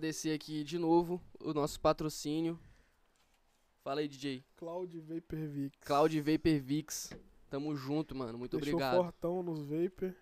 [0.00, 2.58] Agradecer aqui de novo o nosso patrocínio.
[3.84, 4.42] Fala aí, DJ.
[4.56, 5.78] Cloud Vapor Vix.
[5.84, 7.12] Cloud Vapor Vix.
[7.50, 8.38] Tamo junto, mano.
[8.38, 8.96] Muito Deixou obrigado.
[8.96, 10.14] fortão nos Vapor.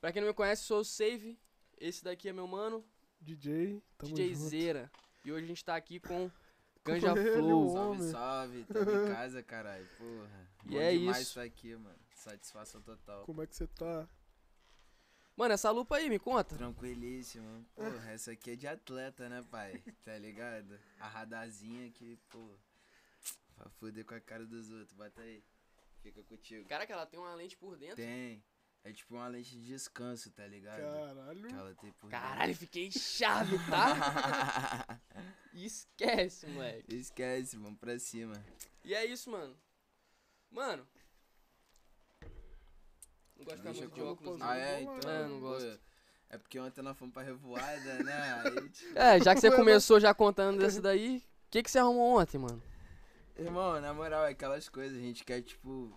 [0.00, 1.36] Pra quem não me conhece, sou o Save.
[1.76, 2.84] Esse daqui é meu mano,
[3.20, 4.48] DJ, tamo DJ junto.
[4.48, 4.92] Zera.
[5.24, 6.30] E hoje a gente tá aqui com
[6.86, 7.70] Ganja ele, Flow.
[7.72, 9.88] Salve, salve, tamo em casa, caralho.
[9.98, 10.48] Porra.
[10.66, 11.30] E Bom é demais isso.
[11.30, 11.98] isso aqui, mano.
[12.14, 13.24] Satisfação total.
[13.24, 14.08] Como é que você tá?
[15.36, 16.56] Mano, essa lupa aí, me conta.
[16.56, 17.66] Tranquilíssimo.
[17.74, 19.82] Porra, essa aqui é de atleta, né, pai?
[20.02, 20.80] Tá ligado?
[20.98, 22.48] A radarzinha aqui, pô.
[23.54, 24.92] Pra foder com a cara dos outros.
[24.94, 25.44] Bota aí.
[26.02, 26.66] Fica contigo.
[26.66, 27.96] Caraca, ela tem uma lente por dentro.
[27.96, 28.42] Tem.
[28.82, 30.80] É tipo uma lente de descanso, tá ligado?
[30.80, 31.48] Caralho.
[31.48, 35.00] Que ela tem por Caralho, fiquei chave, tá?
[35.52, 36.94] Esquece, moleque.
[36.94, 38.42] Esquece, vamos pra cima.
[38.84, 39.54] E é isso, mano.
[40.50, 40.86] Mano.
[43.38, 44.42] Não gosto de ficar Deixa muito de óculos.
[44.42, 44.82] Ah, é?
[44.82, 45.10] Então.
[45.10, 45.78] É, não gosto.
[46.28, 48.42] É porque ontem nós fomos pra revoada, né?
[48.44, 51.78] Aí, tipo, É, já que você começou já contando dessa daí, o que, que você
[51.78, 52.62] arrumou ontem, mano?
[53.38, 55.92] Irmão, na moral, é aquelas coisas, a gente quer, tipo,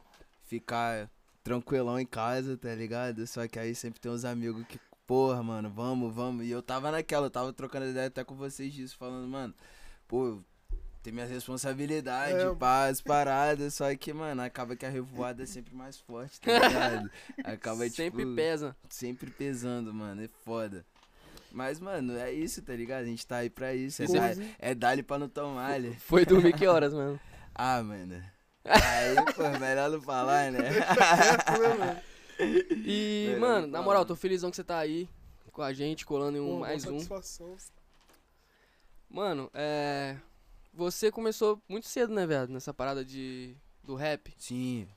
[0.45, 1.09] ficar
[1.43, 3.25] tranquilão em casa, tá ligado?
[3.25, 6.45] Só que aí sempre tem uns amigos que, porra, mano, vamos, vamos.
[6.45, 9.53] E eu tava naquela, eu tava trocando ideia até com vocês disso, falando, mano,
[10.07, 10.41] pô,
[11.03, 12.53] tem minhas responsabilidades, É.
[12.55, 16.51] pá, as paradas, só que, mano, acaba que a revoada é sempre mais forte, tá
[16.59, 17.11] ligado?
[17.43, 18.75] Acaba, Sempre tipo, pesa.
[18.89, 20.85] sempre pesando, mano, é foda.
[21.51, 23.01] Mas, mano, é isso, tá ligado?
[23.03, 24.03] A gente tá aí pra isso.
[24.03, 25.95] É, dar- é dali pra não tomar, ali.
[25.95, 27.19] Foi dormir que horas, mano?
[27.61, 28.23] Ah, mano.
[28.63, 30.59] Aí, pô, melhor não falar, né?
[32.85, 35.09] E, Melhor mano, na moral, tô felizão que você tá aí
[35.51, 36.91] com a gente, colando em um, Pô, mais um.
[36.99, 37.57] satisfação.
[39.09, 40.15] Mano, é.
[40.73, 42.51] Você começou muito cedo, né, velho?
[42.51, 43.55] Nessa parada de.
[43.83, 44.33] do rap.
[44.37, 44.87] Sim,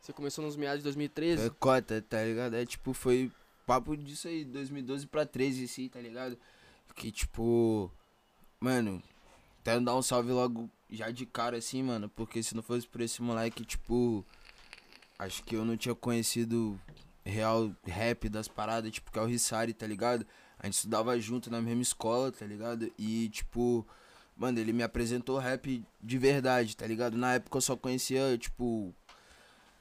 [0.00, 1.42] Você começou nos meados de 2013.
[1.42, 2.54] foi cota, tá ligado?
[2.54, 3.30] É tipo, foi
[3.66, 6.38] papo disso aí, 2012 pra 13, assim, tá ligado?
[6.94, 7.90] Que tipo,
[8.58, 9.02] mano,
[9.62, 13.00] quero dar um salve logo já de cara, assim, mano, porque se não fosse por
[13.00, 14.24] esse moleque, tipo,
[15.18, 16.78] acho que eu não tinha conhecido
[17.24, 20.26] real rap das paradas, tipo, que é o Rissari, tá ligado?
[20.58, 22.90] A gente estudava junto na mesma escola, tá ligado?
[22.98, 23.86] E, tipo,
[24.40, 27.14] mano, ele me apresentou rap de verdade, tá ligado?
[27.14, 28.94] Na época eu só conhecia, tipo,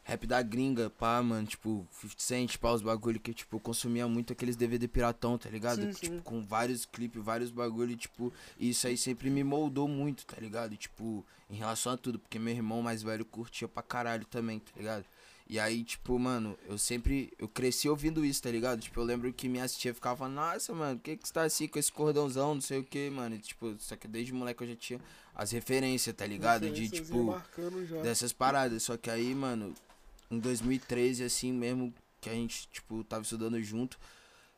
[0.03, 4.05] rap da gringa, pá, mano, tipo, 50 Cent, pá, os bagulho que, tipo, eu consumia
[4.05, 5.81] muito aqueles DVD piratão, tá ligado?
[5.81, 6.19] Sim, tipo, sim.
[6.19, 10.75] com vários clipes, vários bagulho, tipo, e isso aí sempre me moldou muito, tá ligado?
[10.75, 14.73] Tipo, em relação a tudo, porque meu irmão mais velho curtia pra caralho também, tá
[14.75, 15.05] ligado?
[15.51, 18.79] E aí, tipo, mano, eu sempre, eu cresci ouvindo isso, tá ligado?
[18.81, 21.67] Tipo, eu lembro que minha tia ficava nossa, mano, por que que você tá assim
[21.67, 23.33] com esse cordãozão, não sei o que, mano?
[23.35, 25.01] E, tipo, só que desde moleque eu já tinha
[25.33, 26.61] as referências, tá ligado?
[26.61, 27.99] De, Referências tipo, marcando já.
[28.03, 28.83] dessas paradas.
[28.83, 29.73] Só que aí, mano,
[30.29, 33.97] em 2013, assim mesmo, que a gente, tipo, tava estudando junto,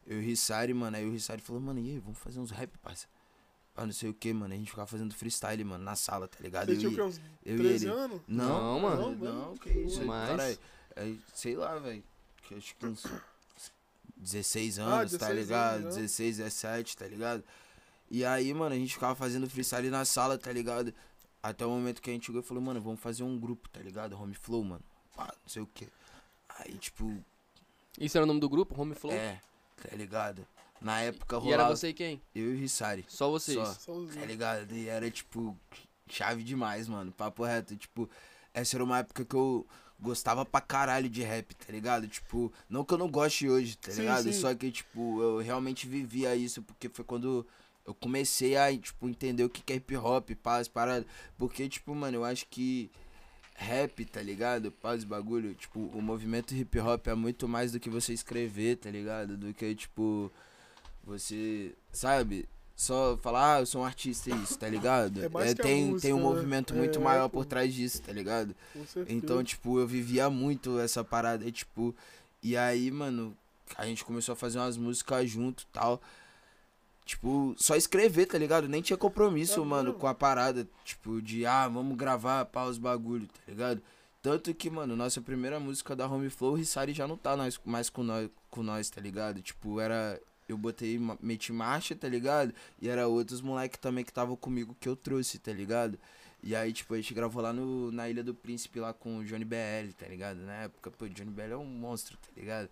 [0.05, 2.51] eu e o Rissari, mano, aí o Rissari falou, mano, e aí, vamos fazer uns
[2.51, 3.07] rap, parça?
[3.77, 6.37] Ah, não sei o que, mano, a gente ficava fazendo freestyle, mano, na sala, tá
[6.41, 6.65] ligado?
[6.65, 7.93] Você Eu tinha o e- que, uns eu e 13 ele.
[7.95, 8.21] anos?
[8.27, 9.15] Não, mano.
[9.15, 10.59] Não, Não, que isso, Mas- caralho.
[10.95, 12.03] É, sei lá, velho,
[12.43, 13.05] que acho que uns
[14.17, 15.73] 16 Ah, anos, tá 16 ligado?
[15.75, 16.01] anos, né?
[16.01, 17.43] 16, 17, tá ligado?
[18.09, 20.93] E aí, mano, a gente ficava fazendo freestyle na sala, tá ligado?
[21.41, 23.79] Até o momento que a gente chegou e falou, mano, vamos fazer um grupo, tá
[23.79, 24.21] ligado?
[24.21, 24.83] Home Flow, mano.
[25.15, 25.87] Pá, não sei o que.
[26.59, 27.17] Aí, tipo,
[27.99, 28.79] Isso era o nome do grupo?
[28.79, 29.13] Home Flow?
[29.13, 29.39] é,
[29.81, 30.45] tá ligado?
[30.79, 32.21] Na época E era rolava você e quem?
[32.35, 33.05] eu e o Rissari.
[33.07, 33.57] Só vocês.
[33.57, 33.73] Só.
[33.73, 34.71] Só os Tá ligado?
[34.73, 35.57] E era, tipo,
[36.07, 37.11] chave demais, mano.
[37.11, 37.75] Papo reto.
[37.75, 38.09] Tipo,
[38.53, 39.65] essa era uma época que eu
[40.01, 42.07] gostava pra caralho de rap, tá ligado?
[42.07, 44.23] Tipo, não que eu não goste hoje, tá Sim, ligado?
[44.23, 44.33] sim.
[44.33, 47.45] Só que, tipo, eu realmente vivia isso porque foi quando
[47.85, 51.05] eu comecei a, tipo, entender o que é hip hop, pá, as paradas.
[51.37, 52.89] Porque, tipo, mano, eu acho que
[53.53, 54.73] rap, tá ligado?
[54.83, 55.53] Os bagulho.
[55.53, 59.37] Tipo, o movimento hip hop é muito mais do que você escrever, tá ligado?
[59.37, 60.31] Do que, tipo,
[61.03, 62.47] você, sabe?
[62.81, 65.23] Só falar, ah, eu sou um artista e isso, tá ligado?
[65.23, 66.23] É mais a tem, música, tem um né?
[66.23, 68.55] movimento muito É, maior por trás disso, tá ligado?
[68.73, 69.15] Com certeza.
[69.15, 71.95] Então, tipo, eu vivia muito essa parada, e, tipo,
[72.41, 73.37] e aí, mano,
[73.77, 76.01] a gente começou a fazer umas músicas junto tal.
[77.05, 78.67] Tipo, só escrever, tá ligado?
[78.67, 80.67] Nem tinha compromisso, É mano, com a parada.
[80.83, 83.79] Tipo, de, ah, vamos gravar, pá, os bagulho, tá ligado?
[84.23, 87.59] Tanto que, mano, nossa primeira música da Home Flow, o Rissari já não tá nós,
[87.63, 89.39] mais com nós, com nós, tá ligado?
[89.39, 90.19] Tipo, era.
[90.51, 92.53] Eu botei, meti marcha, tá ligado?
[92.81, 95.97] E era outros moleque também que estavam comigo que eu trouxe, tá ligado?
[96.43, 99.23] E aí, tipo, a gente gravou lá no, na Ilha do Príncipe, lá com o
[99.23, 100.37] Johnny BL, tá ligado?
[100.37, 102.67] Na época, pô, o Johnny BL é um monstro, tá ligado?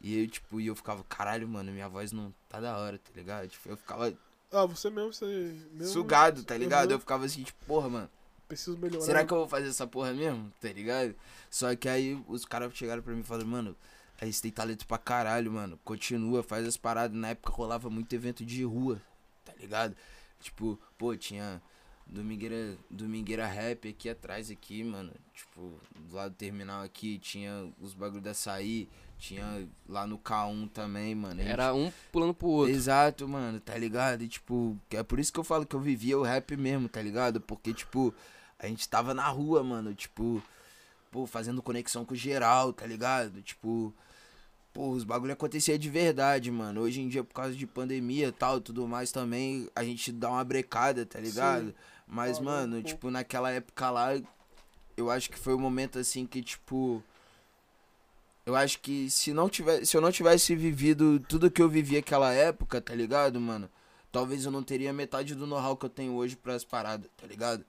[0.00, 3.10] E eu, tipo, e eu ficava, caralho, mano, minha voz não tá da hora, tá
[3.14, 3.48] ligado?
[3.48, 4.12] Tipo, eu ficava
[4.52, 5.24] Ah, você mesmo, você
[5.72, 5.92] mesmo...
[5.92, 6.90] sugado, tá ligado?
[6.90, 6.96] Uhum.
[6.96, 8.10] Eu ficava assim, tipo, porra, mano.
[8.46, 9.04] Preciso melhorar.
[9.04, 10.52] Será que eu vou fazer essa porra mesmo?
[10.60, 11.14] Tá ligado?
[11.50, 13.76] Só que aí os caras chegaram pra mim e falaram, mano,
[14.20, 15.78] aí você tem talento pra caralho, mano.
[15.84, 17.16] Continua, faz as paradas.
[17.16, 19.00] Na época rolava muito evento de rua,
[19.44, 19.96] tá ligado?
[20.40, 21.60] Tipo, pô, tinha
[22.06, 25.12] Domingueira, Domingueira Rap aqui atrás, aqui, mano.
[25.34, 30.68] Tipo, do lado do terminal aqui, tinha os bagulho da açaí, tinha lá no K1
[30.70, 31.40] também, mano.
[31.40, 32.72] Gente- Era um pulando pro outro.
[32.74, 34.22] Exato, mano, tá ligado?
[34.22, 37.02] E, tipo, é por isso que eu falo que eu vivia o rap mesmo, tá
[37.02, 37.40] ligado?
[37.40, 38.14] Porque, tipo,
[38.58, 40.40] a gente tava na rua, mano, tipo,
[41.10, 43.42] pô, fazendo conexão com geral, tá ligado?
[43.42, 43.92] Tipo,
[44.76, 46.82] pô, os bagulho acontecia de verdade, mano.
[46.82, 50.28] Hoje em dia, por causa de pandemia e tal, tudo mais também, a gente dá
[50.28, 51.68] uma brecada, tá ligado?
[51.68, 51.74] Sim.
[52.06, 54.10] Mas, um mano, tipo, naquela época lá,
[54.94, 57.02] eu acho que foi o momento assim que, tipo.
[58.44, 61.96] Eu acho que se não tivesse, se eu não tivesse vivido tudo que eu vivi
[61.96, 63.70] aquela época, tá ligado, mano?
[64.12, 67.64] Talvez eu não teria metade do know-how que eu tenho hoje pras paradas, tá ligado?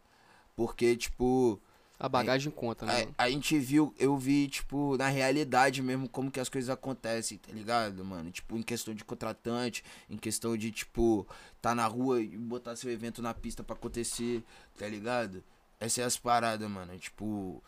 [0.58, 1.60] Porque, tipo,
[2.00, 2.94] A bagagem conta, né?
[2.94, 3.16] mano?
[3.18, 7.38] a, a gente viu, eu vi, tipo, na realidade mesmo como que as coisas acontecem,
[7.40, 8.30] tá ligado, mano?
[8.32, 11.28] Tipo, em questão de contratante, em questão de, tipo,
[11.62, 14.44] tá na rua e botar seu evento na pista pra acontecer,
[14.78, 15.44] tá ligado?
[15.80, 16.98] Essas é as paradas, mano.
[17.00, 17.64] Tipo,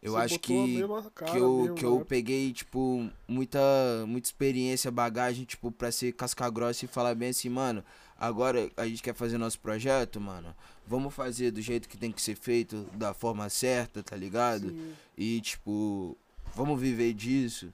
[0.00, 0.84] eu Você acho que
[1.24, 2.04] que eu, mesmo, que eu né?
[2.08, 3.60] peguei, tipo, muita,
[4.06, 7.84] muita experiência, bagagem, tipo, pra ser casca grossa e falar bem assim, mano,
[8.22, 10.54] agora a gente quer fazer nosso projeto, mano,
[10.86, 14.70] vamos fazer do jeito que tem que ser feito, da forma certa, tá ligado?
[14.70, 14.94] Sim.
[15.18, 16.16] E, tipo,
[16.54, 17.72] vamos viver disso,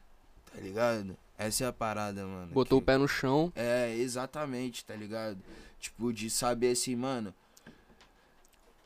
[0.52, 1.16] tá ligado?
[1.36, 2.52] Essa é a parada, mano.
[2.52, 3.52] Botou o que- pé no chão.
[3.54, 5.38] É, exatamente, tá ligado?
[5.78, 7.32] Tipo, de saber assim, mano,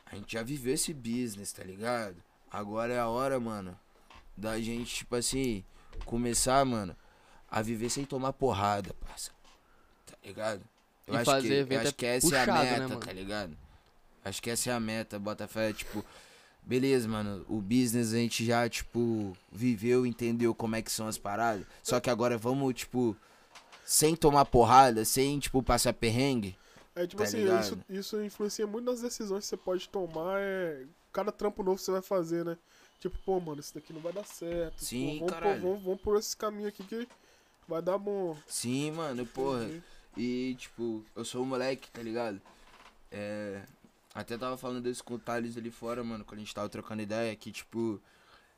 [0.05, 2.17] a gente já viveu esse business, tá ligado?
[2.51, 3.77] Agora é a hora, mano,
[4.37, 5.63] da gente, tipo assim,
[6.05, 6.95] começar, mano,
[7.49, 9.31] a viver sem tomar porrada, parça.
[10.05, 10.61] Tá ligado?
[11.07, 12.71] Eu E acho fazer que, eu evento acho é que essa é puxado, a né,
[12.71, 12.99] meta, mano?
[13.01, 13.57] tá ligado?
[14.23, 16.03] Acho que essa é a meta, Botafé, tipo,
[16.61, 21.17] beleza, mano, o business a gente já, tipo, viveu, entendeu como é que são as
[21.17, 21.65] paradas.
[21.81, 23.15] Só que agora vamos, tipo,
[23.83, 26.57] sem tomar porrada, sem, tipo, passar perrengue.
[26.95, 27.63] É tipo Tá assim, ligado?
[27.63, 30.39] isso, isso influencia muito nas decisões que você pode tomar.
[30.39, 32.57] É, cada trampo novo que você vai fazer, né?
[32.99, 34.75] Tipo, pô, mano, isso daqui não vai dar certo.
[34.79, 35.59] pô, Sim, vamos, caralho.
[35.59, 37.07] Por, vamos, vamos por esse caminho aqui que
[37.67, 38.37] vai dar bom.
[38.47, 39.63] Sim, mano, porra.
[39.65, 39.83] Entendi.
[40.15, 42.41] E, tipo, eu sou um moleque, tá ligado?
[43.11, 43.63] É.
[44.13, 47.01] Até tava falando isso com o Thales ali fora, mano, quando a gente tava trocando
[47.01, 47.99] ideia, que, tipo,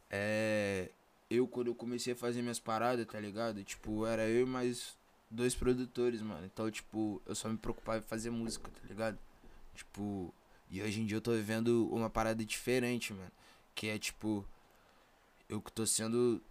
[0.09, 0.89] é.
[1.29, 3.63] Eu, quando eu comecei a fazer minhas paradas, tá ligado?
[3.63, 4.95] Tipo, era eu e mais
[5.29, 6.45] dois produtores, mano.
[6.45, 9.17] Então, tipo, eu só me preocupava em fazer música, tá ligado?
[9.73, 10.33] Tipo,
[10.69, 13.31] e hoje em dia eu tô vivendo uma parada diferente, mano.
[13.73, 14.45] Que é, tipo,
[15.49, 16.41] eu que tô sendo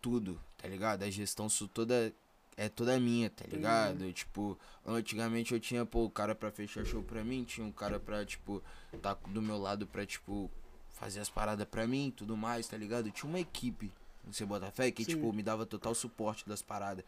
[0.00, 1.02] tudo, tá ligado?
[1.02, 2.12] A gestão toda
[2.60, 4.12] é toda minha, tá ligado?
[4.12, 7.98] Tipo, antigamente eu tinha, pô, o cara pra fechar show pra mim, tinha um cara
[7.98, 8.62] pra, tipo,
[9.00, 10.50] tá do meu lado pra, tipo,
[10.90, 13.10] fazer as paradas pra mim e tudo mais, tá ligado?
[13.10, 13.90] Tinha uma equipe,
[14.30, 15.12] você bota fé, que, Sim.
[15.12, 17.02] tipo, me dava total suporte das paradas.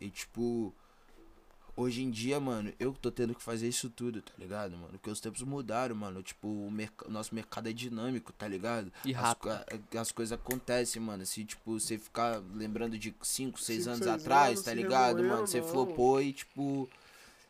[0.00, 0.72] E, tipo,
[1.76, 4.90] hoje em dia, mano, eu que tô tendo que fazer isso tudo, tá ligado, mano?
[4.92, 6.22] Porque os tempos mudaram, mano.
[6.22, 8.92] Tipo, o merc- nosso mercado é dinâmico, tá ligado?
[9.04, 9.50] E As, rápido.
[9.90, 11.24] co- as coisas acontecem, mano.
[11.26, 15.22] Se, tipo, você ficar lembrando de 5, 6 Cinco, anos seis atrás, anos, tá ligado,
[15.24, 15.46] mano?
[15.46, 16.88] Você flopou e, tipo,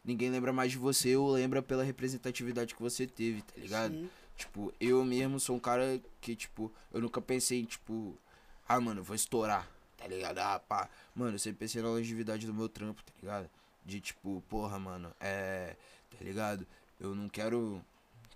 [0.04, 3.92] ninguém lembra mais de você ou lembra pela representatividade que você teve, tá ligado?
[3.92, 4.08] Sim.
[4.36, 8.16] Tipo, eu mesmo sou um cara que, tipo, eu nunca pensei em, tipo,
[8.68, 10.38] ah, mano, eu vou estourar, tá ligado?
[10.38, 10.88] Ah, pá.
[11.14, 13.48] Mano, eu sempre pensei na longevidade do meu trampo, tá ligado?
[13.84, 15.76] De, tipo, porra, mano, é.
[16.10, 16.66] Tá ligado?
[17.00, 17.82] Eu não quero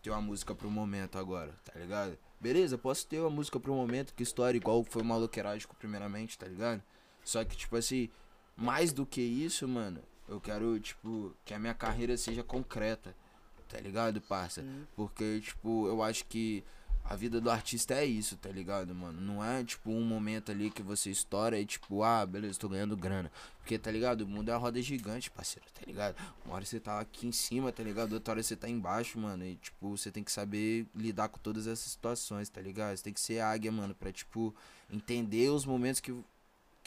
[0.02, 2.18] ter uma música pro momento agora, tá ligado?
[2.40, 6.46] Beleza, posso ter uma música pro momento, que história, igual foi o Maloquerágico, primeiramente, tá
[6.46, 6.82] ligado?
[7.24, 8.08] Só que, tipo assim,
[8.56, 13.16] mais do que isso, mano, eu quero, tipo, que a minha carreira seja concreta,
[13.68, 14.64] tá ligado, parça?
[14.94, 16.62] Porque, tipo, eu acho que
[17.08, 19.20] a vida do artista é isso, tá ligado, mano?
[19.20, 22.96] Não é, tipo, um momento ali que você estoura e, tipo, ah, beleza, tô ganhando
[22.96, 23.30] grana.
[23.58, 24.22] Porque, tá ligado?
[24.22, 26.16] O mundo é uma roda gigante, parceiro, tá ligado?
[26.44, 28.12] Uma hora você tá aqui em cima, tá ligado?
[28.14, 29.44] Outra hora você tá embaixo, mano.
[29.44, 32.96] E, tipo, você tem que saber lidar com todas essas situações, tá ligado?
[32.96, 34.52] Você tem que ser águia, mano, pra, tipo,
[34.90, 36.12] entender os momentos que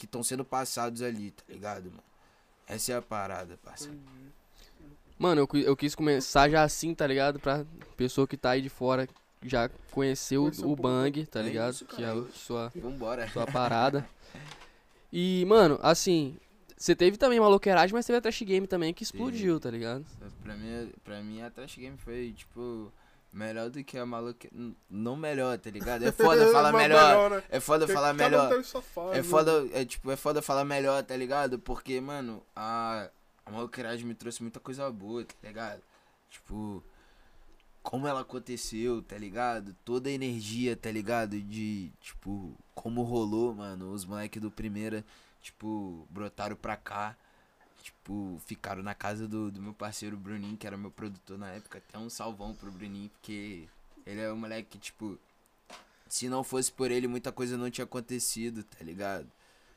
[0.02, 2.04] estão sendo passados ali, tá ligado, mano?
[2.66, 3.98] Essa é a parada, parceiro.
[5.18, 7.40] Mano, eu, eu quis começar já assim, tá ligado?
[7.40, 7.64] Pra
[7.96, 9.08] pessoa que tá aí de fora
[9.42, 10.74] já conhecer o, um.
[10.76, 11.72] Bang, tá É ligado?
[11.72, 13.28] isso, que é a sua, Vambora.
[13.30, 14.08] sua parada.
[15.12, 16.36] E, mano, assim,
[16.76, 20.06] você teve também maloqueiragem, mas teve a Trash Game também que explodiu, tá ligado?
[20.42, 22.92] Pra mim, pra mim a Trash Game foi, tipo,
[23.32, 24.04] melhor do que a.
[24.52, 26.04] N- Não melhor, tá ligado?
[26.04, 27.30] É foda falar Mas melhor.
[27.30, 27.42] né?
[27.50, 28.52] É foda Porque falar um melhor.
[29.12, 29.22] É né?
[29.24, 31.58] foda, é tipo, é foda falar melhor, tá ligado?
[31.58, 33.10] Porque, mano, a,
[33.44, 35.82] a maluqueiragem me trouxe muita coisa boa, tá ligado?
[36.30, 36.84] Tipo,
[37.82, 39.74] como ela aconteceu, tá ligado?
[39.84, 41.40] Toda a energia, tá ligado?
[41.40, 43.92] De, tipo, como rolou, mano.
[43.92, 45.04] Os moleques do primeira,
[45.42, 47.16] tipo, brotaram pra cá,
[47.82, 51.78] tipo, ficaram na casa do, do meu parceiro Bruninho, que era meu produtor na época.
[51.78, 53.66] Até um salvão pro Bruninho, porque
[54.06, 55.18] ele é um moleque que, tipo,
[56.08, 59.26] se não fosse por ele, muita coisa não tinha acontecido, tá ligado?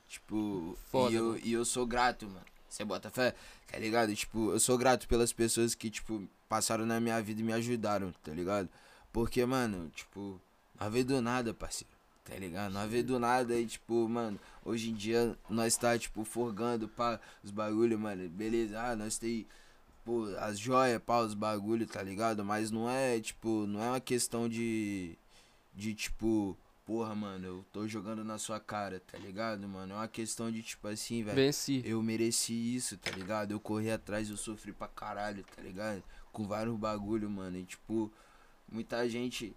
[0.08, 1.40] Tipo, Foda, e, eu, mano.
[1.42, 2.44] e eu sou grato, mano.
[2.74, 3.34] Você bota fé,
[3.70, 4.12] tá ligado?
[4.16, 8.12] Tipo, eu sou grato pelas pessoas que, tipo, passaram na minha vida e me ajudaram,
[8.22, 8.68] tá ligado?
[9.12, 10.40] Porque, mano, tipo,
[10.80, 11.94] não veio do nada, parceiro.
[12.24, 12.72] Tá ligado?
[12.72, 17.20] Não veio do nada e, tipo, mano, hoje em dia nós tá, tipo, forgando, pá,
[17.44, 18.28] os bagulho, mano.
[18.28, 19.46] Beleza, ah, nós tem,
[20.04, 22.44] pô, as joias, pá, os bagulho, tá ligado?
[22.44, 25.16] Mas não é, tipo, não é uma questão de,
[25.72, 29.94] de, tipo, porra, mano, eu tô jogando na sua cara, tá ligado, mano?
[29.94, 31.36] É uma questão de, tipo, assim, velho.
[31.36, 31.82] Venci.
[31.84, 33.52] Eu mereci isso, tá ligado?
[33.52, 36.02] Eu corri atrás, eu sofri pra caralho, tá ligado?
[36.32, 37.56] Com vários bagulho, mano.
[37.56, 38.12] E, tipo,
[38.70, 39.54] muita gente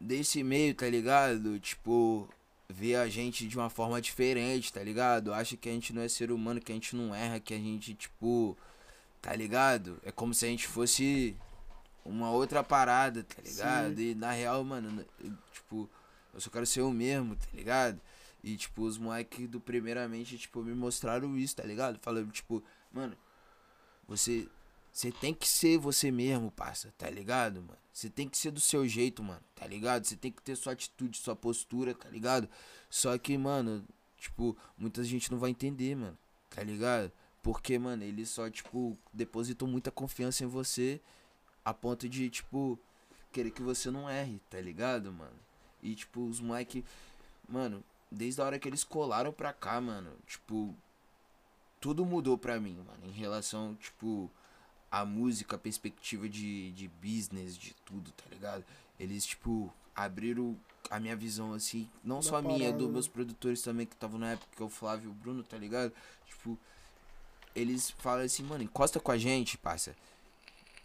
[0.00, 1.58] desse meio, tá ligado?
[1.60, 2.28] Tipo,
[2.68, 5.34] vê a gente de uma forma diferente, tá ligado?
[5.34, 7.58] Acha que a gente não é ser humano, que a gente não erra, que a
[7.58, 8.56] gente, tipo,
[9.20, 9.98] tá ligado?
[10.02, 11.36] É como se a gente fosse
[12.04, 14.00] uma outra parada, tá ligado?
[14.00, 15.04] E na real, mano,
[15.52, 15.90] tipo,
[16.32, 18.00] eu só quero ser eu mesmo, tá ligado?
[18.42, 21.98] E, tipo, os moleques do primeiramente, tipo, me mostraram isso, tá ligado?
[22.00, 23.16] Falando, tipo, mano,
[24.06, 24.48] você.
[24.90, 27.78] Você tem que ser você mesmo, parça, tá ligado, mano?
[27.92, 30.04] Você tem que ser do seu jeito, mano, tá ligado?
[30.04, 32.48] Você tem que ter sua atitude, sua postura, tá ligado?
[32.90, 33.84] Só que, mano,
[34.18, 36.18] tipo, muita gente não vai entender, mano,
[36.50, 37.12] tá ligado?
[37.42, 41.00] Porque, mano, eles só, tipo, depositam muita confiança em você
[41.64, 42.78] a ponto de, tipo,
[43.30, 45.47] querer que você não erre, tá ligado, mano?
[45.82, 46.84] E, tipo, os moleque,
[47.48, 50.74] mano, desde a hora que eles colaram pra cá, mano, tipo,
[51.80, 54.30] tudo mudou pra mim, mano, em relação, tipo,
[54.90, 58.64] a música, a perspectiva de, de business, de tudo, tá ligado?
[58.98, 60.56] Eles, tipo, abriram
[60.90, 62.92] a minha visão, assim, não Da só a minha, dos né?
[62.94, 65.56] meus produtores também, que estavam na época, que é o Flávio e o Bruno, tá
[65.56, 65.92] ligado?
[66.26, 66.58] Tipo,
[67.54, 69.94] eles falam assim, mano, encosta com a gente, parça.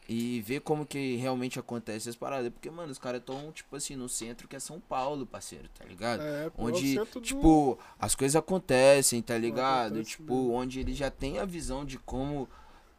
[0.07, 2.51] E vê como que realmente acontece as paradas.
[2.51, 5.85] Porque, mano, os caras tão, tipo assim, no centro que é São Paulo, parceiro, tá
[5.85, 6.21] ligado?
[6.21, 9.93] É, pô, é o Onde, centro do- tipo, as coisas acontecem, tá ligado?
[9.93, 10.51] acontece tipo, mesmo.
[10.53, 12.49] onde ele já tem a visão de como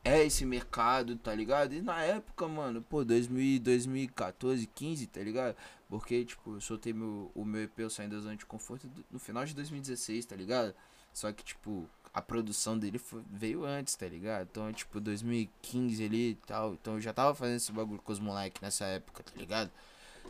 [0.02, 1.74] é esse mercado, tá ligado?
[1.74, 5.54] E na época, mano, pô, 2000, 2014, 15, tá ligado?
[5.88, 9.18] Porque, tipo, eu soltei meu, o meu EP, eu saindo da zona de conforto, no
[9.18, 10.74] final de 2016, tá ligado?
[11.12, 14.46] Só que, tipo, a produção dele foi- veio antes, tá ligado?
[14.50, 16.74] Então, tipo, 2015 ali e tal.
[16.74, 19.70] Então eu já tava fazendo esse bagulho com os moleques nessa época, tá ligado?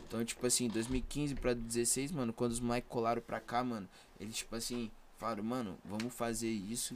[0.07, 3.87] Então, tipo assim, 2015 pra 16, mano, quando os moleques colaram pra cá, mano,
[4.19, 6.95] eles, tipo assim, falaram, mano, vamos fazer isso.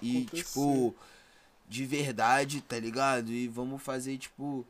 [0.00, 0.44] E, Acontecer.
[0.44, 0.94] tipo,
[1.68, 3.30] de verdade, tá ligado?
[3.32, 4.64] E vamos fazer, tipo.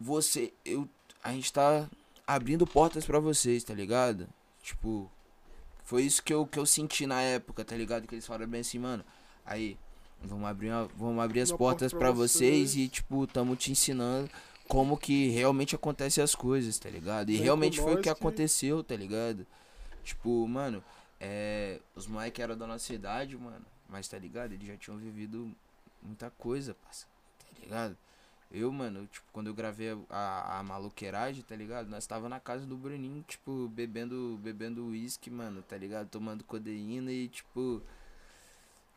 [0.00, 0.52] Você.
[0.64, 0.88] Eu.
[1.22, 1.88] A gente tá
[2.26, 4.26] abrindo portas pra vocês, tá ligado?
[4.62, 5.10] Tipo.
[5.90, 8.06] Foi isso que eu, que eu senti na época, tá ligado?
[8.06, 9.04] Que eles falaram bem assim, mano.
[9.44, 9.76] Aí,
[10.22, 12.76] vamos abrir, uma- vamos abrir as Uma portas pra vocês vocês.
[12.76, 14.30] e, tipo, tamo te ensinando
[14.68, 17.30] como que realmente acontecem as coisas, tá ligado?
[17.30, 19.44] E Vem realmente foi o que que- aconteceu, tá ligado?
[20.04, 20.80] Tipo, mano,
[21.18, 24.52] é, os moleques eram da nossa idade, mano, mas tá ligado?
[24.52, 25.50] Eles já tinham vivido
[26.00, 27.06] muita coisa, parça,
[27.40, 27.96] tá ligado?
[28.52, 31.88] Eu, mano, tipo, quando eu gravei a, a maluqueiragem, tá ligado?
[31.88, 36.08] Nós tava na casa do Bruninho, tipo, bebendo bebendo uísque, mano, tá ligado?
[36.08, 37.80] Tomando codeína e, tipo,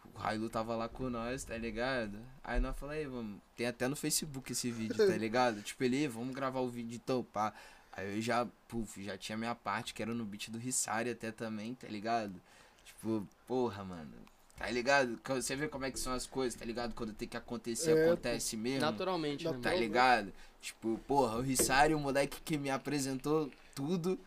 [0.05, 2.17] o Railu tava lá com nós, tá ligado?
[2.43, 3.39] Aí nós falamos, aí, vamos.
[3.55, 5.61] Tem até no Facebook esse vídeo, tá ligado?
[5.61, 7.53] tipo, ele, vamos gravar o vídeo então, pá.
[7.91, 11.31] Aí eu já, puf, já tinha minha parte, que era no beat do Rissari até
[11.31, 12.41] também, tá ligado?
[12.83, 14.11] Tipo, porra, mano.
[14.57, 15.19] Tá ligado?
[15.27, 16.93] Você vê como é que são as coisas, tá ligado?
[16.93, 18.81] Quando tem que acontecer, É, acontece mesmo.
[18.81, 19.51] Naturalmente, né?
[19.51, 19.73] Natural.
[19.73, 20.33] Tá ligado?
[20.61, 24.17] Tipo, porra, o Rissari, o moleque que me apresentou tudo,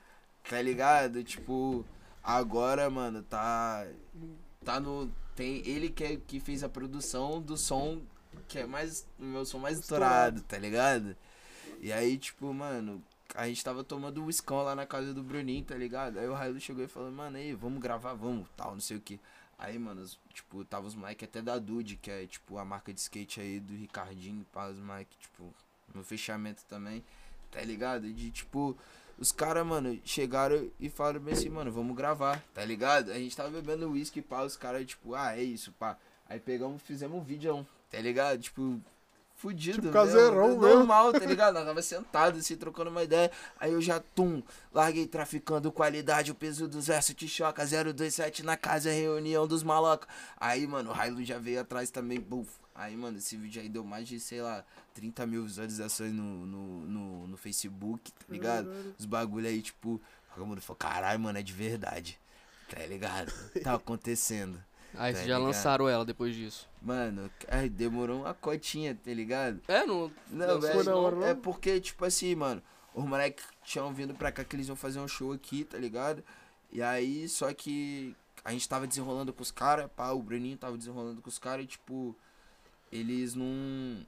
[0.48, 1.22] tá ligado?
[1.24, 1.84] Tipo,
[2.22, 3.86] agora, mano, tá.
[4.64, 5.10] Tá no.
[5.34, 8.00] Tem ele que, é, que fez a produção do som
[8.48, 9.06] que é mais.
[9.18, 11.16] O meu som mais estourado, tá ligado?
[11.80, 13.02] E aí, tipo, mano,
[13.34, 16.18] a gente tava tomando um escão lá na casa do Bruninho, tá ligado?
[16.18, 19.00] Aí o Railu chegou e falou, mano, aí, vamos gravar, vamos, tal, não sei o
[19.00, 19.20] que.
[19.58, 23.00] Aí, mano, tipo, tava os Mike até da Dude, que é, tipo, a marca de
[23.00, 25.54] skate aí do Ricardinho, pá, os Mike, tipo,
[25.94, 27.02] no fechamento também,
[27.50, 28.12] tá ligado?
[28.12, 28.76] De, tipo,
[29.18, 33.10] os caras, mano, chegaram e falaram bem assim, mano, vamos gravar, tá ligado?
[33.10, 35.96] A gente tava bebendo uísque, pá, os caras, tipo, ah, é isso, pá.
[36.28, 38.40] Aí pegamos, fizemos um vídeo, tá ligado?
[38.40, 38.78] Tipo,
[39.46, 40.60] fudido, Tipo, mesmo, caseirão mesmo.
[40.62, 41.54] normal, tá ligado?
[41.54, 43.30] Nós tava sentado, assim, trocando uma ideia.
[43.60, 48.56] Aí eu já, tum, larguei traficando qualidade, o peso dos versos te choca, 027 na
[48.56, 50.08] casa, reunião dos malocos.
[50.38, 52.50] Aí, mano, o Railu já veio atrás também, buf.
[52.74, 54.62] Aí, mano, esse vídeo aí deu mais de, sei lá,
[54.94, 58.66] 30 mil visualizações no, no, no, no Facebook, tá ligado?
[58.66, 58.94] Caralho.
[58.98, 60.00] Os bagulho aí, tipo,
[60.34, 62.18] todo mundo falou, caralho, mano, é de verdade.
[62.68, 63.32] Tá ligado?
[63.62, 64.62] Tá acontecendo.
[64.98, 65.42] Aí Tá vocês já ligado?
[65.46, 66.68] lançaram ela depois disso.
[66.82, 69.60] Mano, ai, demorou uma cotinha, tá ligado?
[69.68, 70.10] É, não.
[70.30, 71.40] Não, Não velho, foi na hora, é não?
[71.40, 72.62] porque, tipo assim, mano,
[72.94, 76.22] os moleques tinham vindo pra cá que eles iam fazer um show aqui, tá ligado?
[76.72, 80.76] E aí, só que a gente tava desenrolando com os caras, pá, o Bruninho tava
[80.78, 82.14] desenrolando com os caras e, tipo,
[82.90, 84.06] eles não.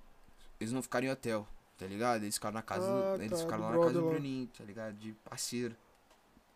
[0.60, 2.22] Eles não ficaram em hotel, tá ligado?
[2.22, 2.86] Eles ficaram na casa.
[2.86, 4.08] Ah, eles tá, ficaram lá na casa do.
[4.08, 4.94] Bruninho, tá ligado?
[4.96, 5.76] De parceiro.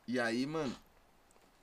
[0.07, 0.75] E aí, mano,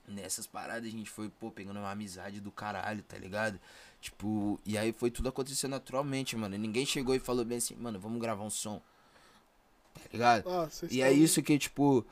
[0.09, 3.59] nessas paradas a gente foi, pô, pegando uma amizade do caralho, tá ligado?
[4.01, 6.57] Tipo, e aí foi tudo acontecendo naturalmente, mano.
[6.57, 8.81] Ninguém chegou e falou bem assim, mano, vamos gravar um som.
[9.93, 10.49] Tá ligado?
[10.49, 12.05] Ah, E é isso que, tipo,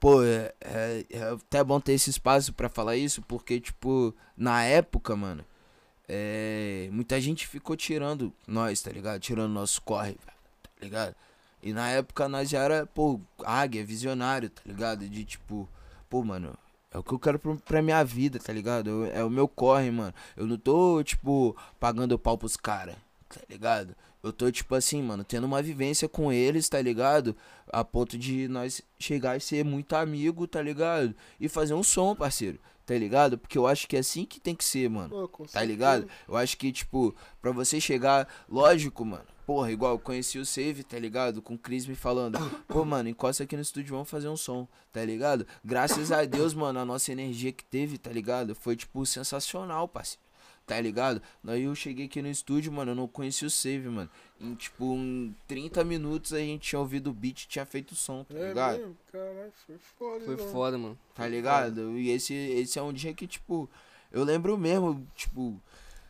[0.00, 4.64] pô, é, é, é até bom ter esse espaço pra falar isso, porque, tipo, na
[4.64, 5.44] época, mano,
[6.08, 9.20] é, muita gente ficou tirando nós, tá ligado?
[9.20, 11.14] Tirando nosso corre, tá ligado?
[11.62, 15.08] E na época nós já era, pô, águia, visionário, tá ligado?
[15.08, 15.68] De tipo,
[16.08, 16.56] pô, mano,
[16.96, 18.88] é o que eu quero pra, pra minha vida, tá ligado?
[18.88, 20.14] Eu- é o meu corre, mano.
[20.36, 22.96] Eu não tô, tipo, pagando pau pros caras,
[23.28, 23.94] tá ligado?
[24.22, 27.36] Eu tô, tipo assim, mano, tendo uma vivência com eles, tá ligado?
[27.72, 31.14] A ponto de nós chegar e ser muito amigo, tá ligado?
[31.38, 33.38] E fazer um som, parceiro, tá ligado?
[33.38, 35.10] Porque eu acho que é assim que tem que ser, mano.
[35.10, 36.08] Pô, Tá ligado?
[36.26, 39.24] Eu acho que, tipo, pra você chegar, lógico, mano.
[39.46, 41.40] Porra, igual eu conheci o Save, tá ligado?
[41.40, 42.36] Com o Chris me falando,
[42.66, 45.46] pô, mano, encosta aqui no estúdio, vamos fazer um som, tá ligado?
[45.64, 48.56] Graças a Deus, mano, a nossa energia que teve, tá ligado?
[48.56, 50.26] Foi, tipo, sensacional, parceiro.
[50.66, 51.22] Tá ligado?
[51.44, 54.10] Daí eu cheguei aqui no estúdio, mano, eu não conheci o Save, mano.
[54.40, 57.94] Em, tipo, em 30 minutos a gente tinha ouvido o beat e tinha feito o
[57.94, 58.78] som, tá É ligado?
[58.78, 58.96] mesmo?
[59.12, 60.24] Caralho, foi foda.
[60.24, 60.48] Foi então.
[60.48, 60.98] foda, mano.
[61.14, 61.96] Tá ligado?
[61.96, 63.70] E esse, esse é um dia que, tipo,
[64.10, 65.54] eu lembro mesmo, tipo,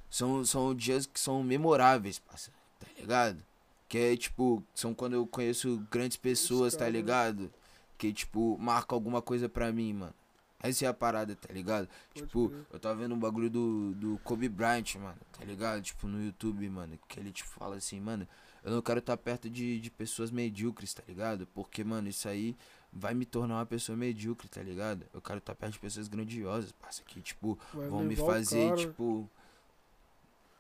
[0.09, 2.56] são, são dias que são memoráveis, parceiro,
[2.99, 3.43] ligado?
[3.89, 7.53] Que é, tipo, são quando eu conheço grandes pessoas, tá ligado?
[7.97, 10.15] Que, tipo, marcam alguma coisa pra mim, mano.
[10.61, 11.89] Essa é a parada, tá ligado?
[12.13, 12.67] Pode tipo, crer.
[12.73, 15.83] eu tava vendo um bagulho do, do Kobe Bryant, mano, tá ligado?
[15.83, 18.27] Tipo, no YouTube, mano, que ele, tipo, fala assim, mano,
[18.65, 21.47] eu não quero estar perto de, de pessoas medíocres, tá ligado?
[21.55, 22.57] Porque, mano, isso aí
[22.93, 25.07] vai me tornar uma pessoa medíocre, tá ligado?
[25.13, 29.31] Eu quero estar perto de pessoas grandiosas, parça, que, tipo, Vai vão me fazer, tipo,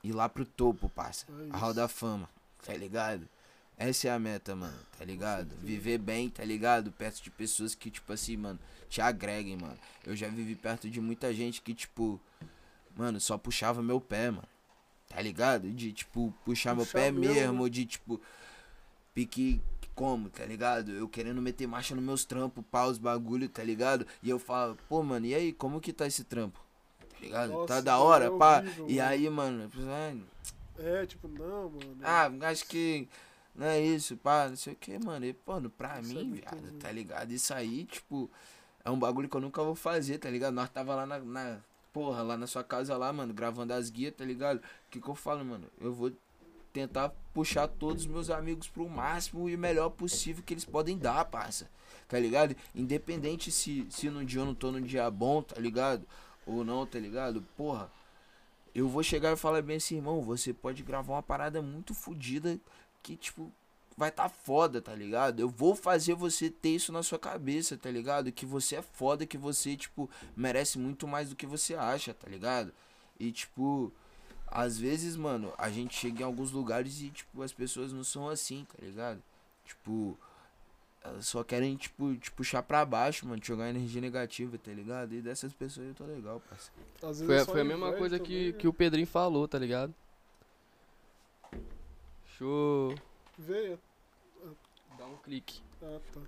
[0.08, 1.26] ir lá pro topo, parça.
[1.28, 1.76] É A Hall isso.
[1.76, 2.28] da Fama,
[2.64, 3.28] tá ligado?
[3.78, 5.54] Essa é a meta, mano, tá ligado?
[5.60, 6.90] Viver bem, tá ligado?
[6.92, 9.76] Perto de pessoas que, tipo assim, mano, te agreguem, mano.
[10.04, 12.18] Eu já vivi perto de muita gente que, tipo,
[12.96, 14.48] mano, só puxava meu pé, mano.
[15.08, 15.70] Tá ligado?
[15.70, 17.70] De, tipo, puxar meu Puxar pé mesmo, mesmo, né?
[17.70, 18.20] de, tipo,
[19.14, 19.60] pique
[19.94, 20.92] como, tá ligado?
[20.92, 24.06] Eu querendo meter marcha nos meus trampos, pau, os bagulho, tá ligado?
[24.22, 26.60] E eu falo, pô, mano, e aí, como que tá esse trampo?
[27.18, 27.50] Tá ligado?
[27.50, 28.58] tá Nossa, da isso hora, é pá.
[28.60, 29.08] horrível, E mano.
[29.10, 30.22] aí, mano, eu falei, "Ai,
[30.78, 31.96] É, tipo, não, mano.
[32.02, 33.08] ah, acho que
[33.54, 35.24] não é isso, pá, não sei o que, mano.
[35.24, 36.78] E, mano, pra Isso é mim, muito viado, ruim.
[36.78, 37.30] tá ligado?
[37.32, 38.30] Isso aí, tipo,
[38.84, 40.54] é um bagulho que eu nunca vou fazer, tá ligado?
[40.54, 41.58] Nós tava lá na, na-
[41.92, 44.58] porra, lá na sua casa lá, mano, gravando as guias, tá ligado?
[44.58, 45.66] O que que eu falo, mano?
[45.80, 46.12] Eu vou
[46.72, 51.24] tentar puxar todos os meus amigos pro máximo e melhor possível que eles podem dar,
[51.24, 51.70] parça.
[52.06, 52.54] Tá ligado?
[52.74, 56.06] Independente se, se no dia eu não tô num dia bom, tá ligado?
[56.46, 57.42] Ou não, tá ligado?
[57.56, 57.90] Porra,
[58.74, 62.58] eu vou chegar e falar bem assim, irmão, você pode gravar uma parada muito fodida
[63.02, 63.52] que, tipo,
[63.96, 65.40] vai tá foda, tá ligado?
[65.40, 68.30] Eu vou fazer você ter isso na sua cabeça, tá ligado?
[68.30, 72.28] Que você é foda, que você, tipo, merece muito mais do que você acha, tá
[72.28, 72.72] ligado?
[73.18, 73.92] E, tipo,
[74.46, 78.28] às vezes, mano, a gente chega em alguns lugares e, tipo, as pessoas não são
[78.28, 79.22] assim, tá ligado?
[79.64, 80.18] Tipo,
[81.08, 85.12] elas só querem, tipo, te puxar pra baixo, mano, te jogar energia negativa, tá ligado?
[85.14, 86.74] E dessas pessoas eu tô legal, parceiro.
[87.02, 89.58] Às vezes Foi, é foi a mesma coisa que, também, que o Pedrinho falou, tá
[89.58, 89.94] ligado?
[92.24, 92.94] Deixa eu
[93.38, 93.78] Veio.
[94.98, 95.60] dar um clique.
[95.82, 96.20] Ah, tá.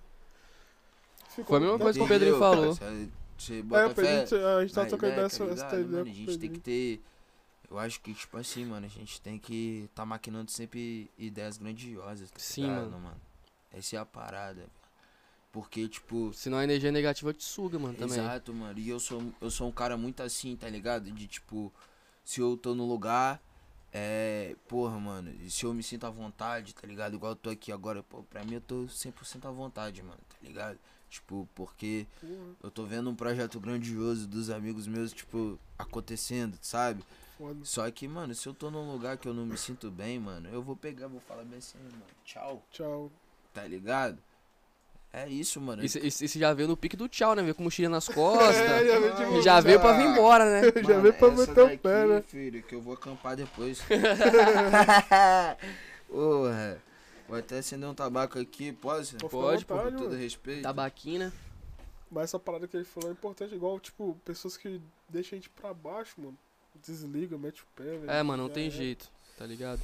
[1.30, 2.08] Ficou Foi a mesma coisa que o.
[2.08, 2.74] Pedrinho falou.
[2.74, 5.66] Você É, bota o Pedrinho, fé a gente tá na trocando ideia, essa, tá essa
[5.80, 6.10] ideia mano?
[6.10, 7.00] A gente tem que ter.
[7.70, 12.30] Eu acho que, tipo assim, mano, a gente tem que tá maquinando sempre ideias grandiosas,
[12.30, 13.00] tá Sim, ligado, mano.
[13.00, 13.20] mano?
[13.72, 14.54] Essa é a parada.
[14.54, 14.70] velho.
[15.52, 16.32] Porque, tipo.
[16.32, 18.18] Senão a energia negativa te suga, mano, também.
[18.18, 18.78] Exato, mano.
[18.78, 21.10] E eu sou, eu sou um cara muito assim, tá ligado?
[21.10, 21.72] De tipo,
[22.24, 23.42] se eu tô no lugar,
[23.92, 24.54] é.
[24.68, 25.30] Porra, mano.
[25.40, 27.14] e Se eu me sinto à vontade, tá ligado?
[27.14, 30.36] Igual eu tô aqui agora, pô, pra mim eu tô 100% à vontade, mano, tá
[30.42, 30.78] ligado?
[31.08, 37.02] Tipo, porque Porra, eu tô vendo um projeto grandioso dos amigos meus, tipo, acontecendo, sabe?
[37.38, 37.64] foda.
[37.64, 40.48] Só que, mano, se eu tô num lugar que eu não me sinto bem, mano,
[40.50, 43.10] eu vou pegar, vou falar bem assim, mano, tchau, Tchau.
[43.60, 44.18] Tá ligado?
[45.12, 45.82] É isso, mano.
[45.84, 47.42] E você já veio no pique do tchau, né?
[47.42, 48.54] Veio com mochila nas costas.
[48.56, 49.42] É, já veio de e boa.
[49.42, 50.72] já veio pra vir embora, né?
[50.82, 52.22] Já Mano, veio pra meter o pé, né?
[52.22, 53.80] filho, que eu vou acampar depois.
[56.08, 56.82] Porra.
[57.28, 58.72] Vou até acender um tabaco aqui?
[58.72, 60.16] Pode, Pode, à Com todo mano.
[60.16, 60.62] respeito.
[60.62, 61.32] Tabaquina.
[62.10, 65.50] Mas essa parada que ele falou é importante, igual, tipo, pessoas que deixam a gente
[65.50, 66.36] pra baixo, mano.
[66.86, 68.10] desliga, mete o pé, velho.
[68.10, 68.70] É, mano, não Já tem é.
[68.70, 69.80] jeito, tá ligado?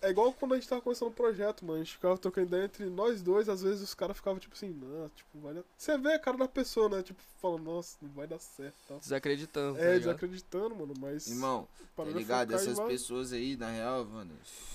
[0.00, 1.80] É igual quando a gente tava começando o projeto, mano.
[1.80, 4.70] A gente ficava trocando ideia entre nós dois, às vezes os caras ficavam tipo assim,
[4.70, 5.64] não, tipo, vai dar.
[5.76, 7.02] Você vê a cara da pessoa, né?
[7.02, 8.98] Tipo, falando, nossa, não vai dar certo tal.
[8.98, 10.00] Desacreditando, tá É, ligado?
[10.00, 11.26] desacreditando, mano, mas.
[11.28, 12.54] Irmão, tá é ligado?
[12.54, 14.32] Essas pessoas aí, na real, mano,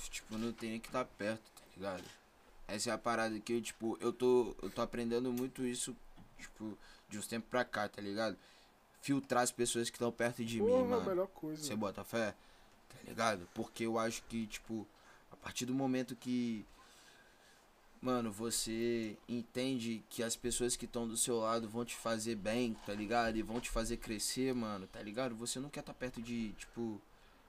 [0.09, 2.03] tipo, não tem nem que estar perto, tá ligado?
[2.67, 5.95] Essa é a parada que eu, tipo, eu tô, eu tô aprendendo muito isso,
[6.37, 6.77] tipo,
[7.09, 8.37] de uns tempos pra cá, tá ligado?
[9.01, 11.09] Filtrar as pessoas que estão perto de Porra, mim, a mano.
[11.09, 11.61] melhor coisa.
[11.61, 12.33] Você bota fé?
[12.89, 13.47] Tá ligado?
[13.53, 14.87] Porque eu acho que, tipo,
[15.43, 16.65] a partir do momento que.
[18.01, 22.75] Mano, você entende que as pessoas que estão do seu lado vão te fazer bem,
[22.85, 23.37] tá ligado?
[23.37, 25.35] E vão te fazer crescer, mano, tá ligado?
[25.35, 27.01] Você não quer estar perto de, tipo,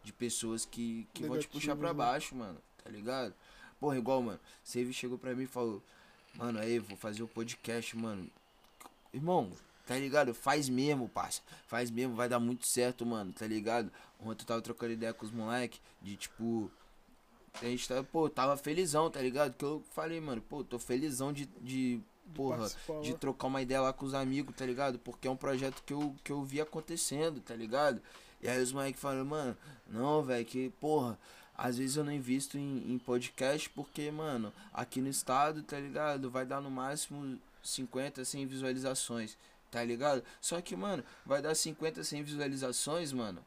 [0.04, 1.94] de pessoas que, que vão te puxar pra né?
[1.94, 3.34] baixo, mano, tá ligado?
[3.80, 5.82] Porra, igual, mano, Save chegou pra mim e falou,
[6.34, 8.28] mano, aí, vou fazer o podcast, mano.
[9.12, 9.50] Irmão,
[9.86, 10.32] tá ligado?
[10.32, 11.42] Faz mesmo, parça.
[11.66, 13.90] Faz mesmo, vai dar muito certo, mano, tá ligado?
[14.20, 16.70] Ontem eu tava trocando ideia com os moleques de tipo.
[17.60, 19.54] A gente tava, pô, tava felizão, tá ligado?
[19.54, 22.00] Que eu falei, mano, pô, tô felizão de, de
[22.34, 22.68] porra,
[23.02, 23.18] de lá.
[23.18, 24.98] trocar uma ideia lá com os amigos, tá ligado?
[24.98, 28.00] Porque é um projeto que eu, que eu vi acontecendo, tá ligado?
[28.42, 31.18] E aí os moleques falaram, mano, não, velho, que, porra,
[31.56, 36.30] às vezes eu não invisto em, em podcast porque, mano, aqui no estado, tá ligado?
[36.30, 39.38] Vai dar no máximo 50, 100 visualizações,
[39.70, 40.22] tá ligado?
[40.40, 43.44] Só que, mano, vai dar 50, 100 visualizações, mano,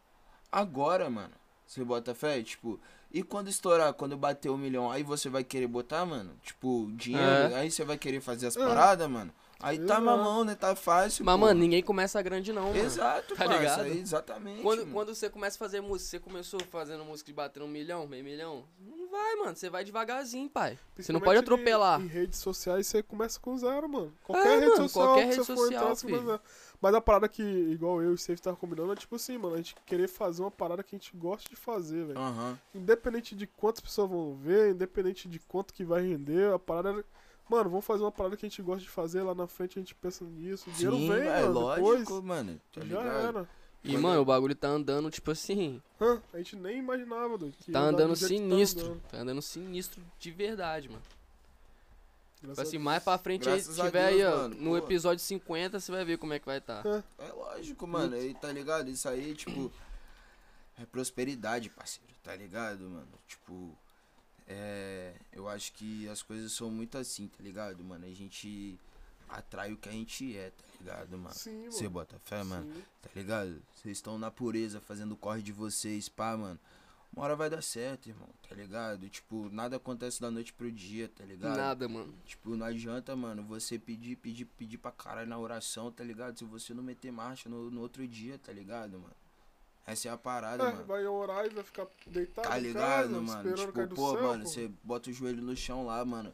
[0.51, 1.33] agora, mano.
[1.67, 2.41] Você bota fé?
[2.41, 2.79] Tipo,
[3.11, 6.31] e quando estourar, quando bater um milhão, aí você vai querer botar, mano?
[6.41, 7.59] Tipo, dinheiro, É.
[7.59, 8.65] aí você vai querer fazer as É.
[8.65, 9.31] paradas, mano?
[9.59, 10.01] Aí tá Exato.
[10.03, 10.53] mamão, né?
[10.55, 11.41] Tá fácil, Mas, pô.
[11.41, 12.77] mano, ninguém começa grande não, mano.
[12.77, 13.81] Exato, Tá parça, ligado?
[13.85, 14.61] aí, exatamente.
[14.61, 14.91] Quando, mano.
[14.93, 18.23] quando você começa a fazer música, você começou fazendo música de bater um milhão, meio
[18.23, 18.65] milhão?
[18.79, 19.55] Não vai, mano.
[19.55, 20.77] Você vai devagarzinho, pai.
[20.95, 22.01] Você não pode Principalmente em- atropelar.
[22.01, 24.13] Em, redes sociais você começa com zero, mano.
[24.23, 26.25] Qualquer É, rede mano, social qualquer que rede social, entrar, você começa filho.
[26.27, 26.41] zero.
[26.79, 29.55] Mas a parada que, igual eu e o Safe tava combinando, é tipo assim, mano,
[29.55, 32.19] a gente querer fazer uma parada que a gente gosta de fazer, velho.
[32.19, 32.59] Aham.
[32.75, 37.03] Independente de quantas pessoas vão ver, independente de quanto que vai render, a parada é...
[37.49, 39.81] Mano, vamos fazer uma parada que a gente gosta de fazer, lá na frente a
[39.81, 42.61] gente pensa nisso, o dinheiro Sim, vem, é mano, lógico, depois mano.
[42.73, 43.07] Tá já ligado?
[43.27, 43.49] era.
[43.83, 47.55] E, Quando- mano, o bagulho tá andando, tipo assim, Hã, a gente nem imaginava, doido.
[47.57, 48.85] que tá andando tá sinistro.
[48.85, 49.01] andando.
[49.09, 51.01] Tá andando sinistro de verdade, mano.
[52.41, 54.69] Graças Tipo assim, mais pra frente aí, Graças se tiver Deus, aí, ó, mano, no
[54.71, 54.77] pô.
[54.77, 56.83] episódio 50, você vai ver como é que vai tá.
[57.17, 58.15] É lógico, mano.
[58.15, 58.89] Aí, tá ligado?
[58.89, 59.71] Isso aí, tipo.
[60.79, 62.13] É prosperidade, parceiro.
[62.23, 63.07] Tá ligado, mano?
[63.27, 63.75] Tipo.
[64.47, 65.13] É.
[65.31, 68.05] Eu acho que as coisas são muito assim, tá ligado, mano?
[68.05, 68.79] A gente
[69.27, 71.35] atrai o que a gente é, tá ligado, mano?
[71.35, 71.71] Sim, mano.
[71.71, 72.73] Você bota fé, mano?
[72.73, 72.83] Sim.
[73.01, 73.61] Tá ligado?
[73.75, 76.59] Vocês estão na pureza, fazendo o corre de vocês, pá, mano.
[77.13, 79.09] Uma hora vai dar certo, irmão, tá ligado?
[79.09, 81.57] Tipo, nada acontece da noite pro dia, tá ligado?
[81.57, 82.13] Nada, mano.
[82.25, 86.37] Tipo, não adianta, mano, você pedir, pedir, pedir pra caralho na oração, tá ligado?
[86.37, 89.15] Se você não meter marcha no, no outro dia, tá ligado, mano?
[89.87, 90.85] Essa é a parada, É, mano.
[90.85, 93.53] vai orar e vai ficar deitado Tá ligado, casa, mano?
[93.55, 96.33] Tipo, do pô, céu, mano, você bota o joelho no chão lá, mano.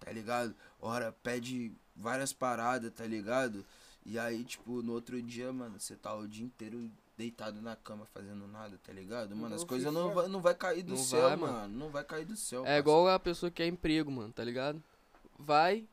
[0.00, 0.54] Tá ligado?
[0.80, 3.62] Ora, pede várias paradas, tá ligado?
[4.06, 8.06] E aí, tipo, no outro dia, mano, você tá o dia inteiro deitado na cama
[8.06, 9.36] fazendo nada, tá ligado?
[9.36, 11.52] Mano, as Não, coisas fica- não vai, não vai cair do Não céu, vai, mano.
[11.52, 11.78] mano.
[11.78, 12.62] Não vai cair do céu.
[12.62, 12.78] É parça.
[12.80, 14.82] igual a pessoa que quer emprego, mano, tá ligado?
[15.38, 15.86] Vai,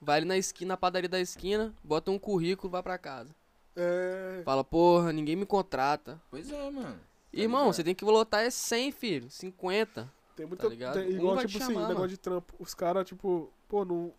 [0.00, 3.34] vai ali na esquina, na padaria da esquina, bota um currículo, vai pra casa.
[3.76, 4.42] É.
[4.44, 6.20] Fala, porra, ninguém me contrata.
[6.30, 6.94] Pois é, mano.
[6.94, 6.98] Tá
[7.32, 7.74] Irmão, ligado?
[7.74, 10.10] você tem que lotar é 100, filho, 50.
[10.34, 10.62] Tem muita.
[10.64, 10.94] Tá ligado?
[10.94, 12.54] tem- Um igual, vai tipo assim, negócio de trampo.
[12.58, 14.12] Os caras, tipo, pô, não.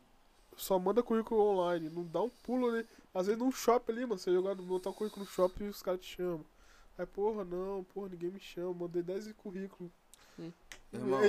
[0.56, 1.89] Só manda currículo online.
[1.89, 2.86] Não dá um pulo ali.
[3.13, 4.17] Às vezes num shopping ali, mano.
[4.17, 6.46] Você jogar, botar um currículo no shopping e os caras te chamam.
[6.98, 8.74] Aí, porra, não, porra, ninguém me chama.
[8.74, 9.91] Mandei 10 currículos.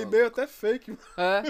[0.01, 1.01] E-mail até fake, mano.
[1.17, 1.43] É,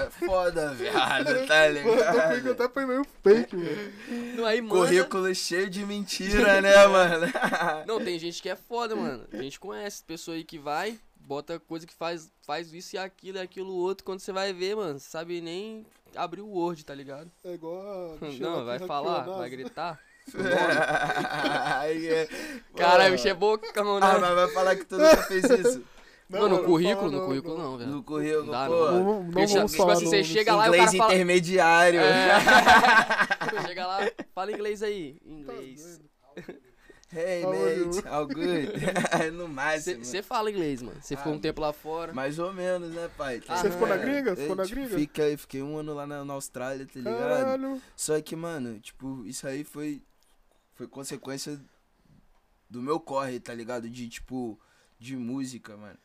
[0.00, 2.50] É foda, viado, tá Mandou currículo ligado?
[2.50, 3.92] até pra e-mail fake, mano.
[4.36, 4.74] não, aí manda.
[4.74, 7.26] Currículo cheio de mentira, né, mano?
[7.86, 9.26] Não, tem gente que é foda, mano.
[9.32, 13.38] A gente conhece pessoa aí que vai, bota coisa que faz, faz isso e aquilo
[13.38, 14.04] e aquilo outro.
[14.04, 17.30] Quando você vai ver, mano, você sabe nem abrir o Word, tá ligado?
[17.44, 18.26] É igual a.
[18.40, 20.00] Não, vai falar, vai gritar.
[21.84, 22.28] É-
[22.76, 24.06] Caralho, bicho é bocão, né?
[24.06, 25.84] Ah, mas vai falar que tu nunca fez isso.
[26.28, 27.90] Não, Mano, no não currículo, fala no currículo não, velho.
[27.90, 28.72] No currículo, Não dá, pô.
[28.74, 28.92] não.
[28.92, 29.92] Não, não, não tipo falar.
[29.92, 32.00] assim, não, você não chega lá e o Inglês cara fala- intermediário.
[32.00, 33.62] É.
[33.66, 33.98] Chega lá,
[34.34, 35.14] fala inglês aí.
[35.24, 36.00] Tá Inglês.
[36.34, 36.60] doido.
[37.14, 38.72] Hey, How mate, all good?
[39.32, 40.04] no máximo.
[40.04, 40.98] Você fala inglês, mano.
[41.00, 42.12] Você ficou Ah, um tempo lá fora.
[42.12, 43.40] Mais ou menos, né, pai?
[43.40, 44.30] Tá Você ficou na gringa?
[44.34, 44.98] Ficou Eu, na tipo, gringa?
[44.98, 47.16] Fiquei, fiquei um ano lá na, na Austrália, tá ligado?
[47.18, 47.80] Caralho.
[47.96, 50.02] Só que, mano, tipo, isso aí foi,
[50.74, 51.58] foi consequência
[52.68, 53.88] do meu corre, tá ligado?
[53.88, 54.58] De, tipo,
[54.98, 55.96] de música, mano.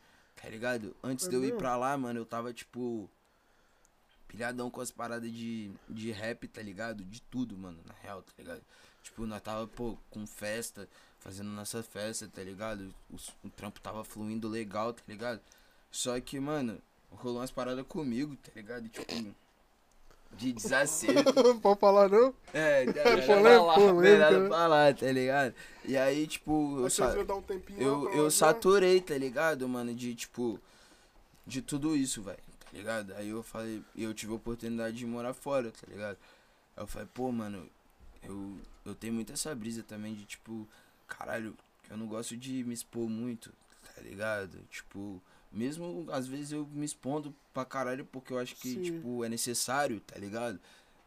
[0.42, 0.96] Tá ligado?
[1.04, 3.10] Antes É de eu ir pra lá, mano, eu tava, tipo,
[4.28, 7.04] pilhadão com as paradas de, de rap, tá ligado?
[7.04, 8.62] De tudo, mano, na real, tá ligado?
[9.04, 10.88] Tipo, nós tava, pô, com festa,
[11.20, 12.94] fazendo nossa festa, tá ligado?
[13.10, 15.42] O, o trampo tava fluindo legal, tá ligado?
[15.92, 18.88] Só que, mano, rolou umas paradas comigo, tá ligado?
[18.90, 19.36] Tipo,
[20.38, 21.56] de desacerto.
[21.62, 22.34] Pode falar não?
[22.54, 24.50] É, Melhor é, falar, melhor não né?
[24.50, 25.54] falar, tá ligado?
[25.86, 27.44] E aí, tipo, eu, sa um
[27.78, 29.94] eu, eu lá, saturei, tá ligado, mano?
[29.94, 30.60] De, tipo,
[31.46, 33.14] de tudo isso, velho, tá ligado?
[33.16, 36.18] Aí eu falei, eu tive a oportunidade de morar fora, tá ligado?
[36.76, 37.68] Aí eu falei, pô, mano,
[38.24, 40.68] eu, eu tenho muito essa brisa também de, tipo,
[41.08, 41.56] caralho,
[41.90, 43.52] eu não gosto de me expor muito,
[43.96, 44.58] tá ligado?
[44.70, 48.82] Tipo, mesmo às vezes eu me expondo pra caralho porque eu acho que, Sim.
[48.82, 50.60] tipo, é necessário, tá ligado?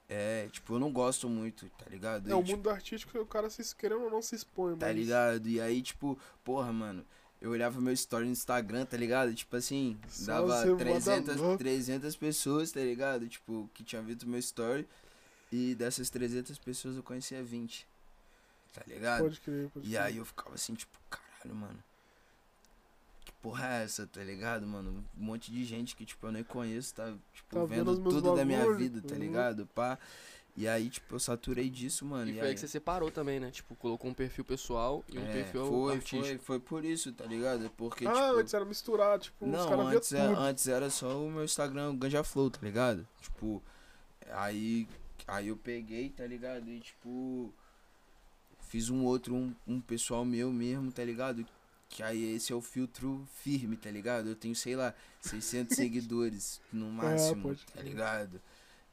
[0.08, 2.30] É, tipo, eu não gosto muito, tá ligado?
[2.30, 4.96] É, o tipo, mundo artístico, o cara se querendo ou não se expõe, Tá mas-
[4.96, 5.48] ligado?
[5.48, 7.04] E aí, tipo, porra, mano,
[7.40, 9.34] eu olhava meu story no Instagram, tá ligado?
[9.34, 11.58] Tipo assim, Só dava você manda 300, louco.
[11.58, 13.26] 300 pessoas, tá ligado?
[13.28, 14.86] Tipo, que tinham visto meu story.
[15.50, 17.86] E dessas 300 pessoas eu conhecia 20.
[18.74, 19.22] Tá ligado?
[19.22, 20.00] Pode crer, pode E crer.
[20.02, 21.82] aí eu ficava assim, tipo, caralho, mano.
[23.44, 25.04] Porra é essa, tá ligado, mano?
[25.14, 28.14] Um monte de gente que, tipo, eu nem conheço, tá, tipo, Tá vendo vendo, os
[28.14, 29.20] tudo da minha vida, tá uhum.
[29.20, 29.66] ligado?
[29.66, 29.98] Pá.
[30.56, 32.30] E aí, tipo, eu saturei disso, mano.
[32.30, 32.54] E e foi aí aí...
[32.54, 33.50] que você separou também, né?
[33.50, 36.24] Tipo, colocou um perfil pessoal e um É, perfil foi, artístico.
[36.24, 37.68] foi, foi por isso, tá ligado?
[37.76, 38.38] Porque, ah, tipo...
[38.38, 40.40] antes era misturar, tipo, os Não, caras viam antes, é- tudo.
[40.40, 43.06] antes era só o meu Instagram, o Ganja Flow, tá ligado?
[43.20, 43.62] Tipo,
[44.30, 44.88] aí,
[45.26, 46.66] aí eu peguei, tá ligado?
[46.70, 47.52] E tipo,
[48.60, 51.44] fiz um outro, um, um pessoal meu mesmo, tá ligado?
[51.94, 54.28] Que aí esse é o filtro firme, tá ligado?
[54.28, 58.40] Eu tenho, sei lá, 600 seguidores no máximo, pode tá ligado?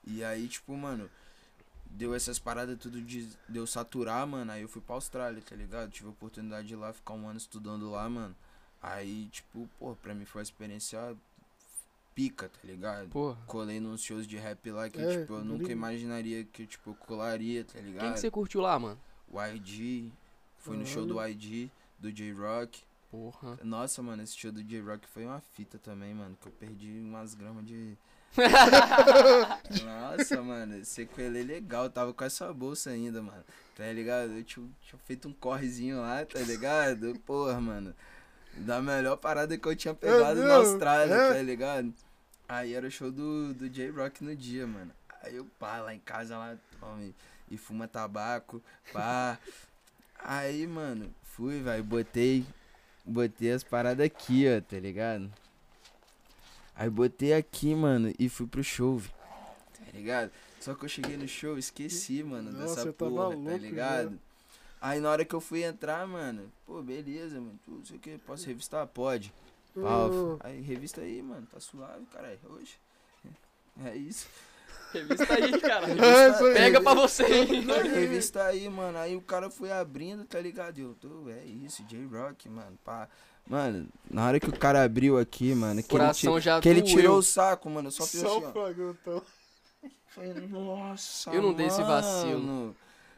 [0.05, 1.09] E aí, tipo, mano,
[1.87, 4.51] deu essas paradas tudo de, de eu saturar, mano.
[4.51, 5.89] Aí eu fui pra Austrália, tá ligado?
[5.89, 8.35] Tive a oportunidade de ir lá, ficar um ano estudando lá, mano.
[8.79, 11.17] Aí, tipo, pô, pra mim foi uma experiência
[12.13, 13.09] pica, tá ligado?
[13.09, 13.41] Porra.
[13.47, 15.71] Colei nos shows de rap lá que, É, tipo, eu nunca lindo.
[15.71, 18.03] imaginaria que, tipo, eu colaria, tá ligado?
[18.03, 18.99] Quem que você curtiu lá, mano?
[19.27, 20.11] O ID,
[20.59, 22.83] fui no show do ID, do J-Rock.
[23.11, 23.59] Porra.
[23.61, 27.33] Nossa, mano, esse show do J-Rock foi uma fita também, mano, que eu perdi umas
[27.35, 27.97] gramas de...
[29.83, 33.43] Nossa, mano, sequelei legal, tava com essa bolsa ainda, mano,
[33.75, 34.31] tá ligado?
[34.31, 37.13] Eu tinha, tinha feito um correzinho lá, tá ligado?
[37.25, 37.93] Porra, mano,
[38.55, 40.55] da melhor parada que eu tinha pegado na?
[40.55, 41.33] Austrália, É?
[41.33, 41.93] tá ligado?
[42.47, 44.91] Aí era o show do, do J-Rock no dia, mano.
[45.21, 47.13] Aí eu, pá, lá em casa, lá, tome,
[47.49, 49.37] e fuma tabaco, pá.
[50.23, 52.45] Aí, mano, fui, vai, botei,
[53.11, 55.31] botei as paradas aqui, ó, tá ligado?
[56.75, 59.01] Aí botei aqui, mano, e fui pro show,
[59.77, 60.31] tá ligado?
[60.59, 64.19] Só que eu cheguei no show, esqueci, mano, Nossa, dessa tava porra, louco tá ligado?
[64.79, 67.99] Aí na hora que eu fui entrar, mano, pô, beleza, mano, tu, não sei o
[67.99, 68.87] que, posso revistar?
[68.87, 69.33] Pode.
[69.73, 72.77] Pau, Ah, aí, revista aí, mano, tá suave, caralho, hoje.
[73.85, 74.27] É isso.
[74.93, 75.87] Revista aí, cara.
[75.91, 76.53] É, isso aí.
[76.53, 78.97] Pega pra você, revista aí, mano.
[78.97, 80.77] Aí o cara foi abrindo, tá ligado?
[80.77, 82.77] E Eu tô, é isso, J-Rock, mano.
[82.83, 83.07] Pá.
[83.47, 87.23] Mano, na hora que o cara abriu aqui, mano, que, ele, que ele tirou o
[87.23, 89.21] saco, mano, eu só fiz Só assim, o ó.
[90.07, 92.75] Falei, nossa, Eu não dei esse vacilo.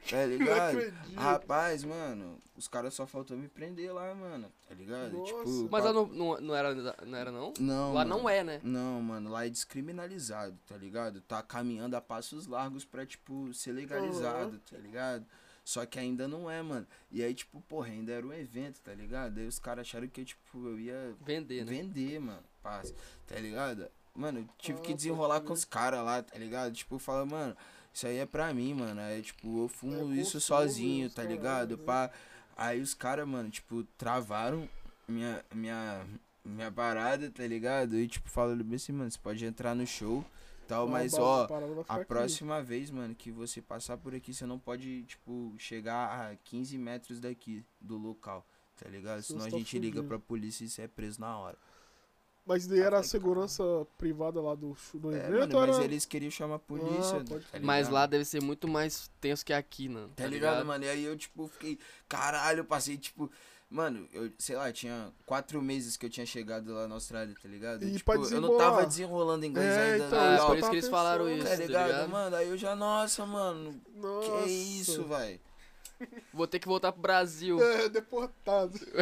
[0.10, 0.94] Tá ligado?
[1.16, 4.52] Rapaz, mano, os caras só faltou me prender lá, mano.
[4.68, 5.12] Tá ligado?
[5.14, 5.34] Nossa.
[5.34, 6.74] Tipo, Mas lá não, não, não era,
[7.06, 7.54] não era, não?
[7.60, 8.18] Não, Lá mano.
[8.22, 8.60] não é, né?
[8.64, 11.22] Não, mano, lá é descriminalizado, tá ligado?
[11.22, 15.26] Tá caminhando a passos largos pra, tipo, ser legalizado, tá ligado?
[15.66, 16.86] Só que ainda não é, mano.
[17.10, 19.38] E aí, tipo, porra, ainda era um evento, tá ligado?
[19.40, 21.72] Aí os caras acharam que, tipo, eu ia Vender, né?
[21.72, 22.94] vender, mano, passa,
[23.26, 23.88] tá ligado?
[24.14, 26.74] Mano, eu tive Ah, que desenrolar com os caras lá, tá ligado?
[26.74, 27.56] Tipo, fala, mano,
[27.94, 29.00] isso aí é pra mim, mano.
[29.02, 31.78] É tipo, eu fumo É isso sozinho, tá ligado?
[31.78, 31.84] né?
[31.84, 32.12] Pá.
[32.56, 34.68] Aí os caras, mano, tipo, travaram
[35.08, 36.06] minha, minha,
[36.46, 37.96] minha parada, tá ligado?
[37.98, 40.24] E tipo, falaram bem assim, mano, você pode entrar no show
[40.68, 41.48] tal, Ah, mas ó,
[41.90, 42.06] a aqui.
[42.06, 46.78] próxima vez, mano, que você passar por aqui, você não pode, tipo, chegar a 15
[46.78, 48.46] metros daqui do local,
[48.82, 49.22] tá ligado?
[49.24, 50.08] Senão a tá gente liga fudido.
[50.08, 51.58] pra polícia e você é preso na hora.
[52.46, 53.64] Mas daí era a segurança
[53.98, 55.54] privada lá do, do É, evento?
[55.56, 55.86] mano, mas era...
[55.86, 57.18] eles queriam chamar a polícia.
[57.18, 57.94] Ah, pode tá Mas ligado?
[57.94, 60.10] lá deve ser muito mais tenso que aqui, mano.
[60.16, 60.84] Tá ligado, mano?
[60.84, 61.80] E aí eu, tipo, fiquei.
[62.10, 63.32] Caralho, eu passei, tipo.
[63.70, 67.50] Mano, eu, sei lá, tinha quatro meses que eu tinha chegado lá na Austrália, tá
[67.50, 67.82] ligado?
[67.84, 70.06] E tipo, pra eu não tava desenrolando inglês É, ainda.
[70.06, 71.40] então, legal, Ah, isso por isso que eles falaram pensando.
[71.40, 72.10] isso, tá tá ligado, ligado?
[72.10, 72.36] mano?
[72.36, 74.44] Aí eu já, nossa, mano, Nossa.
[74.44, 75.40] que isso, velho?
[76.34, 77.62] Vou ter que voltar pro Brasil.
[77.62, 78.80] É, deportado.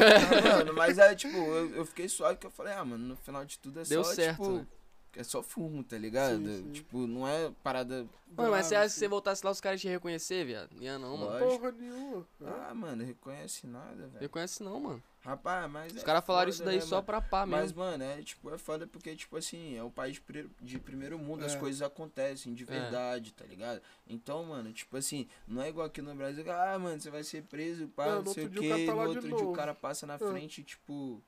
[0.51, 3.15] Ah, mano, mas aí, tipo, eu, eu fiquei suave que eu falei, ah, mano, no
[3.15, 4.67] final de tudo é Deu só, certo, tipo, né?
[5.15, 6.38] é só fumo, tá ligado?
[6.38, 6.71] Sim, sim.
[6.71, 8.08] Tipo, não é parada.
[8.36, 10.69] Mano, mas você acha que se você voltasse lá, os caras te reconhecer, viado?
[10.80, 11.32] Ia não, mano.
[11.32, 11.60] Lógico.
[11.60, 12.27] Porra nenhuma.
[12.45, 14.19] Ah, mano, reconhece nada, velho.
[14.19, 15.04] Reconhece não, mano.
[15.23, 15.93] Rapaz, mas.
[15.93, 17.05] Os é caras falaram isso daí né, só mano?
[17.05, 17.79] pra pá Mas, mesmo.
[17.79, 21.19] mano, é tipo, é foda porque, tipo assim, é um país de pri- de primeiro
[21.19, 21.60] mundo, as É.
[21.60, 22.65] coisas acontecem de É.
[22.65, 23.81] verdade, tá ligado?
[24.07, 27.43] Então, mano, tipo assim, não é igual aqui no Brasil, ah, mano, você vai ser
[27.43, 29.53] preso, pá, Não, não, no sei o quê, o tá no outro dia o novo.
[29.53, 30.17] cara passa na É.
[30.17, 31.21] frente, tipo.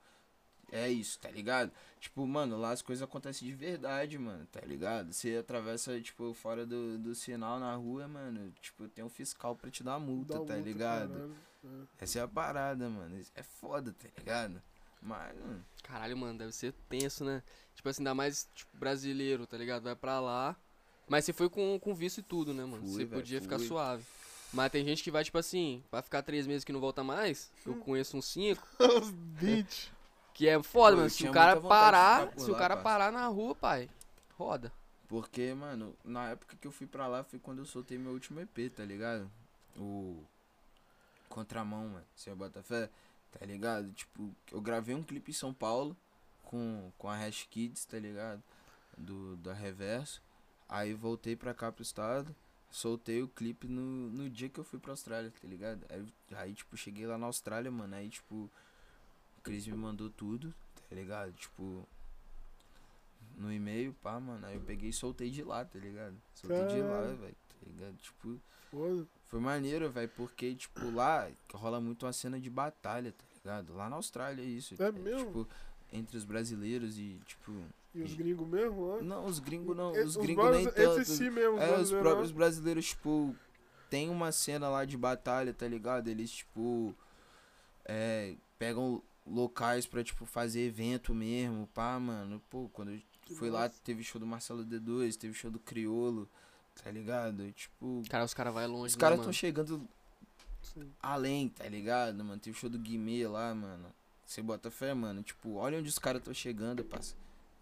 [0.72, 1.72] É isso, tá ligado?
[2.00, 5.14] Tipo, mano, lá as coisas acontecem de verdade, mano, tá ligado?
[5.14, 9.70] Você atravessa, tipo, fora do, do sinal na rua, mano, tipo, tem um fiscal pra
[9.70, 11.10] te dar multa, Dá tá multa, ligado?
[11.14, 11.36] caralho.
[12.00, 13.20] Essa é a parada, mano.
[13.36, 14.62] É foda, tá ligado?
[15.02, 15.66] Mas, mano.
[15.84, 17.44] Caralho, mano, deve ser tenso, né?
[17.76, 19.84] Tipo assim, ainda mais tipo, brasileiro, tá ligado?
[19.84, 20.56] Vai pra lá.
[21.08, 22.82] Mas você foi com, com visto e tudo, né, mano?
[22.84, 23.68] Fui, Você velho, podia ficar fui.
[23.68, 24.04] suave.
[24.54, 27.52] Mas tem gente que vai, tipo assim, vai ficar três meses que não volta mais.
[27.66, 27.80] Eu Hum.
[27.80, 28.66] conheço uns cinco.
[28.80, 29.92] Os 20.
[30.34, 31.10] Que é foda, mano.
[31.10, 32.84] Se o cara parar, ficar se o lá, cara parça.
[32.84, 33.90] parar na rua, pai,
[34.38, 34.72] roda.
[35.08, 38.40] Porque, mano, na época que eu fui pra lá foi quando eu soltei meu último
[38.40, 39.30] EP, tá ligado?
[39.78, 40.24] O.
[41.34, 42.06] Contramão, mano.
[42.16, 42.92] Você bota fé?
[43.32, 43.92] Tá ligado?
[43.94, 45.98] Tipo, eu gravei um clipe em São Paulo
[46.44, 48.44] com, com a Hash Kids, tá ligado?
[48.96, 50.22] Do, da Reverso.
[50.70, 52.36] Aí voltei pra cá pro estado.
[52.70, 55.84] Soltei o clipe no, no dia que eu fui pra Austrália, tá ligado?
[55.90, 57.96] Aí, aí, tipo, cheguei lá na Austrália, mano.
[57.96, 58.48] Aí, tipo,
[59.40, 60.54] o Cris me mandou tudo,
[60.88, 61.34] tá ligado?
[61.34, 61.88] Tipo,
[63.36, 64.46] no e-mail, pá, mano.
[64.46, 66.16] Aí eu peguei e soltei de lá, tá ligado?
[66.36, 67.96] Soltei de lá, velho, tá ligado?
[67.98, 68.40] Tipo,
[69.28, 73.74] foi maneiro, velho, porque, tipo, lá rola muito uma cena de batalha, tá ligado?
[73.76, 74.76] Lá na Austrália é isso.
[74.82, 75.26] É mesmo?
[75.28, 75.48] Tipo,
[75.92, 77.52] entre os brasileiros e, tipo.
[77.94, 79.02] E os gringos mesmo, ó.
[79.02, 79.96] Não, os gringos não.
[79.96, 80.82] E- Os gringos nem tanto.
[80.82, 82.34] Entre si mesmo, os É, os próprios ó.
[82.34, 83.36] brasileiros, tipo,
[83.90, 86.08] tem uma cena lá de batalha, tá ligado?
[86.08, 86.96] Eles, tipo,
[87.86, 92.42] é, pegam locais pra, tipo, fazer evento mesmo, pá, mano.
[92.50, 93.00] Pô, quando eu
[93.36, 96.28] fui lá, teve show do Marcelo D2, teve show do Criolo,
[96.82, 97.52] tá ligado?
[97.52, 99.26] Tipo, Cara, os caras vai longe, os né, caras mano?
[99.26, 99.88] tão chegando
[100.62, 100.92] Sim.
[101.02, 102.40] além, tá ligado, mano?
[102.40, 103.86] Teve show do Guimê lá, mano.
[104.26, 105.22] Você bota fé, mano?
[105.22, 107.16] Tipo, olha onde os caras estão chegando, parça.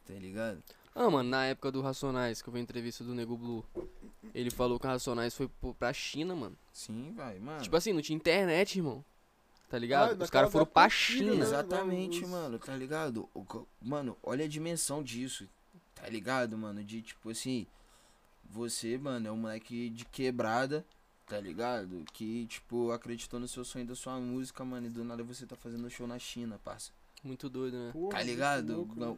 [0.06, 0.62] Tá ligado?
[0.94, 3.66] Ah, mano, na época do Racionais, que eu vi a entrevista do Nego Blue,
[4.34, 6.58] ele falou que o Racionais foi pra China, mano.
[6.74, 7.62] Sim, vai, mano.
[7.62, 9.04] Tipo assim, não tinha internet, irmão.
[9.70, 10.20] Tá ligado?
[10.22, 11.36] Ah, Os caras foram pra antiga, China.
[11.36, 11.42] né?
[11.42, 13.30] Exatamente, Os- mano, tá ligado?
[13.34, 13.46] O
[13.82, 15.48] Mano, olha a dimensão disso,
[15.96, 16.84] tá ligado, mano?
[16.84, 17.66] De tipo assim,
[18.52, 20.86] você, mano, é um moleque de quebrada,
[21.26, 22.04] tá ligado?
[22.14, 25.56] Que, tipo, acreditou no seu sonho da sua música, mano, e do nada você tá
[25.56, 26.92] fazendo show na China, parça.
[27.24, 27.92] Muito doido, né?
[27.94, 28.76] Porra, Tá ligado?
[28.76, 29.06] louco, né?
[29.06, 29.18] Não,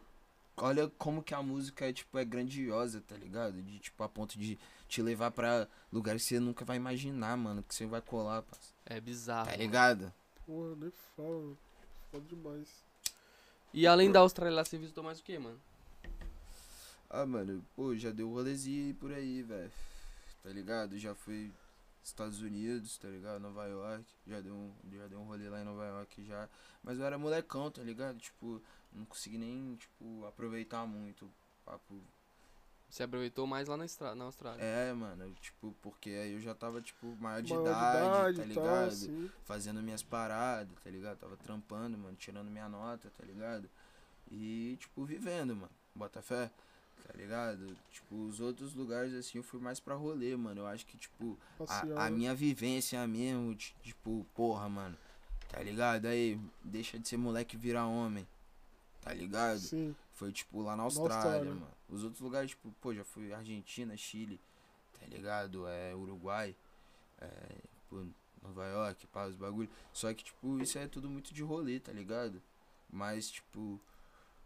[0.56, 3.60] Olha como que a música é, tipo, é grandiosa, tá ligado?
[3.60, 4.56] De, tipo, a ponto de
[4.88, 8.72] te levar pra lugares que você nunca vai imaginar, mano, que você vai colar, parça.
[8.86, 9.50] É bizarro.
[9.50, 10.12] Tá ligado?
[10.46, 11.28] Porra, nem fala.
[11.28, 11.58] mano.
[12.12, 12.68] Foda demais.
[13.72, 15.58] E além da Austrália lá, você visitou mais o que, mano?
[17.16, 19.70] Ah, mano, pô, já deu rolezinho por aí, velho.
[20.42, 20.98] Tá ligado?
[20.98, 21.52] Já fui
[22.02, 23.40] Estados Unidos, tá ligado?
[23.40, 24.04] Nova York.
[24.26, 26.48] Já deu, um, já deu um rolê lá em Nova York já.
[26.82, 28.18] Mas eu era molecão, tá ligado?
[28.18, 28.60] Tipo,
[28.92, 31.30] não consegui nem, tipo, aproveitar muito.
[31.64, 32.02] Papo.
[32.90, 34.12] Você aproveitou mais lá na, estra...
[34.16, 34.60] na Austrália.
[34.60, 38.44] É, mano, tipo, porque aí eu já tava, tipo, maior de Maior idade, de tá
[38.44, 38.88] idade tal, ligado?
[38.88, 39.30] assim.
[39.44, 41.18] Fazendo minhas paradas, tá ligado?
[41.18, 43.70] Tava trampando, mano, tirando minha nota, tá ligado?
[44.30, 45.72] E, tipo, vivendo, mano.
[45.94, 46.50] Bota fé,
[47.06, 47.76] tá ligado?
[47.90, 50.62] Tipo, os outros lugares, assim, eu fui mais pra rolê, mano.
[50.62, 54.96] Eu acho que, tipo, a, a minha vivência mesmo, tipo, porra, mano.
[55.48, 56.06] Tá ligado?
[56.06, 58.26] Aí, deixa de ser moleque e virar homem.
[59.00, 59.58] Tá ligado?
[59.58, 59.94] Sim.
[60.14, 61.50] Foi, tipo, lá na Austrália, Austrália.
[61.50, 61.68] mano.
[61.88, 64.40] Os outros lugares, tipo, pô, já fui Argentina, Chile,
[64.98, 65.68] tá ligado?
[65.68, 66.56] É, Uruguai,
[67.20, 67.28] é,
[67.90, 68.04] pô,
[68.42, 69.68] Nova York, pá, os bagulho.
[69.92, 72.42] Só que, tipo, isso é tudo muito de rolê, tá ligado?
[72.90, 73.80] Mas, tipo,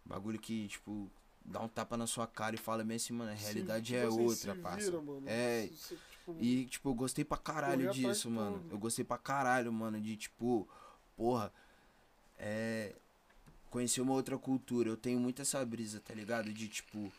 [0.04, 1.10] bagulho que, tipo,
[1.50, 4.06] dá um tapa na sua cara e fala bem assim, mano, a realidade tipo é
[4.06, 4.92] assim, outra, parça.
[5.00, 5.22] mano.
[5.26, 8.58] É, se, tipo, E, tipo, eu gostei pra caralho disso, mano.
[8.60, 8.74] tudo.
[8.74, 10.68] Eu gostei pra caralho, mano, de, tipo,
[11.16, 11.52] porra,
[12.38, 12.94] é.
[13.70, 14.88] Conhecer uma outra cultura.
[14.88, 16.50] Eu tenho muito essa brisa, tá ligado?
[16.52, 17.12] De, tipo,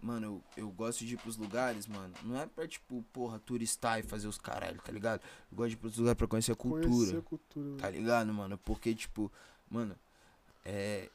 [0.00, 2.14] mano, eu, eu gosto de ir pros lugares, mano.
[2.22, 5.20] Não é pra, tipo, porra, turistar e fazer os caralho, tá ligado?
[5.50, 6.88] Eu gosto de ir pros lugares pra conhecer a cultura.
[6.88, 7.76] Conhecer a cultura.
[7.78, 8.56] Tá ligado, mano?
[8.58, 9.30] Porque, tipo,
[9.68, 9.96] mano,
[10.64, 11.08] é.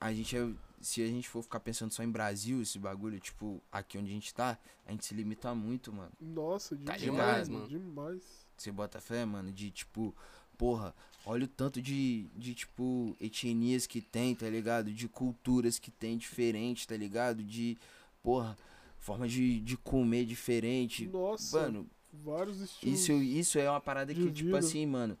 [0.00, 0.48] A gente é.
[0.80, 4.14] Se a gente for ficar pensando só em Brasil, esse bagulho, tipo, aqui onde a
[4.14, 6.10] gente tá, a gente se limita muito, mano.
[6.18, 7.68] Nossa, Tá demais, ligado, mano.
[7.68, 8.22] Demais.
[8.56, 10.14] Você bota fé, mano, de tipo,
[10.56, 10.94] porra,
[11.26, 14.90] olha o tanto de, de tipo, etnias que tem, tá ligado?
[14.90, 17.42] De culturas que tem diferente, tá ligado?
[17.44, 17.76] De,
[18.22, 18.56] porra,
[18.98, 21.06] forma de, de comer diferente.
[21.08, 23.00] Nossa, Mano, vários estilos.
[23.00, 24.58] isso, isso é uma parada que, tipo vida.
[24.58, 25.18] assim, mano,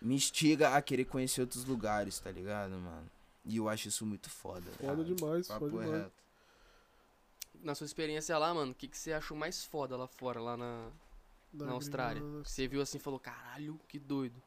[0.00, 3.10] me instiga a querer conhecer outros lugares, tá ligado, mano?
[3.46, 4.70] E eu acho isso muito foda.
[4.72, 5.04] Foda cara.
[5.04, 6.02] demais, Papo foda demais.
[6.02, 6.12] reto.
[7.62, 10.56] na sua experiência lá, mano, o que, que você achou mais foda lá fora, lá
[10.56, 10.90] na,
[11.52, 12.22] Da na Austrália?
[12.44, 14.42] Você viu assim e falou, caralho, que doido.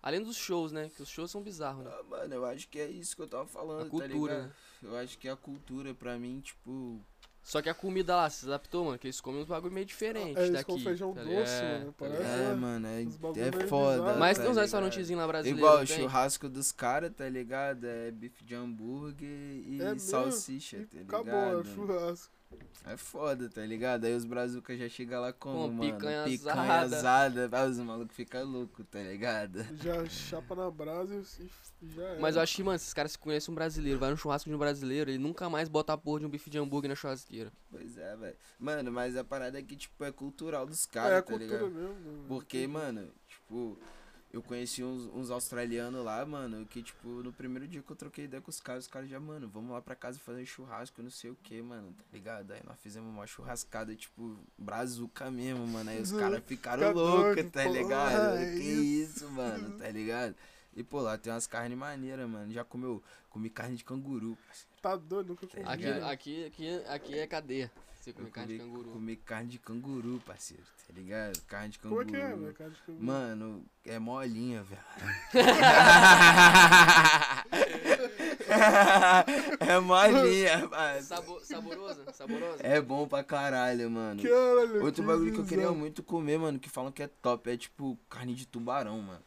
[0.00, 0.88] Além dos shows, né?
[0.88, 1.90] Que os shows são bizarros, né?
[1.96, 4.48] Ah, mano, eu acho que é isso que eu tava falando, A cultura, tá ligado?
[4.48, 4.52] né?
[4.82, 7.00] Eu acho que a cultura, pra mim, tipo.
[7.42, 10.38] Só que a comida lá se adaptou, mano, que eles comem uns bagulho meio diferente
[10.38, 10.64] É, eles daqui.
[10.66, 11.62] comem feijão tá doce, ligado?
[11.80, 12.22] mano, tá parece.
[12.22, 12.40] ligado?
[12.40, 13.98] É, É, mano, é, é foda.
[14.02, 14.18] bizarro.
[14.20, 14.62] Mas tá tem uns ligado?
[14.62, 15.58] restaurantezinhos lá brasileiros.
[15.60, 17.84] Igual o churrasco dos caras, tá ligado?
[17.84, 19.98] É bife de hambúrguer e É mesmo?
[19.98, 21.74] salsicha, E tá acabou, é ligado?
[21.74, 22.32] churrasco.
[22.84, 24.04] É foda, tá ligado?
[24.06, 25.92] Aí os brazucas já chegam lá como, Com mano?
[25.94, 26.96] picanha picanha assada.
[26.96, 27.48] assada.
[27.52, 29.64] Ah, os malucos ficam loucos, tá ligado?
[29.80, 32.18] Já chapa na brasa e já é.
[32.18, 34.56] Mas eu acho que, mano, esses caras se conhecem um brasileiro, vai no churrasco de
[34.56, 37.52] um brasileiro, ele nunca mais bota a porra de um bife de hambúrguer na churrasqueira.
[37.70, 38.36] Pois é, velho.
[38.58, 41.44] Mano, mas a parada é que, tipo, é cultural dos É caras, a tá cultura
[41.58, 41.70] ligado?
[41.70, 41.94] mesmo.
[41.94, 42.24] né?
[42.26, 43.78] Porque, mano, tipo,
[44.32, 48.24] eu conheci uns, uns australianos lá, mano, que, tipo, no primeiro dia que eu troquei
[48.24, 51.10] ideia com os caras, os caras já, mano, vamos lá pra casa fazer churrasco, não
[51.10, 52.50] sei o que, mano, tá ligado?
[52.52, 55.90] Aí nós fizemos uma churrascada, tipo, brazuca mesmo, mano.
[55.90, 58.38] Aí os caras ficaram loucos, tá ligado?
[58.38, 60.34] É que isso, mano, tá ligado?
[60.74, 62.50] E, pô, lá tem umas carnes maneiras, mano.
[62.50, 64.38] Já comeu, comi carne de canguru.
[64.80, 65.64] Tá doido, nunca comi.
[65.66, 67.70] Aqui, aqui, aqui, aqui é cadeia.
[68.02, 68.90] Você come carne de canguru.
[68.90, 71.40] comi carne de canguru, parceiro, tá ligado?
[71.42, 72.16] Carne de Como canguru.
[72.16, 72.54] é que é, velho?
[72.54, 73.04] Cara de canguru?
[73.04, 74.82] Mano, é molinha, velho.
[79.60, 81.02] é molinha, mano.
[81.02, 82.04] Sabo- saborosa?
[82.12, 82.56] Saborosa?
[82.60, 84.20] É bom pra caralho, mano.
[84.22, 85.76] Caralho, Outro bagulho que eu queria visão.
[85.76, 89.22] muito comer, mano, que falam que é top, é tipo carne de tubarão, mano.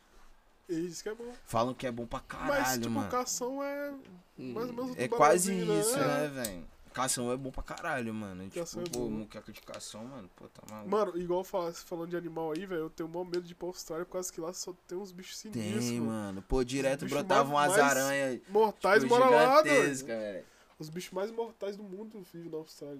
[0.68, 1.32] Disse que é bom.
[1.46, 3.10] Falam que é bom pra caralho, Mas, tipo, mano.
[3.10, 3.94] cação é
[4.38, 6.08] mais ou menos o É quase tubarãozinho, isso, É.
[6.08, 6.75] né, velho?
[6.96, 8.50] Cação é bom pra caralho, mano.
[8.50, 9.10] Cação tipo, é bom.
[9.10, 10.30] muqueca de cação, mano.
[10.34, 10.90] Pô, tá maluco.
[10.90, 13.56] Mano, igual fala, falando de animal aí, velho, eu tenho o maior medo de ir
[13.56, 15.86] pra Austrália por causa que lá só tem uns bichos sinistros.
[15.90, 16.42] Tem, mano.
[16.42, 18.40] Pô, direto brotavam umas aranhas.
[18.48, 20.46] Mortais tipo, moram lá, velho.
[20.80, 22.98] Os bichos mais mortais do mundo vivem na Austrália.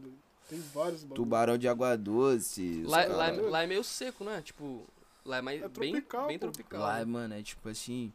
[0.50, 1.16] Tem vários bagulho.
[1.16, 2.84] Tubarão de água doce.
[2.86, 4.42] Lá, lá, lá é meio seco, né?
[4.42, 4.86] Tipo,
[5.24, 6.48] lá é mais É bem, tropical, bem pô.
[6.52, 6.82] tropical.
[6.82, 8.12] Lá, mano, é tipo assim,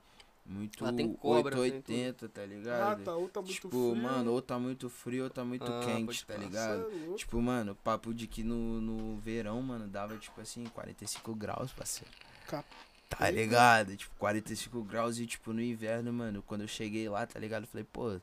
[0.51, 3.05] muito Lá tem cobra, tem 880, tá Ah, ligado?
[3.05, 3.97] tá, ou tá muito tipo, frio.
[3.97, 6.81] mano, ou tá muito frio ou tá muito Ah, quente, tá ligado?
[6.83, 7.17] É louco.
[7.17, 12.13] Tipo, mano, papo de que no, no verão, mano, dava tipo assim, 45 graus, parceiro.
[12.47, 12.67] Cap-
[13.09, 13.97] Tá ligado?
[13.97, 17.65] Tipo, 45 graus e tipo no inverno, mano, quando eu cheguei lá, tá ligado?
[17.65, 18.21] Eu falei, pô,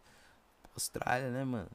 [0.74, 1.70] Austrália, né, mano?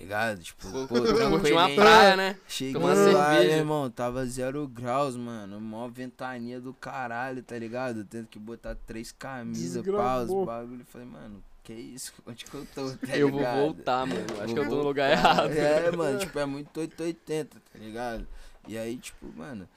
[0.00, 0.42] Tá ligado?
[0.42, 2.36] Tipo, Pô, Curtir uma praia, né?
[2.48, 3.56] Cheguei Tomar lá, cerveja.
[3.58, 5.60] irmão, tava zero graus, mano.
[5.60, 8.02] Mó ventania do caralho, tá ligado?
[8.06, 10.46] Tendo que botar três camisas, pá, os Desgramou.
[10.46, 10.86] bagulho.
[10.86, 12.14] Falei, mano, que isso?
[12.26, 14.24] Onde que eu tô, tá eu vou voltar, mano.
[14.38, 15.50] Acho Vou que eu tô no lugar errado.
[15.52, 18.26] É, mano, tipo, é muito 880, tá ligado?
[18.66, 19.68] E aí, tipo, mano,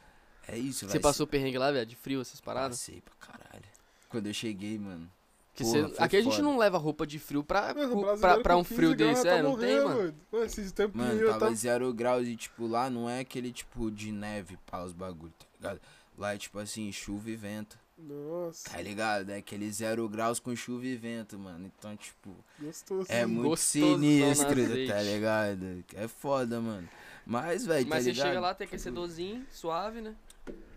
[0.47, 1.85] é isso, Você passou perrengue lá, velho?
[1.85, 2.77] De frio, essas paradas?
[2.79, 3.65] Passei pra caralho.
[4.07, 5.09] Quando eu cheguei, mano.
[5.55, 8.41] Que Porra, cê- Aqui a gente não leva roupa de frio pra, Mano, pra, brasileiro
[8.43, 9.23] pra um 15 frio desse.
[9.23, 10.15] tá É, não tem, mano.
[10.31, 11.55] Mano, esses tempos Mano, tava tava...
[11.55, 15.45] zero graus e, tipo, lá não é aquele tipo de neve pra os bagulho, tá
[15.69, 15.81] ligado?
[16.17, 19.29] Lá é tipo assim, chuva e vento, Nossa, tá ligado?
[19.29, 21.71] É aquele zero graus com chuva e vento, mano.
[21.77, 23.05] Então, tipo, gostoso.
[23.09, 24.55] é muito Gostosão sinistro,
[24.87, 25.83] tá ligado?
[25.93, 26.89] É foda, mano.
[27.25, 28.27] Mas, velho, tá Mas você ligado?
[28.27, 30.15] chega lá, tem aquecedorzinho, suave, né?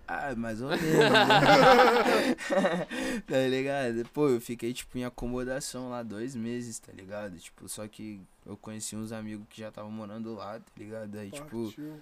[0.08, 0.82] Ah, mais ou menos.
[0.84, 2.36] né?
[3.26, 4.08] tá ligado?
[4.12, 7.36] Pô, eu fiquei, tipo, em acomodação lá dois meses, tá ligado?
[7.38, 11.16] Tipo, só que eu conheci uns amigos que já estavam morando lá, tá ligado?
[11.18, 12.00] Aí, tipo, Partiu.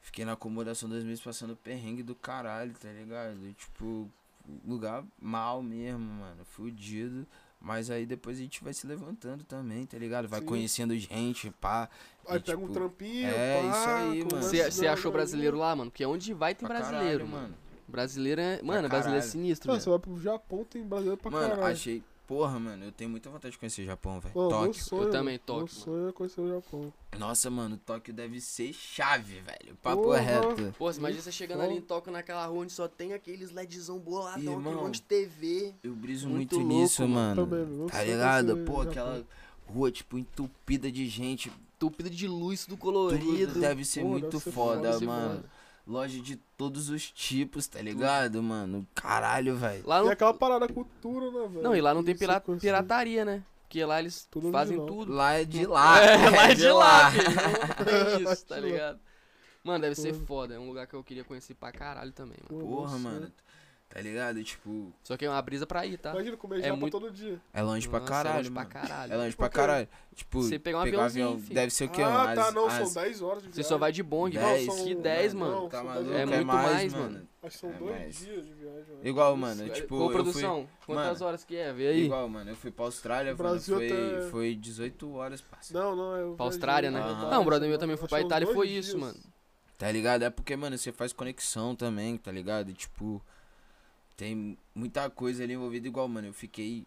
[0.00, 3.38] fiquei na acomodação dois meses passando perrengue do caralho, tá ligado?
[3.46, 4.10] E, tipo,
[4.66, 7.26] lugar mal mesmo, mano, fudido.
[7.60, 10.28] Mas aí depois a gente vai se levantando também, tá ligado?
[10.28, 10.46] Vai Sim.
[10.46, 11.88] conhecendo gente, pá.
[12.28, 14.70] Aí e, pega um tipo, trampinho, é, pá, isso aí, mano.
[14.72, 15.90] Você achou brasileiro lá, mano?
[15.90, 17.54] Porque onde vai tem pra brasileiro, caralho, mano.
[17.86, 18.62] Brasileiro é.
[18.62, 19.82] Mano, Pra brasileiro é sinistro, Não, velho.
[19.84, 21.72] você vai pro Japão, tem brasileiro pra Mano, caralho.
[21.72, 22.02] achei.
[22.26, 24.34] Porra, mano, eu tenho muita vontade de conhecer o Japão, velho.
[24.36, 24.84] Mano, meu Tóquio.
[24.84, 26.92] sonho, Eu também, Meu Tóquio, sonho é conhecer o Japão.
[27.18, 29.74] Nossa, mano, Tóquio deve ser chave, velho.
[29.82, 30.18] Papo Porra.
[30.20, 30.74] reto.
[30.78, 31.80] Pô, você imagina você chegando ali em.
[31.80, 35.72] Tóquio naquela rua onde só tem aqueles LEDzão boladão, aquele Irmão, monte de TV.
[35.82, 37.14] Eu briso Muito muito, louco, nisso, mano.
[37.46, 37.46] mano.
[37.64, 38.58] Também, meu tá ligado?
[38.58, 39.24] Pô, aquela
[39.66, 41.50] rua, tipo, entupida de gente.
[41.78, 43.52] Tupido de luz, tudo colorido.
[43.52, 45.36] Tudo deve ser Pô, muito deve ser foda, foda, Deve ser mano.
[45.36, 45.44] foda.
[45.86, 48.86] Loja de todos os tipos, tá ligado, mano?
[48.94, 49.82] Caralho, velho.
[49.86, 51.62] Lá E não, aquela parada da cultura, né, velho?
[51.62, 52.14] não, e lá não tem
[52.60, 53.42] pirataria, né?
[53.62, 55.12] Porque lá eles Tudo fazem tudo.
[55.12, 55.98] Lá é de lá.
[56.04, 57.10] É, lá é de lá.
[57.10, 57.84] Não
[58.16, 58.66] tem Lá isso, tá de lá.
[58.66, 59.00] ligado?
[59.64, 60.54] Mano, deve ser Foda.
[60.54, 62.64] É um lugar que eu queria conhecer pra caralho também, mano.
[62.64, 63.32] Porra, meu mano.
[63.98, 64.44] Tá ligado?
[64.44, 66.12] Tipo, Só que é uma brisa pra ir, tá?
[66.12, 67.40] Imagina comer É japa muito- todo dia.
[67.52, 68.68] é longe pra Nossa, caralho, é longe mano.
[68.68, 69.12] pra caralho.
[69.12, 69.88] É longe pra caralho.
[70.14, 71.54] Tipo, Você pegar um pegar aviãozinho, avião filho.
[71.54, 72.02] deve ser o quê?
[72.02, 73.68] ah, tá, não, as- são 10 horas de Você viagem.
[73.68, 74.66] só vai de bong, Dez.
[74.66, 75.52] não, Não, que são- 10, não, mano.
[75.60, 76.10] são Tá dez maluco?
[76.10, 76.20] horas.
[76.20, 77.28] É muito mais, mano.
[77.40, 78.18] Acho que são É dois mais.
[78.18, 78.84] dias de viagem.
[78.88, 79.06] eu acho.
[79.08, 79.74] Igual, mano, Isso.
[79.74, 81.72] tipo, Ô, eu fui- produção, quantas Mano, horas que é?
[81.72, 82.04] Vê aí.
[82.06, 85.72] Igual, mano, eu fui pra Austrália, O mano, Brasil foi, até- foi 18 horas, parça.
[85.72, 87.00] Não, não, eu Pra Austrália, né?
[87.00, 89.18] Não, o brother meu também foi pra Itália e foi isso, mano.
[89.76, 90.24] Tá ligado?
[90.24, 92.72] É porque, mano, você faz conexão também, tá ligado?
[92.74, 93.22] Tipo,
[94.18, 96.26] tem muita coisa ali envolvida igual, mano.
[96.26, 96.84] Eu fiquei.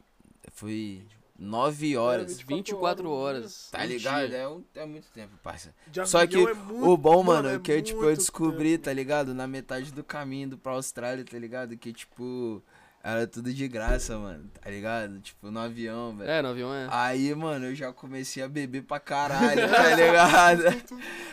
[0.52, 1.02] Foi
[1.40, 2.38] 9 horas.
[2.42, 3.70] 24 24 horas, horas.
[3.72, 4.34] Tá ligado?
[4.34, 5.74] É, um, é muito tempo, parça.
[5.88, 8.84] De Só que é muito- o bom, mano, é que eu, tipo, eu descobri, tempo.
[8.84, 9.34] tá ligado?
[9.34, 11.76] Na metade do caminho indo pra Austrália, tá ligado?
[11.78, 12.62] Que, tipo,
[13.04, 15.20] era tudo de graça, mano, tá ligado?
[15.22, 16.30] Tipo, no avião, velho.
[16.30, 16.88] É, no avião é.
[16.92, 20.64] Aí, mano, eu já comecei a beber pra caralho, tá ligado?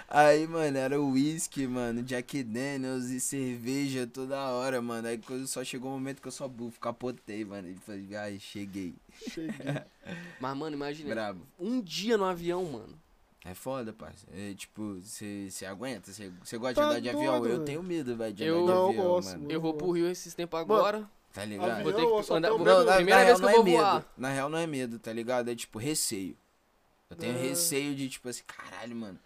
[0.08, 5.08] Aí, mano, era uísque, mano, Jack Daniels e cerveja toda hora, mano.
[5.08, 7.68] Aí quando só chegou o momento que eu só bufo, capotei, mano.
[7.68, 8.94] E falei, ai, cheguei.
[9.28, 9.52] Cheguei.
[10.40, 11.14] Mas, mano, imagina.
[11.14, 11.46] Brabo.
[11.58, 12.98] Um dia no avião, mano.
[13.44, 14.26] É foda, parça.
[14.34, 16.10] É, tipo, você aguenta?
[16.12, 17.32] Você gosta Tá de andar de avião?
[17.40, 17.64] doido, Eu velho.
[17.64, 19.40] tenho medo, velho, de Eu- andar de Não, eu avião, gosto, mano.
[19.42, 19.52] mano.
[19.52, 21.08] Eu vou pro Rio esses tempos agora.
[21.32, 21.70] Tá ligado?
[21.70, 22.48] Avião, Vou ter que andar.
[22.50, 23.94] vou- Não, na, primeira na vez real que eu não vou é voar.
[23.94, 24.06] medo.
[24.16, 25.50] Na real não é medo, tá ligado?
[25.50, 26.36] É tipo receio.
[27.10, 27.40] Eu tenho É.
[27.40, 29.18] receio de, tipo assim, caralho, mano.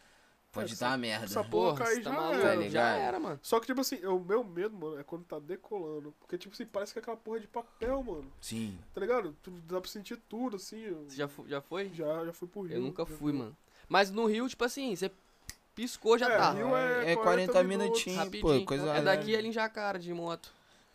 [0.52, 1.24] Pode Essa- dar uma merda.
[1.24, 2.34] essa porra Porra, cair tá já maluco.
[2.34, 2.42] era.
[2.42, 2.98] Tá Já ligado?
[3.00, 3.40] era, mano.
[3.42, 6.12] Só que, tipo assim, o meu medo, mano, é quando tá decolando.
[6.20, 8.30] Porque, tipo assim, parece que é aquela porra de papel, mano.
[8.40, 8.78] Sim.
[8.92, 9.34] Tá ligado?
[9.42, 10.90] Tu, dá pra sentir tudo, assim.
[11.08, 11.90] Você já, já foi?
[11.94, 12.76] já, já fui pro Rio.
[12.76, 13.56] Eu nunca fui, mano.
[13.88, 15.10] Mas no Rio, tipo assim, você
[15.74, 16.52] piscou, já É, tá.
[16.52, 17.22] Rio é É 40
[17.52, 17.88] 40 minutos.
[18.04, 18.60] minutinhos, Rapidinho.
[18.60, 20.52] pô, coisa é daqui ali em Jacara, de moto.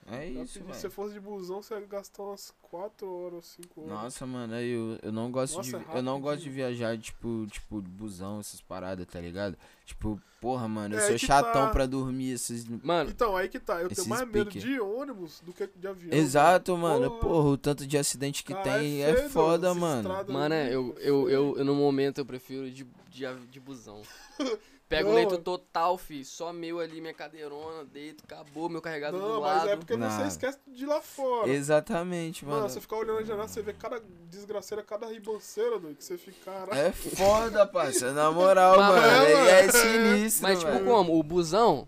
[0.09, 0.73] É isso, Se velho.
[0.73, 3.91] você fosse de busão, você ia gastar umas 4 horas, 5 horas.
[3.91, 5.85] Nossa, mano, aí eu, eu não gosto Nossa, de.
[5.91, 9.57] é eu não gosto de viajar, tipo, tipo, de busão, essas paradas, tá ligado?
[9.85, 11.69] Tipo, porra, mano, eu É, sou chatão tá.
[11.71, 12.65] pra dormir esses.
[12.83, 13.81] Mano, Então, aí que tá.
[13.81, 14.59] Eu tenho mais medo pique.
[14.59, 16.17] de ônibus do que de avião.
[16.17, 17.09] Exato, mano.
[17.11, 17.19] Porra.
[17.21, 20.09] Porra, o tanto de acidente que Cara, tem é é, feio, foda, mano.
[20.29, 21.29] mano, é, eu, é eu, feio.
[21.29, 24.01] eu, eu, no momento, eu prefiro de, de, de busão.
[24.89, 26.23] Pego o Não, leito total, fi.
[26.23, 29.69] Só meu ali, minha cadeirona, deito, acabou, meu carregado Não, do mas lado.
[29.69, 30.09] é porque Não.
[30.09, 31.49] você esquece de ir lá fora.
[31.49, 32.69] Exatamente, Mano, mano.
[32.69, 36.37] você ficar olhando a janela, você vê cada desgraceira, cada ribanceira, doido, que você fica,
[36.45, 36.79] caralho.
[36.79, 38.13] É foda, parça.
[38.13, 39.05] Na moral, Mas- mano.
[39.05, 39.49] É, É, mano.
[39.49, 41.19] é sinistro, Mas, tipo, como?
[41.19, 41.85] O busão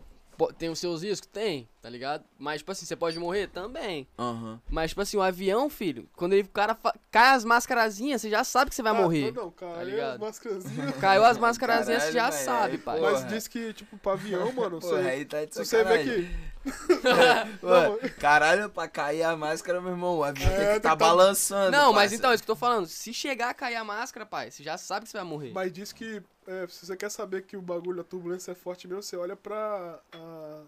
[0.47, 1.27] tem os seus riscos?
[1.31, 2.23] Tem, tá ligado?
[2.37, 3.47] Mas, tipo assim, você pode morrer?
[3.47, 4.07] Também.
[4.17, 4.59] Aham.
[4.69, 6.77] Mas, tipo assim, o avião, filho, quando ele, o cara
[7.11, 9.31] cai as mascarazinhas, você já sabe que você vai Ah, morrer.
[9.31, 10.13] Não, cara, tá aí ligado?
[10.13, 10.95] as máscarazinhas.
[10.99, 12.99] Caiu as mascarazinhas, você já Caralho, sabe, pai.
[13.01, 16.03] Mas diz que, tipo, pra avião, mano, Porra, você, aí tá de se você vê
[16.03, 16.48] que.
[18.19, 21.71] Caralho, pra cair a máscara, meu irmão, o avião É, tem que tá tá- balançando.
[21.71, 22.15] Não, mas parça.
[22.15, 22.87] então, é isso que eu tô falando.
[22.87, 25.51] Se chegar a cair a máscara, pai, você já sabe que você vai morrer.
[25.53, 28.87] Mas diz que, é, se você quer saber que o bagulho, a turbulência é forte
[28.87, 29.99] mesmo, você olha pra.
[30.13, 30.61] A,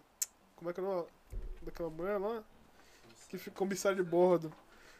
[0.55, 1.07] como é que é o nome
[1.61, 2.41] daquela mulher lá?
[3.29, 4.51] Que fica comissária de bordo.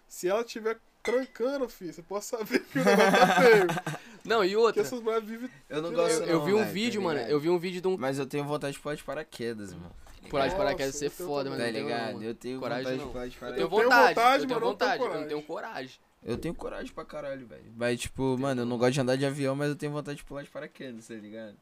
[0.07, 3.67] Se ela tiver trancando, filho, você pode saber que o negócio tá feio.
[4.23, 5.49] Não, e Porque outra, essas mulheres vivem.
[5.67, 7.49] Eu não Eu- gosto eu, eu não, vi um velho, tá vídeo, mano, eu vi
[7.49, 9.91] um vídeo de um Mas eu tenho vontade de pular de paraquedas, mano.
[10.29, 12.13] pular de paraquedas ser eu tenho foda, mas Tá não tenho ligado?
[12.13, 12.23] mano.
[12.23, 13.55] eu tenho Coragem de pular de Eu paraquedas.
[13.55, 15.95] tenho Eu tenho vontade, eu tenho vontade, eu não tenho coragem.
[16.23, 17.73] Eu tenho coragem pra caralho, velho.
[17.75, 20.23] Mas, tipo, mano, eu não gosto de andar de avião, mas eu tenho vontade de
[20.23, 21.55] pular de paraquedas, tá ligado?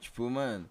[0.00, 0.70] Tipo, mano, eu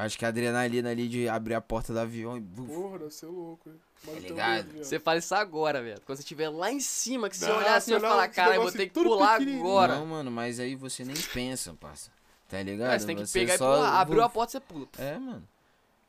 [0.00, 2.40] acho que a adrenalina ali de abrir a porta do avião e.
[2.40, 3.74] Porra, deve ser louco, hein?
[4.04, 4.78] Mas Tá ligado?
[4.78, 6.00] Você fala isso agora, velho.
[6.06, 8.54] Quando você estiver lá em cima, que você Não, olhar assim e você falar, cara,
[8.56, 9.96] eu vou ter que pular agora.
[9.96, 12.10] Não, mano, mas aí você nem pensa, parça.
[12.48, 12.86] Tá ligado?
[12.88, 14.00] Cara, você tem que Você pegar e só- pular.
[14.00, 14.86] Abriu a porta, você pula.
[14.98, 15.46] É, mano.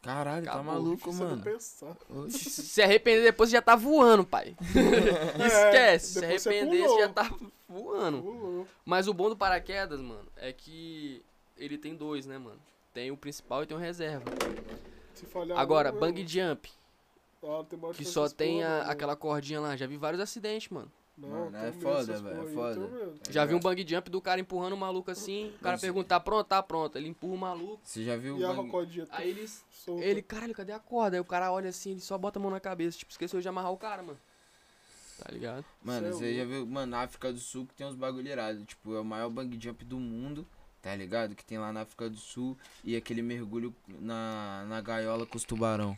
[0.02, 2.32] Caralho, tá Acabou, maluco, Difícil mano.
[2.32, 4.56] Se se arrepender depois, você já tá voando, pai.
[5.46, 6.14] Esquece.
[6.14, 6.96] Se É, depois você arrepender, pulou.
[6.96, 7.32] você já tá
[7.68, 8.22] voando.
[8.22, 8.68] Pulou.
[8.86, 11.22] Mas o bom do paraquedas, mano, é que
[11.58, 12.60] ele tem dois, né, mano?
[13.00, 14.26] Tem o principal e tem o reserva.
[15.14, 15.58] Se falhar.
[15.58, 16.70] Agora, eu- bang jump,
[17.42, 18.92] Ah, que só tem a- não.
[18.92, 19.74] aquela cordinha lá.
[19.78, 20.92] Já vi vários acidentes, mano.
[21.18, 22.80] Não, Mano, é foda, velho, é foda.
[22.82, 23.20] medo.
[23.30, 25.48] Já vi um bang jump do cara empurrando o maluco assim.
[25.56, 26.48] O cara Mas- pergunta, tá pronto?
[26.48, 26.98] Tá pronto.
[26.98, 27.80] Ele empurra o maluco.
[27.86, 28.66] Você já viu E a o bang...
[28.68, 29.08] rocodinha?
[29.12, 29.64] Aí eles.
[29.72, 30.04] solta.
[30.04, 31.16] Ele, caralho, cadê a corda?
[31.16, 32.98] Aí o cara olha assim, ele só bota a mão na cabeça.
[32.98, 34.20] Tipo, esqueceu de amarrar o cara, mano.
[35.24, 35.64] Tá ligado?
[35.82, 38.66] Mano, é você já viu, mano, na África do Sul que tem uns bagulho irado.
[38.66, 40.46] Tipo, é o maior bang jump do mundo,
[40.82, 41.36] tá ligado?
[41.36, 45.44] Que tem lá na África do Sul e aquele mergulho na, na gaiola com os
[45.44, 45.98] tubarão.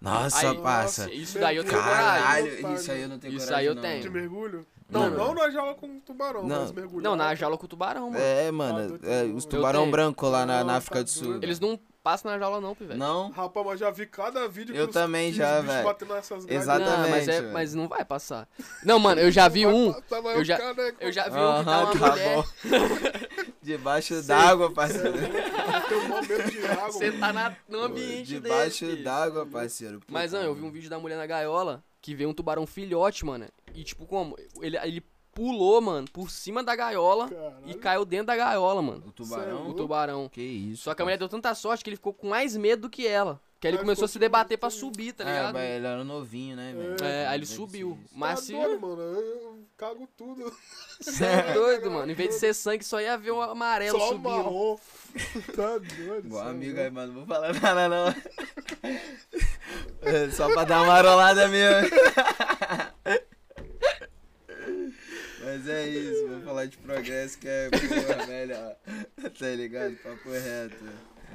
[0.00, 1.12] Nossa, Aí- passa.
[1.12, 2.04] Isso daí eu tenho coragem.
[2.22, 2.74] Caralho, Vontade.
[2.80, 3.60] isso aí eu não tenho Isso coragem.
[3.60, 4.02] aí eu não, tenho.
[4.02, 4.66] De mergulho?
[4.88, 6.60] Não, Não, não na jaula com tubarão, Não.
[6.62, 7.02] mas mergulho.
[7.02, 8.22] Não, na jaula com o tubarão, mano.
[8.24, 11.28] É, mano, Ah, é, os tubarão branco lá na, na África tá do Sul.
[11.30, 11.44] doido.
[11.44, 12.98] Eles não passam na jaula, não, pivete.
[12.98, 13.28] Não?
[13.30, 15.86] Rapaz, mas já vi cada vídeo que Eu os- também já, velho.
[16.48, 17.00] Exatamente.
[17.02, 17.52] Não, mas, é, velho.
[17.52, 18.48] mas não vai passar.
[18.84, 19.92] Não, mano, eu já vi um.
[20.34, 20.96] eu já- caneco.
[21.00, 22.44] Eu já vi um que tá Aham, uma tá mulher.
[23.68, 25.12] Debaixo d'água, parceiro.
[25.88, 26.90] Tem um momento de água.
[26.90, 29.02] Você tá na, no ambiente Debaixo desse.
[29.02, 30.00] d'água, parceiro.
[30.00, 32.66] Puta, Mas, não, eu vi um vídeo da mulher na gaiola que veio um tubarão
[32.66, 33.46] filhote, mano.
[33.74, 34.36] E, tipo, como?
[34.62, 35.02] Ele, ele
[35.34, 37.78] pulou, mano, por cima da gaiola e Caralho.
[37.78, 39.04] caiu dentro da gaiola, mano.
[39.06, 39.68] O tubarão.
[39.68, 40.28] O tubarão.
[40.30, 40.84] Que isso.
[40.84, 43.06] Só que a mulher deu tanta sorte que ele ficou com mais medo do que
[43.06, 43.38] ela.
[43.60, 45.54] Que aí ele começou a se debater pra subir, tá É, ligado?
[45.54, 46.96] mas ele era novinho, né, velho?
[47.04, 47.98] É, aí ele subiu.
[48.12, 48.52] Mas tá se.
[48.52, 49.02] doido, mano.
[49.02, 50.56] Eu, cago tudo.
[51.00, 52.10] Você é doido, mano.
[52.12, 54.28] Em vez de ser sangue, só ia ver o amarelo Só subindo.
[54.28, 54.78] marrom.
[55.56, 56.30] tá doido.
[56.30, 57.12] Cê é amigo aí, mano.
[57.12, 58.14] Não vou falar nada, não.
[60.02, 61.90] É, Só pra dar uma marolada mesmo.
[65.44, 68.76] Mas é isso, vou falar de progresso que é porra, melhor.
[69.38, 69.96] Tá ligado?
[69.96, 70.84] Papo reto.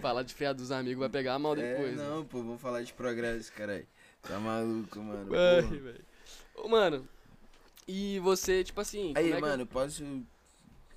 [0.02, 1.94] Falar de fé dos amigos vai pegar mal depois.
[1.94, 2.10] É, né?
[2.10, 3.88] não, pô, vou falar de progresso, caralho.
[4.22, 5.28] Tá maluco, mano.
[5.28, 5.62] Porra.
[5.62, 6.06] velho.
[6.56, 7.08] Ô, Mano,
[7.88, 9.14] e você, tipo assim.
[9.16, 10.04] Aí, como é que- mano, posso,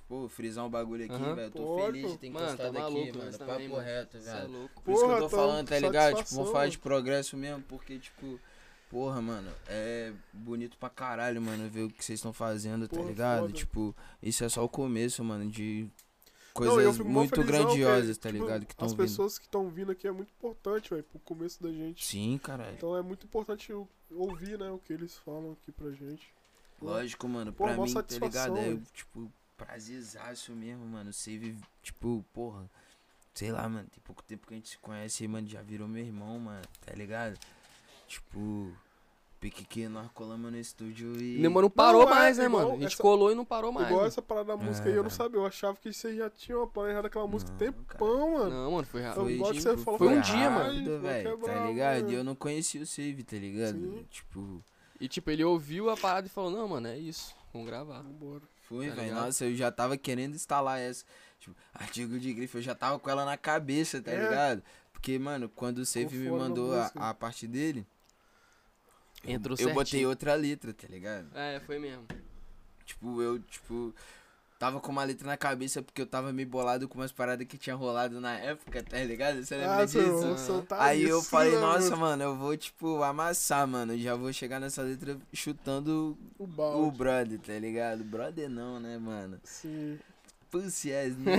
[0.07, 1.35] pô, frisar um bagulho aqui, Aham.
[1.35, 1.51] velho?
[1.51, 3.31] Tô Pode, feliz de ter Mano, tá encostado maluco, aqui, mano.
[3.37, 3.83] também, Papo mano.
[3.85, 4.47] reto, é velho.
[4.51, 4.81] louco.
[4.81, 6.15] Por isso que eu Porra, tô então, falando, tá ligado?
[6.17, 8.39] Tipo, vou falar de progresso mesmo, porque, tipo,
[8.89, 13.09] porra, mano, é bonito pra caralho, mano, ver o que vocês estão fazendo, tá Porra,
[13.09, 13.41] ligado?
[13.41, 13.53] foda.
[13.53, 15.89] Tipo, isso é só o começo, mano, de eu
[16.57, 18.65] coisas mó muito grandiosas, tá tipo, ligado?
[18.65, 18.97] Que As vindo.
[18.97, 22.05] pessoas que estão vindo aqui é muito importante, velho, pro começo da gente.
[22.05, 22.75] Sim, caralho.
[22.75, 23.71] Então é muito importante
[24.11, 26.33] ouvir, né, o que eles falam aqui pra gente.
[26.81, 28.57] Lógico, mano, Pô, pra mim, tá ligado?
[28.57, 31.11] É, tipo, prazerzaço mesmo, mano.
[31.11, 32.69] Save, tipo, porra,
[33.33, 36.03] sei lá, mano, tem pouco tempo que a gente se conhece mano, já virou meu
[36.03, 37.37] irmão, mano, tá ligado?
[38.07, 38.71] Tipo,
[39.39, 41.41] pique que nós colamos no estúdio e.
[41.41, 42.75] Demorou, não parou Não, é mais, né, igual mano?
[42.77, 43.85] A gente essa- colou e não parou mais.
[43.87, 44.07] Igual mano.
[44.07, 45.15] essa parada da música É, aí, eu não velho.
[45.15, 45.39] sabia.
[45.39, 48.49] Eu achava que vocês já tinham planejado aquela música Não, tempão, mano.
[48.49, 49.23] Não, mano, foi rápido.
[49.23, 52.11] Foi, você falou, foi um "Caralho, dia, mano." velho, tá ligado?
[52.11, 53.77] E eu não conhecia o Save, tá ligado?
[53.77, 54.05] Sim.
[54.09, 54.63] Tipo,
[54.99, 57.35] E tipo, ele ouviu a parada e falou, não, mano, é isso.
[57.53, 58.01] Vamos gravar.
[58.01, 58.41] Vambora.
[58.63, 59.13] foi, Tá velho.
[59.15, 61.05] Nossa, eu já tava querendo instalar essa.
[61.39, 64.23] Tipo, artigo de grife, eu já tava com ela na cabeça, tá É.
[64.23, 64.63] ligado?
[64.91, 67.85] Porque, mano, quando o Save me mandou a, a parte dele,
[69.27, 70.09] Entrou eu botei certinho.
[70.09, 71.27] outra letra, tá ligado?
[71.35, 72.05] É, foi mesmo.
[72.85, 73.93] Tipo, eu, tipo,
[74.57, 77.57] tava com uma letra na cabeça porque eu tava meio bolado com umas paradas que
[77.57, 79.43] tinha rolado na época, tá ligado?
[79.43, 80.65] Você lembra Ah, disso?
[80.67, 82.01] tá Aí eu isso, falei, né, nossa, mano?
[82.01, 83.97] mano, eu vou, tipo, amassar, mano.
[83.97, 88.03] Já vou chegar nessa letra chutando O o brother, tá ligado?
[88.03, 89.39] Brother não, né, mano?
[89.43, 89.99] Sim.
[90.51, 91.35] Pussy ass, né?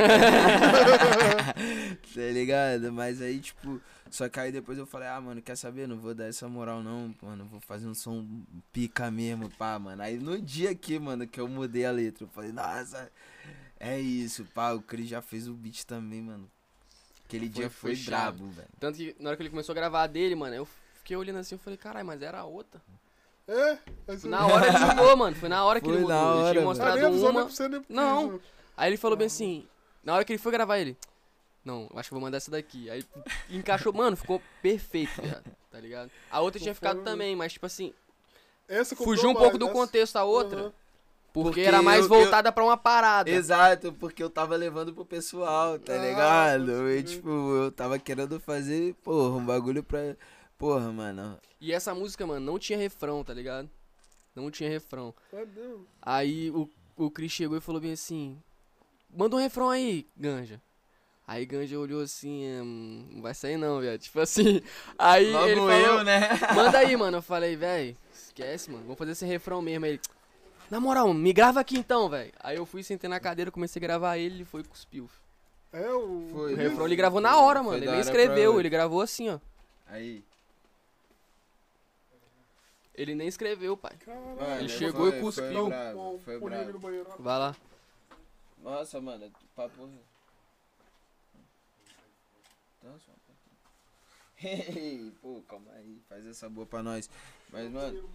[2.14, 2.92] tá ligado?
[2.92, 3.80] Mas aí, tipo,
[4.10, 5.86] só que aí depois eu falei, ah, mano, quer saber?
[5.88, 7.44] Não vou dar essa moral, não, mano.
[7.46, 8.26] Vou fazer um som
[8.72, 10.02] pica mesmo, pá, mano.
[10.02, 13.10] Aí no dia aqui, mano, que eu mudei a letra, eu falei, nossa,
[13.78, 14.72] é isso, pá.
[14.72, 16.48] O Cris já fez o beat também, mano.
[17.26, 18.68] Aquele Foi- dia foi foi, brabo, velho.
[18.80, 21.38] Tanto que na hora que ele começou a gravar a dele, mano, eu fiquei olhando
[21.38, 22.80] assim, eu falei, caralho, mas era a outra.
[23.46, 23.78] É?
[24.24, 25.36] Na hora ele mudou, mano.
[25.36, 26.16] Foi na hora que ele Foi mudou.
[26.16, 26.60] na ele hora, tinha velho.
[26.60, 27.82] Ah, mostrado nem uma.
[27.88, 28.40] Não.
[28.78, 29.66] Aí ele falou bem assim,
[30.04, 30.96] na hora que ele foi gravar ele.
[31.64, 32.88] Não, eu acho que eu vou mandar essa daqui.
[32.88, 33.04] Aí
[33.50, 35.20] encaixou, mano, ficou perfeito,
[35.70, 36.10] tá ligado?
[36.30, 37.92] A outra tinha ficado também, mas tipo assim,
[38.68, 40.72] Essa fugiu um pouco do essa- contexto a outra, Aham.
[41.32, 43.28] porque, Porque era mais eu- voltada pra uma parada.
[43.28, 46.88] Exato, porque eu tava levando pro pessoal, tá Ah, ligado?
[46.90, 50.16] E, tipo, eu tava querendo fazer, porra, um bagulho pra.
[50.56, 51.38] Porra, mano.
[51.60, 53.68] E essa música, mano, não tinha refrão, tá ligado?
[54.34, 55.12] Não tinha refrão.
[55.32, 55.84] Não.
[56.00, 58.40] Aí o, o Chris chegou e falou bem assim:
[59.10, 60.60] Manda um refrão aí, Ganja.
[61.26, 63.98] Aí Ganja olhou assim: hum, Não vai sair não, velho.
[63.98, 64.62] Tipo assim.
[64.98, 66.28] Aí Logo ele eu, falou: né?
[66.54, 67.18] Manda aí, mano.
[67.18, 68.84] Eu falei: Véi, esquece, mano.
[68.84, 69.84] Vamos fazer esse refrão mesmo.
[69.84, 70.00] Aí ele:
[70.70, 72.32] Na moral, me grava aqui então, velho.
[72.40, 75.08] Aí eu fui, sentei na cadeira, comecei a gravar ele ele foi e cuspiu.
[75.72, 76.28] É o.
[76.32, 76.54] Foi.
[76.54, 77.84] O refrão ele gravou na hora, Foi mano.
[77.84, 79.38] Ele nem escreveu, ele gravou assim, ó.
[79.86, 80.24] Aí.
[82.94, 83.92] Ele nem escreveu, pai.
[84.04, 84.60] Caralho.
[84.60, 85.52] Ele chegou e foi- cuspiu.
[85.52, 86.78] Foi bravo, foi bravo.
[87.18, 87.56] Vai lá.
[88.62, 89.88] Nossa, mano, papo.
[92.78, 95.12] Então, só um pouquinho.
[95.20, 97.10] Pô, calma aí, faz essa boa pra nós.
[97.50, 98.08] Mas, mano,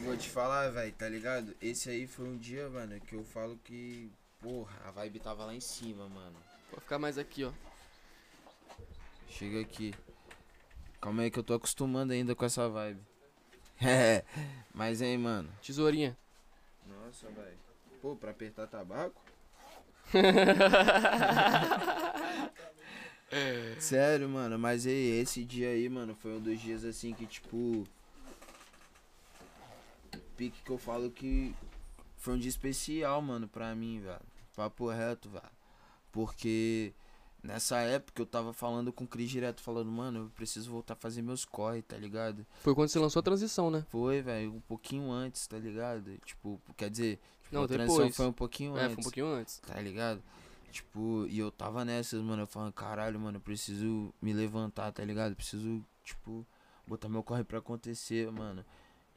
[0.00, 1.56] vou te falar, velho, tá ligado?
[1.60, 4.10] Esse aí foi um dia, mano, que eu falo que.
[4.40, 6.36] Porra, a vibe tava lá em cima, mano.
[6.70, 7.52] Vou ficar mais aqui, ó.
[9.28, 9.94] Chega aqui.
[11.00, 13.00] Calma aí que eu tô acostumando ainda com essa vibe.
[13.82, 14.26] É,
[14.74, 15.50] mas aí, mano.
[15.62, 16.14] Tesourinha.
[16.86, 17.58] Nossa, velho.
[18.00, 19.20] Pô, pra apertar tabaco?
[23.78, 27.86] Sério, mano, mas esse dia aí, mano, foi um dos dias assim que, tipo.
[30.36, 31.54] Pique que eu falo que
[32.16, 34.20] foi um dia especial, mano, pra mim, velho.
[34.56, 35.44] Papo reto, velho.
[36.10, 36.92] Porque
[37.42, 40.96] nessa época eu tava falando com o Cris direto, falando, mano, eu preciso voltar a
[40.96, 42.46] fazer meus corre, tá ligado?
[42.60, 43.84] Foi quando você lançou a transição, né?
[43.88, 46.18] Foi, velho, um pouquinho antes, tá ligado?
[46.24, 47.18] Tipo, quer dizer,
[47.50, 48.16] Não, a transição depois.
[48.16, 49.58] foi um pouquinho É, antes foi um pouquinho antes.
[49.58, 50.22] tá ligado?
[50.70, 52.42] Tipo, e eu tava nessas, mano.
[52.42, 55.34] Eu falando, caralho, mano, eu preciso me levantar, tá ligado?
[55.34, 56.46] Preciso, tipo,
[56.86, 58.64] botar meu corre pra acontecer, mano.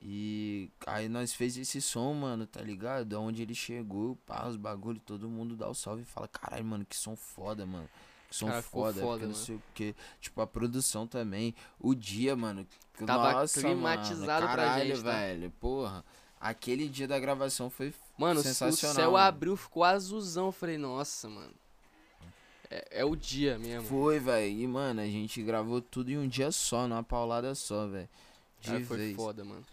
[0.01, 3.13] E aí nós fez esse som, mano, tá ligado?
[3.13, 6.85] Onde ele chegou, pá, os bagulho, todo mundo dá o salve e fala, caralho, mano,
[6.85, 7.87] que som foda, mano.
[8.29, 9.95] Que som Cara, foda, foda, que não sei o que.
[10.19, 11.53] Tipo, a produção também.
[11.79, 12.65] O dia, mano.
[12.97, 15.11] que- Tava nossa, climatizado mano, pra caralho, gente, tá?
[15.11, 15.51] velho.
[15.59, 16.03] Porra.
[16.39, 18.43] Aquele dia da gravação foi Mano, o
[18.73, 20.47] céu abriu, ficou azulzão.
[20.47, 21.51] Eu falei, nossa, mano.
[22.69, 23.87] É, é o dia mesmo.
[23.87, 24.47] Foi, velho.
[24.51, 28.09] E, mano, a gente gravou tudo em um dia só, numa paulada só, velho.
[28.61, 29.15] De Cara, foi vez.
[29.15, 29.63] foda, mano.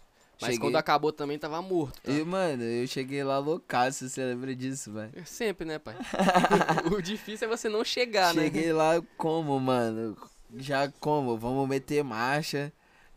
[0.41, 2.11] Mas Cheguei- quando acabou também tava morto, tá?
[2.11, 5.13] E, mano, eu cheguei lá loucaço, você lembra disso, velho?
[5.27, 5.95] Sempre, né, pai?
[6.91, 8.45] o difícil é você não chegar, né?
[8.45, 10.17] Cheguei lá como, mano?
[10.57, 11.37] Já como?
[11.37, 12.73] Vamos meter marcha.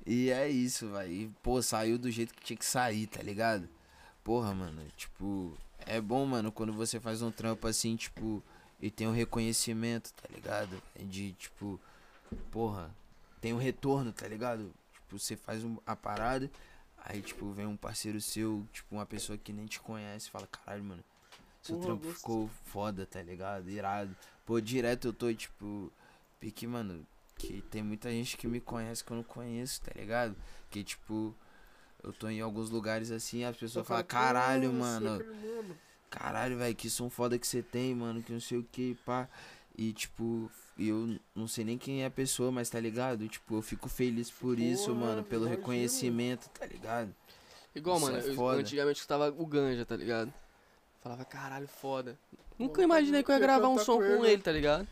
[0.06, 1.12] E é isso, velho.
[1.12, 3.70] E, pô, saiu do jeito que tinha que sair, tá ligado?
[4.24, 8.42] Porra, mano, tipo, é bom, mano, quando você faz um trampo assim, tipo,
[8.82, 10.82] e tem um reconhecimento, tá ligado?
[10.98, 11.80] De, tipo,
[12.52, 12.90] porra,
[13.42, 14.74] tem um retorno, tá ligado?
[14.94, 16.50] Tipo, você faz um- a parada,
[16.98, 20.84] aí, tipo, vem um parceiro seu, tipo, uma pessoa que nem te conhece, fala, caralho,
[20.86, 21.04] mano,
[21.62, 23.70] seu Porra, trampo gostei." ficou foda, tá ligado?
[23.70, 24.16] Irado.
[24.46, 25.92] Pô, direto eu tô, tipo,
[26.40, 27.06] pique, mano,
[27.38, 30.34] que tem muita gente que me conhece que eu não conheço, tá ligado?
[30.70, 31.36] Que, tipo,
[32.04, 35.56] eu tô em alguns lugares assim, as pessoas falam, caralho, "Pô, mano, você é aquele
[35.56, 35.78] mano."
[36.10, 39.28] caralho, velho, que som foda que você tem, mano, que não sei o que, pá.
[39.76, 43.28] E, tipo, eu não sei nem quem é a pessoa, mas tá ligado?
[43.28, 45.60] Tipo, eu fico feliz por isso, Porra, mano, pelo imagino.
[45.62, 47.14] reconhecimento, tá ligado?
[47.76, 48.60] Igual, Isso mano, é eu, foda.
[48.60, 50.32] antigamente eu escutava o Ganja, tá ligado?
[51.01, 52.18] Falava, caralho, foda.
[52.60, 54.34] Nunca imaginei que eu ia gravar um som com com ele.
[54.34, 54.88] ele, tá ligado?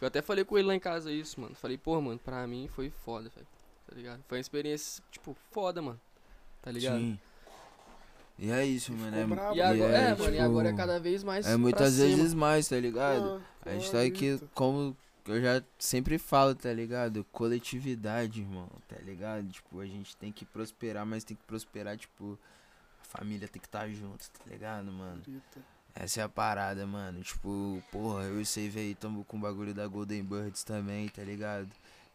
[0.00, 1.54] Eu até falei com ele lá em casa isso, mano.
[1.54, 3.46] Falei, pô, mano, pra mim foi foda, velho.
[3.86, 4.24] Tá ligado?
[4.26, 6.00] Foi uma experiência, tipo, foda, mano.
[6.62, 6.98] Tá ligado?
[6.98, 7.18] Sim.
[8.38, 9.16] E é isso, mano.
[9.16, 11.46] É, E e agora, é, tipo, mano, e agora é cada vez mais.
[11.46, 13.42] É muitas vezes mais, tá ligado?
[13.64, 14.96] Ah, A gente tá aqui, como
[15.26, 17.24] eu já sempre falo, tá ligado?
[17.30, 19.46] Coletividade, irmão, tá ligado?
[19.48, 22.38] Tipo, a gente tem que prosperar, mas tem que prosperar, tipo,
[23.02, 25.20] a família tem que estar junto, tá ligado, mano?
[25.94, 27.20] Essa é a parada, mano.
[27.22, 31.08] Tipo, porra, eu e o Save aí tamo com o bagulho da Golden Birds também,
[31.08, 31.68] tá ligado?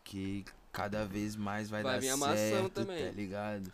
[0.03, 3.05] Que cada vez mais vai, Vai dar vir a maçã certo, também.
[3.05, 3.71] tá ligado?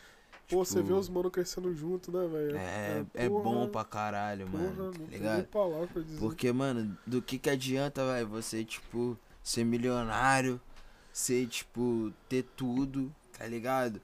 [0.51, 2.57] Pô, você Tipo, vê os mano crescendo junto, né, velho?
[2.57, 5.47] É, é porra, bom pra caralho, Porra, mano, não tá ligado?
[5.47, 6.19] palavra pra dizer.
[6.19, 10.59] Porque, mano, do que que adianta, vai, você, tipo, ser milionário,
[11.13, 14.01] ser, tipo, ter tudo, tá ligado?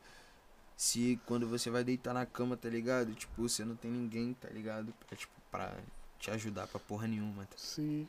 [0.75, 3.13] Se quando você vai deitar na cama, tá ligado?
[3.13, 4.93] Tipo, você não tem ninguém, tá ligado?
[5.07, 5.73] Pra, tipo, pra
[6.19, 8.07] te ajudar pra porra nenhuma, tá, Sim.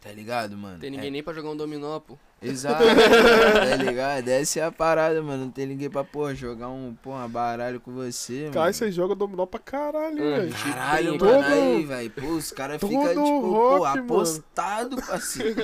[0.00, 0.78] tá ligado, mano?
[0.78, 2.18] Tem ninguém É, nem pra jogar um dominó, pô.
[2.42, 4.28] Exato, tá ligado?
[4.28, 5.46] Essa é a parada, mano.
[5.46, 8.74] Não tem ninguém pra, porra, jogar um, porra, baralho com você, Cara, mano.
[8.74, 10.52] você joga dominó pra caralho, Ah, velho.
[10.54, 12.10] Caralho, mano, Todo- aí, velho.
[12.10, 14.04] Pô, os caras ficam, tipo, pô, rock, mano.
[14.04, 15.56] apostado, parceiro.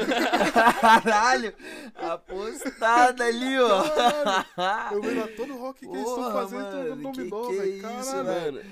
[0.81, 1.53] Caralho,
[1.95, 3.85] apostado ali, ó.
[4.93, 7.61] Eu vejo lá todo rock que eles estão fazendo, mano, jogando que dominó, que é
[7.61, 7.77] velho.
[7.77, 8.25] isso, Caralho.
[8.25, 8.53] velho?
[8.55, 8.65] Mano.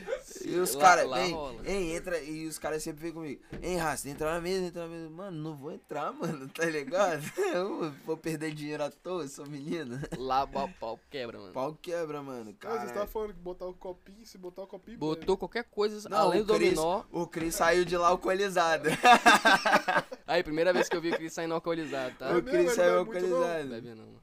[0.47, 1.21] E os caras, rola.
[1.67, 3.41] hein, entra, e os caras sempre vêm comigo.
[3.63, 5.11] Hein, Raça, entra na mesa, entra na mesa.
[5.11, 7.23] Mano, não vou entrar, mano, tá ligado?
[7.53, 10.03] Eu vou perder dinheiro à toa, sou menina.
[10.19, 11.53] Lá o pau quebra, mano.
[11.53, 12.87] Pau quebra, mano, cara.
[12.87, 14.99] você tava falando que botar o copinho, se botar o copinho.
[14.99, 17.05] Botou qualquer coisa Não, além o do Cris- dominó.
[17.11, 18.89] O Cris saiu de lá alcoolizado.
[20.27, 22.27] Aí, primeira vez que eu vi o Cris saindo alcoolizado, tá?
[22.27, 22.51] É o mesmo?
[22.51, 23.37] Cris saiu muito, não?
[23.37, 23.69] alcoolizado.
[23.69, 24.21] Bebe não.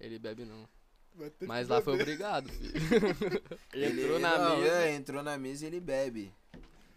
[0.00, 0.68] Ele bebe não.
[1.46, 2.72] Mas lá foi obrigado, filho.
[3.72, 4.72] Ele- Entrou na não, mesa.
[4.82, 6.32] É, entrou na mesa e ele bebe.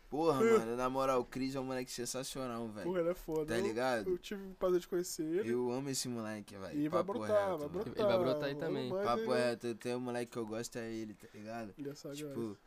[0.10, 2.88] Porra, mano, na moral, o Cris é um moleque sensacional, velho.
[2.88, 3.46] Porra, ele é foda.
[3.54, 4.10] Tá Eu- ligado?
[4.10, 5.50] Eu tive o prazer de conhecer ele.
[5.52, 6.80] Eu amo esse moleque, velho.
[6.80, 7.70] E vai Papo brotar, reto, vai mano.
[7.70, 7.94] brotar.
[7.94, 8.90] Ele vai brotar aí também.
[8.90, 11.74] Papo ele- reto, tem um moleque que eu gosto é ele, tá ligado?
[11.78, 11.94] Ele é.
[11.94, 12.58] Tipo,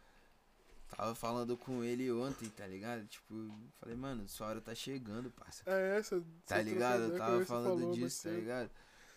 [0.94, 3.06] tava falando com ele ontem, tá ligado?
[3.06, 3.34] Tipo,
[3.80, 5.62] falei, mano, sua hora tá chegando, parça.
[5.66, 6.22] É essa.
[6.44, 7.04] Tá ligado?
[7.04, 8.70] Eu tava falando falou, disso, tá ligado?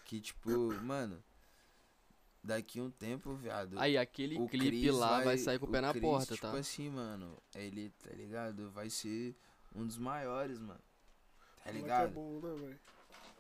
[0.06, 0.50] Que, tipo,
[0.82, 1.22] mano,
[2.44, 3.80] daqui um tempo, viado.
[3.80, 6.48] Aí, aquele o clipe Cris lá vai, sair com o pé na Cris, porta, tipo
[6.48, 6.58] tá?
[6.58, 8.70] assim, mano, ele, tá ligado?
[8.72, 9.36] Vai ser
[9.76, 10.80] um dos maiores, mano.
[11.64, 12.06] Tá Moleque ligado?
[12.10, 12.80] É bom, né, velho?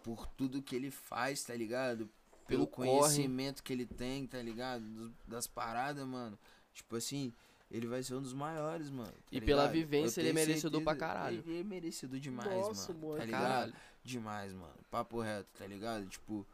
[0.03, 2.09] Por tudo que ele faz, tá ligado?
[2.47, 2.89] Pelo Pelo corre.
[2.89, 5.13] conhecimento que ele tem, tá ligado?
[5.27, 6.37] Das paradas, mano.
[6.73, 7.33] Tipo assim,
[7.71, 9.11] ele vai ser um dos maiores, mano.
[9.11, 9.73] tá E pela ligado?
[9.73, 11.43] vivência, Eu ele é merecedor pra caralho.
[11.45, 13.05] Ele é merecedor demais, Nossa, mano.
[13.05, 13.19] moleque.
[13.19, 13.43] Tá ligado?
[13.51, 13.73] Caralho.
[14.03, 14.75] Demais, mano.
[14.91, 16.05] Papo reto, tá ligado?
[16.07, 16.45] Tipo,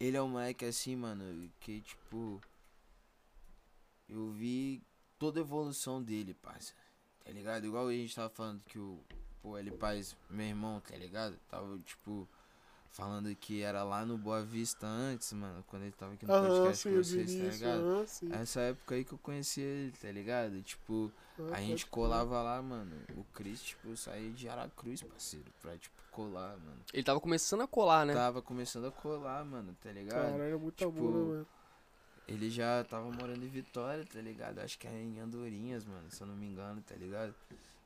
[0.00, 2.40] ele é um moleque assim, mano, que tipo.
[4.08, 4.82] Eu vi
[5.18, 6.74] toda a evolução dele, parça.
[7.24, 7.66] Tá ligado?
[7.66, 9.00] Igual a gente tava falando que o.
[9.42, 11.38] Pô, ele faz meu irmão, tá ligado?
[11.48, 12.28] Tava, tipo.
[12.90, 16.48] falando que era lá no Boa Vista antes, mano, quando ele tava aqui no Aham,
[16.48, 17.80] podcast sim, com vocês, tá ligado?
[17.80, 18.06] aham.
[18.42, 20.62] Essa época aí que eu conheci ele, tá ligado?
[20.62, 21.10] Tipo,
[21.52, 22.94] Ah, a gente colava lá, mano.
[23.16, 26.78] O Chris, tipo, saía de Aracruz, parceiro, pra, tipo, colar, mano.
[26.92, 28.14] Ele tava começando a colar, né?
[28.14, 30.32] Tava começando a colar, mano, tá ligado?
[30.32, 31.46] Caralho, é muito Tipo, né, mano?
[32.26, 34.60] Ele já tava morando em Vitória, tá ligado?
[34.60, 37.34] Acho que é em Andorinhas, mano, se eu não me engano, tá ligado?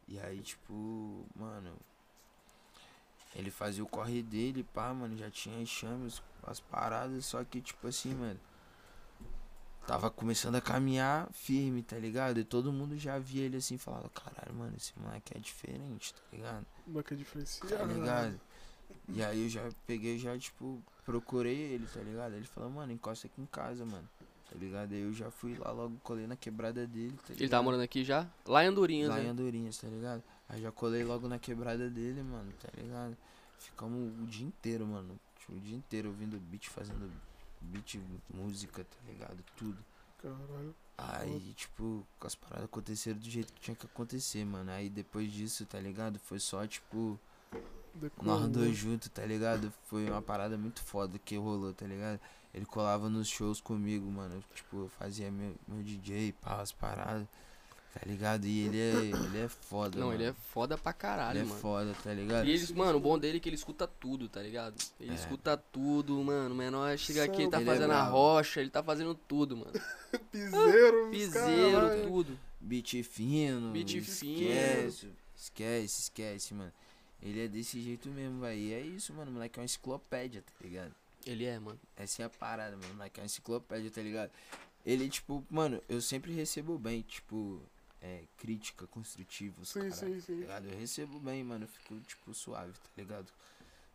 [0.07, 1.73] E aí, tipo, mano.
[3.35, 7.87] Ele fazia o corre dele, pá, mano, já tinha chames, as paradas, só que, tipo
[7.89, 8.41] assim, mano.
[9.87, 12.39] Tava começando a caminhar firme, tá ligado?
[12.39, 16.21] E todo mundo já via ele assim, falava, caralho, mano, esse moleque é diferente, tá
[16.31, 16.67] ligado?
[16.89, 17.77] Uma que é diferenciada.
[17.77, 18.41] Tá ligado?
[19.09, 22.35] E aí eu já peguei, já, tipo, procurei ele, tá ligado?
[22.35, 24.09] Ele falou, mano, encosta aqui em casa, mano.
[24.51, 24.93] Tá ligado?
[24.93, 27.41] Aí eu já fui lá, logo colei na quebrada dele, tá ligado?
[27.41, 28.27] Ele tava morando aqui já?
[28.47, 29.31] Lá em Andorinhas, Lá em né?
[29.31, 30.23] Andorinhas, tá ligado?
[30.49, 33.17] Aí já colei logo na quebrada dele, mano, tá ligado?
[33.59, 35.19] Ficamos o dia inteiro, mano.
[35.39, 37.11] Tipo, o dia inteiro ouvindo beat, fazendo
[37.61, 38.01] beat,
[38.33, 39.45] música, tá ligado?
[39.57, 39.79] Tudo.
[40.23, 40.75] Caralho.
[40.99, 44.69] Aí, tipo, as paradas aconteceram do jeito que tinha que acontecer, mano.
[44.73, 46.19] Aí depois disso, tá ligado?
[46.19, 47.19] Foi só, tipo,
[48.21, 49.73] nós dois juntos, tá ligado?
[49.85, 52.19] Foi uma parada muito foda que rolou, tá ligado?
[52.53, 54.43] Ele colava nos shows comigo, mano.
[54.53, 57.29] Tipo, eu fazia meu, meu DJ, pá, as paradas,
[57.95, 58.45] tá ligado?
[58.47, 58.93] E ele é,
[59.27, 60.19] ele é foda, Não, mano.
[60.21, 61.61] ele é foda pra caralho, Ele é mano.
[61.61, 62.47] foda, tá ligado?
[62.47, 64.77] E eles, mano, o bom dele é que ele escuta tudo, tá ligado?
[65.01, 65.15] Ele É.
[65.15, 66.55] escuta tudo, mano.
[66.55, 68.11] O menor chega aqui, ele tá Ele é fazendo a bravo.
[68.13, 69.73] rocha, ele tá fazendo tudo, mano.
[70.31, 72.07] Piseiro, Piseiro, caralho.
[72.09, 72.39] tudo.
[72.61, 73.71] Beat fino.
[73.73, 76.73] Beat esquece, Esquece, esquece, mano.
[77.23, 78.57] Ele é desse jeito mesmo, vai.
[78.57, 79.31] E é isso, mano.
[79.31, 80.93] O moleque é uma enciclopédia, tá ligado?
[81.27, 81.79] Ele é, mano.
[81.97, 82.93] Essa é a parada, mano.
[82.93, 84.31] O moleque é uma enciclopédia, tá ligado?
[84.87, 87.61] Ele, tipo, mano, eu sempre recebo bem, tipo,
[88.01, 89.61] é, crítica construtiva.
[89.63, 90.35] os Sim, caralho, sim, Tá sim.
[90.41, 90.67] ligado?
[90.69, 91.65] Eu recebo bem, mano.
[91.65, 93.29] Eu fico, tipo, suave, tá ligado?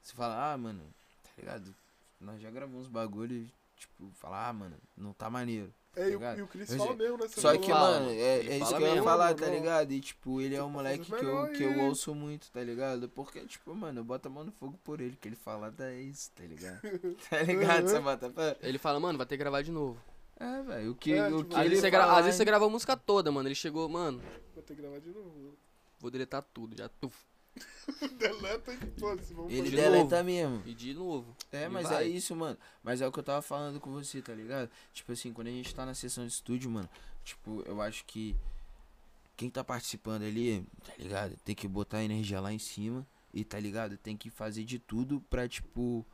[0.02, 0.84] Você fala, ah, mano,
[1.24, 1.74] tá ligado?
[2.20, 5.74] Nós já gravamos bagulho e, tipo, fala, ah, mano, não tá maneiro.
[5.96, 6.40] É, e o, ligado?
[6.40, 6.98] e o Chris Eu fala sei.
[7.06, 7.28] mesmo, né?
[7.28, 7.80] Só que, lá.
[7.80, 9.92] fala, mano, é, é isso que eu ia falar, tá ligado?
[9.92, 12.64] E, tipo, ele é Você um tá moleque que eu, que eu ouço muito, tá
[12.64, 13.08] ligado?
[13.10, 16.02] Porque, tipo, mano, eu boto a mão no fogo por ele, que ele fala é
[16.02, 16.82] isso, tá ligado?
[17.30, 17.88] tá ligado, Uhum.
[17.90, 18.58] você bota?
[18.62, 20.00] Ele fala, mano, vai ter que gravar de novo.
[20.44, 22.38] É, velho, o que, É, o tipo, que Às ele vezes, você gra- às vezes
[22.38, 23.48] você gravou a música toda, mano.
[23.48, 24.22] Ele chegou, mano,
[24.54, 25.30] Vou ter que gravar de novo.
[25.30, 25.58] mano.
[26.00, 27.16] vou deletar tudo, já tuf.
[28.18, 30.24] Deleta e foda-se, vamos Ele de deleta novo.
[30.26, 30.64] mesmo.
[30.66, 31.36] E de novo.
[31.52, 32.04] É, E mas vai.
[32.04, 32.58] é isso, mano.
[32.84, 34.70] Mas é o que eu tava falando com você, tá ligado?
[34.94, 36.90] Tipo assim, quando a gente tá na sessão de estúdio, mano,
[37.24, 38.36] tipo, eu acho que
[39.38, 41.38] quem tá participando ali, tá ligado?
[41.46, 43.98] Tem que botar a energia lá em cima e, tá ligado?
[43.98, 46.06] Tem que fazer de tudo pra, tipo,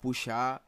[0.00, 0.60] puxar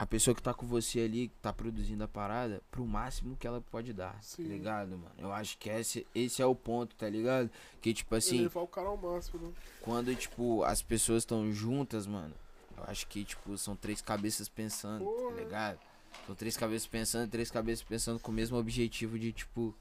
[0.00, 3.46] a pessoa que tá com você ali, que tá produzindo a parada, pro máximo que
[3.46, 4.44] ela pode dar, Sim.
[4.44, 5.12] tá ligado, mano?
[5.18, 7.50] Eu acho que esse, esse é o ponto, tá ligado?
[7.82, 9.52] Que, tipo assim, levar o cara ao máximo, né?
[9.82, 12.34] quando, tipo, as pessoas estão juntas, mano,
[12.78, 15.34] eu acho que, tipo, são três cabeças pensando, Porra.
[15.34, 15.78] tá ligado?
[16.26, 19.76] São três cabeças pensando, três cabeças pensando com o mesmo objetivo de, tipo,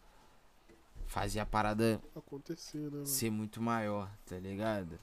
[1.07, 3.05] fazer a parada Acontecer, né, mano?
[3.05, 4.99] ser muito maior, tá ligado?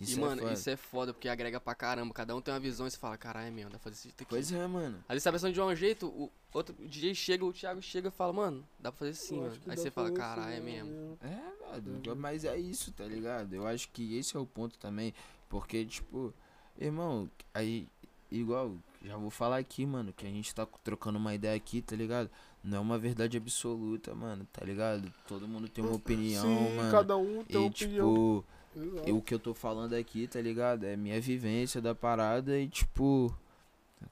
[0.00, 0.52] Isso e, mano, é foda.
[0.52, 2.12] isso é foda, porque agrega pra caramba.
[2.12, 4.08] Cada um tem uma visão e você fala, caralho, é mesmo, dá pra fazer isso
[4.08, 4.26] aqui.
[4.26, 4.98] Pois é, mano.
[5.08, 7.80] Às vezes você tá pensando de um jeito, o outro o DJ chega, o Thiago
[7.80, 9.52] chega e fala, mano, dá pra fazer assim, mano.
[9.66, 11.18] Aí dá você fala, caralho, é mesmo.
[11.22, 12.14] É, velho, Uhum.
[12.16, 13.54] mas é isso, tá ligado?
[13.54, 15.14] Eu acho que esse é o ponto também,
[15.48, 16.32] porque, tipo,
[16.78, 17.88] irmão, aí,
[18.30, 21.96] igual, já vou falar aqui, mano, que a gente tá trocando uma ideia aqui, tá
[21.96, 22.30] ligado?
[22.62, 25.10] Não é uma verdade absoluta, mano, tá ligado?
[25.28, 26.90] Todo mundo tem uma opinião, Sim, mano.
[26.90, 28.44] cada um tem E, uma opinião.
[28.76, 29.16] Exato.
[29.16, 30.84] o que eu tô falando aqui, tá ligado?
[30.84, 33.34] É minha vivência da parada e, tipo,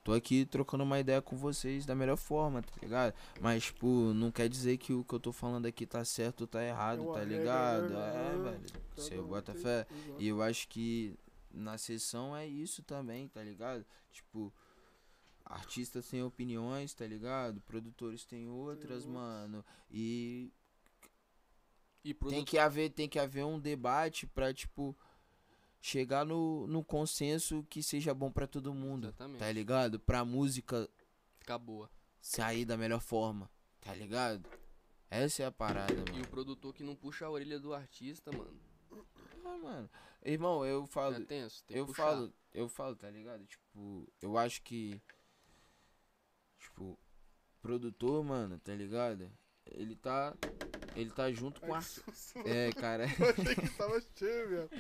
[0.03, 3.15] tô aqui trocando uma ideia com vocês da melhor forma, tá ligado?
[3.41, 6.47] Mas, tipo, não quer dizer que o que eu tô falando aqui tá certo ou
[6.47, 7.93] tá errado, tá ligado?
[7.95, 8.61] É, Ah, velho.
[8.97, 9.87] Você bota fé.
[10.19, 11.15] E eu acho que
[11.53, 13.85] na sessão é isso também, tá ligado?
[14.13, 14.53] Tipo,
[15.45, 17.61] artistas têm opiniões, tá ligado?
[17.61, 19.07] Produtores têm outras, outras.
[19.07, 19.65] mano.
[19.91, 20.51] E
[22.05, 24.95] E tem que haver, tem que haver um debate pra, tipo,
[25.81, 29.39] chegar no, no consenso que seja bom pra todo mundo, Exatamente.
[29.39, 29.99] tá ligado?
[29.99, 30.89] Pra música
[31.39, 31.91] ficar boa.
[32.21, 33.51] sair da melhor forma,
[33.81, 34.49] tá ligado?
[35.11, 36.25] Essa é a parada, E mano.
[36.25, 38.61] o produtor que não puxa a orelha do artista, mano.
[39.45, 39.91] Ah, mano.
[40.25, 41.63] Irmão, eu falo, É tenso.
[41.65, 43.45] Tem eu falo, eu falo, tá ligado?
[43.47, 45.01] Tipo, eu acho que
[46.59, 46.99] tipo,
[47.63, 49.31] produtor, mano, tá ligado?
[49.71, 50.35] Ele tá
[50.97, 51.81] ele tá junto com a
[52.45, 53.05] É, cara.
[53.05, 54.71] Eu achei que tava cheio, velho.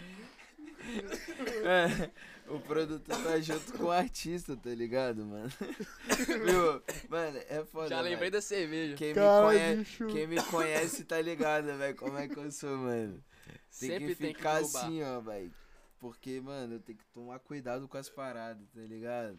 [1.64, 2.11] É,
[2.49, 5.51] o produtor tá junto com o artista, tá ligado, mano?
[6.45, 6.82] Viu?
[7.09, 7.89] Mano, é foda.
[7.89, 8.32] Já lembrei velho.
[8.32, 8.97] da cerveja.
[8.97, 10.07] Quem me, Cara, conhece, bicho.
[10.09, 13.22] quem me conhece tá ligado, velho, como é que eu sou, mano.
[13.78, 15.53] Tem Sempre que tem que ficar assim, ó, velho.
[15.99, 19.39] Porque, mano, eu tenho que tomar cuidado com as paradas, tá ligado?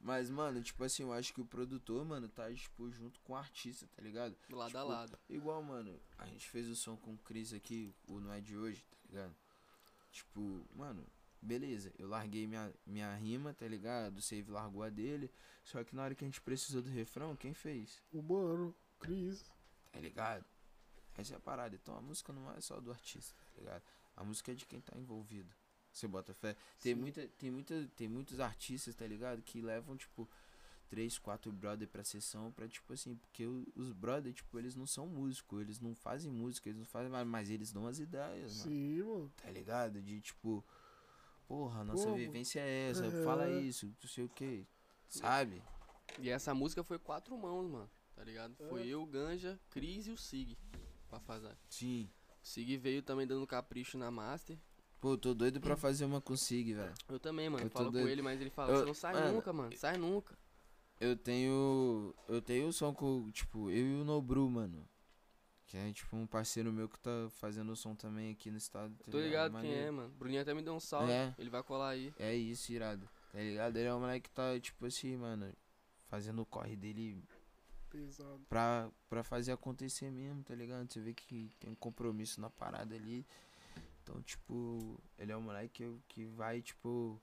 [0.00, 3.36] Mas, mano, tipo assim, eu acho que o produtor, mano, tá, tipo, junto com o
[3.36, 4.36] artista, tá ligado?
[4.48, 5.18] Lado a Tipo, lado.
[5.28, 8.56] Igual, mano, a gente fez o som com o Cris aqui, o Não É De
[8.56, 9.36] Hoje, tá ligado?
[10.12, 11.04] Tipo, mano,
[11.42, 14.18] beleza, eu larguei minha, minha rima, tá ligado?
[14.18, 15.30] O Save largou a dele,
[15.64, 18.00] só que na hora que a gente precisou do refrão, quem fez?
[18.12, 19.44] O mano, Cris.
[19.90, 20.44] Tá ligado?
[21.16, 21.74] Essa é a parada.
[21.74, 23.82] Então a música não é só do artista, tá ligado?
[24.16, 25.52] A música é de quem tá envolvido.
[25.98, 26.54] Você bota fé.
[26.80, 29.42] Tem, muita, tem, muita, tem muitos artistas, tá ligado?
[29.42, 30.28] Que levam, tipo,
[30.88, 33.44] três, quatro brother pra sessão pra, tipo assim, porque
[33.74, 37.26] os brother, tipo, eles não são músicos, eles não fazem música, eles não fazem mais,
[37.26, 38.70] mas eles dão as ideias, mano.
[38.70, 39.32] Sim, mano.
[39.42, 40.00] Tá ligado?
[40.00, 40.64] De tipo,
[41.48, 42.16] porra, nossa Como?
[42.16, 43.24] vivência é essa, É.
[43.24, 44.64] fala isso, não sei o que.
[45.08, 45.60] Sabe?
[46.20, 47.90] E essa música foi quatro mãos, mano.
[48.14, 48.54] Tá ligado?
[48.68, 48.86] Foi É.
[48.86, 50.56] eu, Ganja, Cris e o Sig.
[51.08, 51.56] Pra fazer.
[51.68, 52.08] Sim.
[52.42, 54.56] O Sig veio também dando capricho na Master.
[55.00, 56.92] Pô, tô doido pra fazer uma com o Sig, velho.
[57.08, 57.62] Eu também, mano.
[57.62, 58.08] Eu Eu tô falo com doido.
[58.08, 59.76] ele, mas ele fala, Eu- você não sai mano, nunca, mano.
[59.76, 60.36] Sai nunca.
[61.00, 62.12] Eu tenho.
[62.26, 64.84] Eu tenho o som com, tipo, eu e o Nobru, mano.
[65.66, 68.92] Que é tipo um parceiro meu que tá fazendo o som também aqui no estado.
[69.04, 69.80] tá Tô ligado quem Maneiro.
[69.86, 70.08] é, mano.
[70.18, 71.12] Bruninho até me deu um salve.
[71.12, 71.32] É.
[71.38, 72.12] Ele vai colar aí.
[72.18, 73.08] É isso, irado.
[73.30, 73.76] Tá ligado?
[73.76, 75.52] Ele é um moleque que tá, tipo assim, mano,
[76.08, 77.22] fazendo o corre dele
[77.90, 78.40] Pesado.
[78.48, 80.90] pra, pra fazer acontecer mesmo, tá ligado?
[80.90, 83.26] Você vê que tem um compromisso na parada ali.
[84.08, 87.20] Então, tipo, ele é um moleque que, que vai, tipo.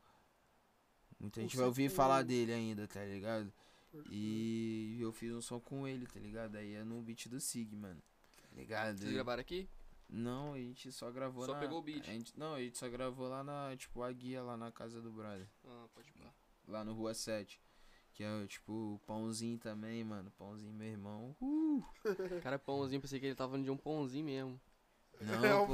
[1.19, 3.51] Muita gente vai ouvir falar dele ainda, tá ligado?
[4.11, 6.55] E eu fiz um som com ele, tá ligado?
[6.57, 8.01] Aí é no beat do Sig, mano.
[8.37, 8.97] Tá ligado?
[8.99, 9.67] Vocês gravaram aqui?
[10.07, 11.59] Não, a gente só gravou Só na...
[11.59, 12.07] pegou o beat.
[12.07, 15.01] a gente- não, a gente só gravou lá na, tipo, a guia lá na casa
[15.01, 15.47] do brother.
[15.65, 16.31] Ah, pode pá.
[16.67, 17.59] Lá no Rua 7.
[18.13, 20.29] Que é, tipo, o Pãozinho também, mano.
[20.37, 21.35] Pãozinho, meu irmão.
[22.43, 24.61] Cara, pãozinho, pensei que ele tava falando de um pãozinho mesmo.
[25.21, 25.73] Não, É o pô.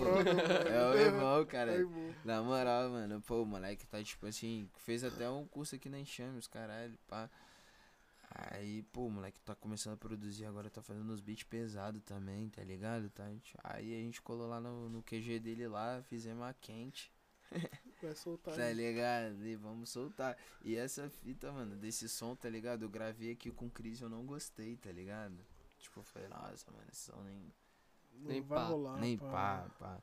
[0.70, 1.72] É o irmão, cara.
[1.72, 2.16] Aí, mano.
[2.24, 6.00] Na moral, mano, pô, o moleque tá tipo assim, fez até um curso aqui na
[6.00, 7.30] Enxame, os caralho, pá.
[8.34, 12.48] Aí, pô, o moleque tá começando a produzir agora, tá fazendo uns beats pesados também,
[12.50, 13.10] tá ligado?
[13.10, 13.26] Tá?
[13.64, 17.12] Aí a gente colou lá no, no QG dele lá, fizemos a quente,
[18.02, 18.56] Vai soltar.
[18.56, 19.46] tá ligado?
[19.46, 20.38] E vamos soltar.
[20.64, 22.84] E essa fita, mano, desse som, tá ligado?
[22.84, 25.36] Eu gravei aqui com o Cris e eu não gostei, tá ligado?
[25.80, 27.52] Tipo, eu falei, nossa, mano, esse som nem,
[28.14, 28.66] Não Nem vai pá.
[28.66, 28.98] rolar.
[29.00, 29.98] nem pá, pá.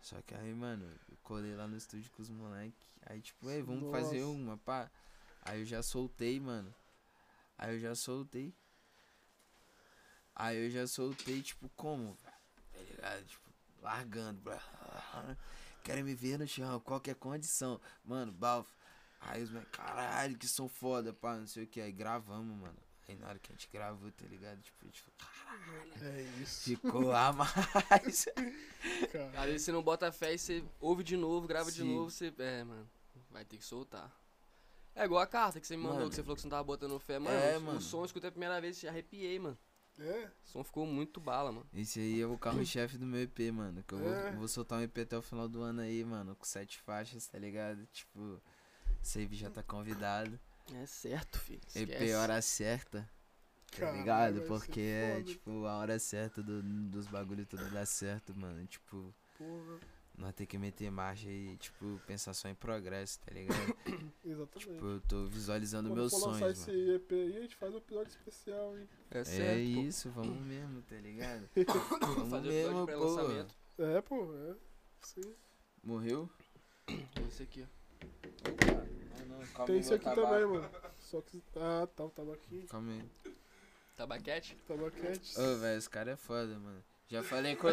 [0.00, 2.88] Só que aí, mano, eu colei lá no estúdio com os moleques.
[3.06, 4.32] Aí, tipo, ei, vamos fazer Nossa.
[4.32, 4.90] uma, pá.
[5.42, 6.74] Aí eu já soltei, mano.
[7.56, 8.54] Aí eu já soltei.
[10.34, 12.16] Aí eu já soltei, tipo, como?
[12.72, 13.24] Tá ligado?
[13.26, 13.50] Tipo,
[13.82, 14.58] largando, bro.
[15.82, 17.80] Querem me ver no chão, qualquer condição.
[18.04, 18.68] Mano, Balf.
[19.20, 21.80] Aí os moleques, caralho, que som foda, pá, não sei o que.
[21.80, 22.78] Aí gravamos, mano.
[23.08, 24.60] Aí na hora que a gente gravou, tá ligado?
[24.60, 26.64] Tipo, a gente falou, É isso.
[26.64, 28.28] ficou a mais.
[29.12, 29.46] Cara.
[29.46, 31.94] Vezes você não bota fé e você ouve de novo, grava de Sim.
[31.94, 32.32] novo, você.
[32.38, 32.88] É, mano.
[33.30, 34.10] Vai ter que soltar.
[34.94, 36.10] É igual a carta que você me mandou, Mano.
[36.10, 37.36] que você falou que você não tava botando fé, mano.
[37.36, 37.78] É, o- mano.
[37.78, 39.56] O som eu escutei a primeira vez e arrepiei, mano.
[40.00, 40.30] É?
[40.44, 41.66] O som ficou muito bala, mano.
[41.72, 43.82] Esse aí é o carro-chefe do meu EP, mano.
[43.84, 44.32] Que eu vou, É.
[44.32, 46.34] vou soltar um EP até o final do ano aí, mano.
[46.36, 47.86] Com sete faixas, tá ligado?
[47.92, 48.40] Tipo,
[49.02, 50.38] Save já tá convidado.
[50.74, 51.60] É certo, filho.
[51.74, 52.14] EP Esquece.
[52.14, 53.10] hora certa,
[53.78, 54.42] tá ligado?
[54.42, 58.66] Porque é, tipo, a hora certa do- dos bagulho tudo dá certo, mano.
[58.66, 59.78] Tipo, Porra.
[60.16, 63.56] nós tem que meter marcha e, tipo, pensar só em progresso, tá ligado?
[64.24, 64.58] Exatamente.
[64.58, 66.94] tipo, eu tô visualizando Quando meus for lançar sonhos, esse mano.
[66.94, 68.88] EP aí, a gente faz um episódio especial, hein?
[69.10, 69.40] É certo.
[69.48, 71.48] É isso, vamos mesmo, tá ligado?
[72.00, 72.86] Vamos fazer o mesmo, episódio pô.
[72.86, 73.54] pré-lançamento.
[73.78, 74.54] É, pô, é.
[75.02, 75.34] Sim.
[75.82, 76.28] Morreu?
[77.28, 77.78] Esse aqui, ó.
[78.66, 78.97] Ah,
[79.66, 80.26] Tem isso aqui tabaco.
[80.28, 80.70] também, mano.
[80.98, 81.42] Só que.
[81.56, 82.66] Ah, tá, o tabaquinho.
[82.68, 83.04] Calma aí.
[83.96, 84.56] Tabaquete?
[84.66, 85.40] Tabaquete.
[85.40, 86.82] Ô, velho, esse cara é foda, mano.
[87.08, 87.68] Já falei com.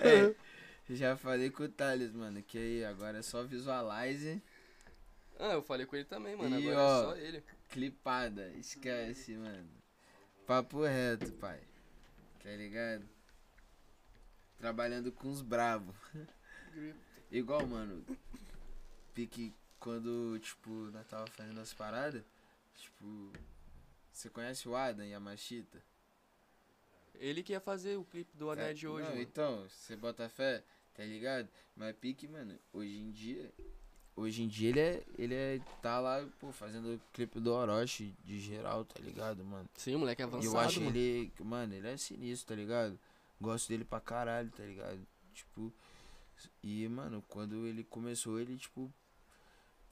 [0.00, 0.34] É,
[0.90, 4.42] já falei com o Thales, mano, que aí agora é só visualize,
[5.38, 6.58] Ah, eu falei com ele também, mano.
[6.58, 7.44] E, Agora ó, é só ele.
[7.70, 8.48] clipada.
[8.52, 9.68] Esquece, mano.
[10.46, 11.60] Papo reto, pai.
[12.42, 13.04] Tá ligado?
[14.58, 15.94] Trabalhando com os bravos.
[17.30, 18.04] Igual, mano.
[19.14, 22.22] Pique quando, tipo, nós tava fazendo as paradas.
[22.76, 23.32] Tipo.
[24.12, 25.82] Você conhece o Adam e a Machita?
[27.16, 29.22] Ele que ia fazer o clipe do Ané de hoje, É, Não, mano.
[29.22, 30.62] então, você bota fé,
[30.94, 31.48] tá ligado?
[31.76, 33.52] Mas pique, mano, hoje em dia.
[34.16, 35.02] Hoje em dia ele é.
[35.18, 35.60] Ele é.
[35.82, 39.68] tá lá, pô, fazendo o clipe do Orochi de geral, tá ligado, mano?
[39.76, 40.96] Sim, o moleque é E avançado, eu acho mano.
[40.96, 41.32] ele.
[41.40, 42.98] Mano, ele é sinistro, tá ligado?
[43.40, 45.04] Gosto dele pra caralho, tá ligado?
[45.32, 45.72] Tipo.
[46.62, 48.92] E, mano, quando ele começou, ele, tipo.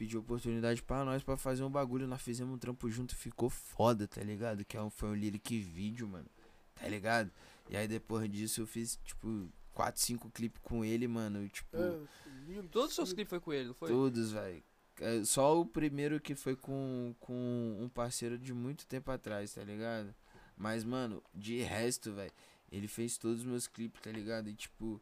[0.03, 2.09] Pediu oportunidade pra nós pra fazer um bagulho.
[2.09, 4.64] Nós fizemos um trampo junto e ficou foda, tá ligado?
[4.64, 6.26] Que é um- foi um lyric vídeo, mano.
[6.74, 7.30] Tá ligado?
[7.70, 11.48] E aí depois disso eu fiz, tipo, 4, 5 clipes com ele, mano.
[11.48, 12.62] Tipo, É.
[12.72, 13.90] Todos os seus clipes foi com ele, não foi?
[13.90, 14.61] todos, velho.
[15.00, 19.62] É, só o primeiro que foi com, com um parceiro de muito tempo atrás, tá
[19.62, 20.12] ligado?
[20.57, 22.32] Mas, mano, de resto, velho,
[22.72, 24.48] ele fez todos os meus clipes, tá ligado?
[24.48, 25.00] E, tipo,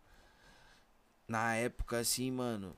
[1.27, 2.77] na época, assim, mano,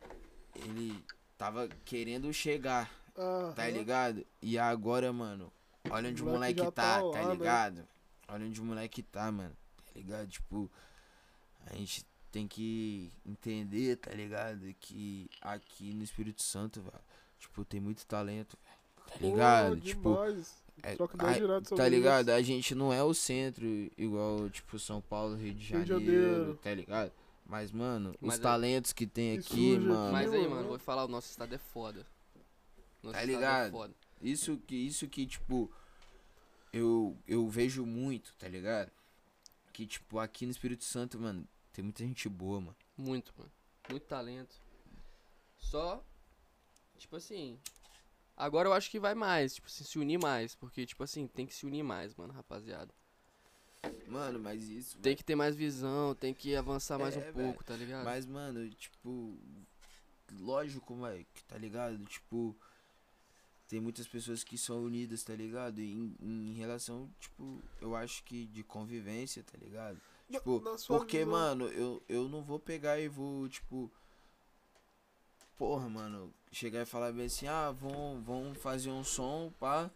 [0.54, 1.02] ele
[1.42, 2.88] tava querendo chegar,
[3.18, 3.52] Aham.
[3.52, 4.24] tá ligado?
[4.40, 5.52] E agora, mano,
[5.90, 7.32] olha onde o moleque moleque já tá, tá lá, tá né?
[7.32, 7.88] ligado?
[8.28, 10.28] Olha onde o moleque tá, mano, tá ligado?
[10.28, 10.70] Tipo,
[11.66, 14.72] a gente tem que entender, tá ligado?
[14.78, 16.94] Que aqui no Espírito Santo, velho,
[17.40, 18.78] tipo, tem muito talento, velho,
[19.08, 19.80] tá Pô, ligado?
[19.80, 20.62] Tipo, demais.
[20.84, 20.96] é- a-
[21.60, 21.88] tá isso.
[21.88, 22.30] ligado?
[22.30, 23.66] A gente não é o centro
[23.98, 26.58] igual, tipo, São Paulo, Rio de Rio de Janeiro, Janeiro.
[26.62, 27.12] tá ligado?
[27.52, 29.44] Mas, mano, Mas os é- talentos que tem aqui,
[29.74, 30.10] surge mano.
[30.10, 30.68] Mas aí, mano.
[30.68, 32.06] vou falar, o nosso estado é foda.
[33.02, 33.66] Nosso Tá estado ligado?
[33.66, 33.94] É foda.
[34.22, 35.70] Isso que, isso que, tipo,
[36.72, 38.90] eu, eu vejo muito, tá ligado?
[39.70, 42.76] Que, tipo, aqui no Espírito Santo, mano, tem muita gente boa, mano.
[42.96, 43.52] Muito, mano.
[43.90, 44.56] Muito talento.
[45.58, 46.02] Só,
[46.96, 47.58] tipo assim.
[48.34, 50.54] Agora eu acho que vai mais, tipo assim, se unir mais.
[50.54, 52.94] Porque, tipo assim, tem que se unir mais, mano, rapaziada.
[54.06, 54.98] Mano, mas isso.
[54.98, 57.34] Tem que ter mais visão, tem que avançar mais É, um velho.
[57.34, 58.04] pouco, tá ligado?
[58.04, 59.36] Mas, mano, tipo,
[60.38, 61.98] lógico, mano, que tá ligado?
[62.04, 62.54] Tipo,
[63.66, 65.80] tem muitas pessoas que são unidas, tá ligado?
[65.80, 70.00] Em, em relação, tipo, eu acho que de convivência, tá ligado?
[70.30, 73.90] Tipo, porque, visão- mano, eu, eu não vou pegar e vou, tipo.
[75.58, 79.90] Porra, mano, chegar e falar bem assim, ah, vão, vão fazer um som, pá.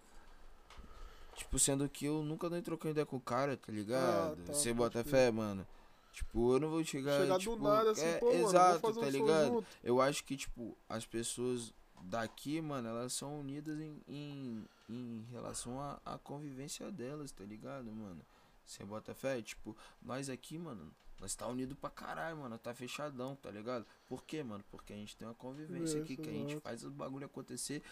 [1.37, 4.37] Tipo, sendo que eu nunca nem troquei ideia com o cara, tá ligado?
[4.45, 5.11] tá, Você bota crer.
[5.11, 5.67] fé, mano.
[6.13, 7.21] Tipo, eu não vou chegar.
[7.21, 9.47] Chegar tipo, do nada assim, é, pô, mano, exato, tá um ligado?
[9.49, 9.67] junto.
[9.85, 11.75] Eu acho que, tipo, as pessoas
[12.05, 18.23] daqui, mano, elas são unidas em, em, em relação à convivência delas, tá ligado, mano?
[18.65, 19.43] Você bota fé?
[19.43, 22.59] Tipo, nós aqui, mano, nós tá unido pra caralho, mano.
[22.59, 23.87] Tá fechadão, tá ligado?
[24.09, 24.65] Por quê, mano?
[24.71, 27.83] Porque a gente tem uma convivência aqui Isso, que a gente faz o bagulho acontecer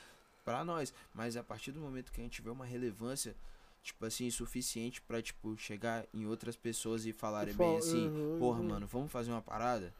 [0.44, 0.92] pra nós.
[1.12, 3.34] Mas a partir do momento que a gente vê uma relevância,
[3.82, 8.58] tipo assim, suficiente pra, tipo, chegar em outras pessoas e falarem bem assim, aham, porra,
[8.60, 8.68] aham.
[8.68, 9.92] mano, vamos fazer uma parada?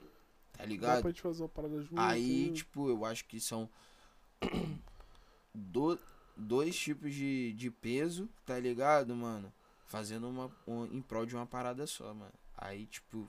[0.53, 1.01] Tá Dá ligado?
[1.03, 2.01] pra gente fazer uma parada junto.
[2.01, 3.69] Aí, tipo, eu acho que são
[5.55, 5.99] do-
[6.37, 9.53] dois tipos de, de peso, tá ligado, mano?
[9.87, 12.33] Fazendo uma um- em prol de uma parada só, mano.
[12.57, 13.29] Aí, tipo,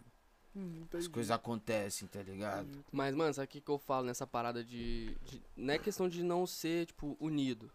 [0.55, 2.65] Hum, as coisas acontecem, tá ligado?
[2.69, 2.85] entendi.
[2.91, 6.07] Mas, mano, sabe o que, que eu falo nessa parada de, de- Não é questão
[6.07, 7.69] de não ser, tipo, unido.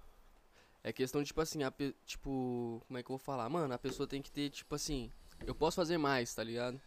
[0.83, 2.83] É questão de, tipo assim, a pe- tipo.
[2.87, 3.49] Como é que eu vou falar?
[3.51, 5.11] Mano, a pessoa tem que ter, tipo assim.
[5.47, 6.81] Eu posso fazer mais, tá ligado?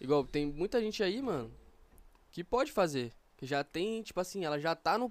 [0.00, 1.50] Igual, tem muita gente aí, mano,
[2.30, 3.12] que pode fazer.
[3.38, 5.10] Que já tem, tipo assim, ela já tá no.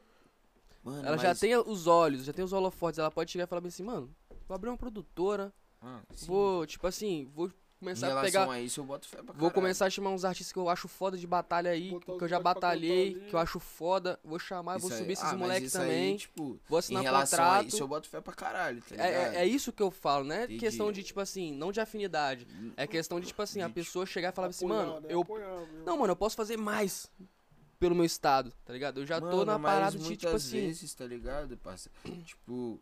[0.84, 2.99] Mano, Ela já mas- tem os olhos, já tem os holofotes.
[2.99, 4.13] Ela pode chegar e falar bem assim, mano,
[4.47, 5.51] vou abrir uma produtora.
[5.82, 6.01] Ah.
[6.27, 7.51] Vou, tipo assim, vou
[7.82, 8.51] começar a relação pegar.
[8.53, 10.88] a isso, eu boto fé pra Vou começar a chamar uns artistas que eu acho
[10.88, 14.19] foda de batalha aí, Botar os que eu já batalhei, que eu acho foda.
[14.23, 16.17] Vou chamar, vou Isso aí- subir esses ah, moleques isso aí, também.
[16.17, 17.67] tipo, vou em assinar a contrato.
[17.67, 19.34] isso, eu boto fé pra caralho, tá É, ligado?
[19.36, 20.43] é, é isso que eu falo, né?
[20.45, 20.59] Entendi.
[20.59, 22.47] Questão de, tipo assim, não de afinidade.
[22.77, 25.07] É questão de, tipo assim, a De, pessoa chegar e falar assim, mano, né?
[25.09, 25.21] eu.
[25.21, 25.65] Apoiar.
[25.86, 27.09] Não, mano, eu posso fazer mais
[27.79, 28.99] pelo meu estado, tá ligado?
[29.01, 30.51] Eu já tô Mano, na mas parada de, tipo assim.
[30.67, 31.89] vezes, tá ligado, parça?
[32.23, 32.79] Tipo,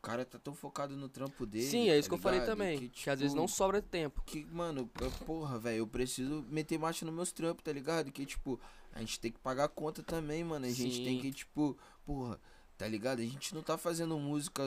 [0.00, 1.64] cara tá tão focado no trampo dele.
[1.66, 2.56] Sim, é tá isso que eu falei ligado?
[2.56, 2.88] também.
[2.88, 4.22] Que, às vezes tipo, não sobra tempo.
[4.24, 8.10] que, mano, eu- porra, velho, eu preciso meter marcha nos meus trampos, tá ligado?
[8.10, 8.58] Que, tipo,
[8.92, 10.66] a gente tem que pagar a conta também, mano.
[10.66, 12.40] A gente tem que, tipo, porra,
[12.78, 13.20] tá ligado?
[13.20, 14.62] A gente não tá fazendo música,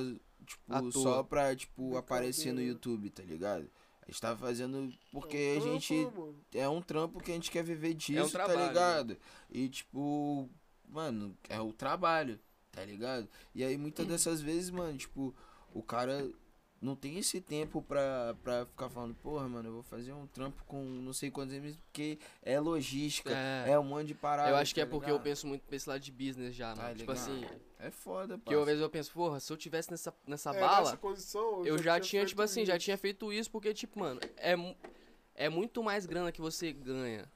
[0.45, 2.61] tipo, só pra, tipo, aparecer no.
[2.61, 3.69] YouTube, tá ligado?
[4.05, 6.35] A gente tá fazendo porque É um a gente né, mano?
[6.53, 8.67] é um trampo que a gente quer viver disso, tá trabalho, né?
[8.67, 9.17] ligado?
[9.49, 10.49] E tipo,
[10.89, 12.37] mano, é o trabalho,
[12.73, 13.29] tá ligado?
[13.55, 15.33] E aí muitas dessas vezes, mano, tipo,
[15.73, 16.29] o cara
[16.81, 20.61] não tem esse tempo pra, pra ficar falando, porra, mano, eu vou fazer um trampo
[20.65, 23.69] com não sei quantos Ms, porque é logística, É.
[23.71, 24.49] é, um monte de parada.
[24.49, 25.23] eu acho que é tá porque eu ligado?
[25.23, 26.95] penso muito pra esse lado de business já, Tá mano.
[26.95, 27.45] Tipo assim,
[27.79, 30.59] É foda, que eu, às vezes eu penso, porra, se eu tivesse nessa, nessa É,
[30.59, 30.85] bala.
[30.85, 32.83] nessa condição, eu já tinha, feito tipo assim, já isso.
[32.83, 34.53] tinha feito isso porque, tipo, mano, é,
[35.35, 37.31] é muito mais grana que você ganha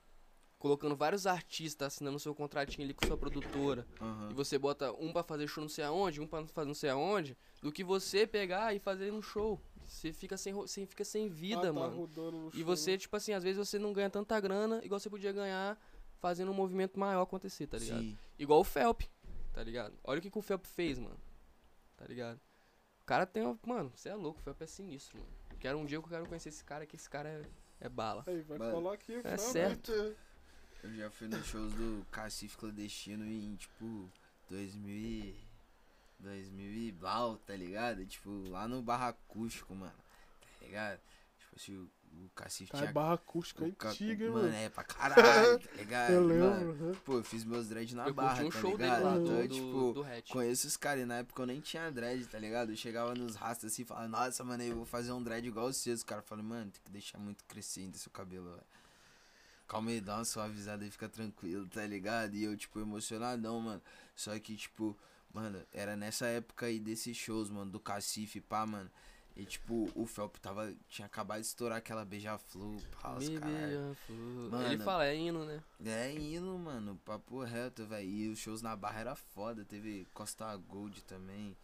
[0.60, 4.30] colocando vários artistas assinando seu contratinho ali com sua produtora Aham.
[4.32, 6.90] e você bota um pra fazer show não sei aonde, um pra fazer não sei
[6.90, 9.62] aonde, do que você pegar e fazer um show.
[9.86, 12.52] Você fica sem, você fica sem vida, Ah, tá mano.
[12.54, 12.98] E você, né?
[12.98, 15.80] tipo assim, às vezes você não ganha tanta grana igual você podia ganhar
[16.20, 18.02] fazendo um movimento maior acontecer, tá ligado?
[18.02, 18.18] Sim.
[18.38, 19.02] Igual o Felp,
[19.54, 19.96] tá ligado?
[20.04, 21.18] Olha o que, que o Felp fez, mano.
[21.96, 22.40] Tá ligado?
[23.02, 23.44] O cara tem.
[23.44, 25.30] uma- Mano, você é louco, o Felp é sinistro, mano.
[25.60, 27.42] Quero um dia que eu quero conhecer esse cara, que esse cara é,
[27.86, 28.24] é bala.
[28.28, 29.92] Aí, vai Mano, falar aqui, fala, certo.
[30.84, 34.10] Eu já fui nos shows do Cacife Clandestino em, tipo,
[34.50, 35.48] 2000 e...
[36.20, 38.06] 2000 e blau, tá ligado?
[38.06, 39.94] Tipo, lá no Barra Acústico, mano.
[40.60, 41.00] Tá ligado?
[41.40, 42.92] Tipo assim, o o Cacife Tá, tinha.
[42.92, 44.46] barra acústica o ca- antiga, mano.
[44.46, 44.56] mano.
[44.56, 46.14] é pra caralho, tá ligado?
[46.14, 46.86] Eu Mano, lembro.
[46.88, 46.98] né?
[47.06, 49.04] Pô, eu fiz meus dread na eu barra, um tá show dele ligado?
[49.04, 50.06] lá, então, do, tipo, do.
[50.32, 52.72] Conheço os caras, e na época eu nem tinha dread, tá ligado?
[52.72, 55.68] Eu chegava nos rastros assim e falava, nossa, mano, eu vou fazer um dread igual
[55.68, 56.00] os seus.
[56.00, 58.64] Os caras falaram, mano, tem que deixar muito crescer ainda seu cabelo, velho.
[59.68, 62.36] Calma aí, dá uma suavizada e fica tranquilo, tá ligado?
[62.36, 63.82] E eu, tipo, emocionadão, mano.
[64.16, 64.98] Só que, tipo,
[65.34, 68.90] mano, era nessa época aí desses shows, mano, do Cacife, pá, mano.
[69.36, 73.96] E, tipo, o Felp tava, tinha acabado de estourar aquela beija-flor, pá, os beija.
[74.10, 74.66] Mano.
[74.66, 75.62] Ele fala, é hino, né?
[75.86, 78.10] É hino, mano, papo reto, velho.
[78.10, 79.64] E os shows na barra era foda.
[79.64, 81.56] Teve Costa Gold também.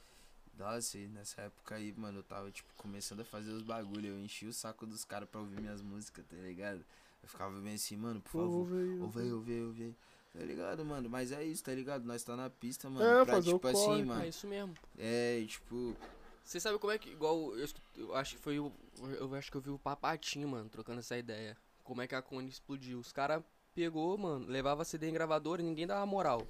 [0.55, 4.09] Nossa, e nessa época aí, mano, eu tava, tipo, começando a fazer os bagulho.
[4.09, 6.85] Eu enchi o saco dos caras pra ouvir minhas músicas, tá ligado?
[7.23, 9.01] Eu ficava bem assim, mano, por favor, velho.
[9.01, 9.95] ouve aí, ouve aí, ouve aí.
[10.33, 11.09] Tá ligado, mano?
[11.09, 12.05] Mas é isso, tá ligado?
[12.05, 13.05] Nós tá na pista, mano.
[13.05, 14.01] É, pra, fazer o tipo assim, corre.
[14.01, 14.25] É mano.
[14.25, 14.73] isso mesmo.
[14.97, 15.95] É, e, tipo.
[16.43, 17.09] Você sabe como é que.
[17.11, 18.71] Igual, eu, eu acho que foi o.
[19.19, 21.55] Eu acho que eu vi o Papatinho, mano, trocando essa ideia.
[21.83, 22.99] Como é que a Cone explodiu.
[22.99, 23.43] Os caras
[23.75, 26.47] pegou, mano, levava CD em gravador e ninguém dava moral.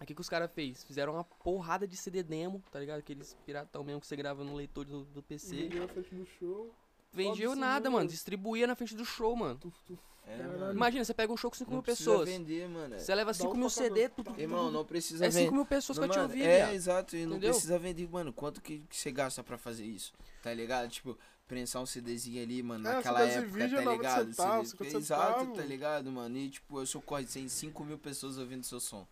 [0.00, 0.82] O que, que os caras fez?
[0.82, 2.98] Fizeram uma porrada de CD demo, tá ligado?
[2.98, 5.54] Aqueles piratão mesmo que você grava no leitor do, do PC.
[5.54, 6.74] Ninguém frente do show.
[7.12, 7.96] Vendia Foda-se nada, mesmo.
[7.98, 8.08] mano.
[8.08, 9.58] Distribuía na frente do show, mano.
[9.58, 10.72] Tu, tu, É, mano.
[10.72, 12.28] Imagina, você pega um show com 5 Não mil pessoas.
[12.28, 12.98] vender, mano.
[12.98, 15.44] Você leva Dá 5 um mil CD, tu, tu, Irmão, não precisa é vender.
[15.44, 18.08] 5 mil pessoas que Não, eu te mano, ouvir, É, exato, e não precisa vender,
[18.08, 20.12] mano, quanto que, que você gasta pra fazer isso,
[20.42, 20.88] tá ligado?
[20.88, 24.26] Tipo, prensar um CDzinho ali, mano, É, naquela época, vídeo é tá 90 ligado?
[24.34, 25.56] centavos, CD 50 Exato, centavos.
[25.58, 26.36] tá ligado, mano?
[26.38, 29.06] E, tipo, eu sou corre, tem 5 mil pessoas ouvindo seu som,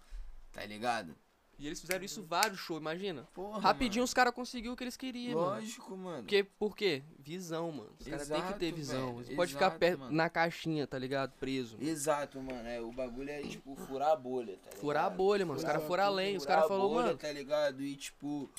[0.53, 1.15] tá ligado?
[1.61, 3.29] E eles fizeram isso vários shows, imagina.
[3.35, 5.53] Porra, Rapidinho os caras conseguiram o que eles queriam, mano.
[5.57, 6.23] Lógico, mano.
[6.23, 7.03] Porque, por quê?
[7.19, 7.91] Visão, mano.
[8.01, 9.17] Os caras têm que ter visão.
[9.17, 9.27] velho.
[9.27, 10.13] Você pode ficar perto, mano.
[10.13, 11.33] na caixinha, tá ligado?
[11.39, 11.77] Preso.
[11.79, 12.67] Exato, mano.
[12.67, 14.81] É, o bagulho é, tipo, furar a bolha, tá ligado?
[14.81, 15.59] Furar a bolha, mano.
[15.59, 16.35] Os caras foram além.
[16.39, 17.19] Os caras falaram, mano.
[17.19, 17.83] Tá ligado?
[17.83, 18.51] E, tipo,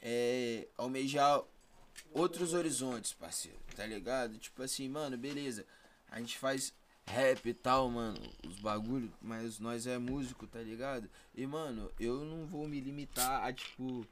[0.00, 1.42] é, almejar
[2.12, 4.38] outros horizontes, parceiro, tá ligado?
[4.38, 5.66] Tipo assim, mano, beleza.
[6.08, 6.72] A gente faz
[7.08, 11.08] rap e tal, mano, os bagulho, mas nós é músico, tá ligado?
[11.34, 14.04] E, mano, eu não vou me limitar a, tipo,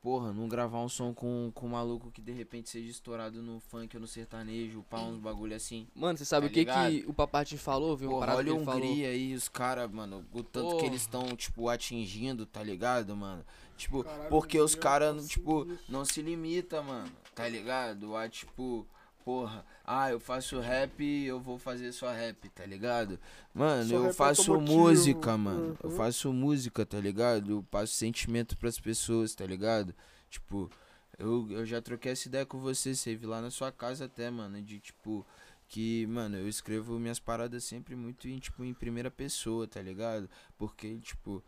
[0.00, 3.58] porra, não gravar um som com, com um maluco que de repente seja estourado no
[3.60, 5.88] funk ou no sertanejo, pá, uns bagulho assim.
[5.94, 6.90] Mano, você sabe Tá o que, ligado?
[6.90, 8.10] que o Papatinho falou, viu?
[8.10, 8.60] Porra, olha que a.
[8.74, 10.86] Hungria aí, os caras, mano, o tanto que Porra.
[10.86, 13.44] eles estão, tipo, atingindo, tá ligado, mano?
[13.76, 15.84] Tipo, Caralho, porque os caras, tipo, sinistro.
[15.92, 18.14] não se limita, mano, tá ligado?
[18.14, 18.86] A, tipo,
[19.24, 23.18] porra, ah, eu faço rap, eu vou fazer só rap, tá ligado?
[23.54, 25.96] Mano, Só eu faço música, mano, eu uhum.
[25.96, 27.50] faço música, tá ligado?
[27.50, 29.94] Eu passo sentimento pras pessoas, tá ligado?
[30.28, 30.70] Tipo,
[31.18, 34.30] eu, eu já troquei essa ideia com você, você viu lá na sua casa até,
[34.30, 35.26] mano, de, tipo,
[35.68, 40.28] que, mano, eu escrevo minhas paradas sempre muito em, tipo, em primeira pessoa, tá ligado?
[40.58, 41.42] Porque, tipo,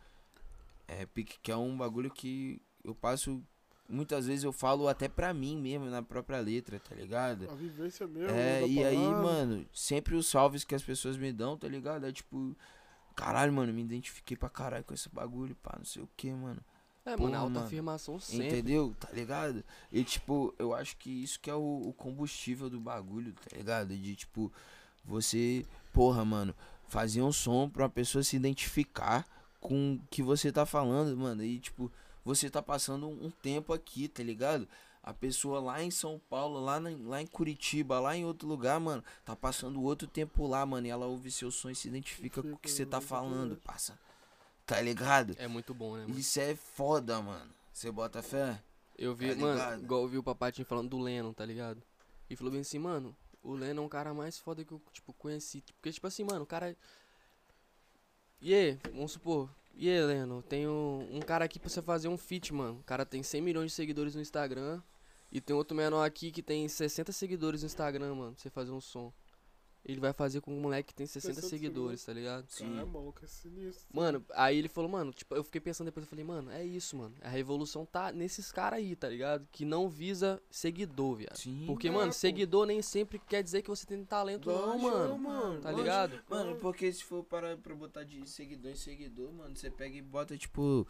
[0.87, 1.05] é
[1.41, 3.41] que é um bagulho que eu passo.
[3.87, 7.49] Muitas vezes eu falo até pra mim mesmo, na própria letra, tá ligado?
[7.49, 8.29] A vivência mesmo.
[8.29, 12.05] É, da e aí, mano, sempre os salves que as pessoas me dão, tá ligado?
[12.05, 12.55] É tipo,
[13.15, 16.61] caralho, mano, me identifiquei pra caralho com esse bagulho, pá, não sei o que, mano.
[17.05, 17.57] É, Porra, mano.
[17.59, 18.47] autoafirmação sempre.
[18.47, 18.95] Entendeu?
[18.97, 19.63] Tá ligado?
[19.91, 23.95] E tipo, eu acho que isso que é o, o combustível do bagulho, tá ligado?
[23.95, 24.51] De tipo,
[25.03, 26.55] você, porra, mano,
[26.87, 29.27] fazer um som pra uma pessoa se identificar
[29.59, 31.43] com o que você tá falando, mano.
[31.43, 31.91] E tipo,
[32.23, 34.67] você tá passando um tempo aqui, tá ligado?
[35.01, 38.79] A pessoa lá em São Paulo, lá, na- lá em Curitiba, lá em outro lugar,
[38.79, 40.87] mano, tá passando outro tempo lá, mano.
[40.87, 43.99] E ela ouve seu som e se identifica com o que você tá falando, passa.
[44.65, 45.35] Tá ligado?
[45.37, 46.17] É muito bom, né, mano?
[46.17, 47.51] Isso é foda, mano.
[47.73, 48.63] Você bota fé?
[48.97, 51.83] Eu vi, Tá mano, igual eu vi o Papatinho falando do Lennon, tá ligado?
[52.29, 53.13] E falou bem assim, mano,
[53.43, 55.61] o Lennon é um cara mais foda que eu, tipo, conheci.
[55.73, 56.77] Porque, tipo assim, mano, o cara.
[58.41, 59.49] E aí, vamos supor.
[59.75, 62.79] E aí, Lennon, tem um, cara aqui pra você fazer um feat, mano.
[62.79, 64.81] O cara tem 100 milhões de seguidores no Instagram.
[65.31, 68.71] E tem outro menor aqui que tem 60 seguidores no Instagram, mano, pra você fazer
[68.71, 69.11] um som.
[69.85, 72.47] Ele vai fazer com um moleque que tem 60 60 seguidores, tá ligado?
[72.57, 73.85] Cara, é maluco, é sinistro.
[73.93, 76.95] Mano, aí ele falou, mano, tipo, eu fiquei pensando depois, eu falei, mano, é isso,
[76.95, 77.13] mano.
[77.21, 79.45] A revolução tá nesses caras aí, tá ligado?
[79.51, 81.35] Que não visa seguidor, viado.
[81.37, 81.65] Sim.
[81.67, 82.13] Porque, É, mano, pô.
[82.13, 85.17] seguidor nem sempre quer dizer que você tem talento, não, Lógico, mano.
[85.19, 85.59] mano.
[85.59, 85.81] Tá lógico.
[85.81, 86.19] ligado?
[86.29, 90.01] Mano, porque se for para pra botar de seguidor em seguidor, mano, você pega e
[90.01, 90.87] bota, tipo.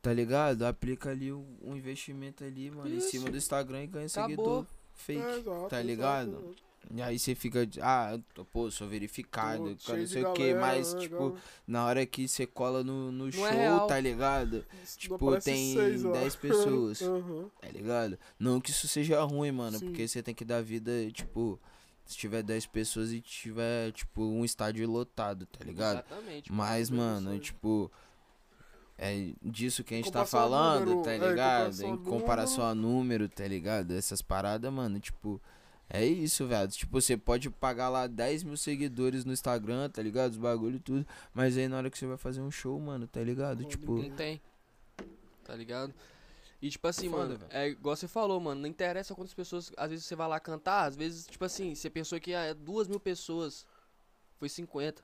[0.00, 0.62] Tá ligado?
[0.62, 3.10] Aplica ali um, investimento ali, mano, em Isso.
[3.10, 4.28] cima do Instagram e ganha Acabou.
[4.30, 5.20] seguidor fake.
[5.20, 6.30] É, exato, tá ligado?
[6.30, 6.69] exato.
[6.92, 10.32] E aí você fica, ah, eu tô- pô, sou verificado, Pô, cara, não sei o
[10.32, 11.40] que, mas, né, tipo, galera.
[11.66, 14.64] na hora que você cola no, no Não show, é tá ligado?
[14.72, 16.12] Não Tipo, tem seis lá.
[16.12, 17.00] 10 pessoas.
[17.02, 17.50] Aham.
[17.60, 18.18] Tá ligado?
[18.38, 19.86] Não que isso seja ruim, mano, Sim.
[19.86, 21.60] porque você tem que dar vida, tipo,
[22.06, 25.98] se tiver 10 pessoas e tiver, tipo, um estádio lotado, tá ligado?
[26.08, 26.52] Exatamente.
[26.52, 27.88] Mas, mano, isso tipo,
[28.98, 31.60] é disso que a gente tá comparação falando, número, tá é, em ligado?
[31.66, 33.92] comparação Em comparação a número, tá ligado?
[33.92, 35.40] Essas paradas, mano, tipo,
[35.92, 36.70] É isso, velho.
[36.70, 40.30] Tipo, você pode pagar lá 10 mil seguidores no Instagram, tá ligado?
[40.30, 41.06] Os bagulho e tudo.
[41.34, 43.64] Mas aí na hora que você vai fazer um show, mano, tá ligado?
[43.64, 43.94] Pô, tipo.
[43.96, 44.40] Não tem.
[45.44, 45.92] Tá ligado?
[46.62, 47.50] E tipo assim, Foda, mano, velho.
[47.52, 50.84] é igual você falou, mano, não interessa quantas pessoas, às vezes você vai lá cantar,
[50.84, 53.66] às vezes, tipo assim, você pensou que é duas mil pessoas,
[54.38, 55.02] foi 50.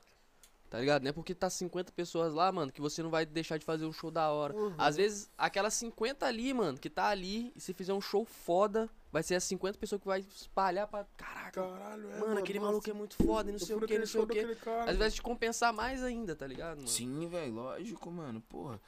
[0.69, 1.03] Tá ligado?
[1.03, 3.87] Não é porque tá 50 pessoas lá, mano, que você não vai deixar de fazer
[3.87, 4.55] um show da hora.
[4.55, 4.75] Uhum.
[4.77, 8.91] Às vezes, aquelas 50 ali, mano, que tá ali, e se fizer um show foda,
[9.17, 11.07] vai ser as 50 pessoas que vai espalhar pra.
[11.17, 13.81] Caraca, Caralho, é, mano, aquele nossa, maluco é muito foda, e não eu sei o
[13.81, 14.41] que, não sei o que.
[14.87, 16.89] Às vezes te compensar mais ainda, tá ligado, mano?
[16.89, 18.43] Sim, velho, lógico, mano.
[18.43, 18.79] Porra.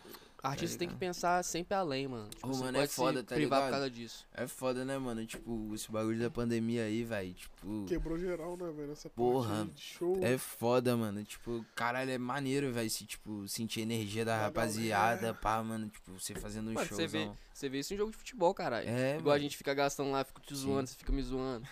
[0.43, 2.29] Artista tem que pensar sempre além, mano.
[2.29, 3.81] Tipo, Ô, você mano, é pode foda, se tá privar por ligado?
[3.81, 4.27] causa disso.
[4.33, 5.27] É foda, né, mano?
[5.27, 7.35] Tipo, esse bagulho da pandemia aí, velho.
[7.35, 7.85] Tipo.
[7.87, 8.93] Quebrou geral, né, velho?
[8.93, 10.17] Essa Porra, de show.
[10.23, 11.25] É foda, mano.
[11.25, 12.89] Tipo, caralho, é maneiro, velho.
[12.89, 15.35] Se, tipo, sentir a energia da Da rapaziada, galera.
[15.35, 15.89] pá, mano.
[15.89, 16.97] Tipo, você fazendo um show.
[16.97, 18.89] você vê, você vê isso em jogo de futebol, caralho.
[18.89, 19.43] É, Igual a mano.
[19.43, 20.63] gente fica gastando lá, fica te Sim.
[20.63, 21.67] zoando, você fica me zoando.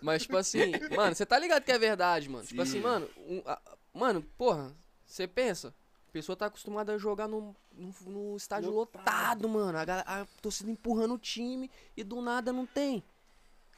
[0.00, 0.60] Mas, tipo assim,
[0.96, 2.44] mano, você tá ligado que é verdade, mano.
[2.46, 2.70] Tipo Sim.
[2.70, 3.60] assim, mano, um- a-
[3.92, 4.72] mano, porra,
[5.04, 5.83] você pensa, a
[6.14, 9.00] pessoa tá acostumada a jogar no, no, no estádio Lotado.
[9.00, 9.76] lotado, mano.
[9.78, 13.02] A, a torcida empurrando o time e do nada não tem.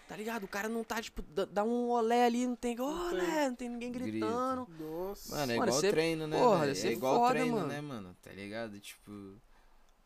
[0.07, 0.45] Tá ligado?
[0.45, 2.79] O cara não tá, tipo, dá, um olé ali, não tem.
[2.79, 4.11] Olé, não tem ninguém Grita.
[4.11, 4.69] gritando.
[4.79, 5.35] Nossa.
[5.35, 6.39] Mano, é Mano, igual cê- treino, né?
[6.39, 7.69] porra, ser é igual foda, treino, mano.
[7.69, 8.17] né, mano?
[8.23, 8.79] Tá ligado?
[8.79, 9.11] Tipo,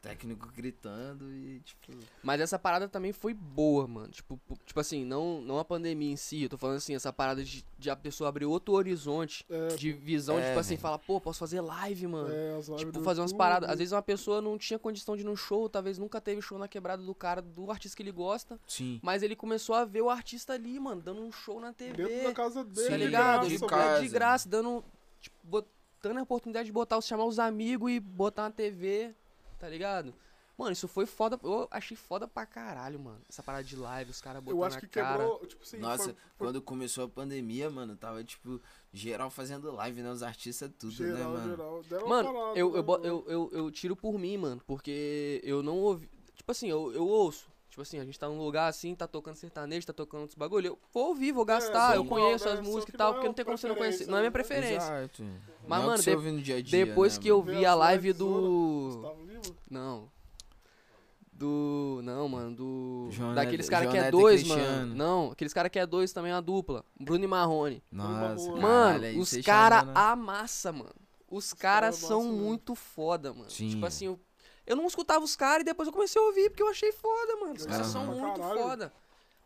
[0.01, 1.93] técnico gritando e, tipo.
[2.23, 4.09] Mas essa parada também foi boa, mano.
[4.09, 7.45] Tipo, tipo assim, não, não a pandemia em si, eu tô falando assim, essa parada
[7.45, 11.21] de, de a pessoa abrir outro horizonte É, de visão, É, tipo assim, falar, pô,
[11.21, 12.33] posso fazer live, mano.
[12.33, 13.69] é, as lives Tipo, do fazer umas paradas.
[13.69, 16.59] Às vezes uma pessoa não tinha condição de ir num show, talvez nunca teve show
[16.59, 18.59] na quebrada do cara, do artista que ele gosta.
[18.67, 18.99] Sim.
[19.03, 22.03] Mas ele começou a ver o artista ali, mano, dando um show na TV.
[22.07, 23.47] Dentro da casa dele, tá Sim, ligado?
[23.49, 24.85] de Tipo, graça, de graça, dando.
[25.21, 29.15] Tipo, botando a oportunidade de botar, chamar os amigos e botar na TV,
[29.61, 30.15] tá ligado?
[30.59, 31.39] Mano, isso foi foda.
[31.43, 33.21] Eu achei foda pra caralho, mano.
[33.29, 35.19] Essa parada de live, os caras botando Eu acho na que cara.
[35.25, 38.61] quebrou, tipo assim, Nossa, foi- foi quando começou a pandemia, mano, tava, tipo,
[38.93, 40.11] geral fazendo live, né?
[40.11, 41.51] Os artistas, tudo, né, geral, mano?
[41.51, 41.83] geral.
[41.85, 43.05] Deram Mano, parada, eu, né, eu, mano?
[43.07, 46.11] eu, eu, eu tiro por mim, mano, porque eu não ouvi.
[46.37, 47.50] Tipo assim, eu, eu ouço.
[47.71, 50.67] Tipo assim, a gente tá num lugar assim, tá tocando sertanejo, tá tocando outros bagulho.
[50.67, 52.53] Eu vou ouvir, vou gastar, É, eu conheço Né?
[52.55, 54.07] as músicas e tal, é porque não tem como você não conhecer.
[54.07, 54.31] Não é minha né?
[54.31, 54.75] preferência.
[54.77, 55.23] Exato.
[55.23, 55.81] Mas, Não é
[56.17, 57.59] o mano, de- dia dia, Depois né, que eu mano?
[57.59, 59.15] Vi a live do.
[59.25, 59.55] Lima?
[59.71, 60.09] Não.
[61.33, 62.01] Do.
[62.03, 63.09] Não, mano, do.
[63.13, 64.95] João daqueles João que é Neto dois, mano.
[64.95, 66.85] Não, aqueles caras que é dois também é uma dupla.
[66.99, 67.83] Bruno e Marrone.
[67.91, 70.01] Nossa, Mano, Mano, os você caras chama, né?
[70.01, 70.95] amassa, mano.
[71.31, 72.47] Os caras cara são amassam mesmo.
[72.49, 73.49] muito foda, mano.
[73.49, 73.71] Sim.
[73.71, 74.21] Tipo assim, eu,
[74.71, 77.37] eu não escutava os caras e depois eu comecei a ouvir porque eu achei foda,
[77.37, 77.55] mano.
[77.55, 78.61] Os caras são muito caralho.
[78.63, 78.93] foda.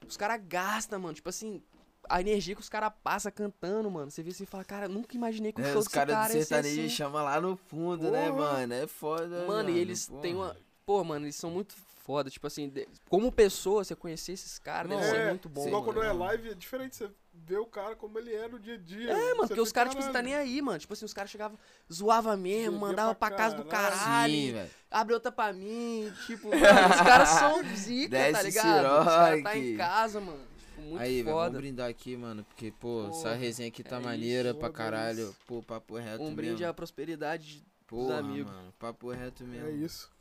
[0.06, 1.14] Os caras gastam, mano.
[1.14, 1.62] Tipo assim,
[2.08, 4.10] a energia que os caras passam cantando, mano.
[4.10, 6.14] Você vê assim e fala, cara, nunca imaginei que o É, show os desse caras
[6.14, 6.88] cara do sertanejo assim.
[6.90, 8.40] chamam lá no fundo, né, Porra.
[8.42, 8.74] mano?
[8.74, 10.20] É foda, Mano, e eles porra.
[10.22, 10.56] têm uma.
[10.84, 11.74] Pô, mano, eles são muito
[12.04, 12.28] foda.
[12.28, 15.66] Tipo assim, de- como pessoa, você conhecer esses caras deve ser é, muito bom.
[15.66, 15.94] Igual mano.
[15.94, 16.96] quando é live, é diferente.
[16.96, 17.10] Você
[17.46, 19.10] vê o cara como ele é no dia a dia.
[19.10, 20.78] É, mano, porque os caras, tipo, você tá nem aí, mano.
[20.78, 21.58] Tipo assim, os caras chegavam,
[21.92, 24.32] zoava mesmo, mandava pra pra casa do caralho.
[24.32, 24.70] Sim, velho.
[24.90, 26.62] abre outra pra mim, tipo, mano,
[26.94, 29.00] os caras são zica, tá ligado?
[29.00, 30.40] Os caras tá em casa, mano.
[30.58, 31.46] Tipo, muito Aí, velho, foda.
[31.48, 34.68] vamos brindar aqui, mano, porque, pô, essa Porra, resenha aqui tá é maneira isso, pra
[34.68, 35.36] foda caralho.
[35.46, 36.36] Pô, papo reto Um mesmo.
[36.36, 37.62] brinde à prosperidade.
[37.86, 38.50] Porra, amigos.
[38.52, 39.68] mano, papo reto mesmo.
[39.68, 40.13] É isso.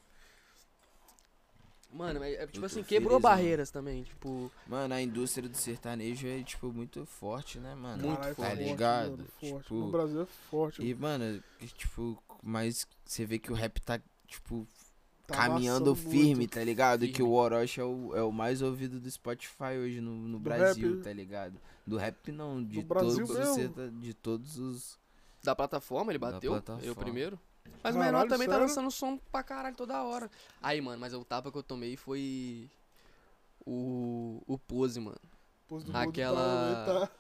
[1.94, 6.42] Mano, é, é, tipo assim, quebrou barreiras também, tipo, Mano, a indústria do sertanejo é,
[6.42, 8.08] tipo, muito forte, né, mano?
[8.08, 9.12] Muito Caralho, tá forte, ligado?
[9.12, 9.64] mano, forte.
[9.64, 10.82] Tipo, No Brasil é forte.
[10.82, 11.44] E, mano,
[11.78, 14.68] tipo, mas você vê que o rap tá, tipo,
[15.28, 16.54] tá caminhando firme, muito.
[16.54, 17.06] tá ligado?
[17.06, 17.30] Que Firme.
[17.30, 21.04] o Orochi é o, é o mais ouvido do Spotify hoje no, no Brasil, rap.
[21.04, 21.60] tá ligado?
[21.86, 23.92] Do rap não, de todos os mesmo.
[24.00, 24.98] de todos os.
[25.44, 27.40] da plataforma, ele bateu, eu primeiro.
[27.84, 28.68] Mas o menor também tá sério?
[28.68, 30.30] lançando som pra caralho toda hora.
[30.62, 32.70] Aí, mano, mas o tapa que eu tomei foi
[33.66, 35.20] o, o Pose, mano.
[35.68, 36.40] Pôs do Aquela-
[36.86, 37.12] mundo Tá,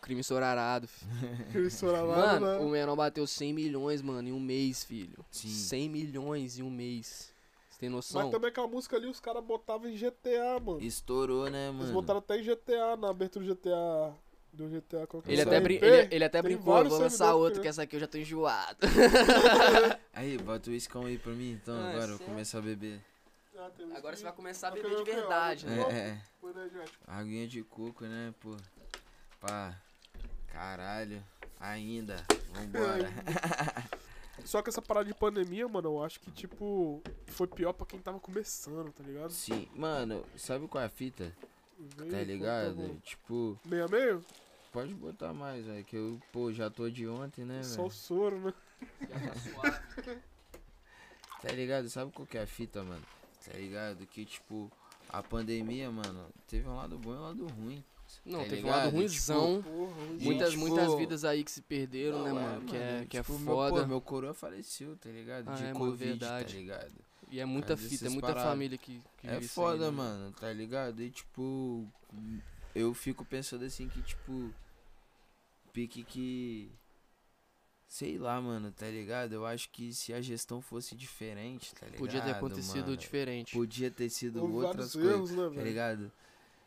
[0.00, 1.10] Crime sorarado, filho.
[1.50, 2.58] aquele solarado, Mano, né?
[2.64, 5.22] o menor bateu 100 milhões, mano, em um mês, filho.
[5.30, 5.48] Sim.
[5.48, 7.30] 100 milhões em um mês.
[7.68, 8.30] Você tem Mas noção?
[8.30, 10.80] também aquela música ali, os caras botavam em GTA, mano.
[10.80, 11.92] Estourou, né, Eles mano?
[11.92, 14.14] botaram até em GTA, na abertura do GTA.
[14.52, 17.34] Do GTA qual que é Ele até, brin ele, ele até tem brincou, vou lançar
[17.34, 18.78] outro, que- que essa aqui eu já tô enjoado.
[20.12, 23.00] Aí, bota o iscão aí pra mim, então, Ah, agora eu começar a beber.
[23.56, 25.12] Ah, Agora você vai começar a beber de quê?
[25.12, 25.82] verdade, né?
[25.90, 26.20] É, é.
[27.06, 28.56] Aguinha de coco, né, pô?
[29.40, 29.76] Pá.
[30.48, 31.22] Caralho.
[31.58, 32.16] Ainda.
[32.52, 33.08] Vambora.
[34.44, 38.00] Só que essa parada de pandemia, mano, eu acho que, tipo, foi pior pra quem
[38.00, 39.30] tava começando, tá ligado?
[39.30, 41.30] Sim, mano, sabe qual é a fita?
[41.96, 42.74] Veio, Tá pô, ligado?
[42.74, 42.96] bom.
[43.02, 44.24] Tipo, Meio a meio?
[44.72, 45.84] pode botar mais, velho.
[45.84, 47.86] Que eu, pô, já tô de ontem, né, Só velho?
[47.88, 48.54] o soro, né?
[51.42, 51.88] Tá ligado?
[51.88, 53.02] Sabe qual que é a fita, mano?
[53.44, 54.06] Tá ligado?
[54.06, 54.70] Que, tipo,
[55.08, 57.82] a pandemia, mano, teve um lado bom e um lado ruim.
[58.26, 58.76] Não, Tá teve um ligado?
[58.84, 59.62] lado ruimzão.
[59.62, 62.66] Porra, Gente, muitas, tipo, muitas vidas aí que se perderam, né, Não, é, mano?
[62.66, 63.80] Que é, que é tipo, meu- foda.
[63.82, 65.48] pô, meu coroa faleceu, tá ligado?
[65.48, 66.52] Ah, De é, Covid, verdade.
[66.52, 66.92] tá ligado?
[67.30, 68.50] E é muita causa fita, é muita paradas.
[68.50, 71.00] família que, que É isso aí, foda, né, mano, tá ligado?
[71.00, 71.86] E tipo,
[72.74, 74.52] eu fico pensando assim que, tipo,
[75.72, 76.70] pique que.
[77.86, 79.32] Sei lá, mano, tá ligado?
[79.32, 81.98] Eu acho que se a gestão fosse diferente, tá ligado?
[81.98, 82.96] Podia ter acontecido mano?
[82.96, 83.52] diferente.
[83.52, 85.64] Podia ter sido Houve outras coisas, erros, né, tá velho?
[85.64, 86.12] ligado?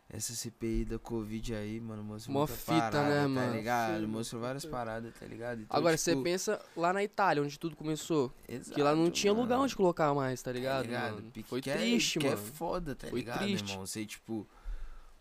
[0.10, 3.54] Essa CPI da Covid aí, mano, mostrou Mó muita fita, parada, né, tá mano?
[3.56, 4.00] ligado?
[4.02, 5.62] Sim, Mostrou várias paradas, tá ligado?
[5.62, 8.32] Então, Agora, você tipo, pensa lá na Itália, onde tudo começou.
[8.48, 9.42] exato, que lá não tinha mano.
[9.44, 11.32] lugar onde colocar mais, tá Tá ligado, mano?
[11.46, 12.38] Foi que é- triste, que mano.
[12.40, 13.72] é foda, tá Foi ligado, triste.
[13.72, 13.88] irmão?
[13.88, 14.48] Você, tipo,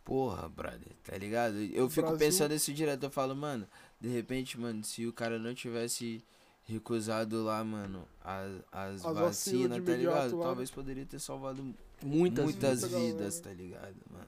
[0.05, 1.57] porra, brother, tá ligado?
[1.59, 3.67] Eu fico Brasil- pensando isso direto, eu falo, mano,
[3.99, 6.23] de repente, mano, se o cara não tivesse
[6.65, 10.37] recusado lá, mano, as, as, As vacinas tá ligado?
[10.37, 11.63] lá, Talvez poderia ter salvado
[12.03, 12.91] Muitas, muitas, vidas.
[12.91, 13.13] vidas.
[13.15, 14.27] vidas, tá ligado, mano?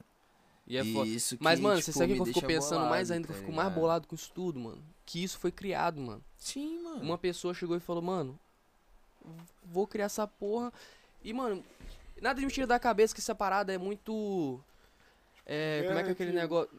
[0.67, 1.09] E é foda.
[1.09, 3.27] isso que, Mas, mano, tipo, você sabe o que eu fico pensando mais bolado, ainda,
[3.27, 4.83] que eu tá fico mais bolado com isso tudo, mano?
[5.05, 6.23] Que isso foi criado, mano.
[6.39, 7.03] Sim, mano.
[7.03, 8.39] Uma pessoa chegou e falou, mano,
[9.65, 10.73] vou criar essa porra.
[11.23, 11.63] E, mano,
[12.21, 14.59] nada de me tira da cabeça que essa parada é muito.
[15.47, 16.71] É, como é que é aquele negócio.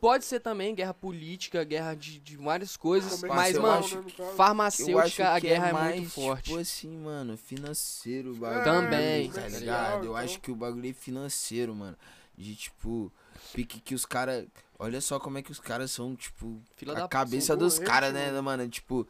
[0.00, 5.32] Pode ser também guerra política, guerra de, de várias coisas, mas, mano, acho né, farmacêutica,
[5.32, 6.44] a que guerra é, mais, muito forte.
[6.44, 8.60] Tipo assim, mano, financeiro o bagulho.
[8.60, 9.94] É, Também, tá ligado?
[9.94, 10.16] Eu então.
[10.16, 11.96] acho que o bagulho é financeiro, mano.
[12.36, 13.10] De tipo,
[13.52, 14.46] pique que os caras.
[14.78, 18.12] Olha só como é que os caras são, tipo, Fila a da cabeça dos caras,
[18.12, 18.42] né, mano.
[18.42, 18.68] mano?
[18.68, 19.06] Tipo,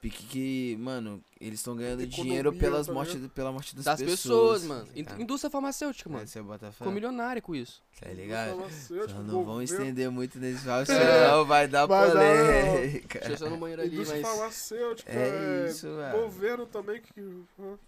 [0.00, 3.30] pique que, mano, eles estão ganhando Economia, dinheiro pelas tá mortes, ligado?
[3.30, 4.64] pela morte das, das pessoas, pessoas.
[4.64, 5.04] mano.
[5.04, 5.20] tá?
[5.20, 6.22] Indústria farmacêutica, mano.
[6.22, 7.82] É, você bota fé, Ficou milionário com isso.
[8.00, 8.50] Tá ligado?
[8.50, 13.18] Farmacêutico, Só não vão estender muito nesse falso, senão vai dar Vai dar, polêmica.
[13.18, 14.30] Deixa eu só no banheiro ali, Indústria mas.
[14.36, 16.20] farmacêutica, É é, isso, velho.
[16.22, 17.12] governo também que...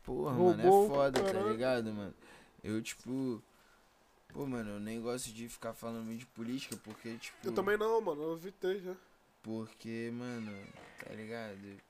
[0.02, 1.51] Porra, Roubou mano, é foda, tá caralho.
[1.52, 2.14] ligado, mano?
[2.62, 3.40] Eu, tipo.
[4.35, 7.36] Pô, mano, eu nem gosto de ficar falando muito de política, porque, tipo.
[7.47, 8.97] Eu também não, mano, eu evitei já.
[9.44, 10.52] Porque, mano,
[10.98, 11.81] tá ligado?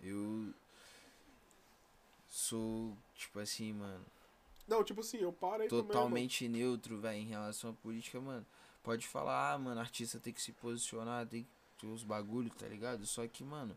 [0.00, 0.54] Eu.
[2.28, 4.04] Sou, tipo assim, mano,
[4.68, 8.46] Não, tipo assim, eu parei também, totalmente neutro, velho, em relação à política, mano.
[8.84, 11.48] Pode falar, ah, mano, artista tem que se posicionar, tem que
[11.80, 13.04] ter os bagulhos, tá ligado?
[13.04, 13.76] Só que, mano,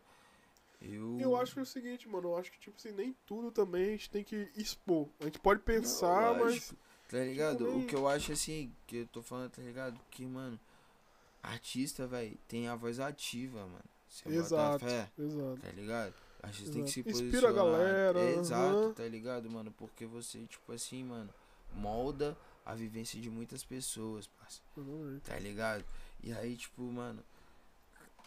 [0.80, 1.18] eu.
[1.18, 3.86] Eu acho que é o seguinte, mano, eu acho que, tipo assim, nem tudo também
[3.86, 5.08] a gente tem que expor.
[5.18, 6.72] A gente pode pensar, Não, mas...
[7.08, 7.76] Tá ligado?
[7.78, 9.98] O que eu acho assim, que eu tô falando, tá ligado?
[10.10, 10.58] Que, mano,
[11.42, 13.84] artista, velho, tem a voz ativa, mano.
[14.08, 15.60] Você bota Exato, fé, exato.
[15.60, 16.14] tá ligado?
[16.42, 17.26] A gente tem que se posicionar.
[17.34, 18.92] Inspira a galera, É, exato, aham.
[18.92, 19.72] tá ligado, mano?
[19.76, 21.30] Porque você, tipo assim, mano,
[21.74, 24.60] molda a vivência de muitas pessoas, parça.
[24.76, 25.20] Exatamente.
[25.22, 25.84] Tá ligado?
[26.22, 27.22] E aí, tipo, mano,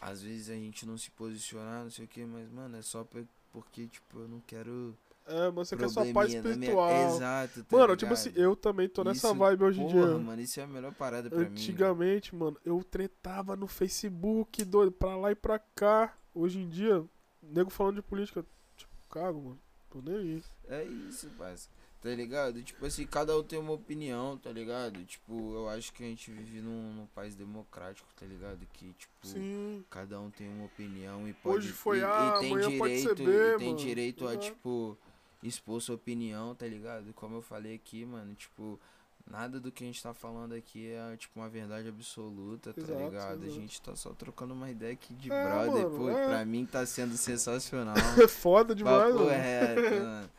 [0.00, 3.06] às vezes a gente não se posicionar, não sei o que, mas, mano, é só
[3.52, 4.96] porque, tipo, eu não quero.
[5.28, 6.90] É, mas você quer sua paz na minha- espiritual.
[7.16, 7.98] Exato, tá Mano, ligado?
[7.98, 10.06] tipo assim, eu também tô nessa Isso, vibe hoje em dia.
[10.18, 11.46] mano, isso é a melhor parada pra mim.
[11.46, 16.16] Antigamente, mano, eu tretava no Facebook, doido, pra lá e pra cá.
[16.34, 17.04] Hoje em dia,
[17.42, 18.44] nego falando de política,
[18.76, 19.60] tipo, cago, mano.
[19.90, 20.42] Tô nem aí.
[20.68, 21.68] É isso, parça.
[22.00, 22.62] Tá ligado?
[22.62, 25.04] Tipo assim, cada um tem uma opinião, tá ligado?
[25.04, 28.64] Tipo, eu acho que a gente vive num, num país democrático, tá ligado?
[28.72, 29.84] Que, tipo, Sim.
[29.90, 31.56] cada um tem uma opinião e pode.
[31.56, 33.78] Hoje foi e, A, e tem amanhã pode direito, ser B, e tem mano.
[33.78, 34.96] direito a, tipo,
[35.42, 37.12] expor sua opinião, tá ligado?
[37.14, 38.78] Como eu falei aqui, mano, tipo,
[39.26, 42.98] nada do que a gente tá falando aqui é, tipo, uma verdade absoluta, tá Exato,
[43.04, 43.42] ligado?
[43.42, 43.50] A exato.
[43.60, 46.26] gente tá só trocando uma ideia aqui de É, brother, mano, pô, é.
[46.26, 47.94] pra mim tá sendo sensacional.
[48.22, 49.30] É foda demais, Papo mano.
[49.30, 50.30] reto, mano.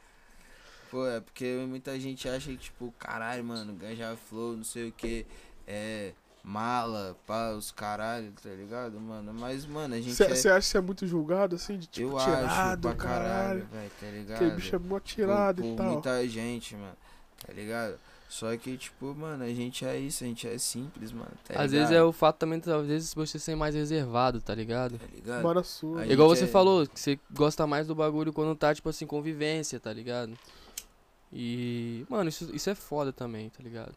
[0.91, 4.91] Pô, é porque muita gente acha que, tipo, caralho, mano, ganja flow, não sei o
[4.91, 5.25] que,
[5.67, 6.13] é
[6.49, 9.31] mala, pá, os caralho, tá ligado, mano?
[9.33, 10.27] Mas, mano, a gente Você é...
[10.31, 13.67] acha que você é muito julgado, assim, de tipo, eu tirado, acho pra caralho, caralho?
[13.71, 14.39] velho, tá ligado?
[14.39, 15.91] Que bicho é mó tirado por, e por tal.
[15.93, 16.97] muita gente, mano,
[17.45, 17.99] tá ligado?
[18.27, 21.71] Só que, tipo, mano, a gente é isso, a gente é simples, mano, tá Às
[21.71, 24.97] vezes é o fato também, às vezes, você ser mais reservado, tá ligado?
[24.97, 25.41] Tá ligado?
[25.43, 26.03] Bora sua.
[26.03, 29.05] É igual você é- falou, que você gosta mais do bagulho quando tá, tipo assim,
[29.05, 30.33] convivência, tá ligado?
[31.31, 33.93] E, mano, isso, isso é foda também, tá ligado?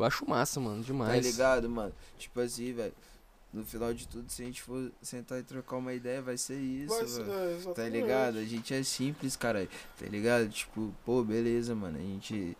[0.00, 1.24] Eu acho massa, mano, Tá demais.
[1.26, 1.92] ligado, mano?
[2.18, 2.92] Tipo assim, velho.
[3.52, 6.54] No final de tudo, se a gente for sentar e trocar uma ideia, vai ser
[6.56, 8.38] isso, Vai ser- é, Tá ligado?
[8.38, 9.68] A gente é simples, cara.
[9.98, 10.48] Tá ligado?
[10.48, 11.98] Tipo, pô, beleza, mano.
[11.98, 12.56] A gente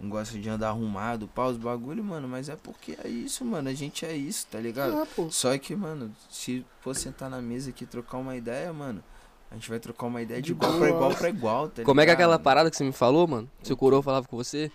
[0.00, 2.26] não gosta de andar arrumado, pau, os bagulho, mano.
[2.26, 3.68] Mas é porque é isso, mano.
[3.68, 5.02] A gente é isso, tá ligado?
[5.02, 5.30] É, pô.
[5.30, 9.04] Só que, mano, se for sentar na mesa aqui e trocar uma ideia, mano,
[9.50, 12.00] a gente vai trocar uma ideia de, De igual pra igual pra igual, tá Como
[12.00, 12.42] é que é aquela ligado?
[12.42, 13.50] parada que você me falou, mano?
[13.62, 14.72] Seu coroa falava com você?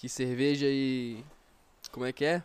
[0.00, 1.22] Que cerveja e.
[1.92, 2.42] Como é que é?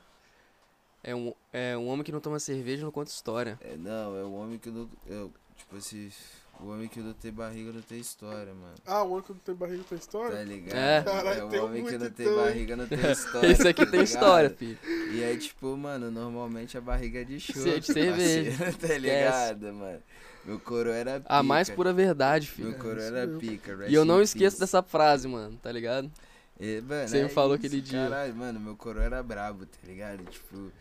[1.02, 3.58] É um, é um homem que não toma cerveja não conta história.
[3.62, 4.90] É, não, é o homem que não.
[5.08, 6.12] Eu, tipo assim.
[6.60, 8.74] O homem que não tem barriga não tem história, mano.
[8.86, 10.44] Ah, o homem que não tem barriga tem Tá história?
[10.44, 10.76] ligado?
[10.78, 11.04] É.
[11.04, 13.48] Caralho, o tem homem que não tem então, barriga não tem história.
[13.48, 14.78] Esse aqui tá tem história, filho.
[15.14, 17.80] E aí, tipo, mano, normalmente a barriga é de choro.
[17.80, 18.52] de cerveja.
[18.76, 20.04] tá ligado, mano?
[20.44, 21.34] Meu coro era pica.
[21.34, 22.80] A mais pura verdade, Meu filho.
[22.82, 23.86] coro É, era pica.
[23.88, 26.12] E eu não esqueço dessa frase, mano, tá ligado?
[26.60, 28.04] E, mano, Você me é falou isso, aquele dia.
[28.10, 30.24] Caralho, mano, meu coro era brabo, tá ligado?
[30.26, 30.72] Tipo,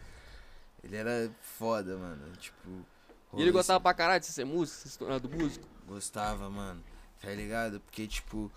[0.82, 2.22] ele era foda, mano.
[2.38, 2.70] Tipo.
[3.36, 5.66] E ele gostava pra caralho de ser músico, se tornar do músico.
[5.86, 6.80] Gostava, mano.
[7.20, 7.80] Tá ligado?
[7.80, 8.52] Porque, tipo,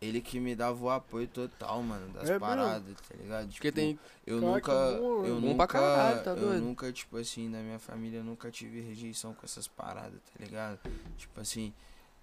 [0.00, 2.40] ele que me dava o apoio total, mano, das É mesmo?
[2.40, 3.48] paradas, tá ligado?
[3.48, 3.98] Porque Tipo, tem.
[4.24, 4.70] Eu Cara, nunca.
[4.94, 5.66] que bom, eu nunca.
[5.66, 6.62] caralho, tá eu doido?
[6.62, 10.78] nunca, tipo assim, na minha família, eu nunca tive rejeição com essas paradas, tá ligado?
[11.16, 11.72] Tipo assim,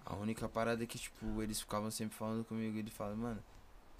[0.06, 3.42] a única parada que, tipo, eles ficavam sempre falando comigo, ele fala, mano,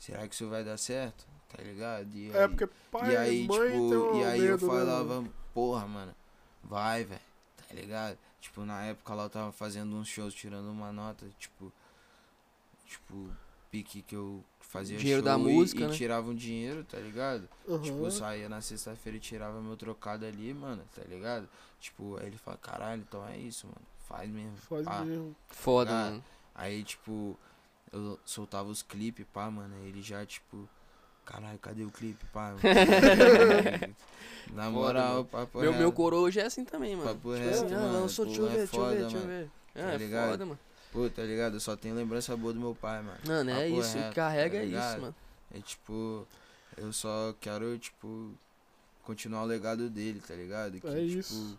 [0.00, 1.24] será que isso vai dar certo?
[1.48, 2.08] Tá ligado?
[2.16, 4.68] E É, aí- porque pai e aí, e mãe tipo, um e aí medo, eu
[4.68, 5.34] né, falava, mano?
[5.54, 6.14] porra, mano,
[6.64, 7.20] vai, velho,
[7.56, 8.18] tá ligado?
[8.40, 11.72] Tipo, na época lá eu tava fazendo uns shows tirando uma nota, tipo,
[12.86, 13.30] tipo,
[13.70, 15.92] pique que eu fazia Dinheiro show da e- música, e, né?
[15.94, 17.48] tirava um dinheiro, tá ligado?
[17.82, 21.48] Tipo, eu saía na sexta-feira e tirava meu trocado ali, mano, tá ligado?
[21.80, 24.56] Tipo, aí ele fala, caralho, então é isso, mano, faz mesmo.
[24.56, 25.00] Faz pá.
[25.04, 25.34] mesmo.
[25.48, 26.24] Foda, Ah, mano.
[26.54, 27.38] Aí, tipo,
[27.92, 29.74] eu soltava os clipes, pá, mano.
[29.76, 30.68] Aí ele já, tipo,
[31.24, 32.54] caralho, cadê o clipe, pá?
[34.52, 35.24] Na moral, mano.
[35.26, 35.80] papo Meu, reto.
[35.82, 37.08] meu coroa hoje é assim também, mano.
[37.08, 37.92] Papo Tipo reto, assim, ah, mano.
[38.02, 39.50] lançou, Pô, deixa eu é ver, deixa eu ver, deixa eu ver.
[39.74, 40.30] Tá É, é ligado?
[40.30, 40.58] foda, mano.
[40.92, 41.54] Pô, tá ligado?
[41.54, 43.18] Eu só tenho lembrança boa do meu pai, mano.
[43.26, 43.96] Mano, é Papo isso.
[43.98, 45.14] reto, carrega tá é isso, mano.
[45.54, 46.26] É tipo,
[46.76, 48.32] eu só quero, tipo,
[49.04, 50.80] continuar o legado dele, tá ligado?
[50.80, 51.58] Que, É tipo, isso.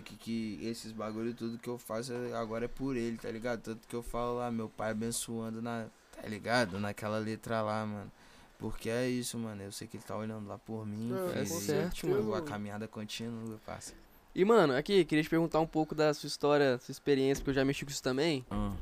[0.00, 3.60] Pique que esses bagulho tudo que eu faço é- agora é por ele, tá ligado?
[3.62, 5.86] Tanto que eu falo lá, meu pai abençoando na.
[6.12, 6.78] Tá ligado?
[6.78, 8.10] Naquela letra lá, mano.
[8.58, 9.62] Porque é isso, mano.
[9.62, 11.10] Eu sei que ele tá olhando lá por mim.
[11.34, 12.34] É, É certo, mano.
[12.34, 13.92] A caminhada continua, parça.
[14.34, 17.54] E, mano, aqui, queria te perguntar um pouco da sua história, sua experiência, porque eu
[17.54, 18.44] já mexi com isso também.
[18.52, 18.72] Hum.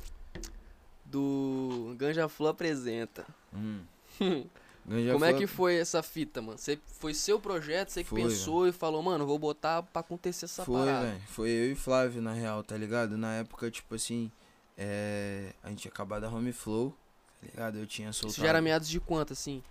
[1.05, 3.25] Do Ganja Flow apresenta.
[3.55, 3.81] Hum.
[4.89, 6.57] Ganja Como é que foi essa fita, mano?
[6.57, 10.45] Você, foi seu projeto, você que Foi, pensou e falou, mano, vou botar pra acontecer
[10.45, 11.07] essa Foi, parada.
[11.07, 11.21] velho.
[11.27, 13.19] Foi eu e Flávio, na real, tá ligado?
[13.19, 14.31] Na época, tipo assim,
[14.79, 15.53] é...
[15.63, 16.91] a gente tinha acabado a Home Flow,
[17.41, 17.79] tá ligado?
[17.79, 18.33] Eu tinha soltado...
[18.33, 19.63] Isso já era meados de quanto, assim?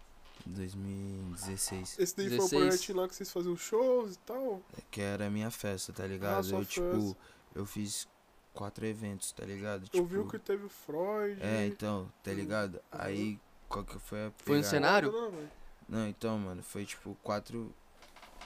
[0.46, 1.98] 2016.
[1.98, 2.54] Esse daí foi 16.
[2.54, 4.62] um projetinho lá que vocês faziam shows e tal.
[4.92, 6.44] Que era a minha festa, tá ligado?
[6.44, 7.18] sua eu, tipo, festa.
[7.56, 8.08] eu fiz
[8.54, 9.84] quatro eventos, tá ligado?
[9.84, 11.42] Eu Tipo, vi o que teve o Freud.
[11.42, 12.76] É, então, tá ligado?
[12.76, 12.82] Uhum.
[12.92, 13.40] Aí,
[13.70, 14.64] qual que foi a Foi no pegada?
[14.64, 15.34] cenário?
[15.88, 17.72] Não, então, mano, foi tipo quatro.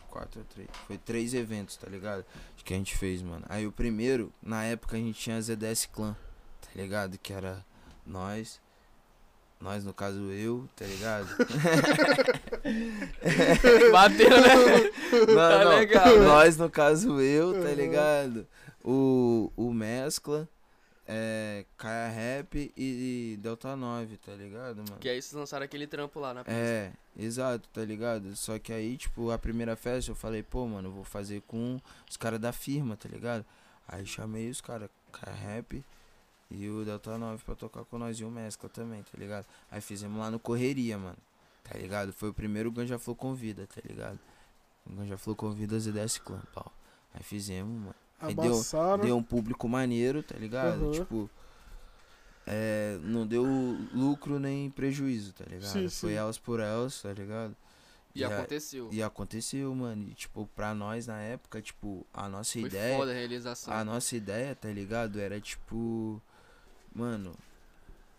[0.09, 0.67] Quatro ou três.
[0.87, 2.25] Foi três eventos, tá ligado?
[2.65, 3.45] Que a gente fez, mano.
[3.47, 6.15] Aí o primeiro, na época a gente tinha a ZDS Clan,
[6.61, 7.17] tá ligado?
[7.17, 7.63] Que era
[8.05, 8.59] nós.
[9.61, 11.27] Nós, no caso eu, tá ligado?
[13.91, 14.91] Bateu, né?
[15.27, 15.71] Não, Tá não.
[15.77, 16.25] legal, né?
[16.25, 18.47] Nós, no caso eu, tá ligado?
[18.83, 20.47] O, o Mescla,
[21.11, 24.97] é, Kaia Rap e Delta 9, tá ligado, mano?
[24.99, 26.59] Que aí vocês lançaram aquele trampo lá na pista.
[26.59, 28.35] É, exato, tá ligado?
[28.35, 31.81] Só que aí, tipo, a primeira festa eu falei, pô, mano, eu vou fazer com
[32.07, 33.43] os caras da firma, tá ligado?
[33.87, 35.83] Aí chamei os caras, Kaia Rap
[36.51, 39.47] e o Delta 9 pra tocar com nós e o Mescla também, tá ligado?
[39.71, 41.17] Aí fizemos lá no Correria, mano,
[41.63, 42.13] tá ligado?
[42.13, 44.19] Foi o primeiro Ganja Flow Convida, tá ligado?
[44.85, 46.71] O Ganja Flow Convida ZDS Clan, pau.
[47.15, 48.08] Aí fizemos, mano.
[48.19, 48.61] Aí deu,
[49.01, 50.83] deu um público maneiro, tá ligado?
[50.85, 50.91] Aham.
[50.91, 51.29] Tipo,
[52.45, 53.43] é, não deu
[53.93, 55.71] lucro nem prejuízo, tá ligado?
[55.71, 56.15] Sim, Foi sim.
[56.15, 57.55] elas por elas, tá ligado?
[58.15, 58.89] E a- aconteceu.
[58.91, 60.07] E aconteceu, mano.
[60.09, 62.97] E, tipo, pra nós na época, tipo, a nossa Foi ideia.
[62.97, 63.73] foda a realização.
[63.73, 65.19] A nossa ideia, tá ligado?
[65.19, 66.21] Era tipo.
[66.93, 67.33] Mano,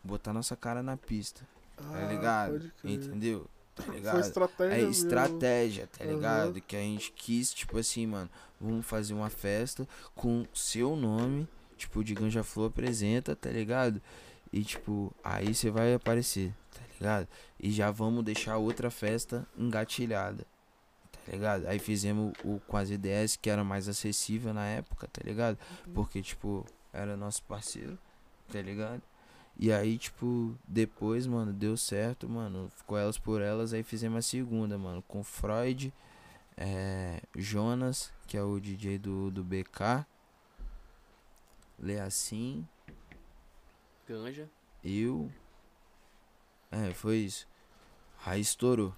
[0.05, 1.40] botar nossa cara na pista,
[1.77, 2.52] tá Ah, ligado?
[2.52, 2.93] pode crer.
[2.94, 3.47] Entendeu?
[3.74, 4.20] Tá Foi ligado?
[4.20, 4.74] estratégia.
[4.74, 4.90] É mesmo.
[4.90, 6.12] estratégia, tá Aham.
[6.12, 6.60] ligado?
[6.60, 8.28] Que a gente quis, tipo assim, mano,
[8.60, 14.02] vamos fazer uma festa com seu nome, tipo, de Ganja Flow apresenta, tá ligado?
[14.52, 17.28] E tipo, aí você vai aparecer, tá ligado?
[17.59, 20.44] E já vamos deixar outra festa engatilhada,
[21.12, 21.66] tá ligado?
[21.68, 25.56] Aí fizemos o com as ideias que era mais acessível na época, tá ligado?
[25.94, 27.97] Porque, tipo, era nosso parceiro,
[28.52, 29.01] tá ligado?
[29.62, 32.70] E aí, tipo, depois, mano, deu certo, mano.
[32.76, 35.02] Ficou elas por elas, aí fizemos a segunda, mano.
[35.06, 35.92] Com Freud,
[36.56, 40.06] é, Jonas, que é o DJ do, do BK.
[41.78, 42.66] Leacim,
[44.08, 44.48] Ganja.
[44.84, 45.30] eu.
[46.70, 47.46] É, foi isso.
[48.24, 48.94] Aí estourou.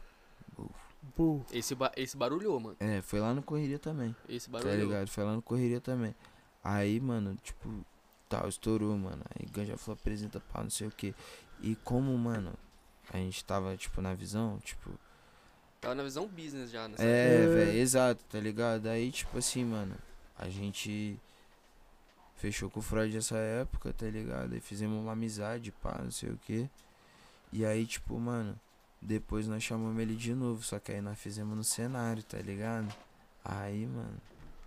[1.53, 2.77] Esse, ba esse barulhou, mano.
[2.79, 4.15] É, foi lá no Correria também.
[4.29, 4.77] Esse Tá barulhou.
[4.87, 5.09] ligado?
[5.09, 6.15] Foi lá no Correria também.
[6.63, 7.85] Aí, mano, tipo,
[8.37, 9.23] tal, estourou, mano.
[9.39, 11.15] Aí Ganja falou, apresenta pau, não sei o que.
[11.61, 12.53] E como, mano,
[13.13, 14.91] a gente tava, tipo, na visão, tipo.
[15.81, 17.47] Tava na visão business já, nessa É, É.
[17.47, 18.87] velho, exato, tá ligado?
[18.87, 19.95] Aí, tipo assim, mano,
[20.39, 21.19] a gente
[22.37, 24.53] fechou com o Freud nessa época, tá ligado?
[24.55, 26.69] Aí fizemos uma amizade, pá, não sei o que.
[27.53, 28.59] E aí, tipo, mano,
[29.01, 32.93] depois nós chamamos ele de novo, só que aí nós fizemos no cenário, tá ligado?
[33.45, 34.17] Aí, mano,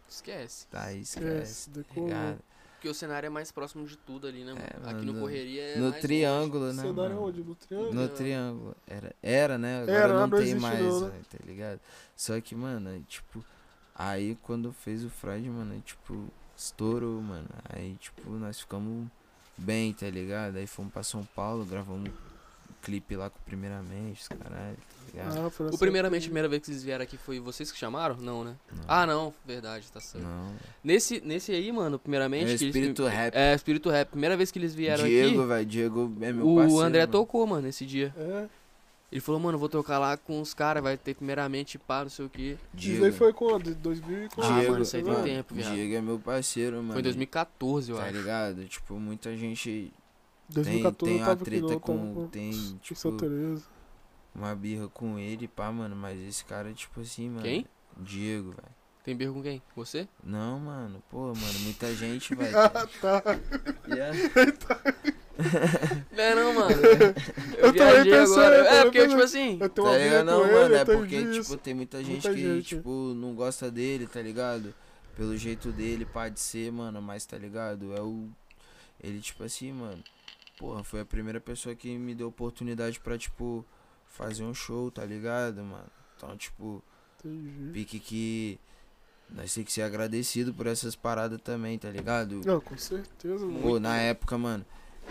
[0.07, 0.67] Esquece.
[0.67, 1.69] tá aí, Esquece, esquece.
[1.83, 2.39] tá ligado?
[2.85, 4.63] Porque o cenário é mais próximo de tudo ali, né, mano?
[4.63, 6.83] É, Aqui mano, no Correria é no mais triângulo, né?
[6.83, 7.23] Cenário mano?
[7.23, 7.43] onde?
[7.43, 7.93] No triângulo?
[7.95, 8.75] No triângulo.
[8.85, 9.81] Era, era né?
[9.81, 11.21] Agora Era, não, não tem mais, não, né?
[11.31, 11.79] tá ligado?
[12.15, 13.43] Só que, mano, tipo,
[13.95, 17.49] aí quando fez o Freud, mano, tipo, estourou, mano.
[17.69, 19.07] Aí, tipo, nós ficamos
[19.57, 20.57] bem, tá ligado?
[20.57, 22.11] Aí fomos pra São Paulo, gravamos
[22.85, 25.21] clipe lá com Primeiramente, os caralho, tá?
[25.23, 26.29] Ah, O primeiramente, época.
[26.29, 28.15] primeira vez que vocês vieram aqui foi vocês que chamaram?
[28.17, 28.55] Não, né?
[28.71, 30.23] Não, Ah, não, verdade, tá certo.
[30.23, 30.53] não.
[30.83, 32.43] Nesse, nesse aí, mano, primeiramente.
[32.43, 33.33] É que eles- espírito rap.
[33.33, 34.09] É, Espírito Rap.
[34.09, 36.81] Primeira vez que eles vieram Diego, velho, Diego é aqui, meu o parceiro.
[36.83, 37.11] André mano.
[37.11, 38.13] tocou, mano, nesse dia.
[38.17, 38.45] É,
[39.11, 42.09] Ele falou, mano, eu vou tocar lá com os caras, vai ter primeiramente pá, não
[42.09, 42.57] sei o quê.
[42.57, 43.05] isso Diego.
[43.05, 43.73] aí foi quando?
[43.75, 44.47] 2000 e quando?
[44.51, 45.73] Ah, Diego, mano, isso aí tem mano, tempo, viado.
[45.73, 46.91] Diego é meu parceiro, mano.
[46.91, 48.13] Foi em 2014, eu Tá acho.
[48.13, 48.65] ligado?
[48.65, 49.93] Tipo, muita gente
[50.49, 53.63] 2014 tem eu a tava aqui, treta não, com- tava tem, em tipo, Santa Teresa.
[54.33, 55.95] uma birra com ele, pá, mano.
[55.95, 57.41] Mas esse cara, tipo assim, mano.
[57.43, 57.65] Quem?
[57.97, 58.75] Diego, velho.
[59.03, 59.61] Tem birra com quem?
[59.75, 60.07] Você?
[60.23, 61.01] Não, mano.
[61.11, 62.57] Pô, mano, muita gente, velho.
[62.57, 63.23] Ah, tá.
[63.87, 64.17] Yeah.
[66.15, 66.75] Não é não, mano.
[67.59, 68.55] Eu também pensei, agora.
[68.57, 69.09] eu É, porque, pensei.
[69.09, 69.57] tipo assim...
[69.59, 70.25] Eu tenho Tá uma ligado?
[70.25, 72.65] Não, ele, mano, é eu tenho porque, tipo, tem muita gente Muita que, gente.
[72.75, 74.73] tipo, não gosta dele, tá ligado?
[75.15, 77.93] Pelo jeito dele, pode ser, mano, mas tá ligado?
[77.93, 78.29] É o.
[79.03, 80.01] Ele, tipo assim, mano.
[80.57, 83.65] Porra, foi a primeira pessoa que me deu oportunidade pra, tipo,
[84.05, 85.89] fazer um show, tá ligado, mano?
[86.15, 86.81] Então, tipo,
[87.19, 87.71] Entendi.
[87.73, 88.59] pique que.
[89.29, 92.41] Nós temos que ser agradecido por essas paradas também, tá ligado?
[92.45, 93.59] Não, com certeza, mano.
[93.59, 94.63] Pô, na época, mano,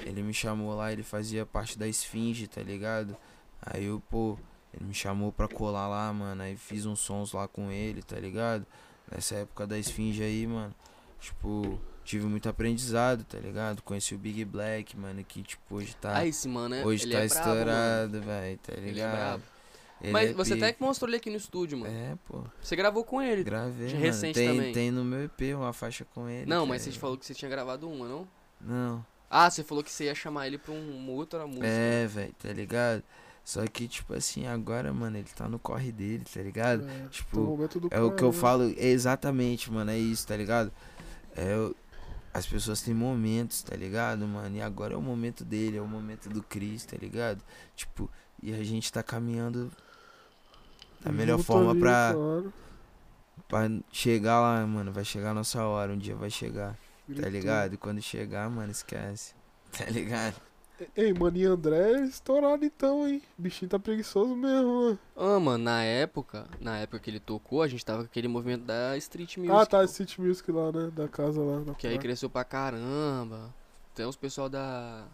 [0.07, 3.17] ele me chamou lá, ele fazia parte da Esfinge, tá ligado?
[3.61, 4.39] Aí eu, pô,
[4.73, 6.43] ele me chamou pra colar lá, mano.
[6.43, 8.65] Aí fiz uns sons lá com ele, tá ligado?
[9.11, 10.75] Nessa época da Esfinge aí, mano.
[11.21, 13.83] Tipo, tive muito aprendizado, tá ligado?
[13.83, 16.19] Conheci o Big Black, mano, que, tipo, hoje tá.
[16.19, 19.13] Ah, esse mano, é, hoje ele tá é estourado, velho, tá Ele é ligado?
[19.17, 19.43] brabo.
[20.03, 20.79] Ele Mas é você até pica.
[20.79, 21.93] que mostrou ele aqui no estúdio, mano.
[21.95, 22.43] É, pô.
[22.61, 23.43] Você gravou com ele.
[23.43, 24.05] Gravei, De mano.
[24.07, 24.73] recente tem, também.
[24.73, 26.45] tem no meu EP uma faixa com ele.
[26.47, 28.29] Não, que mas é- você falou que você tinha gravado uma, não?
[28.61, 29.07] Não.
[29.31, 31.67] Ah, você falou que você ia chamar ele pra um- uma outra música.
[31.67, 33.03] É, velho, tá ligado?
[33.45, 36.87] Só que, tipo assim, agora, mano, ele tá no corre dele, tá ligado?
[36.89, 37.59] É, tipo,
[37.89, 40.71] tá É o que eu falo, é exatamente, mano, é isso, tá ligado?
[41.37, 41.75] É, o-
[42.35, 44.57] as pessoas têm momentos, tá ligado, mano?
[44.57, 47.41] E agora é o momento dele, é o momento do Chris, tá ligado?
[47.77, 48.11] Tipo,
[48.43, 49.71] e a gente tá caminhando
[51.01, 52.53] da melhor Junto forma ali, pra, claro.
[53.47, 54.93] pra chegar lá, mano.
[54.93, 56.77] Vai chegar a nossa hora, um dia vai chegar,
[57.21, 57.75] tá ligado?
[57.75, 59.33] E quando chegar, mano, esquece,
[59.71, 60.35] tá ligado?
[60.97, 63.23] Ei, mano, e André é estourado então, hein?
[63.39, 64.99] O bichinho tá preguiçoso mesmo, né?
[65.17, 68.65] Ah, mano, na época, na época que ele tocou, a gente tava com aquele movimento
[68.65, 69.55] da Street Music.
[69.55, 70.91] Ah, tá, pô, City Music lá, né?
[70.95, 71.61] Da casa lá.
[71.61, 73.55] Na Que aí cresceu pra caramba.
[73.93, 75.05] Até os pessoal da,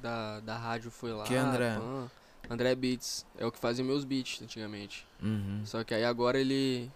[0.00, 1.24] da, da rádio foi lá.
[1.24, 1.76] Que André?
[1.76, 2.10] pã.
[2.50, 3.24] André Beats.
[3.38, 5.06] É o que fazia meus beats antigamente.
[5.22, 5.62] Uhum.
[5.64, 6.90] Só que aí agora ele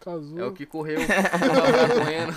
[0.00, 1.00] Casou, é o que correu.
[1.98, 2.34] correndo.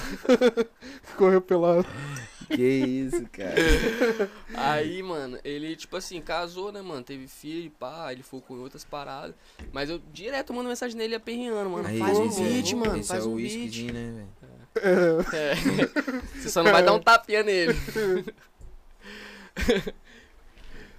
[1.18, 1.86] correu pelado.
[2.48, 3.56] Que isso, cara.
[4.56, 7.04] Aí, mano, ele, tipo assim, casou, né, mano?
[7.04, 9.36] Teve filho, pá, ele focou em outras paradas.
[9.74, 11.88] Mas eu direto mando mensagem nele aperreando, mano.
[11.88, 12.98] Aí, faz um esse é- beat, mano.
[12.98, 13.92] Esse Faz é um o beat.
[13.92, 14.28] né,
[14.74, 15.26] velho?
[15.34, 15.56] É, É.
[16.40, 17.74] Você só não vai dar um tapinha nele.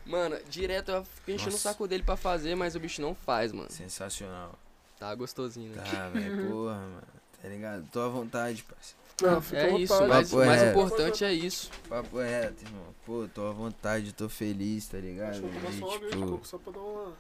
[0.04, 1.68] Mano, direto eu fico enchendo o Nossa.
[1.70, 3.70] saco dele pra fazer, mas o bicho não faz, mano.
[3.70, 4.58] Sensacional.
[4.98, 5.82] Tá gostosinho, né?
[5.82, 7.02] Tá, velho, porra, mano.
[7.42, 7.86] Tá ligado?
[7.92, 8.98] Tô à vontade, parceiro.
[9.22, 11.70] Não, fica É isso, mas o mais importante é isso.
[11.88, 12.94] Papo reto, irmão.
[13.04, 15.40] Pô, tô à vontade, tô feliz, tá ligado?
[15.40, 17.12] Deixa eu tomar E, só uma vez de tipo, só pra dar uma...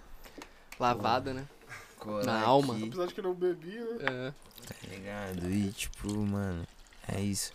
[0.78, 1.46] Lavada, né?
[1.98, 2.74] colar Na alma.
[2.74, 3.96] aqui, Apesar de que não bebi, né?
[4.00, 4.32] É.
[4.66, 5.50] Tá ligado?
[5.50, 6.66] E, tipo, mano,
[7.06, 7.52] é isso.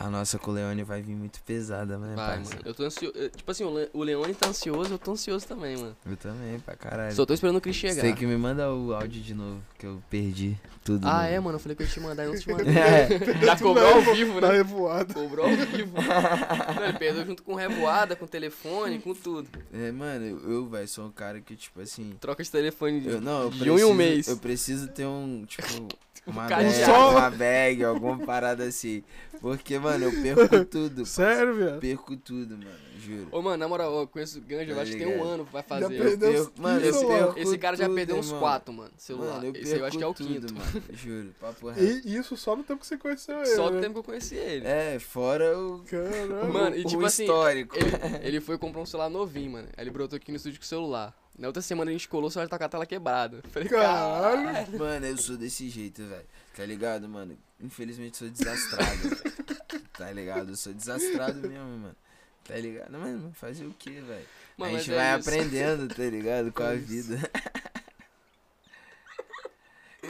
[0.00, 2.50] A nossa com o Leone vai vir muito pesada, né, Vai, mano.
[2.64, 3.12] Eu tô ansioso.
[3.36, 5.94] Tipo assim, o Le- o Leone tá ansioso, eu tô ansioso também, mano.
[6.06, 7.14] Eu também, pra caralho.
[7.14, 8.00] Só tô esperando o Chris Você chegar.
[8.00, 11.06] tem que me mandar o áudio de novo, que eu perdi tudo.
[11.06, 11.28] Ah, mano.
[11.28, 11.56] é, mano.
[11.56, 12.74] Eu falei que eu ia te mandar e não te mandei.
[12.78, 13.44] É.
[13.44, 14.54] Já cobrou ao vivo, Na né?
[14.54, 15.12] revoada.
[15.12, 15.92] Cobrou ao vivo.
[16.76, 19.50] Não, ele perdeu junto com revoada, com telefone, com tudo.
[19.70, 22.14] É, mano, eu, eu velho, sou um cara que, tipo assim.
[22.18, 24.28] Troca de telefone de, Eu, não, eu de preciso, um em um mês.
[24.28, 25.88] Eu preciso ter um, tipo,
[26.26, 26.92] uma cadeado.
[26.92, 29.02] bag, uma bag, alguma parada assim.
[29.40, 31.06] Porque, mano, eu perco tudo.
[31.06, 31.80] Sério, viado?
[31.80, 33.28] Perco tudo, mano, juro.
[33.32, 35.44] Ô, mano, na moral, eu conheço o Ganja, eu Tá acho que tem um ano
[35.44, 35.96] vai Já fazer.
[35.96, 37.16] perdeu Eu- mano, eu 15 lá.
[37.16, 39.34] perco Esse cara já tudo, perdeu uns quatro, mano, celular.
[39.36, 40.54] Mano, eu Esse aí eu acho que é o tudo, quinto.
[40.54, 42.06] mano, juro, papo reto.
[42.06, 43.76] E isso só no tempo que você conheceu ele, Só né?
[43.76, 44.66] do tempo que eu conheci ele.
[44.66, 46.52] É, fora o, Caralho.
[46.52, 47.74] Mano, e o tipo assim, histórico.
[47.76, 47.90] Ele,
[48.28, 49.68] ele foi comprar um celular novinho, mano.
[49.74, 51.16] Aí ele brotou aqui no estúdio com o celular.
[51.40, 53.40] Na outra semana a gente colou, só tá com a tela quebrada.
[53.50, 54.44] Falei, Caralho.
[54.44, 54.78] caralho.
[54.78, 56.26] Mano, eu sou desse jeito, velho.
[56.54, 57.36] Tá ligado, mano?
[57.58, 59.08] Infelizmente sou desastrado.
[59.96, 60.50] tá ligado?
[60.50, 61.96] Eu sou desastrado mesmo, mano.
[62.44, 62.90] Tá ligado?
[62.92, 64.26] Mas fazer o que, velho?
[64.58, 65.28] A Mano, gente é vai isso.
[65.30, 66.52] aprendendo, tá ligado?
[66.52, 66.86] Com a É isso.
[66.86, 67.30] vida.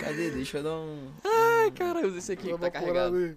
[0.01, 0.31] Cadê?
[0.31, 1.13] Deixa eu dar um.
[1.25, 3.17] Ai, cara, usa esse aqui que tá carregado.
[3.17, 3.37] aí.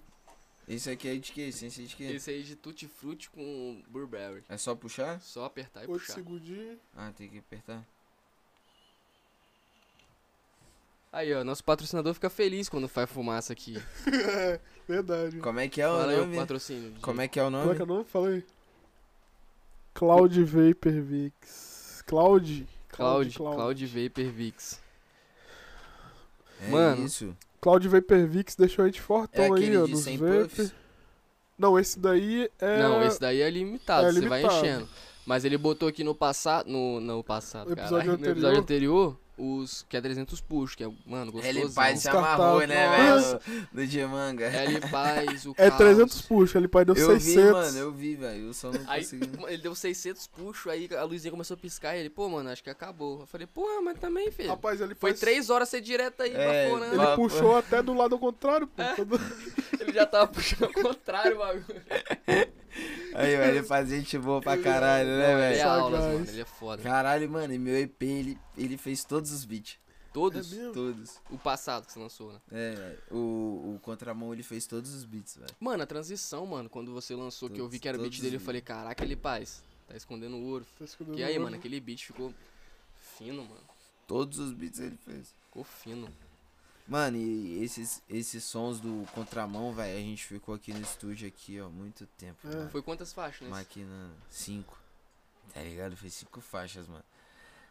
[0.68, 1.52] Esse aqui é de quê?
[1.52, 2.04] Ciência de quê?
[2.06, 4.44] Esse aí de Tutti Frutti com Burberry.
[4.48, 5.20] É só puxar?
[5.22, 6.14] Só apertar e Oito puxar.
[6.14, 6.78] segundinhos.
[6.96, 7.84] Ah, tem que apertar.
[11.12, 13.76] Aí, ó, nosso patrocinador fica feliz quando faz fumaça aqui.
[14.08, 15.38] é, verdade.
[15.40, 16.36] Como é que é o Fala aí o nome?
[16.38, 16.92] patrocínio.
[16.92, 17.76] de- Como é que é o Como é nome?
[17.76, 18.06] que é o nome?
[18.06, 18.44] Fala aí.
[19.94, 22.04] Cloud Vapor Vix.
[22.08, 22.68] Cloud.
[22.90, 24.82] Cloud, Cloud Vapor Vix.
[26.62, 27.06] É Mano.
[27.06, 27.38] isso.
[27.64, 29.86] Cloud Vapor Vix deixou a gente É fortão aí, aquele ó.
[29.86, 30.34] de Nos 100 vape.
[30.50, 30.74] puffs?
[31.58, 32.80] Não, esse daí é.
[32.80, 34.66] Não, esse daí é limitado, é você vai limitado.
[34.66, 34.90] enchendo.
[35.26, 39.18] Mas ele botou aqui no passado, no, no passado, No episódio caralho, no episódio anterior.
[39.38, 41.74] Os que é 300 push, que é, mano, Ele gostosão.
[41.74, 43.40] pai se amarrou, né, velho?
[43.74, 44.46] No de manga.
[44.46, 45.78] L Paz, o É Caos.
[45.78, 47.26] 300 puxa, ele pai deu Eu 600.
[47.46, 48.48] vi, mano, eu vi, velho.
[48.48, 49.30] Eu só não Aí consegui.
[49.48, 52.64] ele deu 600 puxo, aí a luzinha começou a piscar e ele, pô, mano, acho
[52.64, 53.22] que acabou.
[53.22, 54.50] Eu falei, porra, mas também, filho.
[54.50, 57.16] Rapaz, ele Foi faz- 3 horas ser direto aí É, pra fora, Ele né?
[57.16, 58.84] Puxou até do lado contrário, pô.
[58.96, 59.20] Todo-
[59.80, 61.66] Ele já tava puxando ao contrário o bagulho.
[63.14, 65.70] Aí, velho, ele faz gente boa pra caralho, né, Não, ele é velho?
[65.70, 66.20] aulas, Sagaz.
[66.20, 66.82] mano, ele é foda.
[66.84, 69.78] Caralho, mano, e meu EP, ele, ele fez todos os beats.
[70.12, 70.70] Todos, É?
[70.72, 71.20] Todos.
[71.32, 72.40] o passado que você lançou, né?
[72.52, 73.00] É, velho.
[73.12, 75.50] O, o Contramão, ele fez todos os beats, velho.
[75.60, 78.12] Mano, a transição, mano, quando você lançou, que eu vi Todos- que era o beat
[78.14, 80.66] todos dele, eu falei, caraca, ele paz, tá escondendo ouro.
[80.78, 82.32] Tá escondendo E aí, o mano, aquele beat ficou
[83.18, 83.62] fino, mano.
[84.08, 85.34] Todos os beats ele fez.
[85.46, 86.08] Ficou fino.
[86.88, 91.60] Mano, e esses, esses sons do Contramão, velho, a gente ficou aqui no estúdio aqui,
[91.62, 92.46] ó, muito tempo.
[92.48, 92.68] É.
[92.70, 93.50] Foi quantas faixas, né?
[93.50, 94.14] Maquinando.
[94.30, 94.78] Cinco.
[95.54, 95.96] Tá ligado?
[95.96, 97.04] Fez cinco faixas, mano.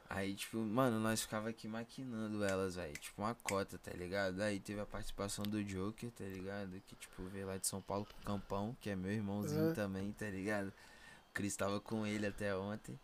[0.09, 2.93] Aí, tipo, mano, nós ficava aqui maquinando elas, velho.
[2.99, 4.41] Tipo, uma cota, tá ligado?
[4.43, 6.71] Aí teve a participação do Joker, tá ligado?
[6.87, 9.75] Que, tipo, veio lá de São Paulo com o Campão, que é meu irmãozinho É.
[9.75, 10.69] também, tá ligado?
[10.69, 12.99] O Cris tava com ele até ontem,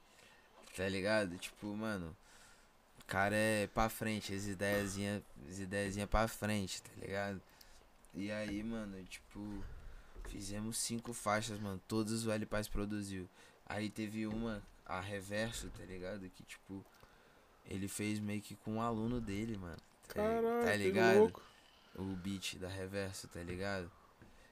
[0.76, 1.36] tá ligado?
[1.38, 2.14] Tipo, mano,
[3.08, 7.40] cara é pra frente, as ideiazinhas as ideiazinha pra frente, tá ligado?
[8.14, 9.40] E aí, mano, tipo,
[10.28, 13.28] fizemos cinco faixas, mano, todas o L Paz produziu.
[13.66, 16.28] Aí teve uma, a Reverso, tá ligado?
[16.30, 16.84] Que, tipo,
[17.66, 19.76] ele fez meio que com um aluno dele, mano.
[20.08, 21.18] Tá, Caralho, tá que ligado?
[21.18, 21.42] louco.
[21.96, 23.90] O beat da Reverso, tá ligado?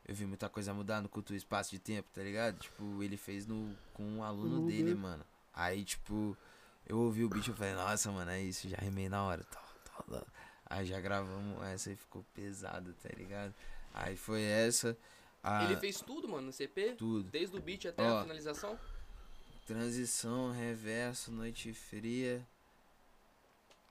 [0.06, 2.58] Eu vi muita coisa mudar no culto espaço de tempo, tá ligado?
[2.58, 4.94] Tipo, ele fez no, com um aluno dele, dele.
[4.94, 5.24] mano.
[5.52, 6.36] Aí, tipo,
[6.86, 9.44] eu ouvi o beat e falei, nossa, mano, é isso, já rimei na hora.
[9.44, 10.26] Tá, tá, tá.
[10.66, 13.54] Aí já gravamos essa e ficou pesado, tá ligado?
[13.94, 14.96] Aí foi essa.
[15.42, 16.94] A, Ele fez tudo, mano, no CP?
[16.94, 17.28] tudo.
[17.30, 18.18] Desde o beat até Ó.
[18.18, 18.78] a finalização?
[19.66, 22.44] Transição, reverso, noite fria.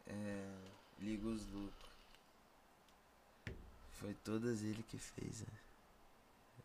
[0.07, 0.45] É,
[0.99, 1.85] liga os loucos.
[3.93, 5.47] Foi todas ele que fez, né?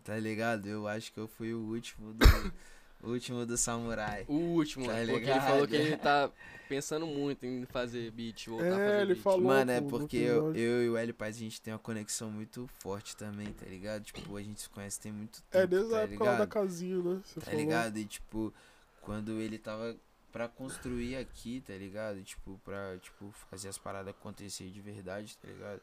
[0.05, 0.67] Tá ligado?
[0.67, 2.25] Eu acho que eu fui o último do.
[3.03, 4.25] o último do samurai.
[4.29, 5.07] O último, Tá mano.
[5.07, 5.47] Porque ele ligado?
[5.49, 6.31] falou que ele tá
[6.69, 9.23] pensando muito em fazer beat, voltar a fazer É, ele beat.
[9.23, 9.41] falou.
[9.43, 12.69] Mano, é porque eu, eu e o L Paz a gente tem uma conexão muito
[12.81, 14.05] forte também, tá ligado?
[14.05, 15.65] Tipo, a gente se conhece tem muito tempo.
[15.65, 17.21] É, desde tá a época lá da casinha, né?
[17.25, 17.61] Você Tá falou.
[17.61, 17.97] ligado?
[17.99, 18.55] E tipo,
[19.01, 19.97] quando ele tava
[20.31, 22.23] pra construir aqui, tá ligado?
[22.23, 25.81] Tipo, pra tipo, fazer as paradas acontecer de verdade, tá ligado?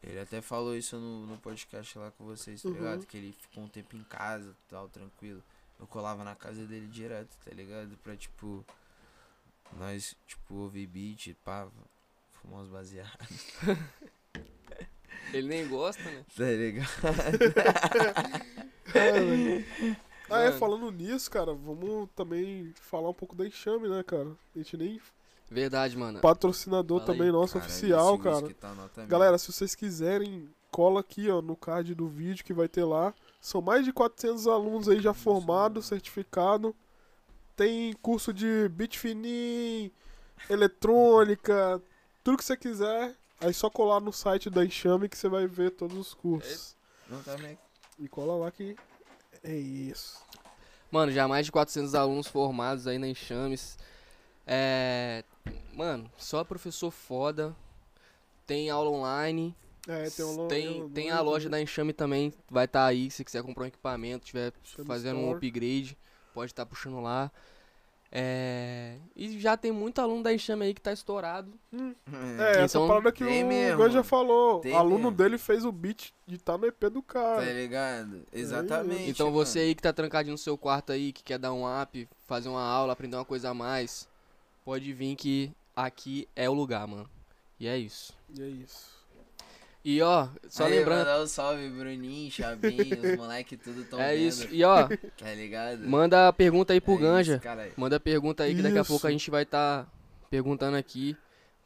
[0.00, 2.74] Ele até falou isso no, no podcast lá com vocês, tá Uhum.
[2.74, 3.06] ligado?
[3.06, 5.42] Que ele ficou um tempo em casa, tal, tranquilo.
[5.84, 7.94] Eu colava na casa dele direto, tá ligado?
[8.02, 8.64] Pra, tipo,
[9.78, 11.68] nós, tipo, ouvir beat, pá,
[12.40, 13.52] fumar uns baseados,
[15.30, 16.24] Ele nem gosta, né?
[16.34, 16.88] tá ligado?
[18.94, 19.66] É, velho.
[20.30, 24.30] Ah, é, falando nisso, cara, vamos também falar um pouco da Enxame, né, cara?
[24.54, 24.98] A gente nem.
[25.50, 26.18] Verdade, mano.
[26.20, 27.18] Patrocinador Fala aí.
[27.18, 28.54] também nosso, Caralho, oficial, esse cara.
[28.88, 29.04] tá.
[29.04, 33.12] Galera, se vocês quiserem, cola aqui, ó, no card do vídeo que vai ter lá.
[33.44, 36.74] São mais de 400 alunos aí já formados, certificado.
[37.54, 39.92] Tem curso de beat fininho,
[40.48, 41.78] eletrônica,
[42.24, 43.14] tudo que você quiser.
[43.38, 46.74] Aí só colar no site da Enxame que você vai ver todos os cursos.
[47.98, 48.74] E cola lá que
[49.42, 50.22] é isso.
[50.90, 53.76] Mano, já mais de 400 alunos formados aí na Enxames.
[54.46, 55.22] É.
[55.74, 57.54] Mano, só professor foda.
[58.46, 59.54] Tem aula online.
[59.86, 62.32] É, tem, lo- tem, tem a loja da Enxame também.
[62.50, 63.10] Vai estar aí.
[63.10, 65.36] Se quiser comprar um equipamento, tiver Enxame fazendo um Store.
[65.46, 65.98] upgrade,
[66.32, 67.30] pode estar puxando lá.
[68.16, 68.96] É.
[69.16, 71.52] E já tem muito aluno da Enxame aí que tá estourado.
[72.38, 74.60] É, essa Então, parada que o mesmo, Ganja falou.
[74.60, 75.10] tem O aluno mesmo.
[75.10, 77.52] dele fez o beat de tá no EP do Tá cara.
[77.52, 78.22] ligado?
[78.32, 79.10] Exatamente.
[79.10, 79.68] Então você mano.
[79.68, 82.62] aí que tá trancadinho no seu quarto aí, que quer dar um up, fazer uma
[82.62, 84.08] aula, aprender uma coisa a mais,
[84.64, 87.10] pode vir que aqui é o lugar, mano.
[87.58, 88.14] E é isso.
[88.38, 88.93] E é isso.
[89.84, 91.00] E ó, só Aí, lembrando.
[91.00, 94.48] Mandar um salve, Bruninho, Chavinho, os moleque tudo tão É vendo, isso.
[94.50, 94.88] E ó,
[95.18, 95.86] Tá ligado?
[95.86, 97.32] manda a pergunta aí pro É Ganja.
[97.34, 97.72] isso, caralho.
[97.76, 98.90] Manda pergunta aí que daqui a Isso.
[98.90, 99.86] pouco a gente vai estar
[100.30, 101.14] perguntando aqui.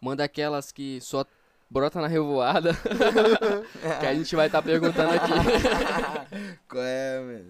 [0.00, 1.24] Manda aquelas que só
[1.70, 2.72] brota na revoada.
[4.00, 5.32] que a gente vai estar perguntando aqui.
[6.68, 7.44] Qual é, mano?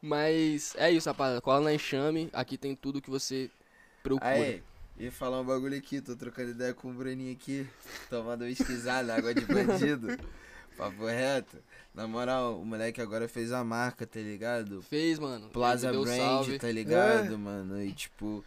[0.00, 1.40] Mas é isso, rapaziada.
[1.40, 2.28] Cola na enxame.
[2.32, 3.50] Aqui tem tudo que você
[4.02, 4.30] procura.
[4.30, 4.62] Aí,
[4.98, 7.66] ia falar um bagulho aqui, tô trocando ideia com o Bruninho aqui,
[8.08, 10.08] tomando um esquisado, água de bandido.
[10.76, 11.56] Papo reto.
[11.94, 14.82] Na moral, o moleque agora fez a marca, tá ligado?
[14.82, 15.48] Fez, mano.
[15.48, 16.58] Plaza Brand, salve.
[16.58, 17.82] tá ligado, mano?
[17.82, 18.44] E tipo,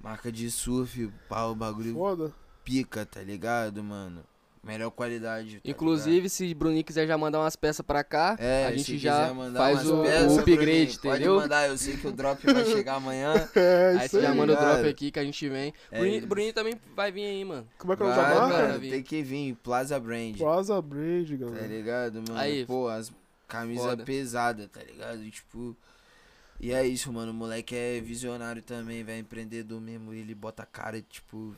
[0.00, 2.32] marca de surf, pau, bagulho Foda.
[2.62, 4.24] pica, tá ligado, mano?
[4.64, 5.56] Melhor qualidade.
[5.56, 8.92] tá Inclusive, se Bruninho quiser já mandar umas peças pra cá, É, a se gente
[8.94, 11.34] quiser já mandar faz o, peças, o upgrade, Bruninho, entendeu?
[11.34, 13.34] Pode mandar, eu sei que o drop vai chegar amanhã.
[13.54, 15.72] É, Aí você já manda o drop aqui que a gente vem.
[15.90, 16.26] É Bruninho.
[16.26, 17.68] Bruninho também vai vir aí, mano.
[17.78, 18.78] Como é que é o nome Vai, da marca?
[18.80, 20.36] tem que vir, Plaza Brand.
[20.38, 21.66] Plaza Brand, Tá galera.
[21.66, 22.36] ligado, mano?
[22.40, 22.64] Aí.
[22.64, 23.12] Pô, as
[23.46, 24.04] camisas Foda.
[24.04, 25.30] pesadas, tá ligado?
[25.30, 25.76] Tipo.
[26.60, 27.32] E é isso, mano.
[27.32, 30.14] O moleque é visionário também, vai empreendedor mesmo.
[30.14, 31.54] Ele bota a cara, tipo.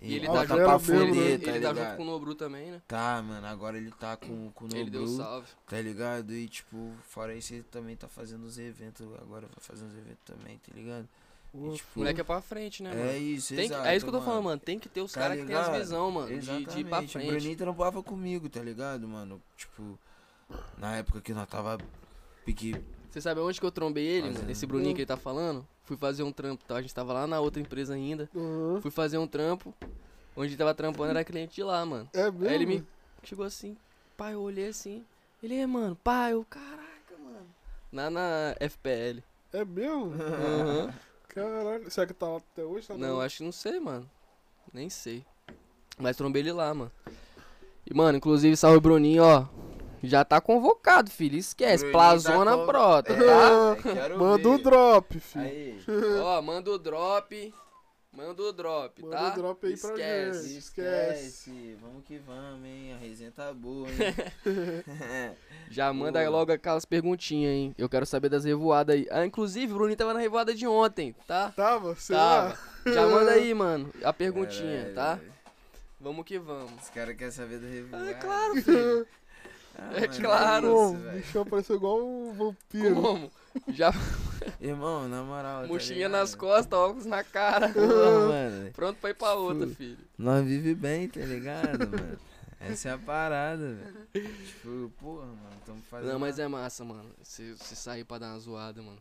[0.00, 2.34] E ele tá junto pra com- fuder, mesmo, tá ele tá junto com o Nobru
[2.34, 2.82] também, né?
[2.86, 5.46] Tá, mano, agora ele tá com, com o Ele deu Nobru, salve.
[5.66, 6.34] tá ligado?
[6.34, 9.06] E, tipo, fora isso, ele também tá fazendo os eventos.
[9.20, 11.08] Agora vai fazer uns eventos também, tá ligado?
[11.54, 13.02] E, tipo, O moleque é pra frente, né, mano?
[13.08, 14.30] é isso, Tem que- exato, é isso que eu tô mano.
[14.30, 14.60] falando, mano.
[14.60, 16.28] Tem que ter os Tá caras que tem as visão, mano.
[16.28, 17.06] De, de ir pra Exatamente.
[17.08, 17.30] O frente.
[17.30, 19.40] Bruninho trampava comigo, tá ligado, mano?
[19.56, 19.98] Tipo,
[20.76, 21.78] na época que nós tava
[22.44, 22.74] pique.
[23.16, 24.50] Você sabe onde que eu trombei ele, mano?
[24.50, 25.66] Esse Bruninho que ele tá falando?
[25.84, 26.76] Fui fazer um trampo, tá?
[26.76, 28.28] A gente tava lá na outra empresa ainda.
[28.36, 28.78] Aham.
[28.82, 29.72] Fui fazer um trampo.
[30.36, 32.06] Onde ele tava trampando era cliente de lá, mano.
[32.12, 32.46] É mesmo?
[32.46, 32.86] Aí ele me
[33.22, 33.74] chegou assim,
[34.18, 35.02] pai, eu olhei assim.
[35.42, 37.46] Ele é, mano, pai, eu, caraca, mano.
[37.90, 39.22] Lá na FPL.
[39.50, 40.12] É mesmo?
[40.12, 40.94] Aham.
[41.28, 41.90] Caralho.
[41.90, 42.86] Será que tá lá até hoje?
[42.86, 44.06] Tá Não, acho que não sei, mano.
[44.74, 45.24] Nem sei.
[45.98, 46.92] Mas trombei ele lá, mano.
[47.86, 49.46] E, mano, inclusive, salve Bruninho, ó.
[50.02, 51.36] Já tá convocado, filho.
[51.36, 51.78] Esquece.
[51.84, 53.82] Bruninho Plazona tá com- brota, É, tá?
[53.94, 55.44] quero Manda o drop, filho.
[55.44, 55.80] Aí,
[56.22, 57.54] Ó, manda o drop.
[58.12, 59.28] Manda o drop, Manda tá?
[59.32, 60.48] o drop aí pra Esquece.
[60.48, 60.58] gente.
[60.58, 61.76] esquece.
[61.82, 62.94] Vamos que vamos, hein?
[62.94, 63.96] A resenha tá boa, hein?
[65.70, 67.74] Já manda logo aquelas perguntinhas, hein?
[67.76, 69.06] Eu quero saber das revoadas aí.
[69.10, 71.52] Ah, inclusive, o Bruninho tava na revoada de ontem, tá?
[71.54, 71.94] Tava?
[71.96, 72.56] Será?
[72.84, 72.94] Tava.
[72.94, 75.14] Já manda aí, mano, a perguntinha, Caralho, tá?
[75.16, 75.32] velho.
[76.00, 76.72] Vamos que vamos.
[76.82, 78.08] Os caras querem saber do review.
[78.08, 79.06] É claro, filho.
[79.78, 80.68] Ah, É mano, claro.
[80.68, 82.94] Pô, isso, o bichão apareceu igual um vampiro.
[83.02, 83.30] Como?
[83.68, 83.92] Já
[84.60, 85.66] Irmão, na moral.
[85.68, 87.68] tá nas costas, óculos na cara.
[87.70, 87.86] Porra,
[88.28, 88.70] mano.
[88.72, 89.98] Pronto pra ir pra outra, filho.
[90.18, 92.18] Nós vive bem, tá ligado, mano?
[92.60, 94.28] Essa é a parada, velho.
[94.46, 96.12] Tipo, porra, mano, tamo fazendo.
[96.12, 97.10] Não, mas é massa, mano.
[97.22, 98.98] Se você sair pra dar uma zoada, mano.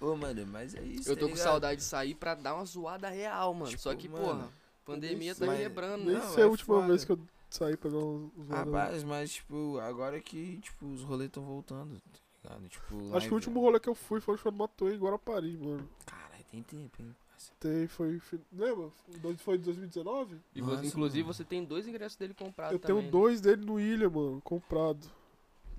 [0.00, 1.08] Ô, mano, mas é isso.
[1.08, 3.70] Eu tô tá com saudade de sair pra dar uma zoada real, mano.
[3.70, 4.48] Tipo, Só que, mano, porra,
[4.84, 6.20] pandemia tá quebrando, Nem né?
[6.20, 6.88] Não, sei a é última foda.
[6.88, 7.18] vez que eu
[7.60, 7.66] dar
[7.98, 8.72] uns uns zoadas.
[8.74, 12.00] Rapaz, mas tipo, agora que tipo, os rolês tão voltando,
[12.42, 12.68] tá ligado?
[12.68, 14.98] Tipo, Acho que o último rolê que eu fui foi no show do Matoê em
[14.98, 15.88] Guarapari, mano.
[16.06, 17.14] Caralho, tem tempo, hein?
[17.58, 18.20] Tem, foi.
[18.52, 18.88] Lembra?
[19.20, 20.36] Dois- Foi de 2019?
[20.54, 21.34] E você- Nossa, inclusive, mano.
[21.34, 22.96] você tem dois ingressos dele comprados eu também.
[22.96, 23.10] tenho né?
[23.10, 25.10] dois dele no Ilha, mano, comprado.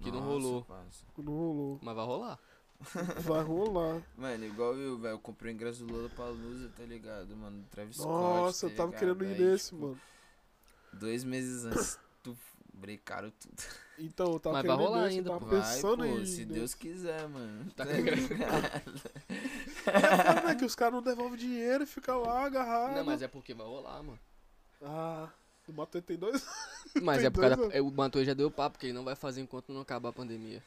[0.01, 0.61] Que não Nossa, rolou.
[0.63, 1.05] parça.
[1.17, 1.79] Não rolou.
[1.81, 2.39] Mas vai rolar.
[3.25, 4.01] Vai rolar.
[4.17, 7.63] Mano, igual eu, velho, eu comprei o ingresso do Lola Palusa, tá ligado, mano?
[7.71, 8.09] Travis Scott.
[8.09, 8.99] Nossa, tá eu tava ligado?
[9.17, 10.01] querendo ir Aí, nesse, tipo, mano.
[10.93, 12.37] Dois meses antes, tu
[12.73, 13.63] brecaram tudo.
[13.99, 15.39] Então, eu tava Mas vai rolar ainda, pô.
[15.39, 16.25] tava Vai, pensando pô, em.
[16.25, 17.71] se Deus quiser, mano.
[17.75, 17.91] Tá Tá?
[19.85, 22.95] É, né, que os caras não devolvem dinheiro e ficam lá agarrados.
[22.95, 24.19] Não, mas é porque vai rolar, mano.
[24.81, 25.29] Ah,
[25.67, 26.45] o Matoê tem dois.
[27.01, 27.77] Mas Tem é por causa dois da...
[27.77, 30.13] é, O Matoê já deu papo, porque ele não vai fazer enquanto não acabar a
[30.13, 30.61] pandemia.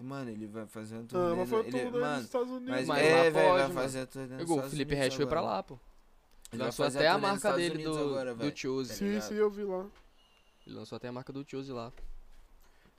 [0.00, 1.34] Mano, ele vai fazer um Ah, turnê.
[1.36, 2.68] mas foi ele, tudo nos Estados Unidos.
[2.70, 5.26] mas, Mas é, velho, vai fazer a turnê nos o Estados Felipe Unidos Hash foi
[5.26, 5.78] pra lá, pô.
[6.54, 8.56] Ele Lançou até a nos marca dele Unidos do, agora, do.
[8.56, 8.90] Chose.
[8.90, 9.86] tá Sim, sim, eu vi lá.
[10.66, 11.92] Ele lançou até a marca do Chose lá.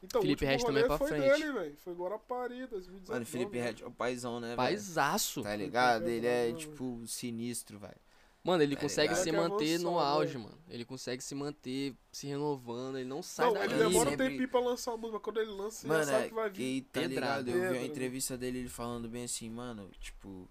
[0.03, 1.23] Então, Felipe Red também é pra foi frente.
[1.41, 1.75] dele.
[1.83, 3.11] Foi Guarapari, 2019.
[3.11, 4.55] Mano, Felipe Red é o paizão, né?
[4.55, 5.41] Paisaço.
[5.41, 6.07] Tá ligado?
[6.07, 6.57] Ele é, Mano.
[6.59, 7.95] tipo, sinistro, velho.
[8.43, 9.23] Mano, ele Tá consegue ligado?
[9.23, 10.43] se Cara que manter no auge, né?
[10.43, 10.57] mano.
[10.69, 13.63] Ele consegue se manter se renovando, ele não sai Não, daí.
[13.63, 16.25] ele demora um tempinho pra lançar uma música, mas quando ele lança, Mano, já sabe
[16.25, 16.63] é, que vai vir.
[16.63, 17.47] e tá ligado?
[17.49, 17.85] Eu vi a né?
[17.85, 20.47] entrevista dele, ele falando bem assim, mano, tipo,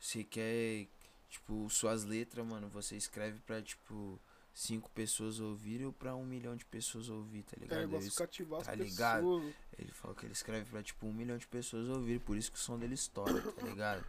[0.00, 0.86] você quer,
[1.28, 4.20] tipo, suas letras, mano, você escreve pra, tipo,
[4.52, 7.80] cinco pessoas ouvirem ou pra um milhão de pessoas ouvir, tá É, ligado?
[7.80, 9.28] negócio Ele, cativar as tá ligado?
[9.30, 9.54] pessoas.
[9.78, 12.58] ele falou que ele escreve pra, tipo, um milhão de pessoas ouvirem, por isso que
[12.58, 14.04] o som dele estoura, tá ligado?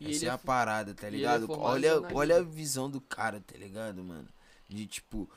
[0.00, 1.46] E Essa é a é parada, tá é ligado?
[1.46, 4.28] em olha, olha a visão do cara, tá ligado, mano?
[4.68, 5.28] De tipo,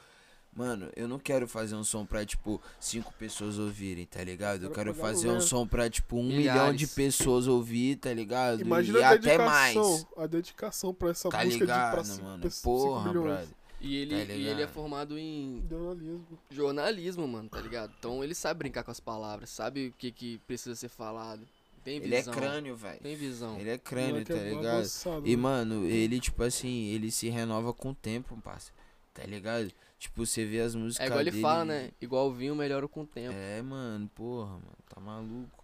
[0.56, 4.64] mano, eu não quero fazer um som pra, tipo, cinco pessoas ouvirem, tá ligado?
[4.66, 6.62] Eu Quero fazer um som pra, tipo, um Milhares.
[6.62, 8.62] milhão de pessoas ouvir, tá ligado?
[8.62, 10.06] Imagina e a até mais.
[10.18, 12.42] A dedicação pra essa Tá música de pra ligado, cinco mano?
[12.44, 13.26] pessoas, cinco Porra, milhões.
[13.26, 13.48] brother.
[13.82, 14.70] E ele, Tá e ele é ligado?
[14.74, 16.26] formado em Jornalismo.
[16.50, 17.92] jornalismo, mano, tá ligado?
[18.00, 21.42] Então ele sabe brincar com as palavras, sabe o que, que precisa ser falado.
[21.84, 22.34] Tem Ele é visão.
[22.34, 23.00] crânio, velho.
[23.02, 23.60] Tem visão.
[23.60, 24.68] Ele é crânio, tá é ligado?
[24.68, 28.72] avançado, E, mano, ele, tipo assim, ele se renova com o tempo, parça.
[29.14, 29.70] Tá ligado?
[30.04, 31.42] Tipo, você vê as músicas É igual ele dele...
[31.42, 31.92] fala, né?
[32.02, 33.34] Igual o vinho melhora com o tempo.
[33.38, 35.64] É, mano, porra, mano, tá maluco.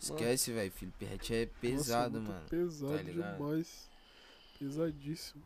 [0.00, 2.46] Esquece, velho, Felipe Rett é Nossa, pesado, muito mano.
[2.48, 3.36] Pesado tá ligado?
[3.36, 3.90] demais.
[4.58, 5.44] Pesadíssimo.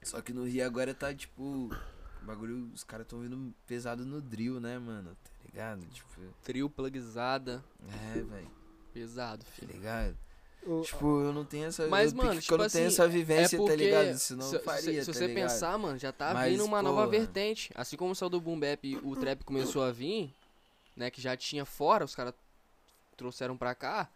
[0.00, 4.20] Só que no Rio agora tá, tipo, o bagulho, os caras tão vindo pesado no
[4.22, 5.16] drill, né, mano?
[5.16, 5.84] Tá ligado?
[5.86, 6.08] Tipo,
[6.44, 7.64] Trio plugizada,
[8.14, 8.50] é, velho,
[8.94, 9.72] pesado, tá filho.
[9.72, 10.16] ligado?
[10.84, 11.86] Tipo, eu não tenho essa...
[11.88, 14.18] Mas, eu, mano, tipo eu não tenho assim, essa vivência, é porque, tá ligado?
[14.18, 15.42] Senão se, eu faria, se, se tá você ligado?
[15.42, 17.08] pensar, mano, já tá Mas, vindo uma nova porra.
[17.08, 17.70] vertente.
[17.74, 20.32] Assim como saiu do Boom Bap, o trap começou a vir,
[20.96, 21.10] né?
[21.10, 22.34] Que já tinha fora, os caras
[23.16, 24.08] trouxeram pra cá.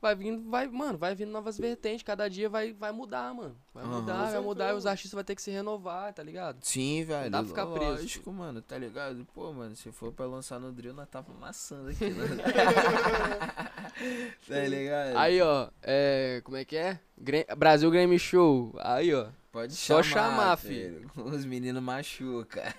[0.00, 2.04] Vai vindo, vai, mano, vai vindo novas vertentes.
[2.04, 3.56] Cada dia vai, vai mudar, mano.
[3.74, 4.00] Vai Aham.
[4.00, 6.58] mudar, vai mudar e os artistas vão ter que se renovar, tá ligado?
[6.62, 7.28] Sim, velho.
[7.28, 9.26] dá pra ficar preso, Lógico, mano, tá ligado?
[9.34, 12.28] Pô, mano, se for pra lançar no drill, nós tava amassando aqui, né?
[14.48, 15.16] tá ligado?
[15.16, 16.40] Aí, ó, é.
[16.44, 17.00] Como é que é?
[17.16, 18.72] Gra- Brasil Grammy Show.
[18.78, 19.26] Aí, ó.
[19.50, 21.10] Pode só chamar, chamar, filho.
[21.16, 22.62] Os meninos machucam.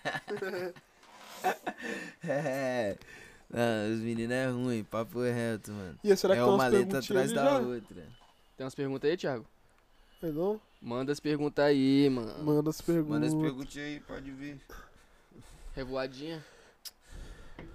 [2.24, 2.96] é.
[3.50, 6.00] Não, os meninos é ruim, papo reto, mano.
[6.04, 7.60] E será que é uma letra atrás da já?
[7.60, 8.08] outra.
[8.56, 9.46] Tem umas perguntas aí, Thiago?
[10.22, 10.62] Não?
[10.82, 12.44] Manda as perguntas aí, mano.
[12.44, 13.10] Manda as perguntas.
[13.10, 14.62] Manda as perguntinhas aí, pode vir.
[15.76, 16.46] Revoadinha.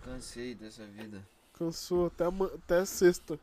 [0.04, 1.26] Cansei dessa vida.
[1.58, 3.38] Cansou até, até sexta.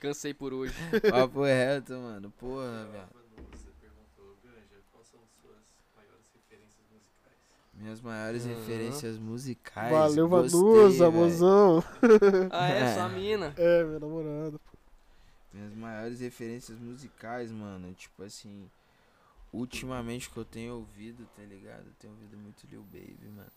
[0.00, 0.74] Cansei por hoje.
[1.10, 2.30] Papo reto, mano.
[2.38, 3.08] Porra, velho.
[3.52, 5.62] Você perguntou, Ganja, quais são suas
[5.96, 7.38] maiores referências musicais?
[7.82, 8.54] Minhas maiores Aham.
[8.54, 9.90] referências musicais.
[9.90, 11.82] Valeu, Vanusa, mozão.
[12.52, 12.94] Ah, é?
[12.94, 13.52] Sua mina.
[13.56, 14.52] É, minha namorada.
[14.58, 14.78] pô.
[15.52, 18.70] Minhas maiores referências musicais, mano, tipo assim,
[19.52, 21.86] ultimamente que eu tenho ouvido, tá ligado?
[21.86, 23.50] Eu tenho ouvido muito Lil Baby, mano.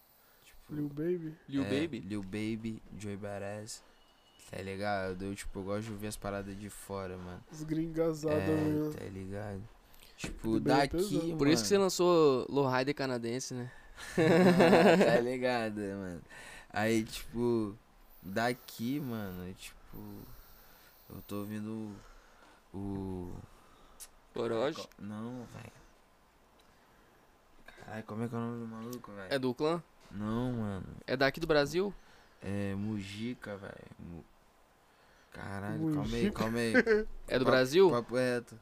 [0.44, 1.34] Tipo, Lil Baby.
[1.48, 2.00] Lil é, Baby.
[2.00, 3.84] Lil Baby, Joy Badass,
[4.50, 5.24] tá ligado?
[5.24, 7.44] Eu, tipo, eu gosto de ouvir as paradas de fora, mano.
[7.52, 8.92] Os gringazados É, mesmo.
[8.94, 9.62] tá ligado?
[10.18, 11.24] Tipo, é daqui, pesado.
[11.28, 11.38] mano.
[11.38, 13.72] Por isso que você lançou Lowrider canadense, né?
[14.16, 16.22] Tá ligado, mano?
[16.70, 17.76] Aí, tipo,
[18.22, 19.98] daqui, mano, tipo,
[21.10, 21.96] eu tô ouvindo
[22.74, 23.32] o.
[24.36, 24.88] Orochi.
[25.00, 25.72] Não, velho.
[27.66, 29.34] Caralho, como é que é o nome do maluco, velho?
[29.34, 29.82] É do clã?
[30.12, 30.88] Não, mano.
[31.08, 31.94] É daqui do Brasil?
[32.42, 33.74] É Mujica, velho.
[34.00, 34.26] Mu-
[35.32, 36.32] Caralho, calma aí, Mujica?
[36.40, 36.74] calma aí.
[37.28, 37.90] É do Papo- Brasil?
[37.90, 38.60] Papo reto.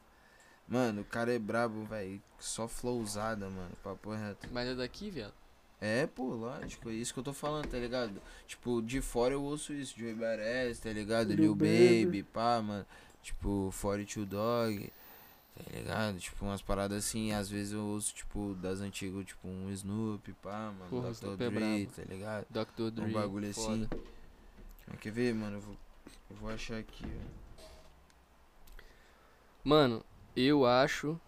[0.66, 2.22] Mano, o cara é brabo, velho.
[2.38, 3.72] Só flowzada, mano.
[3.82, 4.48] Papo reto.
[4.52, 5.34] Mas é daqui, viado.
[5.80, 8.20] É, pô, lógico, é isso que eu tô falando, tá ligado?
[8.46, 11.28] Tipo, de fora eu ouço isso, Joey Badass, tá ligado?
[11.34, 12.04] Lil Lil Baby.
[12.06, 12.86] Baby, pá, mano.
[13.22, 14.92] Tipo, 42 Dog,
[15.54, 16.18] tá ligado?
[16.18, 20.72] Tipo, umas paradas assim, às vezes eu ouço, tipo, das antigas, tipo, um Snoop, pá,
[20.72, 21.14] mano, Porra, Dr.
[21.14, 22.46] Snoop é Dre, tá ligado?
[22.48, 22.90] Dr.
[22.90, 23.04] Dre.
[23.04, 23.72] Um bagulho foda.
[23.74, 23.88] assim.
[24.86, 25.56] Mas quer ver, mano?
[25.56, 25.76] Eu vou,
[26.30, 27.62] eu vou achar aqui, ó.
[29.62, 30.04] Mano,
[30.36, 31.18] eu acho.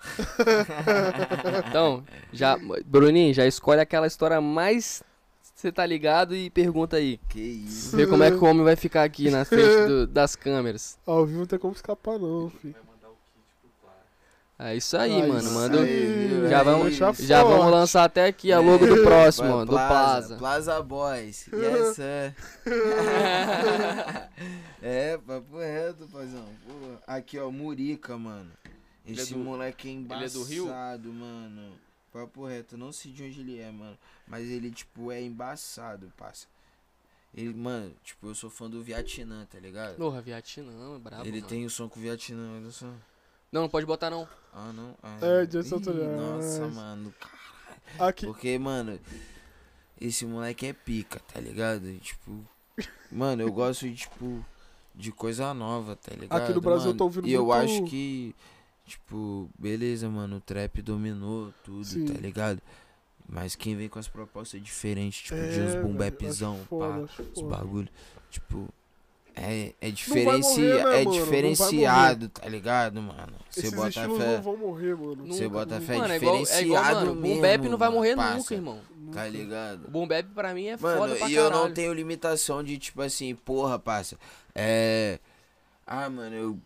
[1.68, 2.56] Então, já.
[2.84, 5.02] Bruninho, já escolhe aquela história mais.
[5.54, 7.18] Você tá ligado e pergunta aí.
[7.28, 7.96] Que isso.
[7.96, 10.98] Vê como é que o homem vai ficar aqui na frente do- das câmeras.
[11.06, 12.74] Ao vivo não tem como escapar, não, filho.
[12.74, 13.32] Vai mandar o kit
[13.62, 13.94] pro Plá.
[14.58, 15.38] É isso aí, Ah, mano.
[15.38, 15.80] isso Manda.
[15.82, 16.48] aí?
[16.48, 17.26] Já Aí, vamos, já forte.
[17.28, 20.36] vamos lançar até aqui a logo do próximo, ó, do Plaza.
[20.36, 21.46] Plaza Boys.
[21.52, 22.34] Yes, sir.
[24.82, 26.44] é, papo reto, paizão.
[27.06, 28.50] Aqui, ó, Murica, mano.
[29.04, 30.66] Ele é Esse do- moleque é é embaçado, do Rio?
[31.14, 31.72] mano.
[32.12, 33.96] Papo reto, não sei de onde ele é, mano.
[34.26, 36.46] Mas ele, tipo, é embaçado, parça.
[37.34, 39.96] Ele, mano, tipo, eu sou fã do Vietnã, tá ligado?
[39.96, 41.24] Porra, Vietnã, é brabo.
[41.26, 41.46] ele mano.
[41.48, 42.90] tem o som com o Vietnã, olha só.
[43.56, 44.28] Não, não pode botar não.
[44.52, 44.94] Ah, não?
[45.02, 46.10] Ah, É, Ih, autorais.
[46.10, 47.14] Nossa, mano.
[47.98, 49.00] Aqui, Porque, mano,
[49.98, 51.88] esse moleque é pica, tá ligado?
[51.88, 52.44] E, tipo,
[53.10, 54.44] mano, eu gosto de, tipo,
[54.94, 56.38] de coisa nova, tá ligado?
[56.42, 56.98] Aqui no Brasil eu mano?
[56.98, 58.34] tô ouvindo E eu muito- acho que,
[58.84, 62.04] tipo, beleza, mano, o trap dominou tudo, Sim.
[62.04, 62.60] tá ligado?
[63.26, 66.64] Mas quem vem com as propostas diferentes, tipo, de É, uns boom velho, bapzão, acho
[66.66, 67.88] foda, pá, os bagulho,
[68.30, 68.68] tipo,
[69.36, 70.60] é, é diferenci...
[70.60, 71.12] morrer, né, é mano?
[71.12, 73.34] Diferenciado, tá ligado, mano?
[73.50, 75.26] Você bota fé, não vão morrer, mano.
[75.26, 77.90] você bota fé, Mano, é igual, é igual, diferenciado o Boom mesmo, Bap não vai
[77.90, 78.80] morrer nunca, irmão.
[79.12, 79.86] Tá ligado?
[79.86, 81.54] O Boom Bap pra mim é Mano, foda pra e caralho.
[81.54, 84.16] eu não tenho limitação de, tipo assim, porra, parça.
[84.54, 85.18] É.
[85.86, 86.58] Ah, mano, eu,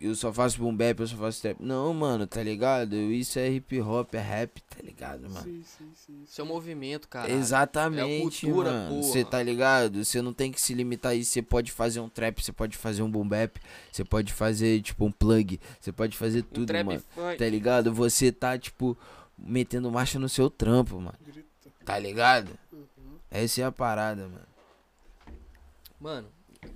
[0.00, 1.56] eu- só faço boom bap, eu só faço trap.
[1.60, 2.94] Não, mano, tá ligado?
[2.96, 5.42] Isso é hip hop, é rap, tá ligado, mano?
[5.42, 6.22] Sim, sim, sim.
[6.24, 7.30] Isso é um movimento, cara.
[7.30, 9.02] Exatamente, É a cultura, mano.
[9.02, 10.04] Você tá ligado?
[10.04, 11.30] Você não tem que se limitar a isso.
[11.32, 13.58] Você pode fazer um trap, você pode fazer um boom bap,
[13.92, 17.02] você pode fazer, tipo, um plug, você pode fazer Um tudo, trap mano.
[17.14, 17.38] funk.
[17.38, 17.92] Tá ligado?
[17.92, 18.96] Você tá, tipo,
[19.38, 21.14] metendo marcha no seu trampo, mano.
[21.24, 21.48] Grita.
[21.84, 22.50] Tá ligado?
[22.72, 22.86] Uhum.
[23.30, 24.46] Essa é a parada, mano.
[26.00, 26.28] Mano,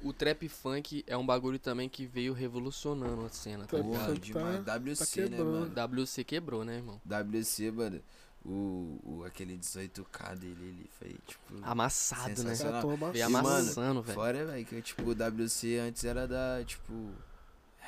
[0.03, 4.07] o trap funk é um bagulho também que veio revolucionando a cena, tá ligado?
[4.07, 4.21] funk.
[4.21, 4.65] demais.
[4.65, 5.75] tá WC, né, quebrando.
[5.75, 6.01] mano?
[6.03, 7.01] WC quebrou, né, irmão?
[7.05, 8.01] WC, mano.
[8.45, 11.55] O, o, aquele 18K dele, ele foi, tipo.
[11.63, 12.55] Amassado, né?
[12.55, 14.15] Veio E, mano, amassando, velho.
[14.15, 16.93] Fora, velho, que tipo, o WC antes era da, tipo,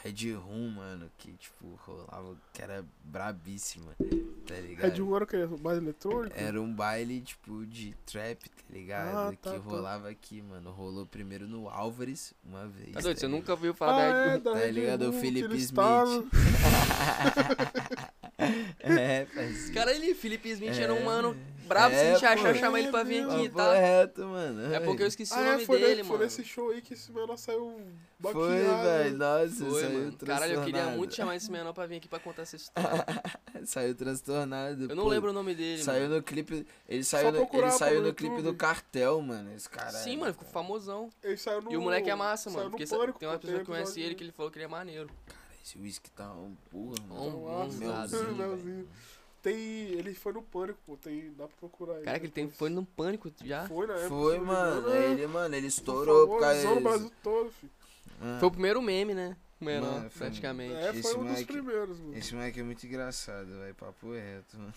[0.05, 3.93] Red Room, mano, que, tipo, rolava, que era brabíssima,
[4.47, 4.93] tá ligado?
[4.93, 5.47] Red One era o que?
[5.62, 6.36] Mais eletrônico?
[6.39, 9.16] Era um baile, tipo, de trap, tá ligado?
[9.16, 9.64] Ah, tá, que tá.
[9.64, 10.70] rolava aqui, mano.
[10.72, 12.93] Rolou primeiro no Álvares, uma vez.
[12.93, 13.18] Tá doido?
[13.18, 15.02] Você nunca ouviu falar Ah, da é, da Tá Red ligado?
[15.06, 15.78] O Room, Felipe que eles Smith.
[18.81, 19.72] é, parceiro.
[19.74, 21.01] cara ali, Felipe Smith, era É.
[21.01, 21.36] um mano
[21.66, 21.95] brabo.
[21.95, 22.59] É, se a gente achar, pô.
[22.61, 23.74] chama ele pra vir É, aqui, tá?
[23.74, 24.74] reto, mano.
[24.74, 26.24] É porque eu esqueci Ah, o é, nome foi, dele, ne- foi mano.
[26.24, 27.74] nesse show aí que esse menor saiu
[28.20, 28.82] Foi, baqueado.
[28.82, 29.16] velho.
[29.19, 30.19] Nossa, Foi, saiu mano.
[30.19, 33.05] Caralho, eu queria muito chamar esse menor pra vir aqui pra contar essa história.
[33.66, 34.91] Saiu transtornado.
[34.91, 35.09] Eu não pô.
[35.11, 36.16] lembro o nome dele, Saiu mano.
[36.16, 36.66] no clipe.
[36.86, 39.51] Ele saiu, no, ele saiu no clipe do cartel, mano.
[39.55, 39.91] Esse cara.
[39.93, 41.09] Sim, mano, ficou famosão.
[41.23, 41.73] Ele saiu no...
[41.73, 42.65] E o moleque é massa, mano.
[42.65, 45.09] no Porque tem uma pessoa que conhece ele que ele falou que ele é maneiro.
[45.65, 47.39] Esse whisky tá um porra, mano.
[47.39, 48.35] Um- ah, um velho.
[48.36, 48.89] melzinho.
[49.45, 49.55] Tem...
[49.55, 50.97] Ele foi no Pânico, pô.
[50.97, 51.31] Tem...
[51.37, 52.05] Dá pra procurar ele.
[52.05, 53.69] Cara, que ele tem, foi num pânico já.
[53.69, 54.09] Foi na época.
[54.09, 54.91] Foi, me mano.
[54.91, 55.12] é.
[55.12, 56.81] Ele, mano, ele estourou por causa no disso.
[56.83, 57.73] Brasil todo, filho.
[58.23, 59.37] Ah, Foi o primeiro meme, né?
[59.61, 60.75] O menor, Mano, foi- praticamente.
[60.75, 62.16] É, Esse foi um dos moleque- primeiros, mano.
[62.16, 63.75] Esse moleque é muito engraçado, velho.
[63.75, 64.75] Papo reto, mano.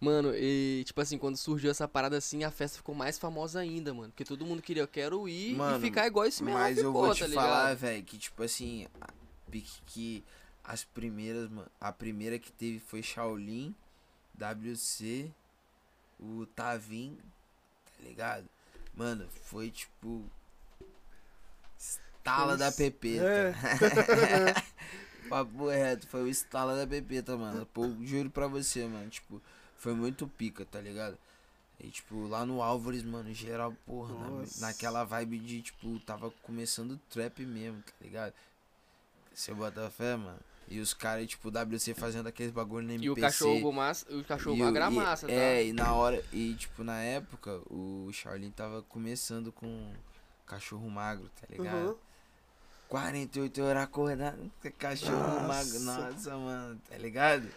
[0.00, 3.92] Mano, e tipo assim, quando surgiu essa parada assim, a festa ficou mais famosa ainda,
[3.92, 4.10] mano.
[4.10, 6.86] Porque todo mundo queria, eu quero ir Mano, e ficar igual esse menor Mas ficou,
[6.86, 8.86] eu vou te tá falar, velho, que tipo assim,
[9.86, 10.22] que
[10.62, 13.74] as primeiras, mano, a primeira que teve foi Shaolin,
[14.38, 15.30] WC,
[16.20, 17.16] o Tavim,
[17.96, 18.48] tá ligado?
[18.94, 20.24] Mano, foi tipo
[21.78, 23.24] estala da pepeta.
[23.24, 24.54] É.
[25.28, 27.66] Papo reto, foi o estala da pepeta, mano.
[27.66, 29.42] Pô, juro pra você, mano, tipo,
[29.76, 31.18] foi muito pica, tá ligado?
[31.78, 36.92] E, tipo, lá no Álvares, mano, geral, porra, na- naquela vibe de, tipo, tava começando
[36.92, 38.32] o trap mesmo, tá ligado?
[39.32, 40.40] Você bota fé, mano.
[40.70, 43.06] E os caras, tipo, WC fazendo aqueles bagulho no MPC.
[43.06, 45.32] E o cachorro gomassa, o cachorro E e- gramassa, tá?
[45.32, 49.92] É, e na hora, e tipo, na época, o Shaolin tava começando com
[50.46, 51.88] cachorro magro, tá ligado?
[51.88, 51.96] Uhum.
[52.88, 55.46] 48 horas acordado, com cachorro Nossa.
[55.46, 57.48] magro, nossa, mano, tá ligado?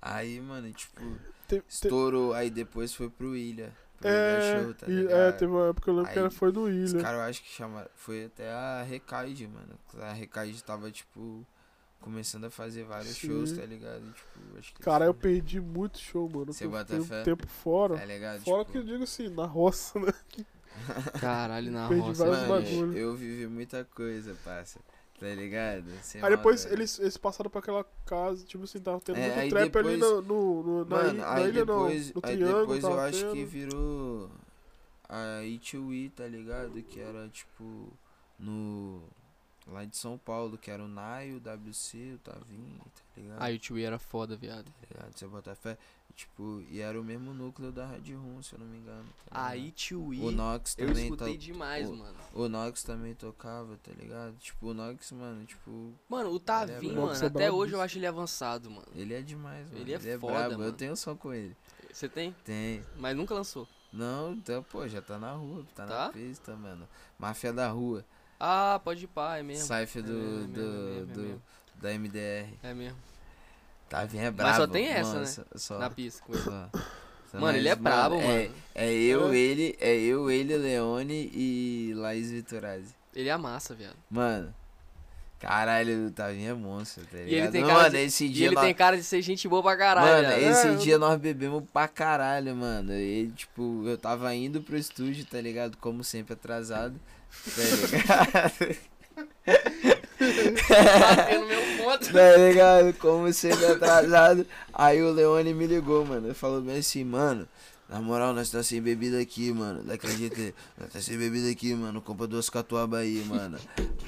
[0.00, 1.18] Aí, mano, tipo, Tem-
[1.60, 5.12] tem- estourou, aí depois foi pro Ilha, pro Ilha É, Show, tá e- ligado?
[5.14, 7.02] é, teve uma época que eu lembro que Aí, era, foi do Os Ilha.
[7.02, 11.46] caras eu acho que chama, foi até a Recaide, mano, a Recaide tava, tipo,
[12.02, 13.28] começando a fazer vários Sim.
[13.28, 14.02] shows, tá ligado?
[14.12, 16.52] Tipo, acho que Cara, eu perdi muito show, mano.
[16.52, 17.22] Você bota fiquei fé?
[17.22, 17.96] tempo fora.
[17.96, 18.40] Tá ligado?
[18.42, 20.12] Fora Tipo, que eu digo assim, na roça, né?
[21.20, 22.24] Caralho, na Perdi roça.
[22.26, 22.98] vários Mano, bagulho.
[22.98, 24.80] eu vivi muita coisa, parça.
[25.20, 25.84] Tá ligado?
[26.02, 26.80] Sem Aí depois maldade.
[26.82, 29.96] eles, eles passaram pra aquela casa, tipo assim, tava tendo É, muito aí trap ali
[29.96, 32.60] depois- no, no, no- na, Mano, ilha, na aí ilha depois, não, no aí triângulo.
[32.60, 33.46] depois eu acho que tendo.
[33.46, 34.30] virou
[35.08, 36.82] a Itui, tá ligado?
[36.82, 37.92] Que era tipo
[38.36, 39.00] no.
[39.66, 43.42] Lá de São Paulo, que era o Naio, o WC, o Tavinho, tá ligado?
[43.42, 44.64] Aí o tio era foda, viado.
[44.64, 45.16] Tá ligado?
[45.16, 45.78] Você bota fé.
[46.14, 49.06] Tipo, e era o mesmo núcleo da Red Room, se eu não me engano.
[49.30, 52.18] Tá Aí tio o Nox eu também escutei to- demais, o- mano.
[52.34, 54.34] O Nox também tocava, tá ligado?
[54.36, 57.06] Tipo, o Nox, mano, tipo, Mano, o Ele é Tavinho, brabo.
[57.06, 58.86] mano, é até hoje eu acho ele avançado, mano.
[58.94, 59.80] ele é demais, mano.
[59.80, 60.52] Ele é foda, brabo.
[60.54, 60.72] Eu mano.
[60.72, 61.56] tenho som com ele.
[61.90, 62.32] Você tem?
[62.44, 62.84] Tem.
[62.98, 63.66] Mas nunca lançou.
[63.90, 66.06] Não, então, pô, já tá na rua, tá, Tá?
[66.08, 66.86] na pista, mano.
[67.18, 68.04] Máfia da rua.
[68.44, 69.64] Ah, pode ir pá, é mesmo.
[69.64, 71.42] Cypher É do, mesmo, é do, mesmo, é mesmo, é do- mesmo.
[71.80, 72.54] da MDR.
[72.64, 72.98] É mesmo.
[73.88, 74.56] Tavinha é Mas brabo.
[74.56, 75.44] só tem essa, mano, né?
[75.54, 76.22] Só, Na pista
[77.30, 77.38] só.
[77.38, 78.54] Mano, ele é brabo, é, mano.
[78.74, 79.36] É eu, É.
[79.36, 82.94] ele, é eu, ele, Leone e Laís Vitorazzi.
[83.14, 83.96] Ele amassa, viado.
[84.10, 84.52] Mano,
[85.38, 87.30] caralho, o Tavinha é monstro, tá ligado?
[87.30, 89.22] E ele tem mano, cara de, esse e dia ele nós- tem cara de ser
[89.22, 90.74] gente boa pra caralho, Mano, esse É.
[90.74, 92.92] dia nós bebemos pra caralho, mano.
[92.92, 95.76] E, tipo, eu tava indo pro estúdio, tá ligado?
[95.78, 96.98] Como sempre, atrasado.
[97.56, 98.76] Tá ligado?
[101.46, 102.12] Meu ponto.
[102.12, 102.92] tá ligado?
[102.94, 104.46] Como sempre, atrasado.
[104.72, 106.28] Aí o Leone me ligou, mano.
[106.28, 107.48] Ele falou bem assim, mano.
[107.88, 109.82] Na moral, nós tá sem bebida aqui, mano.
[109.84, 110.54] Não acredita?
[110.78, 112.00] Nós tá sem bebida aqui, mano.
[112.00, 113.58] Compra duas catuaba aí, mano.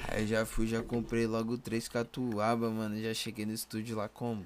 [0.08, 3.00] Aí já fui, já comprei logo três catuaba, mano.
[3.02, 4.42] Já cheguei no estúdio lá com.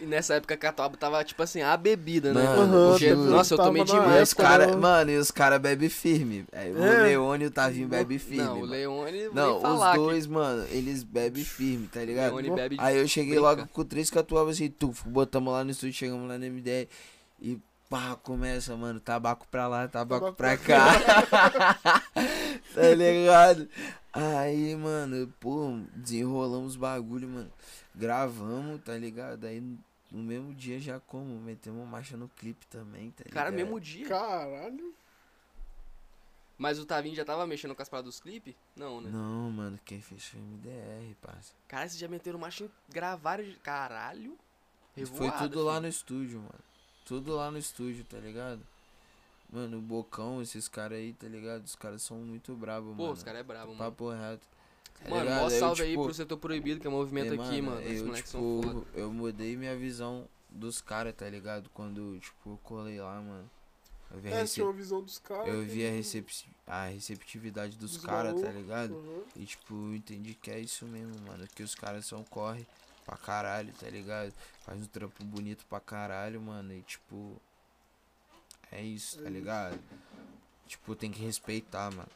[0.00, 2.42] E nessa época a Catuaba tava, tipo assim, a bebida, né?
[2.42, 3.30] Mano, Porque, juro.
[3.30, 4.22] nossa, eu tomei na demais.
[4.28, 6.46] os cara, da- mano, e os caras bebem firme.
[6.50, 7.02] É, o É.
[7.02, 8.42] Leone e o Tavinho bebem firme.
[8.44, 8.72] Não, o mano.
[8.72, 12.34] Leone Não, vem falar os dois, mano, eles bebem firme, tá que ligado?
[12.34, 13.46] Leone bebe Aí eu cheguei brinca.
[13.48, 16.88] logo com três catuabas assim, tu, botamos lá no estúdio, chegamos lá no MDR
[17.42, 17.58] e
[17.90, 22.00] pá, começa, mano, tabaco pra lá, tabaco, Tabaco pra pra cá.
[22.74, 23.68] tá ligado?
[24.12, 27.50] Aí, mano, pô, desenrolamos bagulho, mano.
[27.94, 29.44] Gravamos, tá ligado?
[29.44, 29.62] Aí
[30.10, 33.34] no mesmo dia já como, metemos marcha no clipe também, tá ligado?
[33.34, 34.06] Cara, mesmo dia.
[34.08, 34.94] Caralho.
[36.58, 38.54] Mas o Tavinho já tava mexendo com as paradas dos clipes?
[38.76, 39.08] Não, né?
[39.10, 41.54] Não, mano, quem fez foi o MDR, parça.
[41.66, 43.42] Cara, vocês já meteram marcha em gravaram.
[43.44, 44.36] de- Caralho.
[44.94, 46.64] Foi Revoada, tudo lá no estúdio, mano.
[47.06, 48.60] Tudo lá no estúdio, tá ligado?
[49.50, 51.64] Mano, o Bocão, esses caras aí, tá ligado?
[51.64, 53.14] Os caras são muito bravos, Pô, mano.
[53.14, 53.78] os caras é brabo, mano.
[53.78, 54.46] Papo reto.
[55.02, 55.40] Tá Mano, ligado?
[55.40, 57.80] mó Eu, salve aí tipo, pro setor proibido, que é movimento é, aqui, mano.
[57.80, 58.86] Eu, tipo, são foda.
[58.94, 61.70] eu mudei minha visão dos caras, tá ligado?
[61.72, 63.50] Quando, tipo, eu colei lá, mano.
[64.12, 65.48] Eu vi a, É, rece- tinha uma visão dos caras.
[65.48, 66.28] eu vi a, recep...
[66.66, 68.94] a receptividade dos Dos caras, tá ligado?
[68.94, 69.22] Uhum.
[69.36, 71.46] E tipo, eu entendi que é isso mesmo, mano.
[71.54, 72.66] Que os caras são corre
[73.06, 74.34] pra caralho, tá ligado?
[74.66, 76.74] Faz um trampo bonito pra caralho, mano.
[76.74, 77.40] E tipo.
[78.72, 79.32] É isso, É tá isso.
[79.38, 79.78] ligado?
[80.66, 82.08] Tipo, tem que respeitar, mano.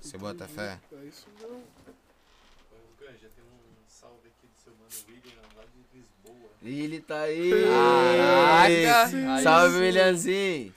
[0.00, 0.78] Você bota fé?
[0.92, 1.62] É isso mesmo.
[2.72, 6.50] Ô, Ganja, tem um salve aqui do seu mano William, lá de Lisboa.
[6.62, 7.50] E ele tá aí!
[7.50, 9.42] Caraca!
[9.42, 9.78] Salve.
[9.78, 10.74] Williamzinho!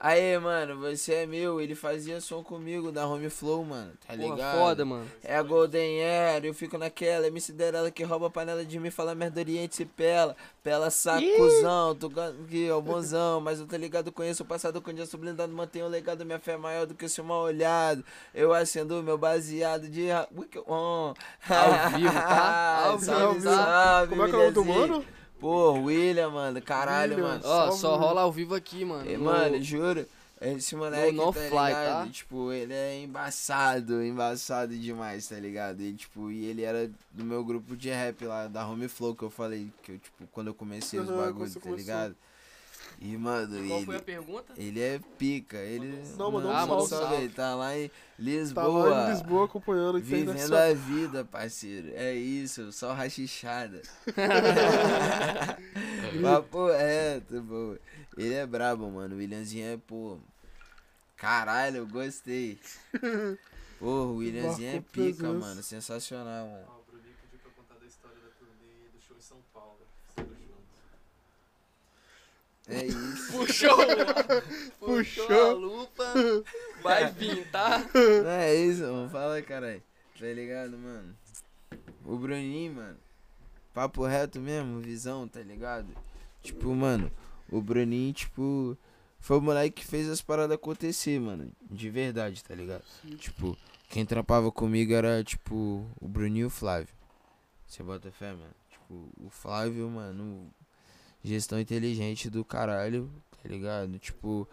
[0.00, 1.60] Aí, mano, você é meu.
[1.60, 3.92] Ele fazia som comigo da Home Flow, mano.
[4.06, 4.58] Tá Porra, ligado?
[4.58, 5.06] foda, mano.
[5.22, 8.90] É a Golden Air, eu fico naquela, MC dela que rouba a panela de mim,
[8.90, 13.76] fala merda oriente se pela, pela sacuzão, tu ganha aqui, ó, mozão, mas eu tô
[13.76, 16.86] ligado, conheço o passado, com dia sou blindado, mantenho o legado, minha fé é maior
[16.86, 18.04] do que o seu mal olhado,
[18.34, 20.28] eu acendo meu baseado de ra-.
[20.66, 21.14] Ao
[21.96, 22.84] vivo, tá?
[22.88, 25.17] Ao Salve, vivo, salve, Como é que é o nome do mano?
[25.40, 27.28] Pô, William, mano, caralho, William.
[27.28, 27.42] mano.
[27.44, 29.08] Ó, só rola ao vivo aqui, mano.
[29.08, 30.06] E, No- mano, juro,
[30.40, 32.06] esse moleque, no tá fly, ligado?
[32.06, 32.08] tá?
[32.12, 35.80] Tipo, ele é embaçado, embaçado demais, tá ligado?
[35.80, 39.22] E, tipo, e ele era do meu grupo de rap lá, da Home Flow, que
[39.22, 41.76] eu falei, que eu, tipo, quando eu comecei os bagulhos, tá começou.
[41.78, 42.16] ligado?
[43.00, 44.52] E, mano, Qual foi a ele, pergunta?
[44.56, 46.02] ele é pica, ele...
[46.16, 46.88] Não, mandou um mano, salve.
[46.88, 48.88] salve, Ele tá lá em Tá Lisboa.
[48.88, 50.00] lá em Lisboa acompanhando.
[50.00, 51.92] Vivendo a vida, parceiro.
[51.94, 53.80] É isso, só rachichada.
[56.20, 57.76] Papo reto, pô.
[58.16, 59.14] Ele é brabo, mano.
[59.14, 60.18] O Williamzinho é, pô.
[61.16, 62.58] Caralho, eu gostei.
[63.78, 65.62] Pô, o Williamzinho é pica, mano.
[65.62, 66.64] Sensacional, mano.
[66.68, 69.78] Ó, o Bruninho pediu pra contar da história da turnê do show em São Paulo,
[70.08, 70.58] que fizeram junto.
[72.68, 73.32] É isso.
[73.32, 73.76] Puxou!
[74.78, 75.50] Puxou.
[75.50, 76.04] a lupa.
[76.82, 77.78] Vai vir, tá?
[77.94, 79.08] Não é isso, mano.
[79.10, 79.82] Fala, caralho.
[80.18, 81.16] Tá ligado, mano?
[82.04, 82.96] O Bruninho, mano.
[83.72, 85.88] Papo reto mesmo, visão, tá ligado?
[86.42, 87.10] Tipo, mano,
[87.50, 88.76] o Bruninho, tipo,
[89.20, 91.50] foi o moleque que fez as paradas acontecer, mano.
[91.70, 92.84] De verdade, tá ligado?
[93.18, 93.56] Tipo,
[93.88, 96.94] quem trampava comigo era, tipo, o Bruninho e o Flávio.
[97.66, 98.54] Você bota fé, mano?
[98.70, 100.50] Tipo, o Flávio, mano,
[101.28, 103.10] gestão inteligente do caralho,
[103.42, 103.98] tá ligado?
[103.98, 104.48] Tipo,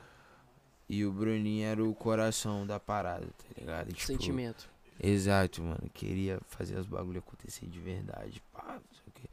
[0.87, 3.93] e o Bruninho era o coração da parada, tá ligado?
[3.93, 4.69] Tipo, Sentimento.
[5.01, 5.89] Exato, mano.
[5.93, 8.41] Queria fazer os bagulho acontecer de verdade.
[8.53, 9.27] Pá, não sei o que.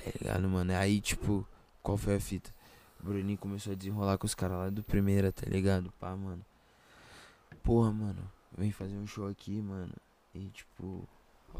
[0.00, 0.72] Tá ligado, mano?
[0.72, 1.46] Aí, tipo,
[1.82, 2.52] qual foi a fita?
[3.00, 5.92] O Bruninho começou a desenrolar com os caras lá do primeira, tá ligado?
[6.00, 6.44] Pá, mano.
[7.62, 8.30] Porra, mano.
[8.56, 9.92] Vem fazer um show aqui, mano.
[10.34, 11.06] E, tipo.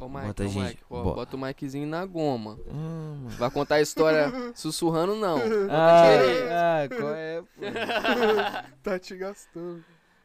[0.01, 0.83] Ó o Mike, Bota ó gente- Mike.
[0.91, 2.59] Ó, bo- bota o Mikezinho na goma.
[2.67, 3.29] Mano.
[3.31, 5.39] Vai contar a história sussurrando, não.
[5.71, 7.47] Ah, ah, qual é, pô?
[8.83, 9.85] Tá te gastando.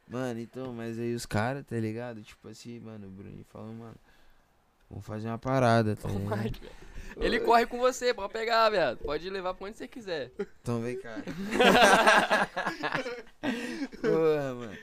[0.10, 2.22] Mano, então, mas aí os caras, tá ligado?
[2.24, 3.96] Tipo assim, mano, o Bruninho falou, mano.
[4.90, 6.38] Vamos fazer uma parada, tá Ó o ligado?
[6.44, 6.74] Mike, velho.
[7.20, 9.00] Ele corre com você, pode pegar, viado.
[9.00, 10.32] Pode levar pra onde você quiser.
[10.62, 11.16] Então vem cá.
[14.02, 14.78] Porra, mano.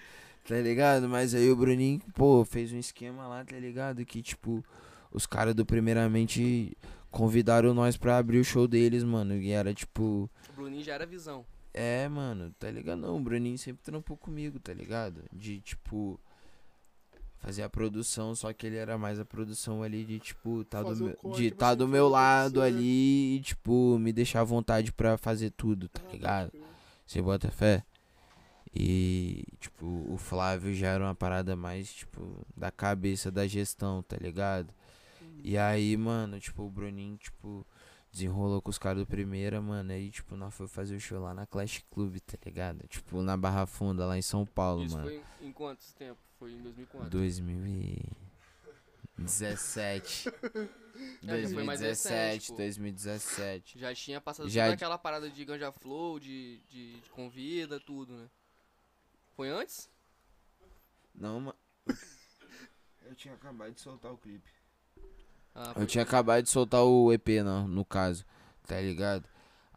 [0.46, 1.08] Tá ligado?
[1.08, 4.04] Mas aí o Bruninho, pô, fez um esquema lá, tá ligado?
[4.04, 4.62] Que, tipo,
[5.10, 6.76] os caras do Primeiramente
[7.10, 9.36] convidaram nós pra abrir o show deles, mano.
[9.36, 10.28] E era tipo.
[10.50, 11.46] O Bruninho já era visão.
[11.72, 12.98] É, mano, tá ligado?
[12.98, 15.22] Não, o Bruninho sempre trampou comigo, tá ligado?
[15.32, 16.20] De, tipo.
[17.38, 20.88] Fazer a produção, só que ele era mais a produção ali de, tipo, tá do
[20.88, 22.78] Fazer meu, corte, de tá do meu lado acontecer.
[22.78, 26.50] ali e, tipo, me deixar à vontade pra fazer tudo, tá ligado?
[27.06, 27.84] Você bota fé?
[28.74, 34.16] E, tipo, o Flávio já era uma parada mais, tipo, da cabeça da gestão, tá
[34.16, 34.74] ligado?
[35.42, 37.64] E aí, mano, tipo, o Bruninho, tipo,
[38.10, 39.92] desenrolou com os caras do primeira, mano.
[39.92, 42.86] Aí, tipo, nós foi fazer o show lá na Clash Club, tá ligado?
[42.88, 45.06] Tipo, na Barra Funda, lá em São Paulo, Isso mano.
[45.09, 46.24] foi em quantos tempos?
[46.38, 47.10] Foi em 2004.
[47.10, 48.02] 2000 e...
[49.18, 50.30] 17.
[51.26, 52.56] É, já foi mais recente, 2017, pô.
[52.56, 53.78] 2017.
[53.80, 58.28] Já tinha passado Já- aquela parada de ganja flow, de, de, de convida, tudo, né?
[59.36, 59.90] Foi antes?
[61.15, 61.59] Não, mano.
[63.06, 64.51] Eu tinha acabado de soltar o clipe.
[65.55, 68.24] Ah, Eu tinha acabado de soltar o EP, não, no caso,
[68.66, 69.28] tá ligado?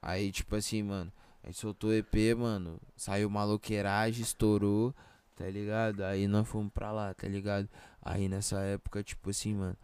[0.01, 1.11] Aí, tipo assim, mano,
[1.43, 4.93] a gente soltou o EP, mano, saiu maloqueiragem, estourou,
[5.35, 6.03] tá ligado?
[6.03, 7.69] Aí nós fomos pra lá, tá ligado?
[8.01, 9.77] Aí nessa época, tipo assim, mano,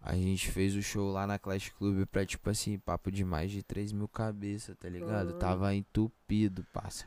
[0.00, 3.50] a gente fez o show lá na Clash Club pra, tipo assim, papo de mais
[3.50, 5.08] de 3 mil cabeças, tá ligado?
[5.10, 5.38] Caralho.
[5.38, 7.06] Tava entupido, passa.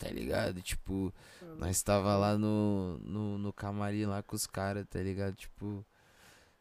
[0.00, 0.62] Tá ligado?
[0.62, 1.60] Tipo, Caralho.
[1.60, 5.34] nós tava lá no, no, no camarim lá com os caras, tá ligado?
[5.34, 5.84] Tipo,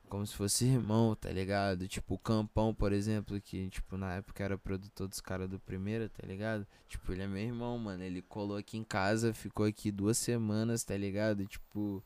[0.09, 1.87] como se fosse irmão, tá ligado?
[1.87, 6.09] Tipo, o Campão, por exemplo, que, tipo, na época era produtor dos caras do primeiro,
[6.09, 6.67] tá ligado?
[6.89, 8.03] Tipo, ele é meu irmão, mano.
[8.03, 11.45] Ele colou aqui em casa, ficou aqui duas semanas, tá ligado?
[11.45, 12.03] Tipo,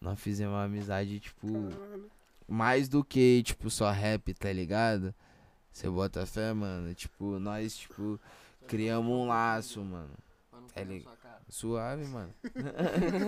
[0.00, 1.48] nós fizemos uma amizade, tipo,
[2.48, 5.14] mais do que, tipo, só rap, tá ligado?
[5.70, 6.94] Você bota fé, mano?
[6.94, 8.18] Tipo, nós, tipo,
[8.66, 10.16] criamos um laço, mano.
[10.76, 11.02] Na ligado?
[11.04, 11.40] sua cara.
[11.48, 12.34] Suave, mano.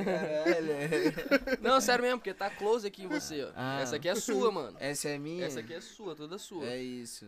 [0.05, 1.60] Caralho.
[1.60, 3.52] Não, sério mesmo, porque tá close aqui em você, ó.
[3.55, 3.81] Ah.
[3.81, 4.77] Essa aqui é sua, mano.
[4.81, 5.44] Essa é minha?
[5.44, 6.64] Essa aqui é sua, toda sua.
[6.66, 7.27] É isso.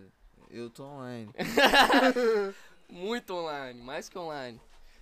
[0.50, 1.30] Eu tô online.
[2.88, 4.60] Muito online, mais que online.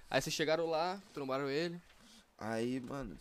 [0.09, 1.81] Aí vocês chegaram lá, trombaram ele.
[2.39, 3.19] Aí, mano,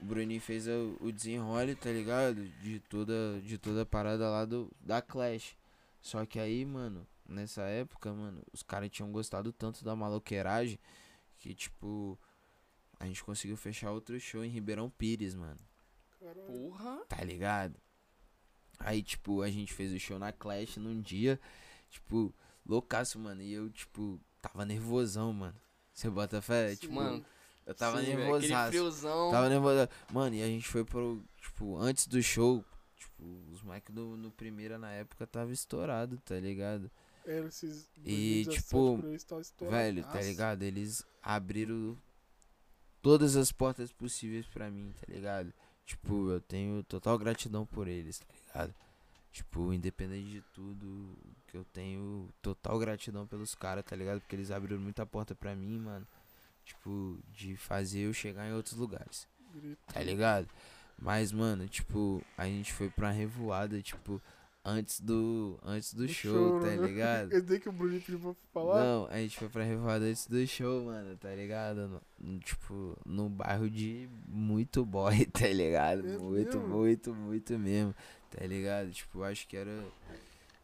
[0.00, 2.46] o Bruninho fez o, o desenrole, tá ligado?
[2.62, 5.56] De toda, de toda a parada lá do, da Clash.
[6.00, 10.78] Só que aí, mano, nessa época, mano, os caras tinham gostado tanto da maloqueiragem
[11.38, 12.18] que, tipo,
[12.98, 15.58] a gente conseguiu fechar outro show em Ribeirão Pires, mano.
[16.18, 16.46] Caralho.
[16.46, 17.04] Porra.
[17.08, 17.76] tá ligado?
[18.78, 21.40] Aí, tipo, a gente fez o show na Clash num dia,
[21.88, 22.34] tipo,
[22.66, 23.42] loucaço, mano.
[23.42, 25.56] E eu, tipo, tava nervosão, mano.
[25.92, 26.70] Você bota fé?
[26.70, 26.76] Sim.
[26.76, 27.24] Tipo, Mano,
[27.66, 28.70] eu tava sim, nervosaço.
[28.70, 29.30] Friozão.
[29.30, 29.88] Tava nervoso.
[30.12, 32.64] Mano, e a gente foi pro, tipo, antes do show,
[32.96, 36.90] tipo, os mic do, no primeira na época tava estourado, tá ligado?
[37.30, 37.88] Era esses.
[38.04, 40.62] E, 2017 tipo, Velho, tá ligado?
[40.62, 41.96] Eles abriram
[43.00, 45.52] todas as portas possíveis pra mim, tá ligado?
[45.86, 48.74] Tipo, eu tenho total gratidão por eles, tá ligado?
[49.30, 51.16] Tipo, independente de tudo,
[51.46, 54.20] que eu tenho total gratidão pelos caras, tá ligado?
[54.20, 56.06] Porque eles abriram muita porta pra mim, mano.
[56.64, 59.78] Tipo, de fazer eu chegar em outros lugares Grito.
[59.92, 60.48] tá ligado?
[60.98, 64.20] Mas, mano, tipo, a gente foi pra uma revoada, tipo,
[64.64, 66.86] antes do, antes do Do show, show, tá né?
[66.86, 67.32] ligado?
[67.34, 68.84] Esse daí que o Bruninho pediu pra falar.
[68.84, 71.88] Não, a gente foi pra revoada antes do show, mano, tá ligado?
[71.88, 76.00] No- no- tipo, num bairro de muito boy, tá ligado?
[76.06, 76.68] É muito, mesmo?
[76.76, 77.94] muito, muito mesmo,
[78.30, 78.90] tá ligado?
[78.90, 79.82] Tipo, acho que era,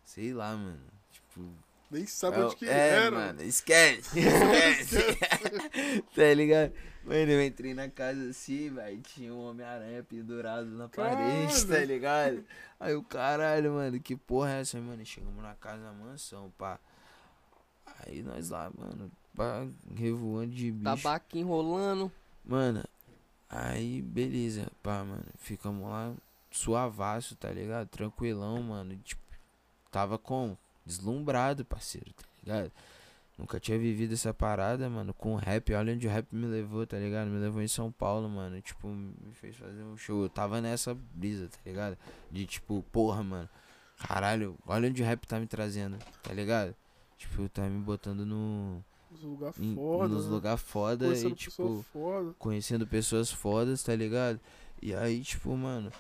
[0.05, 1.43] sei lá, mano, tipo...
[1.89, 3.11] Nem sabe é, onde que é, era.
[3.13, 4.97] mano, esquece, esquece.
[6.15, 6.73] tá ligado?
[7.07, 12.45] Mano, eu entrei na casa assim, velho, tinha um Homem-Aranha pendurado na parede, tá ligado?
[12.81, 15.07] Aí o caralho, mano, que porra é essa, mano?
[15.07, 16.81] Chegamos na casa da mansão, pá.
[18.01, 19.65] Aí nós lá, mano, pá,
[19.95, 20.83] revoando de bicho.
[20.83, 22.11] Tabaco enrolando.
[22.45, 22.83] Mano,
[23.49, 25.27] aí beleza, pá, mano.
[25.39, 26.13] Ficamos lá
[26.51, 27.87] suavaço, tá ligado?
[27.87, 28.97] Tranquilão, mano.
[29.05, 29.23] Tipo,
[29.93, 30.59] tava como?
[30.85, 32.73] Deslumbrado, parceiro, tá ligado?
[33.39, 35.73] Nunca tinha vivido essa parada, mano, com rap.
[35.75, 37.29] Olha onde o rap me levou, tá ligado?
[37.29, 38.61] Me levou em São Paulo, mano.
[38.63, 40.23] Tipo, me fez fazer um show.
[40.23, 41.99] Eu tava nessa brisa, tá ligado?
[42.31, 43.49] De tipo, porra, mano.
[43.99, 46.75] Caralho, olha onde o rap tá me trazendo, tá ligado?
[47.19, 48.83] Tipo, tá me botando no.
[49.11, 50.09] Nos lugares em- foda.
[50.09, 50.31] nos né?
[50.33, 52.35] lugares foda Conhecendo e, tipo pessoa foda.
[52.39, 54.41] conhecendo pessoas fodas, tá ligado?
[54.83, 55.91] E aí, tipo, mano.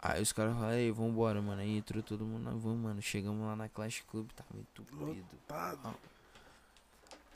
[0.00, 1.60] Aí os caras falaram, ei, vambora, mano.
[1.60, 3.02] Aí entrou todo mundo, vamos, mano.
[3.02, 5.04] Chegamos lá na Clash Club, tava entupido.
[5.32, 5.94] Lotado.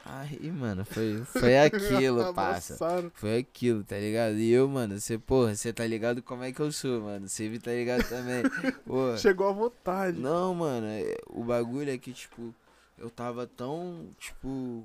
[0.04, 2.76] Aí, mano, foi, foi aquilo, parça.
[3.14, 4.34] Foi aquilo, tá ligado?
[4.36, 7.28] E eu, mano, você, porra, você tá ligado como é que eu sou, mano.
[7.28, 8.42] Você tá ligado também.
[8.84, 10.18] Pô, Chegou à vontade.
[10.18, 12.52] não, mano, é- o bagulho é que, tipo,
[12.98, 14.84] eu tava tão, tipo.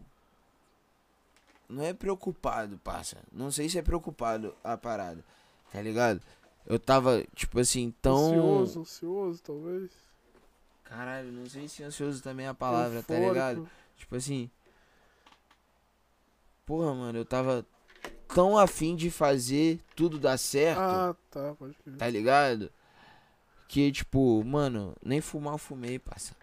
[1.67, 3.17] Não é preocupado, parça.
[3.31, 5.23] Não sei se é preocupado a parada,
[5.71, 6.21] tá ligado?
[6.65, 8.27] Eu tava, tipo assim, tão.
[8.27, 9.89] Ansioso, ansioso, talvez.
[10.83, 13.33] Caralho, não sei se ansioso também é a palavra, tá Eufórico.
[13.33, 13.69] ligado?
[13.97, 14.49] Tipo assim.
[16.67, 17.65] Porra, mano, eu tava
[18.35, 20.79] tão afim de fazer tudo dar certo.
[20.79, 21.95] Ah, tá, pode crer.
[21.97, 22.69] Tá ligado?
[23.67, 26.33] Que, tipo, mano, nem fumar eu fumei, parça.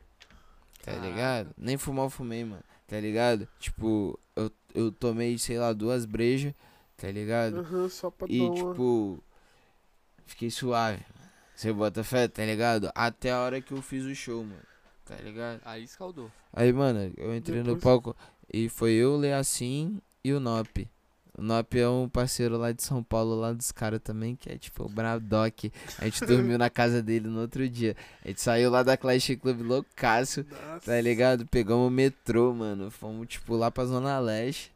[0.82, 1.06] Tá Caraca.
[1.06, 1.50] ligado?
[1.56, 2.62] Nem fumar eu fumei, mano.
[2.88, 3.46] Tá ligado?
[3.60, 6.52] Tipo, eu, eu tomei, sei lá, duas brejas,
[6.96, 7.58] tá ligado?
[7.60, 8.54] Aham, só pra E, uma...
[8.54, 9.22] tipo,
[10.26, 11.02] fiquei suave.
[11.54, 12.90] Você bota fé, tá ligado?
[12.94, 14.60] Até a hora que eu fiz o show, mano.
[15.04, 15.60] Tá ligado?
[15.66, 16.30] Aí escaldou.
[16.52, 18.16] Aí, mano, eu entrei no Depois- palco
[18.52, 20.88] e foi eu, o Leacim e o Nop.
[21.36, 24.56] O Nop é um parceiro lá de São Paulo, lá dos caras também, que é
[24.56, 25.70] tipo o Bradock.
[25.98, 27.94] A gente dormiu na casa dele no outro dia.
[28.24, 30.86] A gente saiu lá da Clash Club loucaço, Nossa.
[30.86, 31.44] tá ligado?
[31.46, 32.90] Pegamos o metrô, mano.
[32.90, 34.72] Fomos, tipo, lá pra Zona Leste.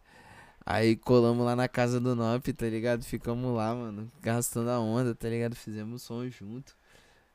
[0.66, 3.02] Aí colamos lá na casa do Nop, tá ligado?
[3.02, 5.54] Ficamos lá, mano, gastando a onda, tá ligado?
[5.56, 6.76] Fizemos som junto,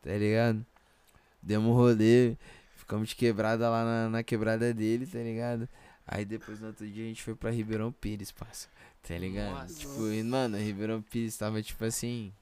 [0.03, 0.63] tá ligado?
[1.41, 2.37] Demos rolê,
[2.75, 5.67] ficamos de quebrada lá na, na quebrada dele, tá ligado?
[6.05, 8.67] Aí depois no outro dia a gente foi pra Ribeirão Pires, parça.
[9.01, 9.51] Tá ligado?
[9.53, 9.73] Nossa.
[9.79, 12.33] Tipo, mano, Ribeirão Pires tava tipo assim,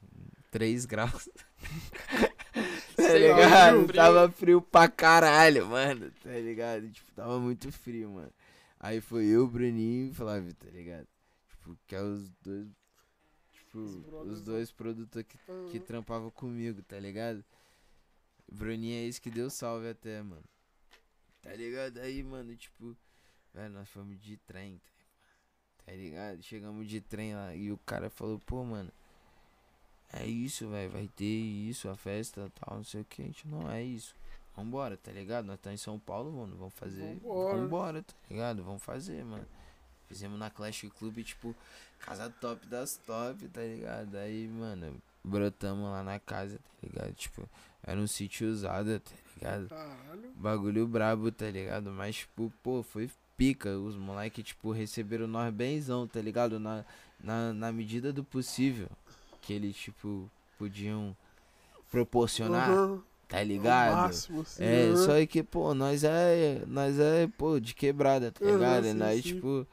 [0.49, 1.29] 3 graus.
[2.95, 3.83] tá Sei lá, ligado?
[3.85, 3.93] frio.
[3.95, 6.11] Tava frio pra caralho, mano.
[6.23, 6.89] Tá ligado?
[6.89, 8.31] Tipo, tava muito frio, mano.
[8.79, 11.07] Aí foi eu, Bruninho e Flávio, tá ligado?
[11.49, 12.67] Tipo, que é os dois.
[13.53, 15.37] Tipo, Os os brothers, dois produtores que,
[15.69, 15.85] que Aham.
[15.85, 17.43] trampavam comigo, tá ligado?
[18.51, 20.43] Bruninho é esse que deu salve até, mano.
[21.41, 21.99] Tá ligado?
[21.99, 22.95] Aí, mano, tipo,
[23.53, 24.79] velho, nós fomos de trem,
[25.85, 26.41] tá tá ligado?
[26.41, 28.91] Chegamos de trem lá e o cara falou, pô, mano,
[30.13, 33.21] é isso, velho, vai ter isso, a festa tal, não sei o que.
[33.21, 34.15] A gente, não, é isso.
[34.55, 35.45] Vambora, tá ligado?
[35.45, 37.15] Nós tá em São Paulo, mano, vamos fazer.
[37.15, 37.57] Vambora.
[37.57, 38.63] Vambora, tá ligado?
[38.63, 39.45] Vamos fazer, mano.
[40.07, 41.55] Fizemos na Clash Club, tipo,
[41.99, 44.15] casa top das top, tá ligado?
[44.15, 47.13] Aí, mano, brotamos lá na casa, tá ligado?
[47.13, 47.49] Tipo,
[47.81, 49.69] era um sítio usado, tá ligado?
[49.69, 50.31] Caralho.
[50.35, 51.89] Bagulho brabo, tá ligado?
[51.91, 53.09] Mas, tipo, pô, foi
[53.41, 53.75] pica.
[53.77, 56.59] Os moleque, tipo, receberam nós benzão, tá ligado?
[56.59, 56.85] Na,
[57.23, 58.87] na, na medida do possível
[59.41, 61.15] que eles, tipo, podiam
[61.89, 63.01] proporcionar, Aham.
[63.27, 63.95] tá ligado?
[63.95, 66.61] máximo, É, só que, pô, nós é.
[66.67, 68.83] Nós é, pô, de quebrada, tá ligado?
[68.85, 69.33] sim, nós, sim.
[69.33, 69.65] tipo.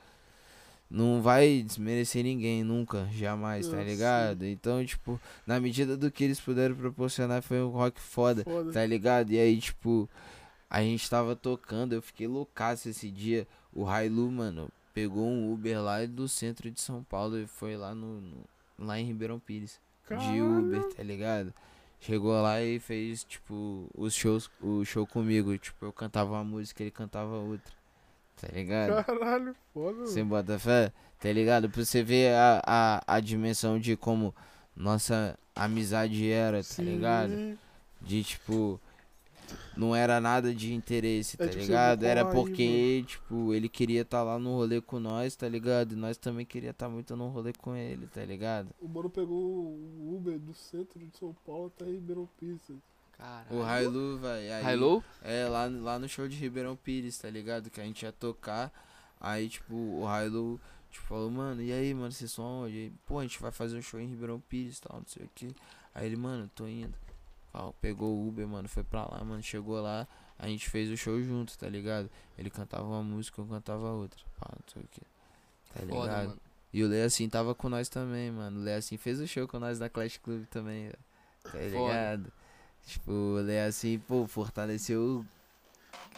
[0.91, 4.47] Não vai desmerecer ninguém, nunca, jamais, tá ligado?
[4.47, 8.73] Então, tipo, na medida do que eles puderam proporcionar, foi um rock foda, Foda.
[8.73, 9.31] tá ligado?
[9.31, 10.09] E aí, tipo,
[10.71, 13.47] a gente tava tocando, eu fiquei loucaço esse dia.
[13.75, 17.95] O Railu, mano, pegou um Uber lá do centro de São Paulo e foi lá
[17.95, 18.45] no, no-
[18.79, 19.79] lá em Ribeirão Pires
[20.09, 20.41] de.
[20.41, 21.53] Uber, tá ligado?
[22.01, 25.57] Chegou lá e fez, tipo, os shows, o show comigo.
[25.59, 27.73] Tipo, eu cantava uma música, ele cantava outra.
[28.41, 29.05] Tá ligado?
[29.05, 30.07] Caralho, foda.
[30.07, 30.93] Você bota fé?
[31.19, 31.69] Tá ligado?
[31.69, 34.33] Pra você ver a, a, a dimensão de como
[34.77, 36.83] nossa amizade era, tá Sim.
[36.85, 37.59] ligado?
[38.01, 38.81] De tipo.
[39.77, 42.03] Não era nada de interesse, É tá tipo, você ligado?
[42.05, 45.93] Era aí, porque, tipo, ele queria estar lá no rolê com nós, tá ligado?
[45.93, 48.69] E nós também queria estar muito no rolê com ele, tá ligado?
[48.81, 52.61] O mano pegou o Uber do centro de São Paulo até Ribeirão Pires.
[53.17, 53.47] Caralho.
[53.51, 54.71] O Hailu, velho.
[54.73, 55.05] Hilo?
[55.23, 57.69] É, lá, lá no show de Ribeirão Pires, tá ligado?
[57.69, 58.73] Que a gente ia tocar.
[59.21, 60.61] Aí, tipo, o Hilo,
[60.91, 62.77] tipo, falou, mano, e aí, mano, vocês são onde?
[62.77, 65.25] Aí, Pô, a gente vai fazer um show em Ribeirão Pires e tal, não sei
[65.25, 65.55] o que.
[65.95, 66.95] Aí ele, mano, tô indo.
[67.53, 69.43] Ó, pegou o Uber, mano, foi pra lá, mano.
[69.43, 70.07] Chegou lá,
[70.39, 72.11] a gente fez o show junto, tá ligado?
[72.37, 74.21] Ele cantava uma música, eu cantava outra.
[74.39, 75.01] Pá, não sei o que.
[75.75, 76.01] Tá ligado?
[76.01, 76.41] Foda, mano.
[76.73, 78.61] E o Lê assim tava com nós também, mano.
[78.61, 80.99] O Lê assim fez o show com nós da Clash Club também, velho.
[81.43, 81.65] Tá Foda.
[81.69, 82.33] ligado?
[82.87, 85.25] Tipo, o Lê assim, pô, fortaleceu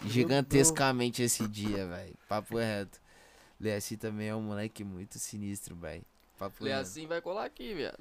[0.06, 2.14] gigantescamente esse dia, velho.
[2.28, 3.00] Papo reto.
[3.60, 6.04] Lê assim também é um moleque muito sinistro, velho.
[6.38, 6.80] Papo reto.
[6.80, 7.98] assim, vai colar aqui, viado.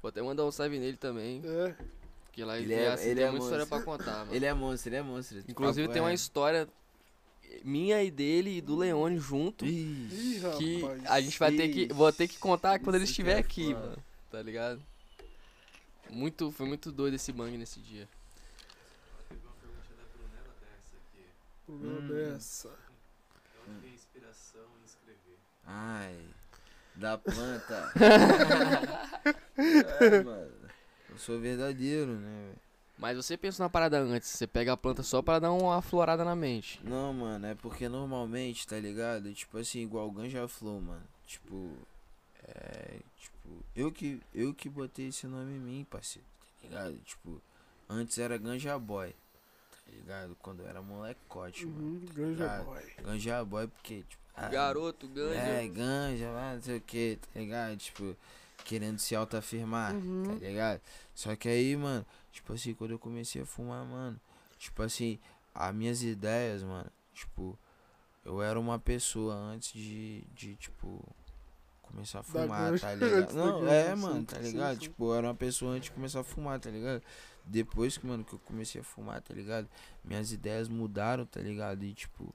[0.00, 1.42] Vou até mandar um salve nele também.
[1.44, 1.74] É.
[2.38, 3.98] Porque lá Ele ele é- assim, ele tem é muita história pra monstro.
[3.98, 4.34] contar, mano.
[4.34, 5.38] Ele é monstro, ele é monstro.
[5.48, 6.20] Inclusive Papo tem uma reto.
[6.20, 6.68] história
[7.64, 9.66] minha e dele e do Leone junto.
[9.66, 10.40] Ixi.
[10.56, 11.06] Que rapaz.
[11.06, 11.80] a gente vai ter que.
[11.86, 13.86] Ixi, Vou ter que contar quando ele estiver é aqui, foda.
[13.86, 14.04] mano.
[14.30, 14.80] Tá ligado?
[16.10, 18.08] Muito, foi muito doido esse bang nesse dia.
[19.28, 21.24] Teve uma pergunta da Brunella dessa aqui.
[21.66, 22.06] Problema Hum.
[22.32, 22.68] dessa.
[22.68, 25.38] De vem a inspiração em escrever?
[25.66, 26.16] Ai,
[26.94, 27.92] da planta.
[30.00, 30.57] é, mano.
[31.18, 32.58] Eu sou verdadeiro, né, velho?
[32.96, 36.24] Mas você pensa na parada antes, você pega a planta só pra dar uma aflorada
[36.24, 36.80] na mente.
[36.84, 39.32] Não, mano, é porque normalmente, tá ligado?
[39.34, 41.02] Tipo assim, igual o Ganja Flow, mano.
[41.26, 41.72] Tipo,
[42.44, 42.98] é.
[43.20, 46.26] Tipo, eu que, eu que botei esse nome em mim, parceiro,
[46.62, 46.96] tá ligado?
[47.04, 47.42] Tipo,
[47.88, 50.36] antes era Ganja Boy, tá ligado?
[50.40, 51.80] Quando eu era molecote, mano.
[51.84, 52.64] Uhum, Ganja ligado?
[52.64, 52.82] Boy.
[53.02, 54.22] Ganja Boy, porque, tipo.
[54.36, 55.34] ah, Garoto, ganja.
[55.40, 57.76] É, ganja, lá, não sei o que, tá ligado?
[57.76, 58.16] Tipo,
[58.64, 60.24] querendo se autoafirmar, Uhum.
[60.38, 60.80] tá ligado?
[61.18, 64.20] Só que aí, mano, tipo assim, quando eu comecei a fumar, mano,
[64.56, 65.18] tipo assim,
[65.52, 67.58] as minhas ideias, mano, tipo,
[68.24, 71.04] eu era uma pessoa antes de, de tipo,
[71.82, 73.34] começar a fumar, tá ligado?
[73.34, 74.74] Não, é, mano, tá ligado?
[74.74, 74.82] sim.
[74.82, 77.02] Tipo, eu era uma pessoa antes de começar a fumar, tá ligado?
[77.44, 79.68] Depois que, mano, que eu comecei a fumar, tá ligado?
[80.04, 81.82] Minhas ideias mudaram, tá ligado?
[81.82, 82.32] E, tipo,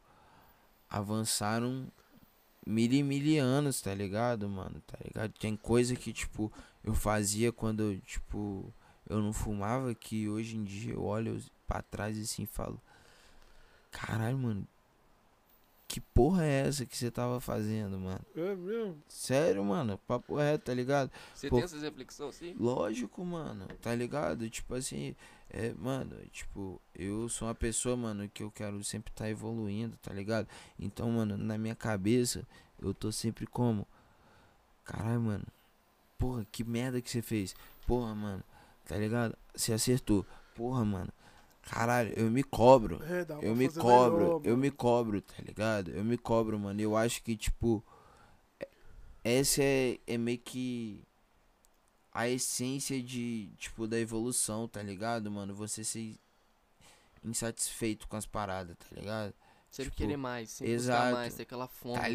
[0.89, 1.88] avançaram
[2.68, 4.81] mil e mil anos, tá ligado, mano?
[4.85, 5.31] Tá ligado?
[5.39, 6.51] Tem coisa que, tipo,
[6.84, 8.73] eu fazia quando, eu, tipo,
[9.10, 12.80] eu não fumava, que hoje em dia eu olho pra trás e assim falo,
[13.91, 14.68] caralho, mano,
[15.88, 18.22] que porra é essa que você tava fazendo, mano?
[18.35, 18.97] É mesmo?
[19.07, 21.11] Sério, mano, papo reto, tá ligado?
[21.35, 21.57] Você Pô.
[21.57, 22.55] tem essas reflexões assim?
[22.60, 24.49] Lógico, mano, tá ligado?
[24.49, 25.15] Tipo assim,
[25.51, 30.11] é, mano, tipo, eu sou uma pessoa, mano, que eu quero sempre estar evoluindo, tá
[30.11, 30.47] ligado?
[30.80, 32.43] Então, mano, na minha cabeça,
[32.81, 33.88] eu tô sempre como?
[34.84, 35.45] Caralho, mano,
[36.23, 37.53] porra, que merda que você fez?
[37.85, 38.43] Porra, mano,
[38.85, 39.37] tá ligado?
[39.53, 40.25] Você acertou.
[40.55, 41.11] Porra, mano,
[41.61, 43.01] caralho, eu me cobro.
[43.03, 45.91] É, Eu me cobro, melhor, eu me cobro, tá ligado?
[45.91, 46.79] Eu me cobro, mano.
[46.79, 47.83] Eu acho que, tipo,
[48.57, 48.69] é-
[49.23, 51.03] essa é, é meio que
[52.13, 55.53] a essência de, tipo, da evolução, tá ligado, mano?
[55.55, 56.15] Você ser
[57.23, 59.33] insatisfeito com as paradas, tá ligado?
[59.69, 61.15] Sempre Tipo, querer mais, sempre buscar exato.
[61.15, 61.95] mais, ter aquela fome.
[61.95, 62.09] Tá né?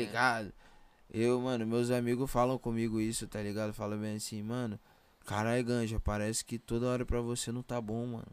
[1.10, 3.72] Eu, mano, meus amigos falam comigo isso, tá ligado?
[3.72, 4.78] Falam bem assim, mano,
[5.24, 8.28] caralho, Ganja, parece que toda hora pra você não tá bom, mano.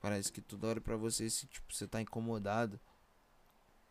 [0.00, 2.78] Parece que toda hora pra você, se, tipo, você tá incomodado.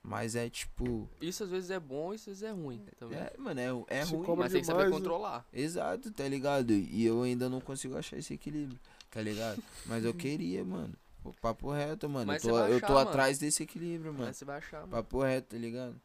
[0.02, 1.10] Mas é tipo.
[1.20, 3.20] Isso às vezes é bom, isso às vezes é ruim também.
[3.20, 3.60] É, mano,
[3.90, 4.38] é, é Se ruim.
[4.38, 4.98] Mas tem que saber demais, né?
[4.98, 5.46] controlar.
[5.52, 6.72] Exato, tá ligado?
[6.72, 8.80] E eu ainda não consigo achar esse equilíbrio,
[9.12, 9.62] tá ligado?
[9.86, 10.94] Mas eu queria, mano.
[11.42, 12.26] Papo reto, mano.
[12.26, 13.10] Mas eu tô, vai eu achar, tô mano.
[13.10, 14.28] atrás desse equilíbrio, mano.
[14.28, 14.92] Mas você vai achar, mano.
[14.92, 16.00] Papo reto, tá ligado?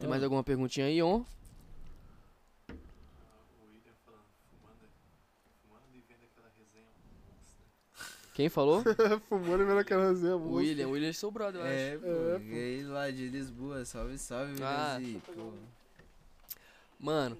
[0.00, 1.24] Tem mais alguma perguntinha aí, on?
[2.68, 2.72] Ah,
[3.60, 4.88] o William falando, fumando,
[5.62, 6.86] fumando e vendo aquela resenha
[7.28, 7.64] monstra.
[8.34, 8.82] Quem falou?
[9.28, 10.36] Fumando e vendo aquela resenha.
[10.36, 10.88] o William.
[10.88, 11.72] O William é seu brother, eu acho.
[11.74, 12.06] É, pô.
[12.06, 12.44] É, pô.
[12.44, 13.84] Ele lá de Lisboa.
[13.84, 14.96] Salve, salve, Ah.
[14.98, 15.22] Brasil.
[15.34, 15.52] pô.
[16.98, 17.36] Mano.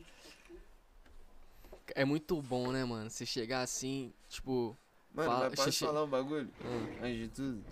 [1.94, 3.10] É muito bom, né, mano?
[3.10, 4.76] Você chegar assim, tipo.
[5.12, 6.48] Mano, Fala- mas posso xixi- falar um bagulho?
[6.64, 7.64] hum, Antes de tudo,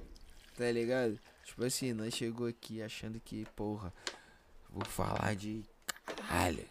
[0.57, 1.21] tá ligado?
[1.45, 3.93] Tipo assim, nós chegou aqui achando que, porra,
[4.71, 5.65] vou falar de
[6.05, 6.65] caralho.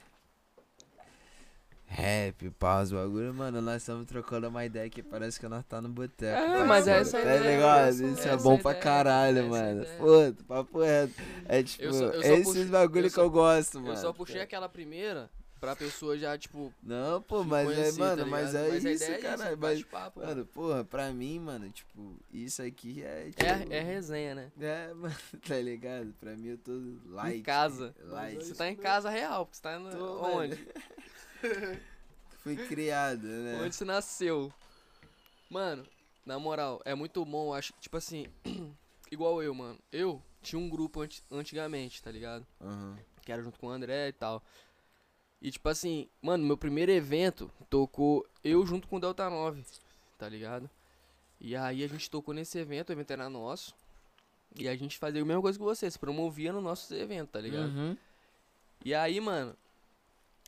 [1.90, 5.88] Rap, pause, bagulho, mano, nós estamos trocando uma ideia que parece que nós tá no
[5.88, 6.38] boteco.
[6.38, 7.88] É, parceiro, mas essa é a Tá ideia, ligado?
[7.88, 9.82] essa- Isso essa é é bom pra ideia, caralho, essa é mano.
[9.84, 9.98] ideia.
[9.98, 11.14] Foda, papo reto.
[11.48, 13.94] É tipo, Eu só- eu só esses puxei- bagulho eu que só- eu gosto, mano.
[13.94, 16.73] Eu só puxei aquela primeira pra pessoa já, tipo.
[16.81, 19.35] Não, pô, mas é, conhecer, mano, tá mas é a isso, ideia é cara.
[19.35, 23.43] isso, mas, bate-papo, mano, porra, pra mim, mano, tipo, isso aqui é, tipo...
[23.73, 24.51] É, é resenha, né?
[24.59, 25.15] É, mano,
[25.47, 26.13] tá ligado?
[26.19, 26.71] Pra mim eu tô
[27.05, 27.39] light.
[27.39, 27.95] em casa.
[27.99, 28.43] Light.
[28.43, 30.67] Você tá em casa real, porque você tá no, Tô, onde?
[32.43, 33.59] Fui criado, né?
[33.61, 34.51] Onde você nasceu.
[35.49, 35.85] Mano,
[36.25, 38.27] na moral, é muito bom, acho, tipo assim,
[39.11, 39.77] igual eu, mano.
[39.91, 42.45] Eu tinha um grupo anti- antigamente, tá ligado?
[42.61, 42.97] Aham.
[43.21, 44.41] Que era junto com o André e tal.
[45.41, 49.64] E tipo assim, mano, meu primeiro evento tocou eu junto com o Delta 9,
[50.18, 50.69] tá ligado?
[51.39, 53.76] E aí a gente tocou nesse evento, o evento era nosso.
[54.55, 57.39] E a gente fazia a mesma coisa que você, se promovia no nosso evento, tá
[57.39, 57.69] ligado?
[57.69, 57.97] Uhum.
[58.84, 59.55] E aí, mano,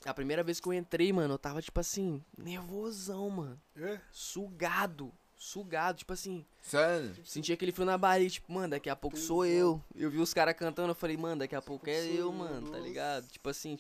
[0.05, 3.61] a primeira vez que eu entrei, mano, eu tava tipo assim, nervosão, mano.
[3.75, 3.99] É?
[4.11, 7.15] Sugado, sugado, tipo assim, Sério?
[7.23, 9.81] sentia aquele frio na barriga, tipo, mano, daqui a pouco sou eu.
[9.95, 12.79] Eu vi os caras cantando, eu falei, mano, daqui a pouco é eu, mano, tá
[12.79, 13.27] ligado?
[13.27, 13.77] Tipo assim,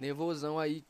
[0.00, 0.84] nervosão aí.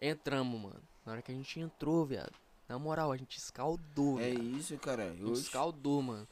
[0.00, 0.82] Entramos, mano.
[1.06, 2.32] Na hora que a gente entrou, viado.
[2.68, 4.42] Na moral, a gente escaldou, É viado.
[4.56, 5.04] isso, cara.
[5.04, 5.42] A gente Oxe.
[5.42, 6.26] escaldou, mano.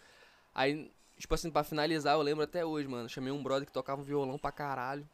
[0.55, 3.09] Aí, tipo assim, pra finalizar, eu lembro até hoje, mano.
[3.09, 5.09] Chamei um brother que tocava um violão pra caralho.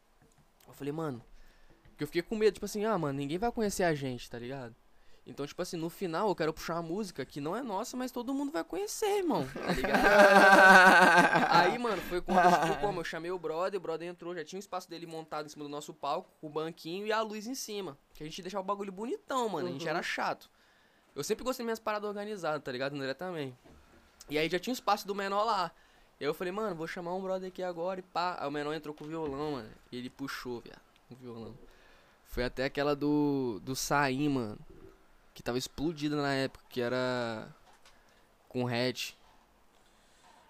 [0.67, 1.23] Eu falei, mano.
[1.89, 4.39] Porque eu fiquei com medo, tipo assim, ah, mano, ninguém vai conhecer a gente, tá
[4.39, 4.73] ligado?
[5.29, 8.11] Então, tipo assim, no final eu quero puxar uma música que não é nossa, mas
[8.11, 10.03] todo mundo vai conhecer, irmão, tá ligado?
[11.51, 14.57] Aí, mano, foi quando, tipo, como eu chamei o brother, o brother entrou, já tinha
[14.57, 17.53] o espaço dele montado em cima do nosso palco, o banquinho e a luz em
[17.55, 17.97] cima.
[18.15, 19.89] Que a gente deixava o bagulho bonitão, mano, a gente Uhum.
[19.89, 20.49] era chato.
[21.15, 22.95] Eu sempre gostei das minhas paradas organizadas, tá ligado?
[22.95, 23.55] André também.
[24.29, 25.71] E aí já tinha o espaço do menor lá.
[26.19, 28.37] E aí eu falei, mano, vou chamar um brother aqui agora e pá.
[28.39, 29.69] Aí o menor entrou com o violão, mano.
[29.91, 30.81] E ele puxou, viado,
[31.11, 31.55] o violão.
[32.25, 34.57] Foi até aquela do, do Saim, mano.
[35.39, 37.47] Que tava explodida na época, que era
[38.49, 39.13] com hatch.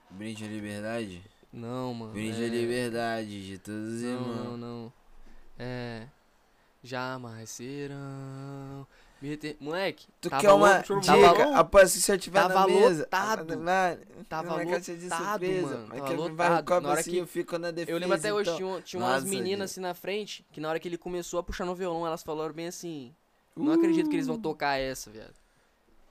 [0.10, 1.22] Brinde à liberdade?
[1.54, 2.12] Não, mano.
[2.12, 2.48] Brinde é...
[2.48, 4.44] à liberdade de todos os Não, irmãos.
[4.46, 4.94] não, não.
[5.60, 6.08] É.
[6.84, 8.88] Jamais serão.
[9.22, 9.58] Reter...
[9.60, 11.34] Moleque, Tu quer uma louco, dica?
[11.36, 13.02] tava- Após se você tiver tava na mesa.
[13.04, 13.58] lotado.
[13.60, 15.68] Mano, Tava caixa de lotado, surpresa.
[15.68, 16.82] mano, Mas tava lotado.
[16.82, 17.92] Na hora assim, que- eu fico na defesa.
[17.96, 18.58] Eu lembro até hoje, então.
[18.72, 21.44] tinha, tinha umas Nossa, meninas assim na frente, que na hora que ele começou a
[21.44, 23.14] puxar no violão, elas falaram bem assim.
[23.56, 25.34] Não acredito que eles vão tocar essa, viado.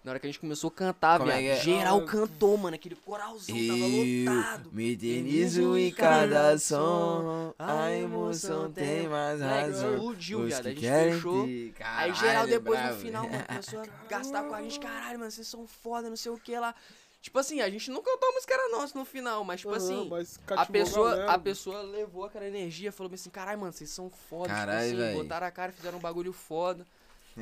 [0.05, 1.63] Na hora que a gente começou a cantar, Como é viado, é?
[1.63, 2.77] geral Ah, cantou, mano.
[2.77, 4.71] Aquele coralzão tava lotado.
[4.73, 7.53] me eternizo em cada som.
[7.59, 9.95] A emoção tem mais razão.
[9.95, 10.63] explodiu, viado.
[10.63, 11.47] que A gente querem fechou.
[11.47, 12.95] te- Aí geral Caralho, depois bravo.
[12.95, 16.17] no final, mano, começou a gastar com a gente, caralho, mano, vocês são foda, não
[16.17, 16.75] sei o que lá.
[17.21, 19.79] Tipo assim, a gente não cantou a música era nossa no final, mas tipo Aham,
[19.79, 21.33] assim, mas a pessoa, galera.
[21.33, 25.13] a pessoa levou aquela energia, falou assim, caralho, mano, vocês são foda, Caralho, tipo assim,
[25.13, 25.23] véi.
[25.23, 26.87] botaram a cara, fizeram um bagulho foda.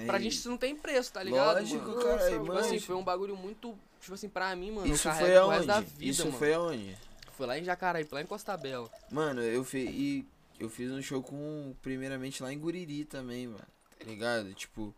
[0.04, 2.02] Pra Ei, gente isso não tem preço, tá ligado, Lógico, mano?
[2.04, 2.60] cara, Tipo mano.
[2.60, 5.66] assim, foi um bagulho muito, tipo assim, pra mim, mano, Isso eu foi aonde?
[5.66, 6.38] da vida, Isso mano.
[6.38, 6.96] foi aonde?
[7.32, 8.90] Foi lá em Jacaraí, lá em Costa Bela.
[9.10, 10.26] Mano, eu, fi, e
[10.58, 13.64] eu fiz um show com, primeiramente lá em Guriri também, mano.
[13.98, 14.52] Tá ligado?
[14.54, 14.94] Tipo,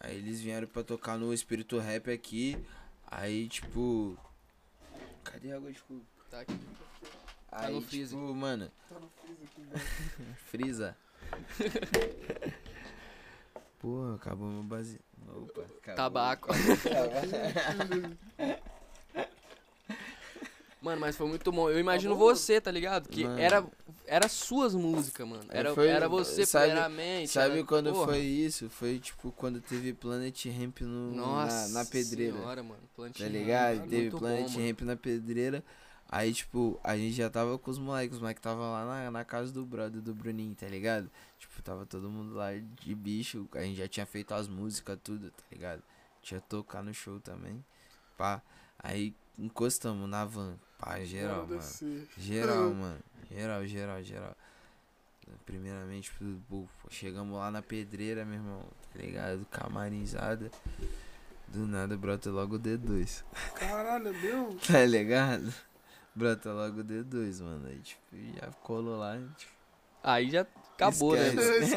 [0.00, 2.56] aí eles vieram pra tocar no Espírito Rap aqui.
[3.08, 4.18] Aí, tipo.
[5.22, 5.80] Cadê a água de?
[6.30, 6.58] Tá aqui.
[7.52, 9.86] Aí, no tipo, mano, Tá no freezer aqui embaixo.
[10.50, 10.96] frisa.
[13.86, 15.00] Porra, acabou meu base.
[15.28, 15.94] Opa, acabou.
[15.94, 16.48] Tabaco.
[20.82, 21.70] Mano, mas foi muito bom.
[21.70, 23.08] Eu imagino bom, você, tá ligado?
[23.08, 23.38] Que Mano.
[23.40, 23.64] era,
[24.06, 25.44] era suas músicas, mano.
[25.50, 27.28] Era, Foi- era você sabe- primeiramente.
[27.30, 28.06] Sabe era- quando porra.
[28.08, 28.68] foi isso?
[28.70, 32.36] Foi tipo quando teve Planet Ramp no, Nossa na, na pedreira.
[32.36, 32.80] Senhora, mano.
[32.94, 33.88] Planet Tá ligado?
[33.88, 34.66] Teve bom, Planet mano.
[34.66, 35.64] Ramp na pedreira.
[36.08, 38.14] Aí, tipo, a gente já tava com os moleques.
[38.16, 41.10] Os moleques tava lá na, na casa do brother do Bruninho, tá ligado?
[41.56, 43.48] Tipo, tava todo mundo lá de bicho.
[43.54, 45.82] A gente já tinha feito as músicas, tudo, tá ligado?
[46.20, 47.64] Tinha tocar no show também.
[48.16, 48.42] Pá.
[48.78, 50.58] Aí encostamos na van.
[50.78, 51.62] Pá, geral, mano.
[52.18, 52.98] Geral, mano.
[53.30, 54.36] Geral, geral, geral.
[55.44, 56.12] Primeiramente,
[56.48, 58.62] pô, chegamos lá na pedreira, meu irmão.
[58.92, 59.46] Tá ligado?
[59.46, 60.50] Camarinzada.
[61.48, 63.24] Do nada brota logo o D2.
[63.54, 64.58] Caralho, é mesmo?
[64.66, 65.52] Tá ligado?
[66.14, 67.66] Brota logo o D2, mano.
[67.66, 68.00] Aí, tipo,
[68.34, 69.16] já colou lá.
[69.38, 69.52] Tipo,
[70.02, 70.46] Aí já
[70.76, 71.28] acabou, né?
[71.28, 71.76] esquece.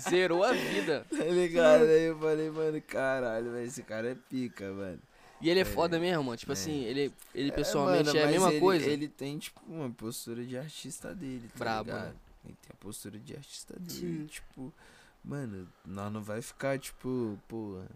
[0.10, 1.04] Zerou a vida.
[1.10, 1.82] Tá ligado?
[1.84, 4.98] Aí eu falei, mano, caralho, velho, esse cara é pica, mano.
[5.40, 5.64] E ele é É.
[5.64, 6.36] foda mesmo, mano.
[6.36, 6.54] Tipo É.
[6.54, 8.86] assim, ele, ele É, pessoalmente mano, é, a mesma ele- coisa.
[8.90, 12.04] Ele tem, tipo, uma postura de artista dele, tá Brabo, ligado?
[12.08, 12.14] né?
[12.44, 13.90] Ele tem a postura de artista dele,
[14.22, 14.26] Sim.
[14.26, 14.72] tipo...
[15.22, 17.86] Mano, nós não vai ficar, tipo, porra...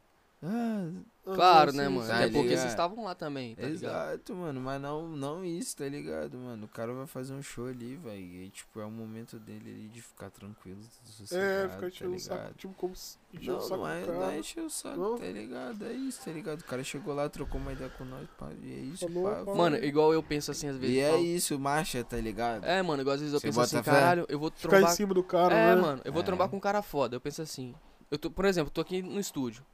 [0.47, 0.91] Ah,
[1.25, 2.07] Claro, né, mano?
[2.07, 2.59] Tá Até porque ligado?
[2.59, 4.11] vocês estavam lá também, tá ligado?
[4.13, 6.67] exato, mano, mas não, não isso, tá ligado, mano?
[6.67, 9.89] O cara vai fazer um show ali, velho, e, tipo, é o momento dele ali
[9.89, 12.39] de ficar tranquilo, É, sossegado, fica tá enchendo o ligado?
[12.43, 14.97] saco, tipo, como se enchendo o Não, saco não é, não é encher o saco,
[14.99, 15.17] Não?
[15.19, 15.87] tá ligado?
[15.87, 16.61] É isso, tá ligado?
[16.61, 19.45] O cara chegou lá, trocou uma ideia com nós, pá, e é isso, Falou, pá.
[19.47, 19.55] pá.
[19.55, 20.95] Mano, igual eu penso assim às vezes.
[20.95, 22.65] E é isso, marcha, tá ligado?
[22.65, 24.93] É, mano, igual às vezes eu Você penso assim, caralho, eu vou Ficar trombar.
[24.93, 25.81] em cima do cara, é, né?
[25.81, 26.25] mano, eu vou É.
[26.27, 27.17] trombar com um cara foda.
[27.17, 27.75] Eu penso assim.
[28.11, 29.65] Eu tô, por exemplo, tô aqui no estúdio.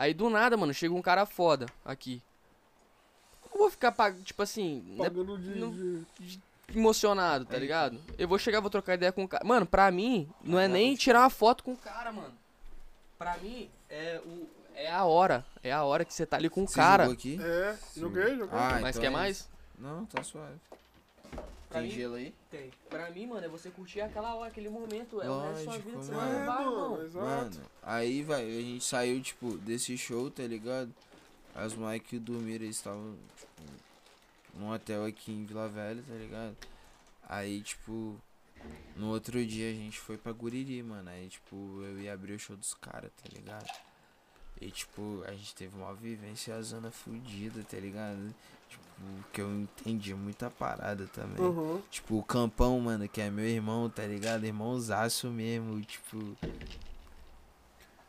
[0.00, 2.22] Aí do nada, mano, chega um cara foda aqui.
[3.52, 3.94] Eu vou ficar,
[4.24, 5.60] tipo assim, né, Pagando de...
[5.60, 5.70] não-
[6.18, 6.40] de-
[6.74, 8.00] emocionado, tá É ligado?
[8.16, 9.44] Eu vou chegar, vou trocar ideia com o cara.
[9.44, 12.32] Mano, pra mim, não é nem tirar uma foto com o cara, mano.
[13.18, 15.44] Pra mim, é, o, é a hora.
[15.62, 17.02] É a hora que você tá ali com o Você cara.
[17.02, 17.38] jogou aqui?
[17.42, 18.58] É, joguei, joguei.
[18.58, 19.50] Ah, Mas então quer é mais?
[19.78, 20.54] Não, tá suave.
[21.70, 22.34] Pra Tem mim- gelo aí?
[22.50, 22.70] Tem.
[22.90, 25.22] Pra mim, mano, é você curtir aquela hora, aquele momento.
[25.22, 26.26] É o resto da sua vida que você mano.
[26.26, 27.02] vai É, levar, mano, irmão.
[27.04, 27.24] exato.
[27.56, 30.92] Mano, aí, vai, a gente saiu, tipo, desse show, tá ligado?
[31.54, 33.62] As Mike dormiram, eles estavam, tipo,
[34.58, 36.56] num hotel aqui em Vila Velha, tá ligado?
[37.28, 38.16] Aí, tipo,
[38.96, 41.08] no outro dia a gente foi pra Guriri, mano.
[41.08, 43.70] Aí, tipo, eu ia abrir o show dos caras, tá ligado?
[44.60, 48.34] E, tipo, a gente teve uma vivência zona fudida, tá ligado?
[48.70, 48.84] Tipo,
[49.32, 51.44] que eu entendi muita parada também.
[51.44, 51.80] Aham.
[51.90, 54.44] Tipo, o Campão, mano, que é meu irmão, tá ligado?
[54.46, 56.36] Irmãozaço mesmo, tipo.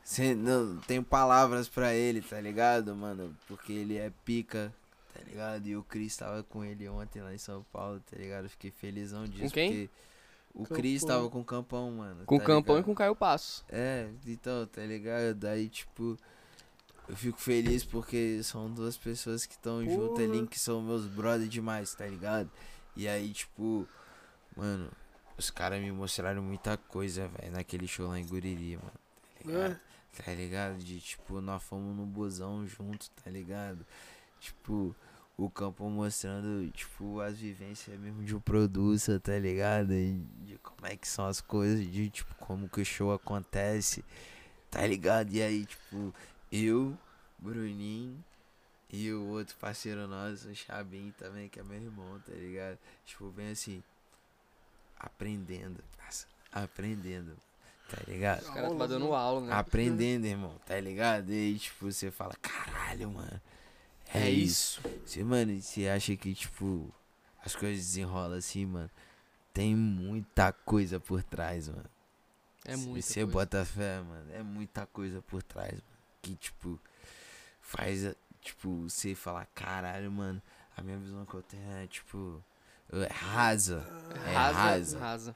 [0.03, 3.35] Cê, não tenho palavras pra ele, tá ligado, mano?
[3.47, 4.73] Porque ele é pica,
[5.13, 5.65] tá ligado?
[5.67, 8.49] E o Cris tava com ele ontem lá em São Paulo, tá ligado?
[8.49, 9.53] Fiquei felizão disso.
[9.53, 9.69] quem?
[9.69, 9.89] Porque
[10.53, 12.25] o Cris tava com o Campão, mano.
[12.25, 12.85] Com o tá Campão e ligado?
[12.85, 13.63] com o Caio Passo.
[13.69, 15.35] É, então, tá ligado?
[15.35, 16.17] Daí, tipo,
[17.11, 21.45] eu fico feliz porque são duas pessoas que estão junto ali, que são meus brother
[21.45, 22.49] demais, tá ligado?
[22.95, 23.85] E aí, tipo,
[24.55, 24.89] mano,
[25.38, 28.93] os caras me mostraram muita coisa, velho, naquele show lá em Guriri, mano.
[29.35, 29.72] Tá ligado?
[29.73, 30.23] É.
[30.23, 30.77] Tá ligado?
[30.77, 33.85] De tipo, nós fomos no busão junto, tá ligado?
[34.40, 34.95] Tipo,
[35.35, 39.91] o campo mostrando, tipo, as vivências mesmo de um producer, tá ligado?
[39.91, 40.14] E
[40.45, 44.01] de como é que são as coisas, de tipo, como que o show acontece,
[44.69, 45.30] tá ligado?
[45.33, 46.14] E aí, tipo,
[46.51, 46.97] eu,
[47.38, 48.23] Bruninho
[48.89, 52.77] e o outro parceiro nosso, o Chabin também, que é meu irmão, tá ligado?
[53.05, 53.81] Tipo, bem assim,
[54.99, 57.38] aprendendo, nossa, aprendendo,
[57.89, 58.41] tá ligado?
[58.41, 59.53] Os caras tava dando aula, né?
[59.53, 61.31] Aprendendo, irmão, tá ligado?
[61.31, 63.41] E aí, tipo, você fala, caralho, mano.
[64.13, 64.81] É isso.
[65.05, 66.93] Você, mano, você acha que, tipo,
[67.45, 68.89] as coisas desenrolam assim, mano.
[69.53, 71.89] Tem muita coisa por trás, mano.
[72.65, 73.01] É muito.
[73.01, 74.31] Você bota fé, mano.
[74.33, 75.91] É muita coisa por trás, mano.
[76.22, 76.80] Que, tipo,
[77.61, 80.41] faz, tipo, você falar, caralho, mano.
[80.77, 82.43] A minha visão que eu tenho é, tipo,
[82.91, 83.85] é rasa.
[84.25, 85.00] É Rasa, rasa.
[85.00, 85.35] rasa.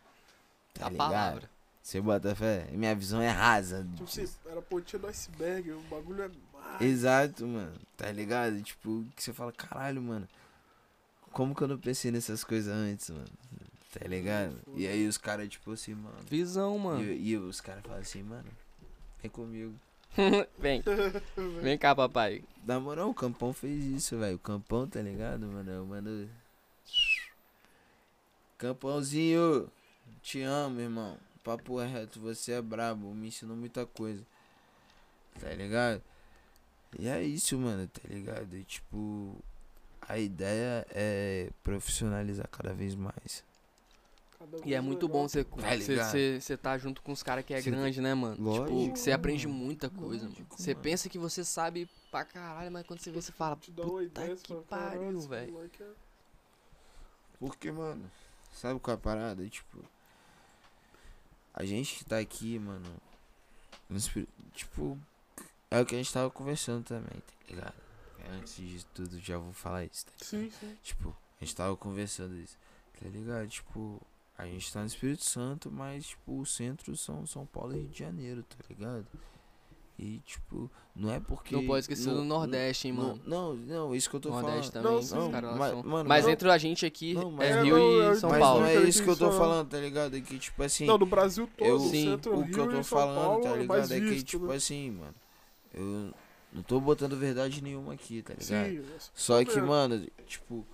[0.73, 1.07] Tá a ligado?
[1.09, 1.49] palavra.
[1.81, 2.67] Você bota fé?
[2.71, 3.83] Minha visão é rasa.
[3.91, 6.81] Tipo assim, era a pontinha do iceberg, o bagulho é mais.
[6.81, 7.79] Exato, mano.
[7.95, 8.61] Tá ligado?
[8.63, 10.27] Tipo, que você fala, caralho, mano.
[11.31, 13.27] Como que eu não pensei nessas coisas antes, mano?
[13.97, 14.57] Tá ligado?
[14.75, 16.17] E aí os caras, tipo assim, mano.
[16.27, 17.03] Visão, mano.
[17.03, 18.49] E, e os caras falam assim, mano,
[19.21, 19.79] vem comigo.
[20.57, 20.83] Vem.
[21.61, 22.43] Vem cá, papai.
[22.65, 24.35] Na moral, o Campão fez isso, velho.
[24.35, 25.71] O Campão, tá ligado, mano?
[25.71, 26.29] É o mano.
[28.57, 29.69] Campãozinho,
[30.21, 31.17] te amo, irmão.
[31.43, 34.25] Papo reto, você é brabo, me ensinou muita coisa.
[35.39, 36.01] Tá ligado?
[36.97, 38.55] E é isso, mano, tá ligado?
[38.55, 39.35] E, tipo,
[40.01, 43.43] a ideia é profissionalizar cada vez mais.
[44.65, 45.21] E é muito melhor.
[45.23, 46.11] bom você Tá ligado?
[46.41, 48.35] você tá junto com os caras que é Cê- grande, né, mano?
[48.35, 49.59] tipo, Lógico, que você aprende mano.
[49.59, 50.35] muita coisa, mano.
[50.37, 50.83] Lógico, Você mano.
[50.83, 54.41] pensa que você sabe pra caralho, mas quando você vê, você fala, puta ideia, você
[54.43, 55.71] que fala, "Caralho, pariu, velho.
[55.81, 55.93] é-"
[57.39, 58.09] Porque, mano,
[58.53, 59.47] sabe qual é a parada?
[59.47, 59.83] Tipo,
[61.53, 62.85] a gente que tá aqui, mano,
[64.53, 64.97] tipo,
[65.69, 67.75] é o que a gente tava conversando também, tá ligado?
[68.31, 70.25] Antes de tudo, já vou falar isso, tá ligado?
[70.25, 70.77] Sim, sim.
[70.81, 72.57] Tipo, a gente tava conversando isso,
[72.99, 73.47] tá ligado?
[73.47, 74.01] Tipo,
[74.37, 77.87] a gente tá no Espírito Santo, mas, tipo, o centro são São Paulo e Rio
[77.89, 79.05] de Janeiro, tá ligado?
[79.97, 81.55] E, tipo, não é porque.
[81.55, 83.21] Não pode esquecer não- do Nordeste, hein, não- mano.
[83.25, 84.73] Não, não, isso que eu tô Nordeste falando.
[84.73, 85.31] também, Não, os sim.
[85.31, 87.63] caras lá Mas- são- mano, Mas não- entre a gente aqui Não, mas- é É,
[87.63, 88.59] Rio não, e é- São mas Paulo.
[88.59, 88.87] não é Paulo.
[88.89, 90.17] isso que eu tô falando, tá ligado?
[90.17, 90.85] É que, tipo assim.
[90.85, 93.49] Não, no Brasil todo, eu- Sim, centro, o Rio que eu tô falando, Paulo tá
[93.51, 93.91] é mais ligado?
[93.93, 94.55] É que, visto, tipo né?
[94.55, 95.15] assim, mano.
[95.73, 96.11] Eu
[96.51, 98.67] não tô botando verdade nenhuma aqui, tá ligado?
[98.69, 98.83] Sim, é
[99.13, 99.61] Só que, É.
[99.61, 100.67] mano, tipo.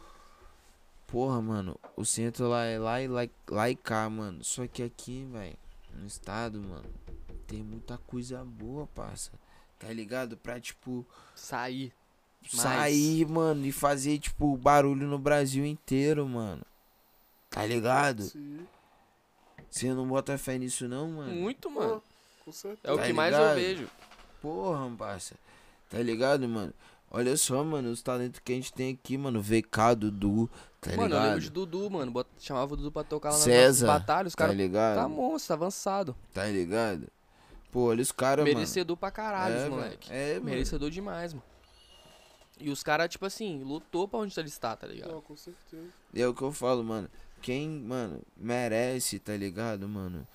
[1.12, 4.44] Porra, mano, o centro lá é lá e lá, lá e cá, mano.
[4.44, 5.58] Só que aqui, velho,
[5.94, 6.90] no estado, mano,
[7.46, 9.32] tem muita coisa boa, parça.
[9.78, 10.38] Tá ligado?
[10.38, 11.92] Pra, tipo, Sair.
[12.54, 12.62] Mais.
[12.62, 16.64] sair, mano, e fazer, tipo, barulho no Brasil inteiro, mano.
[17.50, 18.24] Tá ligado?
[18.24, 18.66] Sim.
[19.70, 21.34] Você não bota fé nisso, não, mano?
[21.34, 22.02] Muito, mano.
[22.44, 22.82] com certeza.
[22.84, 23.56] É o Tá que mais eu ligado?
[23.56, 23.88] vejo.
[24.42, 25.36] Porra, parça.
[25.90, 26.74] Tá ligado, mano?
[27.12, 29.42] Olha só, mano, os talentos que a gente tem aqui, mano.
[29.42, 30.50] VK, Dudu,
[30.80, 31.24] tá mano, eu ligado?
[31.26, 32.12] lembro de Dudu, mano.
[32.12, 34.32] Bota- chamava o Dudu pra tocar lá nas César, nossas batalhas.
[34.32, 34.96] Os Tá caras ligado?
[34.96, 36.16] tá monstro, tá avançado.
[36.34, 37.08] Tá ligado?
[37.70, 38.56] Pô, olha os caras, mano.
[38.58, 40.12] Merecedor pra caralho, é, os moleque.
[40.12, 40.46] É, mano.
[40.46, 41.44] Merecedor demais, mano.
[42.60, 45.12] E os caras, tipo assim, lutou pra onde ele está, tá ligado?
[45.12, 45.84] Não, com certeza.
[46.14, 47.10] E é o que eu falo, mano.
[47.42, 50.26] Quem, mano, merece, tá ligado, mano?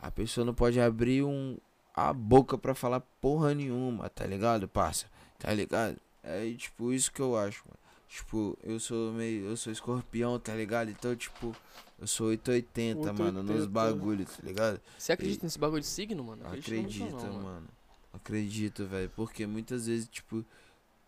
[0.00, 1.56] A pessoa não pode abrir um,
[1.94, 5.06] a boca pra falar porra nenhuma, tá ligado, parça?
[5.42, 5.96] Tá ligado?
[6.22, 7.78] É tipo isso que eu acho, mano.
[8.08, 9.46] Tipo, eu sou meio.
[9.46, 10.88] Eu sou escorpião, tá ligado?
[10.90, 11.56] Então, tipo,
[11.98, 13.70] eu sou 880, mano, nos 880.
[13.70, 14.80] bagulhos, tá ligado?
[14.96, 16.46] Você acredita nesse bagulho de signo, mano?
[16.46, 17.68] Acredito não, mano.
[18.12, 19.10] Acredito, velho.
[19.16, 20.44] Porque muitas vezes, tipo,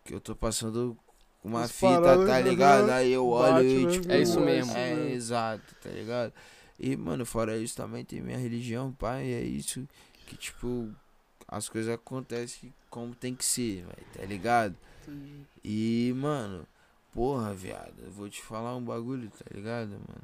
[0.03, 0.97] que eu tô passando
[1.41, 2.41] uma As fita, tá né?
[2.41, 2.89] ligado?
[2.89, 3.91] Aí eu olho e, né?
[3.91, 4.11] tipo.
[4.11, 4.75] É isso mesmo.
[4.75, 5.09] É, mesmo.
[5.11, 6.33] exato, tá ligado?
[6.77, 9.31] E, mano, fora isso também tem minha religião, pai.
[9.31, 9.87] É isso
[10.25, 10.89] que, tipo,
[11.47, 14.75] as coisas acontecem como tem que ser, velho, tá ligado?
[15.03, 15.41] Entendi.
[15.63, 16.65] E, mano,
[17.13, 20.21] porra, viado, eu vou te falar um bagulho, tá ligado, mano?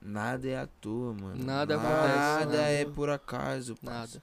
[0.00, 1.44] Nada é à toa, mano.
[1.44, 2.68] Nada acontece, Nada nada.
[2.68, 4.18] é por acaso, parça.
[4.18, 4.22] Nada.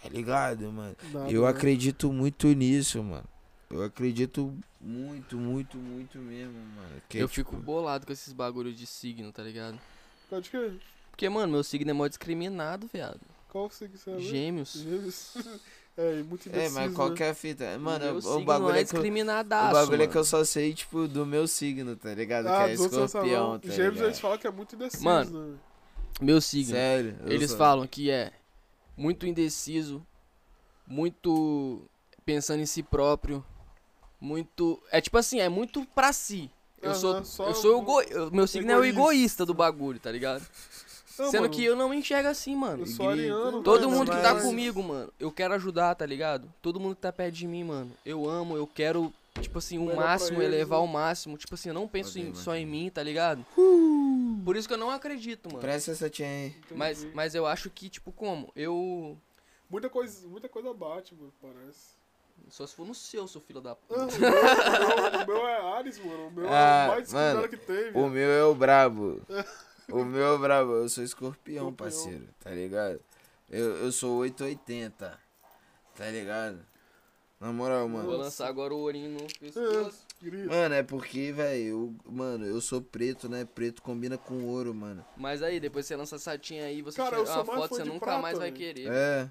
[0.00, 0.96] Tá ligado, mano?
[1.12, 1.48] Nada, Eu né?
[1.48, 3.24] acredito muito nisso, mano.
[3.68, 7.02] Eu acredito muito, muito, muito mesmo, mano.
[7.08, 9.78] Que, eu tipo, fico bolado com esses bagulhos de signo, tá ligado?
[10.30, 10.80] Pode que?
[11.10, 13.20] Porque, mano, meu signo é mó discriminado, viado.
[13.58, 14.18] Qual que você é?
[14.20, 14.72] Gêmeos.
[14.74, 15.34] Gêmeos.
[16.00, 16.94] É, muito É, indeciso, mas né?
[16.94, 17.76] qualquer fita.
[17.76, 20.72] Mano, o signo bagulho é é que eu, o bagulho é que eu só sei,
[20.72, 22.46] tipo, do meu signo, tá ligado?
[22.46, 24.06] Ah, que é escorpião, tá Gêmeos ligado?
[24.06, 25.58] eles falam que é muito indeciso, Mano, né?
[26.20, 26.70] Meu signo.
[26.70, 27.16] Sério?
[27.26, 28.32] Eles sou- falam que é
[28.96, 30.06] muito indeciso,
[30.86, 31.82] muito
[32.24, 33.44] pensando em si próprio,
[34.20, 34.80] muito.
[34.92, 36.48] É tipo assim, é muito pra si.
[36.80, 38.02] Eu Aham, sou, eu sou o- ego...
[38.02, 39.00] eu- meu signo é o egoísta.
[39.00, 40.46] egoísta do bagulho, tá ligado?
[41.18, 42.82] Não, Sendo mano, que eu não me enxergo assim, mano.
[42.82, 46.06] Eu sou ariano, Todo mano, mundo que tá mas- comigo, mano, eu quero ajudar, tá
[46.06, 46.52] ligado?
[46.62, 49.82] Todo mundo que tá perto de mim, mano, eu amo, eu quero, tipo assim, o
[49.86, 50.84] Melhor máximo, eles, elevar né?
[50.84, 51.36] o máximo.
[51.36, 53.44] Tipo assim, eu não penso Pode em- só em mim, tá ligado?
[54.44, 55.60] Por isso que eu não acredito, mano.
[55.60, 56.54] Presta essa tia aí.
[56.70, 58.50] Mas, mas eu acho que, tipo, como?
[58.54, 59.16] Eu.
[59.68, 61.98] Muita coisa, muita coisa bate, mano, parece.
[62.48, 64.04] Só se for no seu, seu filho da Ah, puta.
[64.16, 66.28] o, meu, o meu é Ares, mano.
[66.28, 69.20] O meu Ah, é o mais discriminado mano, que tem, O meu é o brabo.
[69.90, 70.72] o meu é brabo.
[70.72, 71.72] Eu sou escorpião, Escorpião.
[71.74, 72.28] parceiro.
[72.40, 73.00] Tá ligado?
[73.50, 75.18] Eu, eu sou 880.
[75.94, 76.58] Tá ligado?
[77.40, 78.10] Na moral, Vou mano.
[78.16, 80.06] lançar agora o ourinho no pescoço.
[80.20, 80.48] Grita.
[80.48, 83.44] Mano, é porque, velho, mano, eu sou preto, né?
[83.44, 85.04] Preto combina com ouro, mano.
[85.16, 88.06] Mas aí, depois você lança essa tinha aí, você Cara, tira uma foto, você nunca
[88.06, 88.88] prata, mais vai querer.
[88.90, 89.30] É.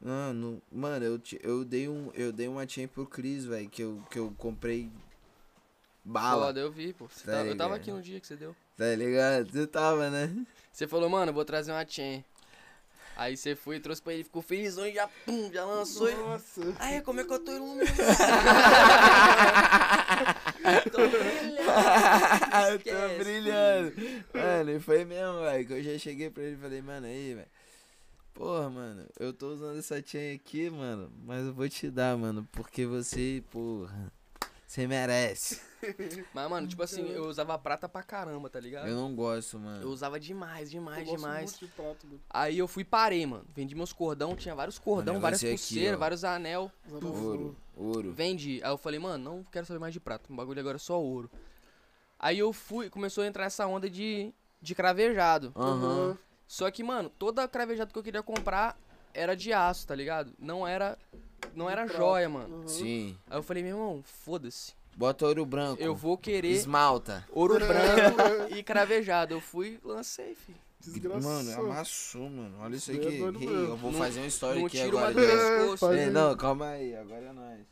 [0.00, 3.68] Não, não, mano, eu, te- eu dei um, eu dei uma chain pro Chris, velho,
[3.68, 4.90] que eu, que eu comprei
[6.02, 7.06] bala, Foda, eu vi, pô.
[7.06, 8.56] Você Tá tava- eu tava aqui no dia que você deu.
[8.80, 9.52] Tá ligado?
[9.52, 10.34] Você tava, né?
[10.72, 12.24] Você falou, mano, eu vou trazer uma chain.
[13.14, 16.08] Aí você foi e trouxe pra ele, ficou felizão e já, pum, já lançou.
[16.08, 16.62] e- Nossa.
[16.78, 17.86] Aí, como é que eu tô iluminado?
[20.90, 22.70] tô brilhando.
[22.70, 23.92] eu tô brilhando.
[24.32, 27.34] Mano, e foi mesmo, velho, que eu já cheguei pra ele e falei, mano, aí,
[27.34, 27.48] velho.
[28.32, 32.48] Porra, mano, eu tô usando essa chain aqui, mano, mas eu vou te dar, mano,
[32.52, 34.10] porque você, porra,
[34.70, 35.60] Você merece.
[36.32, 38.86] Mas, mano, tipo assim, eu usava prata pra caramba, tá ligado?
[38.86, 39.88] Eu não gosto, Eu mano.
[39.88, 41.50] usava demais, demais, eu gosto demais.
[41.50, 42.20] muito de prato, mano.
[42.30, 43.44] Aí eu fui e parei, mano.
[43.52, 46.70] Vendi meus cordão, tinha vários cordão, O várias pulseiras, vários anel.
[46.88, 48.12] Ouro, ouro.
[48.12, 48.60] Vendi.
[48.62, 50.32] Aí eu falei, mano, não quero saber mais de prata.
[50.32, 51.28] O bagulho agora é só ouro.
[52.16, 54.32] Aí eu fui, começou a entrar essa onda de,
[54.62, 55.52] de cravejado.
[55.56, 56.16] Aham.
[56.46, 58.78] Só que, mano, toda cravejado que eu queria comprar
[59.12, 60.32] era de aço, tá ligado?
[60.38, 60.96] Não era.
[61.54, 62.56] Não era joia, mano.
[62.62, 62.68] Uhum.
[62.68, 63.16] Sim.
[63.28, 64.72] Aí eu falei, meu irmão, foda-se.
[64.96, 65.80] Bota ouro branco.
[65.82, 67.26] Eu vou querer Esmalta.
[67.32, 69.34] ouro branco e cravejado.
[69.34, 70.58] Eu fui lancei, filho.
[70.80, 71.22] Desgraçado.
[71.24, 72.56] Mano, amassou, mano.
[72.60, 73.06] Olha isso é aqui.
[73.06, 73.50] Ei, mesmo.
[73.50, 75.12] eu vou Não- fazer uma história Não aqui tiro agora.
[75.14, 75.92] do É, pescoço.
[75.92, 76.94] Ei, não, calma aí.
[76.96, 77.66] Agora é nóis.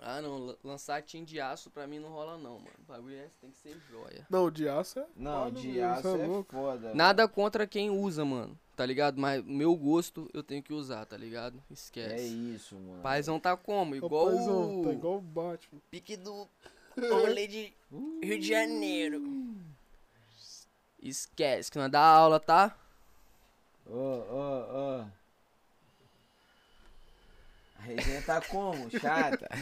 [0.00, 0.38] Ah, não.
[0.46, 2.70] la- Lançar tim de aço pra mim não rola, não, mano.
[2.78, 4.26] O bagulho é, tem que ser joia.
[4.30, 5.06] Não, de aço é.
[5.16, 6.94] Não, foda, de mano, aço é é foda.
[6.94, 8.56] Nada contra quem usa, mano.
[8.78, 9.20] Tá ligado?
[9.20, 11.60] Mas o meu gosto eu tenho que usar, tá ligado?
[11.68, 12.28] É Esquece.
[12.54, 13.02] isso, mano.
[13.02, 13.96] Paizão tá como?
[13.96, 15.80] Igual paizão, o Tá igual o Batman.
[15.90, 16.46] pique do
[16.96, 17.72] rolê de
[18.22, 19.56] Rio de Janeiro.
[21.02, 22.78] Esquece que não é da aula, tá?
[23.84, 25.04] Ô, ô, ô.
[27.78, 28.88] A resenha tá como?
[28.92, 29.48] Chata.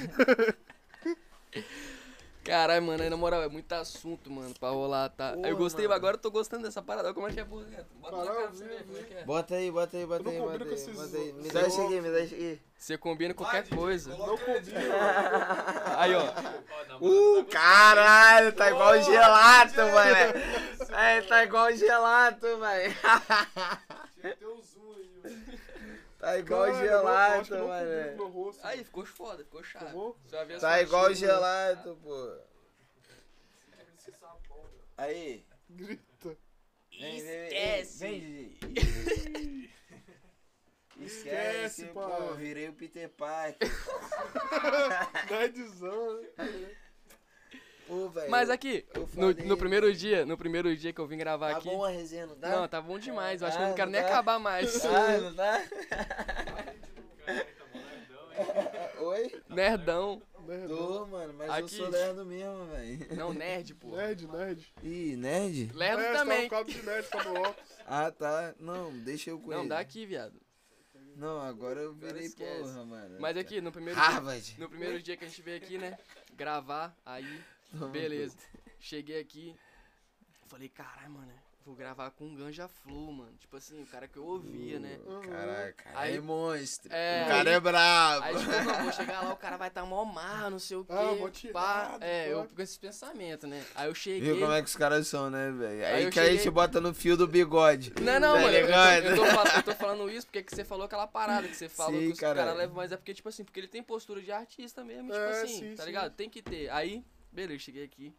[2.47, 5.33] Caralho, mano, aí na moral, é muito assunto, mano, pra rolar, tá?
[5.33, 5.97] Porra, eu gostei, mano.
[5.97, 7.08] agora eu tô gostando dessa parada.
[7.08, 7.65] Olha Como é que é, porra?
[8.00, 9.25] Bota na Caralho, cara pra você ver como é é.
[9.25, 11.33] Bota aí, bota aí, bota aí, bota com aí, esses bota aí.
[11.33, 12.60] Me dá isso aqui, me dá isso aqui.
[12.78, 14.10] Você combina qualquer coisa.
[14.16, 14.81] Não combina.
[15.99, 17.00] Aí, ó.
[17.00, 20.94] Uh, caralho, tá igual gelato, mano.
[20.94, 22.94] É, tá igual gelato, velho.
[24.20, 24.75] Tinha que ter mano.
[26.26, 28.26] Tá igual que gelato, mano.
[28.26, 28.66] rosto.
[28.66, 30.16] Aí, ficou foda, ficou chato.
[30.60, 32.36] Tá igual gelato, pô.
[34.96, 35.46] Aí.
[35.70, 36.36] Grita.
[36.90, 37.48] Vem, vem,
[37.84, 38.58] vem,
[40.98, 40.98] Esquece.
[40.98, 42.34] Esquece, pô.
[42.34, 43.70] Virei o Peter Parker.
[45.30, 46.28] Nerdzão, né?
[47.86, 48.31] Pô, velho.
[48.31, 51.58] Mas aqui, no, falei- no primeiro dia, no primeiro dia que eu vim gravar Tá
[51.58, 51.68] aqui.
[51.68, 52.48] bom a resenha, não tá?
[52.48, 53.40] Não, tá bom demais.
[53.40, 54.08] Eu acho que eu Ah, não quero não nem tá?
[54.08, 54.82] acabar mais.
[54.84, 55.62] Ah, não tá?
[59.00, 59.42] Oi?
[59.48, 60.23] Nerdão.
[60.47, 60.76] Nerdão.
[60.76, 61.62] Tô, mano, mas Aqui.
[61.62, 63.16] eu sou lerdo mesmo, velho.
[63.16, 63.97] Não, nerd, pô.
[63.97, 64.73] Nerd, nerd.
[64.82, 65.73] Ih, nerd?
[65.74, 66.48] Lerdo É, também.
[66.48, 67.70] Tá um de nerd, tá no óculos.
[67.86, 68.55] Ah, tá.
[68.60, 69.68] Não, deixa eu com Não, ele.
[69.68, 70.40] dá aqui, viado.
[71.16, 72.60] Não, agora eu virei esquece.
[72.62, 73.16] porra, mano.
[73.18, 74.55] Mas aqui, no primeiro dia, Harvard.
[74.58, 75.98] no primeiro dia que a gente veio aqui, né?
[76.34, 77.40] Gravar, aí,
[77.90, 78.36] beleza.
[78.78, 79.55] Cheguei aqui,
[80.46, 81.32] falei, caralho, mano,
[81.64, 83.32] vou gravar com um Ganja Flow, mano.
[83.38, 85.00] Tipo assim, o cara que eu ouvia, né?
[85.28, 86.92] Caraca, Aí- é monstro.
[86.94, 88.24] É, o cara aí- é brabo.
[88.24, 90.76] Aí, tipo, não, vou chegar lá, o cara vai estar tá mó mar, não sei
[90.76, 90.92] o quê.
[90.92, 91.30] Ah, pá.
[91.30, 93.64] tirado, É, eu com esse pensamento, né?
[93.74, 94.20] Aí eu cheguei.
[94.20, 95.84] Viu como é que os caras são, né, velho?
[95.84, 97.92] Aí Aí, que a cheguei- gente bota no fio do bigode.
[98.00, 98.56] Não, não, Tá mano.
[98.56, 98.74] Eu tô,
[99.08, 101.68] eu, tô falando, eu tô falando isso porque que você falou aquela parada que você
[101.68, 104.22] falou Sim, que os caras levam, mas é porque, tipo assim, porque ele tem postura
[104.22, 105.88] de artista mesmo, tipo É, assim, sim, tá sim.
[105.88, 106.14] ligado?
[106.14, 106.68] Tem que ter.
[106.70, 107.05] Aí,
[107.36, 108.15] beleza, cheguei aqui.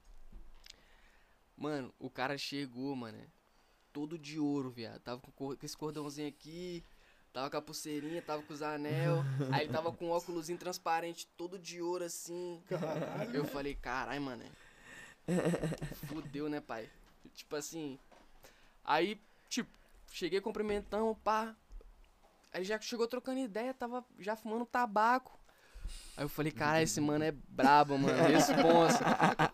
[1.58, 3.18] Mano, o cara chegou, mano,
[3.92, 5.00] todo de ouro, viado.
[5.00, 6.84] Tava com, esse cordãozinho aqui,
[7.34, 9.24] tava com a pulseirinha, tava com os anel.
[9.52, 12.62] aí ele tava com um óculos transparente, todo de ouro assim.
[12.68, 13.36] Caralho.
[13.36, 14.44] Eu falei, carai, mano.
[16.08, 16.88] Fudeu, né, pai?
[17.34, 17.98] Tipo assim.
[18.86, 19.70] Aí, tipo,
[20.12, 21.56] cheguei cumprimentando, pá.
[22.54, 25.40] Aí já chegou trocando ideia, tava já fumando tabaco.
[26.16, 29.04] Aí eu falei, cara, esse mano é brabo, mano, responsa.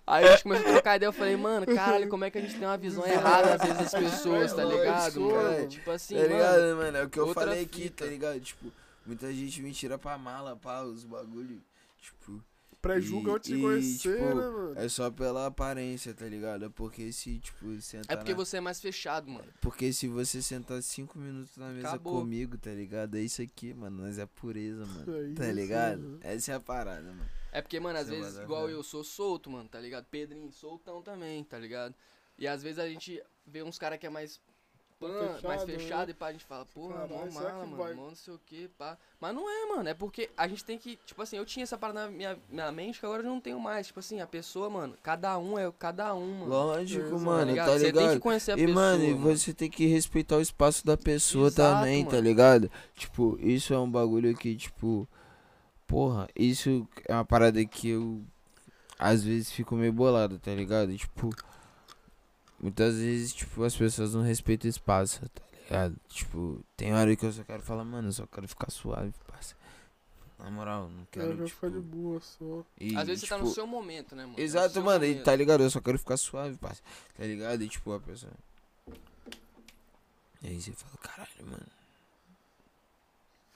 [0.07, 2.41] Aí a gente começou a trocar ideia, eu falei, mano, caralho, como é que a
[2.41, 5.19] gente tem uma visão errada às vezes das pessoas, tá ligado?
[5.21, 5.33] mano?
[5.33, 5.67] mano.
[5.67, 6.33] Tipo assim, tá mano.
[6.33, 6.97] ligado, mano?
[6.97, 8.05] É o que eu falei aqui, fita.
[8.05, 8.39] tá ligado?
[8.39, 8.71] Tipo,
[9.05, 11.61] muita gente me tira pra mala, pá, os bagulho.
[12.01, 12.41] Tipo,
[12.83, 14.73] Pré-julga antes de e, conhecer, tipo, né, mano?
[14.77, 16.65] é só pela aparência, tá ligado?
[16.65, 19.47] É porque se, tipo, sentar É porque na- você é mais fechado, mano.
[19.61, 22.19] Porque se você sentar cinco minutos na mesa Acabou.
[22.19, 23.15] comigo, tá ligado?
[23.15, 24.03] É isso aqui, mano.
[24.03, 25.05] Nós é pureza, mano.
[25.31, 25.99] É tá isso, ligado?
[26.03, 26.19] uhum.
[26.21, 27.29] Essa é a parada, mano.
[27.53, 30.05] É porque, mano, às Você vezes, igual eu sou solto, mano, tá ligado?
[30.11, 31.95] Pedrinho, soltão também, tá ligado?
[32.37, 34.41] E às vezes a gente vê uns caras que é mais
[35.07, 35.73] pan, Fechado, mais né?
[35.77, 38.15] fechado e pá, a gente fala, porra, Caralho, mó mala, que mano, vai- mó não
[38.15, 38.97] sei o que, pá.
[39.19, 41.77] Mas não é, mano, é porque a gente tem que, tipo assim, eu tinha essa
[41.77, 43.87] parada na minha, minha mente que agora eu não tenho mais.
[43.87, 46.47] Tipo assim, a pessoa, mano, cada um é cada um, mano.
[46.51, 47.21] Lógico, Exato.
[47.21, 47.65] mano, ligado?
[47.67, 48.03] tá Você ligado?
[48.05, 48.75] tem que conhecer a e, pessoa.
[48.75, 49.37] mano, e mano.
[49.37, 52.23] você tem que respeitar o espaço da pessoa Exato, também, tá mano.
[52.27, 52.71] ligado?
[52.95, 55.07] Tipo, isso é um bagulho que, tipo,
[55.87, 58.21] porra, isso é uma parada que eu
[58.99, 60.95] às vezes fico meio bolado, tá ligado?
[60.95, 61.29] Tipo,
[62.63, 65.95] muitas vezes, tipo, as pessoas não respeitam o espaço, tá ligado?
[66.07, 69.53] Tipo, tem hora que eu só quero falar, mano, eu só quero ficar suave, parça.
[70.39, 71.49] Na moral, não Eu quero, já tipo...
[71.49, 72.63] ficar de boa só.
[72.79, 74.37] e, Às vezes você tá no tipo, seu momento, né, mano?
[74.37, 75.61] Tá Exato, mano, e tá ligado?
[75.61, 76.81] Eu só quero ficar suave, parça.
[77.17, 77.61] Tá ligado?
[77.61, 78.31] E tipo, a pessoa.
[80.41, 81.67] E aí você fala, caralho, mano.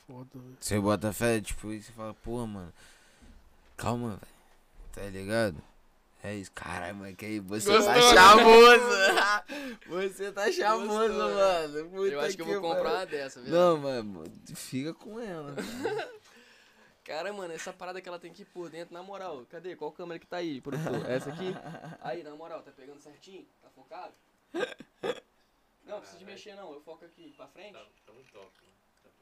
[0.06, 0.58] Foda, velho.
[0.60, 2.74] Você bota fé, tipo, e você fala, porra, mano.
[3.78, 4.38] Calma, velho.
[4.94, 5.62] Tá ligado?
[6.24, 6.52] É isso.
[6.52, 8.14] Caralho, mano, que aí você Gostou, tá né?
[8.14, 9.78] chamoso.
[9.88, 11.36] você tá chamoso, Gostou, né?
[11.36, 11.90] mano.
[11.90, 13.54] Puta Eu acho que eu vou comprar uma dessa, viu?
[13.54, 14.24] Não, mano,
[14.56, 15.52] fica com ela.
[15.52, 15.58] mano.
[17.06, 19.46] Cara, mano, essa parada que ela tem que ir por dentro, na moral.
[19.50, 19.78] Cadê?
[19.78, 21.10] Qual câmera que tá aí, produtor?
[21.10, 21.56] Essa aqui?
[22.02, 23.48] Aí, na moral, tá pegando certinho?
[23.62, 24.14] Tá focado?
[25.86, 27.72] Não, precisa de mexer não, eu foco aqui, pra frente.
[27.72, 28.52] Tá, tá muito top.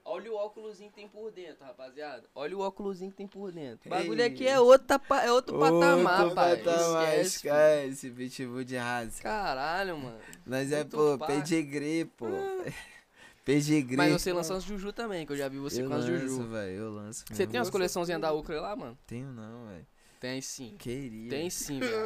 [0.08, 2.24] Olha o óculosinho que tem por dentro, rapaziada.
[2.36, 3.88] Olha o óculosinho que tem por dentro.
[3.88, 4.28] O bagulho Ei.
[4.28, 6.58] aqui é, outra, pa- é outro patamar, Outro pai.
[6.58, 9.22] patamar, Esquece, esquece, pitbull de raça.
[9.24, 10.20] Caralho, mano.
[10.46, 12.28] Nós é, pô, pedigree, pô.
[13.44, 13.96] Pedigree.
[13.98, 16.20] Mas você lança as Juju também, que eu já vi você eu com as lanço,
[16.28, 16.48] Juju.
[16.50, 17.24] velho, eu lanço.
[17.28, 17.52] Você mesmo.
[17.52, 18.98] tem umas coleçãozinhas da Ucra lá, mano?
[19.06, 19.86] Tenho não, velho.
[20.20, 20.76] Tem sim.
[20.80, 21.30] Queria.
[21.30, 22.06] Tem sim, velho.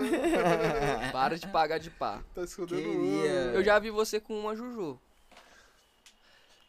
[1.14, 2.22] Para de pagar de pá.
[2.36, 3.32] Tá escondendo Queria.
[3.54, 5.00] Eu já vi você com uma Juju.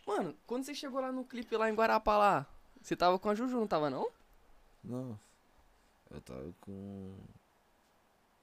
[0.06, 2.46] Mano, quando você chegou lá no clipe lá em Guarapá lá,
[2.82, 4.08] você tava com a Juju, não tava não?
[4.82, 5.18] Não.
[6.10, 7.14] Eu tava com.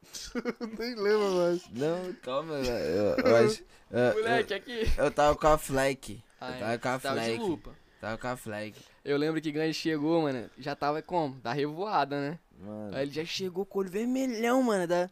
[0.79, 1.69] Nem lembro mais.
[1.71, 2.69] Não, calma, velho.
[2.69, 3.63] Eu, eu acho.
[3.91, 4.81] eu- Moleque, aqui.
[4.97, 6.23] eu, eu tava com a Fleck.
[6.39, 7.39] Ah, eu tava com a tava de Fleck.
[7.43, 7.75] lupa.
[7.99, 8.79] Tava com a Fleck.
[9.03, 11.35] Eu lembro que Ganji chegou, mano, já tava como?
[11.41, 12.39] Da revoada, né?
[12.59, 12.95] Mano.
[12.95, 14.87] Aí ele já chegou com o olho vermelhão, mano.
[14.87, 15.09] Da...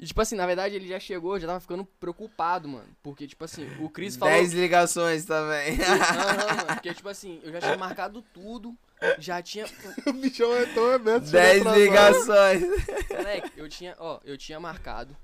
[0.00, 2.88] E tipo assim, na verdade ele já chegou, já tava ficando preocupado, mano.
[3.02, 4.32] Porque, tipo assim, o Chris falou.
[4.32, 5.78] 10 ligações também.
[5.78, 6.66] Aham, mano.
[6.68, 8.74] Porque, tipo assim, eu já tinha marcado tudo.
[9.18, 9.66] Já tinha.
[10.06, 11.30] O bichão é tão aberto.
[11.30, 12.62] 10 ligações.
[13.10, 15.14] Moleque, eu tinha, ó, eu tinha marcado.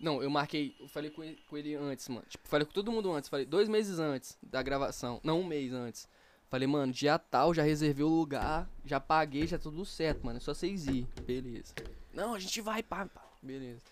[0.00, 2.24] Não, eu marquei, eu falei com ele, com ele antes, mano.
[2.30, 5.20] Tipo, falei com todo mundo antes, falei dois meses antes da gravação.
[5.22, 6.08] Não, um mês antes.
[6.48, 10.38] Falei, mano, dia tal, já reservei o lugar, já paguei, já tudo certo, mano.
[10.38, 11.06] É só vocês ir.
[11.26, 11.74] Beleza.
[12.14, 13.22] Não, a gente vai, pá, pá.
[13.42, 13.82] Beleza.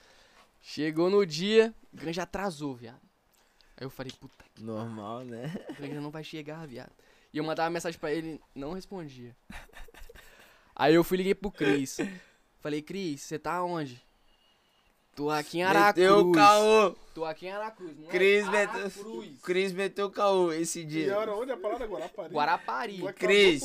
[0.69, 3.01] Chegou no dia, o Gran já atrasou, viado.
[3.77, 5.55] Aí eu falei, puta que Normal, né?
[5.71, 6.91] o Gran não vai chegar, viado.
[7.33, 9.37] E eu mandava mensagem pra ele, não respondia.
[10.75, 11.99] Aí eu fui liguei pro Cris.
[12.59, 14.05] Falei, Cris, você tá onde?
[15.15, 16.05] Tô aqui em Aracruz.
[16.05, 16.97] Meteu o caô.
[17.15, 17.97] Tô aqui em Aracruz.
[18.11, 18.51] Cris é?
[18.51, 18.81] meteu.
[18.81, 19.41] Aracruz.
[19.43, 21.15] Cris meteu o caô esse E dia.
[21.15, 21.87] era onde a parada?
[21.87, 22.35] Guarapari.
[22.35, 23.13] Guarapari.
[23.15, 23.63] Cris.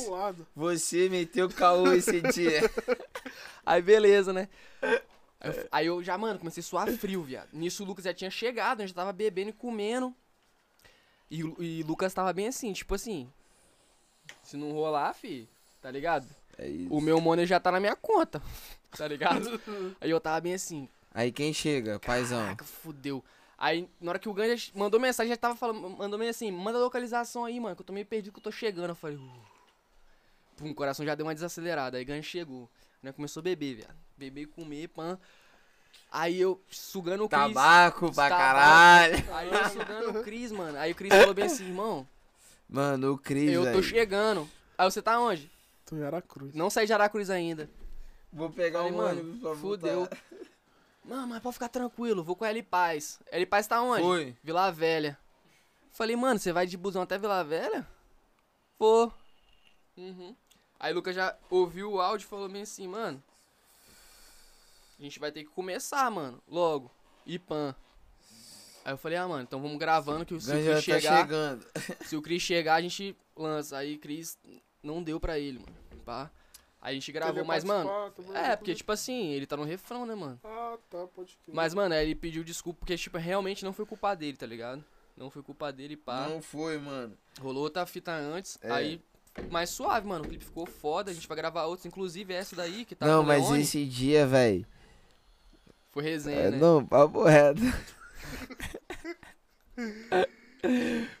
[0.54, 2.60] Você meteu o caô esse dia.
[3.66, 4.48] Aí beleza, né?
[5.42, 7.48] Aí eu, aí eu já, mano, comecei a suar frio, viado.
[7.52, 10.14] Nisso o Lucas já tinha chegado, a gente tava bebendo e comendo.
[11.30, 13.30] E, o- e Lucas tava bem assim, tipo assim.
[14.42, 15.48] Se não rolar, fi,
[15.80, 16.26] tá ligado?
[16.58, 16.92] É isso.
[16.94, 18.40] O meu money já tá na minha conta,
[18.96, 19.48] tá ligado?
[20.00, 21.98] Aí eu tava bem assim, Aí quem chega?
[21.98, 22.40] Paizão.
[22.42, 23.22] Caraca, fudeu.
[23.58, 26.78] Aí, na hora que o Ganja mandou mensagem, já tava falando, mandou meio assim, manda
[26.78, 28.88] a localização aí, mano, que eu tô meio perdido que eu tô chegando.
[28.90, 29.32] Eu falei, uh.
[30.56, 31.96] Pum, o coração já deu uma desacelerada.
[31.98, 32.68] Aí o Ganja chegou,
[33.02, 33.96] né, começou a beber, viado.
[34.16, 35.18] Beber e comer, pã.
[36.10, 37.40] Aí eu sugando o Cris.
[37.40, 38.42] Tabaco pra Tabaco.
[38.42, 39.34] caralho.
[39.34, 40.78] Aí eu sugando o Cris, mano.
[40.78, 42.06] Aí o Cris falou bem assim, irmão,
[42.68, 44.48] Mano, o Cris, eu tô chegando.
[44.78, 45.50] Aí você tá onde?
[45.84, 46.54] Tô em Aracruz.
[46.54, 47.68] Não saí de Aracruz ainda.
[48.32, 49.94] Vou pegar Falei, um mano, ônibus pra fudeu.
[50.00, 50.18] voltar.
[51.04, 53.18] Não, mas pode ficar tranquilo, vou com a L Paz.
[53.30, 54.02] L Paz tá onde?
[54.02, 54.36] Foi.
[54.42, 55.18] Vila Velha.
[55.92, 57.86] Falei, mano, você vai de busão até Vila Velha?
[58.78, 59.12] Vou.
[59.96, 60.34] Uhum.
[60.82, 63.22] Aí o Lucas já ouviu o áudio e falou bem assim, mano.
[64.98, 66.42] A gente vai ter que começar, mano.
[66.48, 66.90] Logo.
[67.24, 67.72] E pan.
[68.84, 71.20] Aí eu falei, ah, mano, então vamos gravando que se o Cris tá chegar.
[71.22, 71.66] chegando.
[72.04, 73.76] Se o Cris chegar, a gente lança.
[73.76, 74.36] Aí Cris
[74.82, 76.02] não deu pra ele, mano.
[76.04, 76.28] Pá.
[76.80, 77.88] Aí a gente gravou, mas, mano.
[78.34, 80.40] É, porque, tipo assim, ele tá no refrão, né, mano?
[80.42, 81.54] Ah, tá, pode crer.
[81.54, 84.84] Mas, mano, aí ele pediu desculpa porque, tipo, realmente não foi culpa dele, tá ligado?
[85.16, 86.26] Não foi culpa dele, pá.
[86.28, 87.16] Não foi, mano.
[87.40, 88.72] Rolou outra fita antes, É.
[88.72, 89.00] aí
[89.50, 90.24] mais suave, mano.
[90.24, 93.22] O clipe ficou foda, a gente vai gravar outros, inclusive essa daí que tá não,
[93.22, 94.66] mas Leone, esse dia, velho.
[95.90, 96.56] Foi resenha, É, né?
[96.58, 97.60] não, papo reto.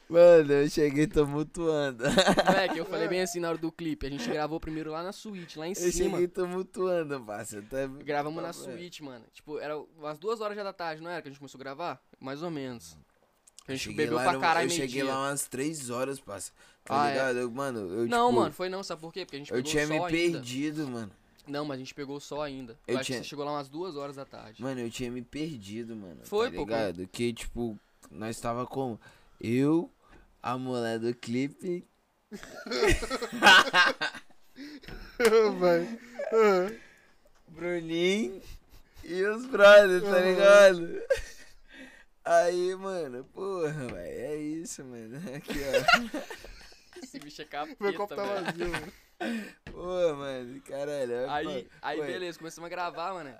[0.08, 2.04] Mano, eu cheguei tumultuando.
[2.46, 4.06] Moleque, eu falei bem assim na hora do clipe.
[4.06, 6.10] A gente gravou primeiro lá na suíte, lá em Eu cima.
[6.16, 7.60] cheguei tumultuando, parça.
[7.62, 7.86] Tá...
[8.04, 9.24] Gravamos na suíte, mano.
[9.32, 11.64] Tipo, era umas duas horas já da tarde, não era que a gente começou a
[11.64, 12.00] gravar?
[12.20, 12.96] Mais ou menos.
[13.66, 15.04] A Eu gente bebeu lá pra caralho Eu cheguei dia.
[15.06, 16.52] lá umas três horas, parça.
[16.84, 17.12] Tá Ah, é?
[17.12, 17.38] ligado?
[17.38, 19.24] Eu, mano, eu Não, tipo, mano, foi não, sabe por quê?
[19.24, 20.08] Porque a gente Eu pegou tinha o me ainda.
[20.08, 21.12] perdido, mano.
[21.46, 22.78] Não, mas a gente pegou sol ainda.
[22.86, 24.62] Eu, Eu acho tinha- que você chegou lá umas duas horas da tarde.
[24.62, 26.20] Mano, eu tinha me perdido, mano.
[26.24, 27.06] Foi, tá pô, ligado?
[27.08, 27.78] Que, tipo,
[28.10, 29.00] nós tava como?
[29.40, 29.90] Eu,
[30.42, 31.84] a mulher do clipe,
[35.58, 35.98] Vai.
[37.48, 38.40] Bruninho
[39.04, 41.02] e os brothers, tá ligado?
[42.24, 45.16] Aí, mano, porra, velho, é isso, mano.
[45.36, 46.71] Aqui, ó.
[47.04, 48.44] Esse bicho é capeta, Meu copo tá velho.
[48.44, 48.92] vazio, mano.
[49.72, 51.30] Pô, mano, caralho.
[51.30, 53.36] Aí, aí beleza, começamos a gravar, mano.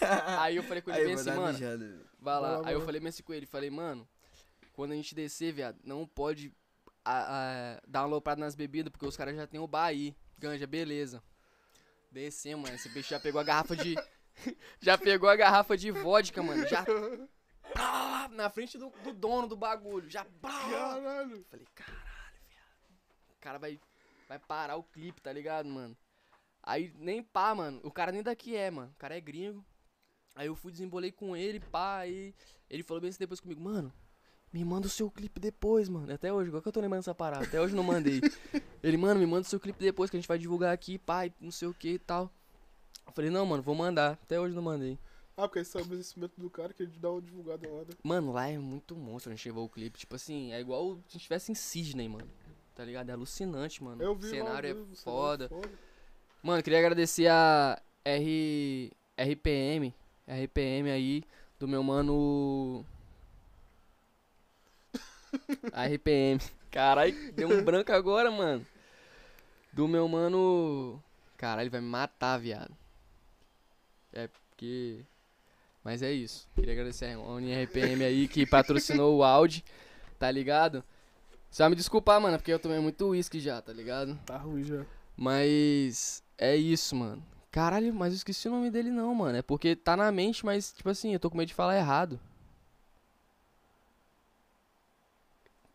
[0.40, 2.58] Aí eu falei com ele Aí, bem assim, mano, mijada, vai lá.
[2.58, 4.06] Lá, Aí eu falei bem assim com ele, falei, mano,
[4.72, 6.52] quando a gente descer, viado, não pode
[7.04, 10.14] a- a- dar uma aloprada nas bebidas, porque os caras já tem o bar aí.
[10.38, 11.22] Ganja, beleza.
[12.10, 12.76] Descemos, mano.
[12.76, 13.96] Esse bicho já pegou a garrafa de.
[14.80, 16.66] já pegou a garrafa de vodka, mano.
[16.68, 16.84] Já.
[18.30, 20.08] Na frente do, do dono do bagulho.
[20.08, 20.24] Já.
[20.42, 21.44] Caralho.
[21.50, 22.13] Falei, caralho,
[23.44, 23.78] cara vai,
[24.26, 25.94] vai parar o clipe, tá ligado, mano?
[26.62, 27.78] Aí nem pá, mano.
[27.84, 28.90] O cara nem daqui é, mano.
[28.90, 29.62] O cara é gringo.
[30.34, 32.34] Aí eu fui desembolei com ele, pá, aí
[32.68, 33.92] ele falou bem assim depois comigo, mano,
[34.52, 36.12] me manda o seu clipe depois, mano.
[36.12, 38.20] Até hoje, igual que eu tô lembrando dessa parada, até hoje não mandei.
[38.82, 41.26] ele, mano, me manda o seu clipe depois que a gente vai divulgar aqui, pá,
[41.26, 42.32] e não sei o que e tal.
[43.06, 44.12] Eu falei, não, mano, vou mandar.
[44.14, 44.98] Até hoje não mandei.
[45.36, 47.94] Ah, porque esse é o merecimento do cara que ele dá uma divulgada lá, né?
[48.02, 49.98] Mano, lá é muito monstro a gente levou o clipe.
[49.98, 52.30] Tipo assim, é igual se a gente estivesse em Sydney, mano.
[52.74, 53.08] Tá ligado?
[53.10, 54.02] É alucinante, mano.
[54.02, 55.48] Eu o vi cenário lá, é vi, o cenário foda.
[55.48, 55.68] foda.
[56.42, 58.92] Mano, queria agradecer a R...
[59.16, 59.94] RPM,
[60.28, 61.22] RPM aí,
[61.58, 62.84] do meu mano...
[65.72, 66.40] A RPM.
[66.70, 68.66] Caralho, deu um branco agora, mano.
[69.72, 71.00] Do meu mano...
[71.36, 72.76] Caralho, ele vai me matar, viado.
[74.12, 75.00] É porque...
[75.84, 76.48] Mas é isso.
[76.54, 79.64] Queria agradecer a UniRPM aí que patrocinou o Audi,
[80.18, 80.82] tá ligado?
[81.54, 84.18] Você vai me desculpar, mano, porque eu tomei muito uísque já, tá ligado?
[84.26, 84.84] Tá ruim já.
[85.16, 87.24] Mas é isso, mano.
[87.48, 89.38] Caralho, mas eu esqueci o nome dele não, mano.
[89.38, 92.18] É porque tá na mente, mas, tipo assim, eu tô com medo de falar errado.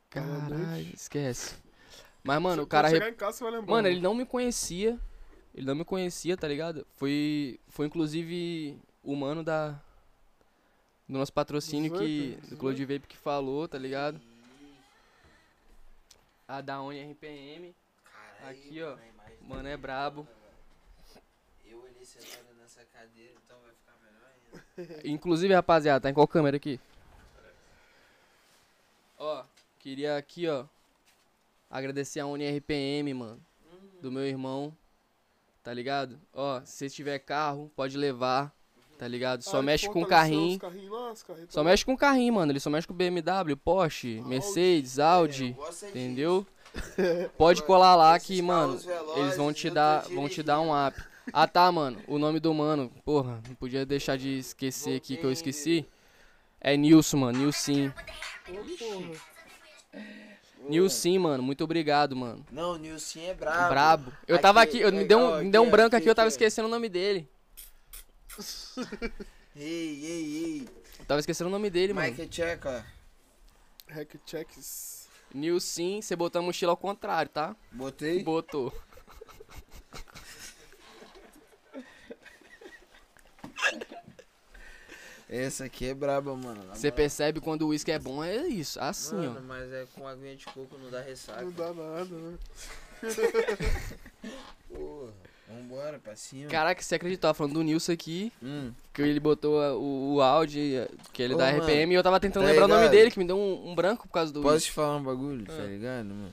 [0.09, 1.55] Caralho, esquece.
[2.21, 2.89] Mas, mano, o cara.
[2.89, 3.49] rep- casa.
[3.61, 4.99] Mano, ele não me conhecia.
[5.55, 6.85] Ele não me conhecia, tá ligado?
[6.97, 7.57] Foi.
[7.69, 9.79] Foi inclusive o mano da.
[11.07, 12.31] Do nosso patrocínio Dos que.
[12.31, 14.19] Vape, Do dos Cloud Vape que falou, tá ligado?
[16.49, 17.75] A da Oni RPM.
[18.49, 18.97] Aqui, ó.
[19.47, 20.27] Mano, é brabo.
[21.63, 24.31] Eu ali sentado nessa cadeira, então vai ficar melhor
[24.81, 25.07] ainda.
[25.07, 26.79] Inclusive, rapaziada, tá em qual câmera aqui?
[29.19, 29.45] Ó,
[29.77, 30.65] queria aqui, ó,
[31.69, 33.45] agradecer a UniRPM, mano,
[34.01, 34.75] do meu irmão,
[35.61, 36.19] tá ligado?
[36.33, 38.51] Ó, se você tiver carro, pode levar,
[38.99, 39.41] tá ligado?
[39.41, 41.13] Só Ah, mexe com fortaleceu carrinho, os carrinhos lá,
[41.49, 44.29] só mexe com carrinho, mano, ele só mexe com BMW, Porsche, Audi.
[44.29, 45.55] Mercedes, É, Audi,
[45.87, 46.45] entendeu?
[47.37, 48.79] Pode colar lá que, mano,
[49.15, 51.01] eles vão te dar, vão te dar um up.
[51.31, 51.97] Ah tá, mano.
[52.07, 55.85] O nome do mano, porra, não podia deixar de esquecer aqui que eu esqueci.
[56.61, 57.91] É Nilson, mano, Nilson.
[60.67, 62.45] Nilson, mano, muito obrigado, mano.
[62.51, 63.69] Não, Nilson é brabo.
[63.69, 64.13] Brabo.
[64.27, 66.27] Eu tava aqui, eu, me deu, um- ó, me deu um branco aqui, eu tava
[66.27, 67.27] esquecendo o nome dele.
[69.55, 70.69] Ei, ei,
[70.99, 71.93] Eu tava esquecendo o nome dele, ei.
[71.93, 72.07] mano.
[72.07, 72.81] Mike check, ó.
[73.91, 75.07] Hack checks.
[75.33, 77.55] Nilson, você botou a mochila ao contrário, tá?
[77.71, 78.23] Botei.
[78.23, 78.71] Botou.
[85.27, 86.63] Essa aqui é braba, mano.
[86.73, 89.43] Você percebe quando o uísque é bom, é isso, assim, Mano, ó.
[89.43, 91.43] mas é com aguinha de coco não dá ressaca.
[91.43, 92.37] Não dá nada, né?
[94.67, 95.13] Porra.
[95.49, 96.49] Vambora, pra cima.
[96.49, 97.33] Caraca, você acreditou?
[97.33, 98.71] Falando do Nilson aqui, Hum.
[98.93, 100.61] que ele botou a- o, o áudio,
[101.11, 102.81] que ele é Ô, da mano, RPM, e eu tava tentando tá lembrar o nome
[102.81, 102.91] ligado?
[102.91, 105.45] dele, que me deu um, um branco por causa do Posso te falar um bagulho,
[105.45, 105.65] tá Ah.
[105.65, 106.31] ligado, mano?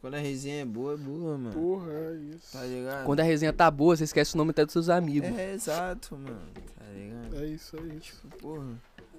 [0.00, 1.52] Quando a resenha é boa, é boa, mano.
[1.54, 2.52] Porra, é isso.
[2.52, 3.04] Tá ligado?
[3.04, 5.28] Quando a resenha tá boa, você esquece o nome até dos seus amigos.
[5.38, 6.40] É, exato, mano.
[6.78, 7.42] Tá ligado?
[7.42, 8.26] É isso, é isso.
[8.40, 8.64] Porra.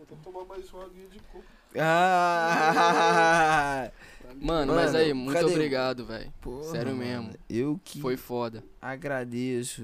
[0.08, 1.44] Vou tomar mais uma aguinha de coco.
[1.78, 3.92] Ah!
[4.36, 5.52] Mano, mas Mano, aí, muito cadê?
[5.52, 6.34] obrigado, velho.
[6.42, 7.00] Porra, Sério mano.
[7.00, 7.34] mesmo.
[7.50, 8.64] Eu que Foi foda.
[8.82, 9.82] agradeço.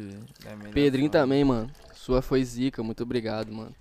[0.74, 1.24] Pedrinho forma.
[1.24, 1.72] também, mano.
[1.94, 3.76] Sua foi zica, muito obrigado, mano.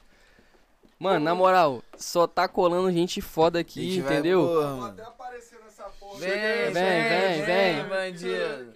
[0.99, 4.47] Mano, na moral, só tá colando gente foda aqui, gente vai entendeu?
[4.47, 4.87] Vou mano.
[4.87, 6.19] até aparecer nessa porra.
[6.21, 7.89] Vem, vem, vem, vem, vem.
[7.89, 8.73] bandido.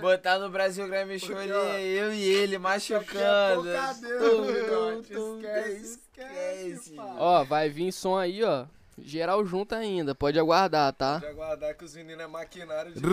[0.00, 3.68] Botar no Brasil Grime Show ali, eu e ele machucando.
[3.68, 5.82] Esquece, esquece.
[5.82, 7.14] esquece, pai.
[7.18, 8.66] Ó, vai vir som aí, ó.
[9.02, 11.18] Geral junto ainda, pode aguardar, tá?
[11.18, 13.00] De aguardar que os meninos é maquinário de.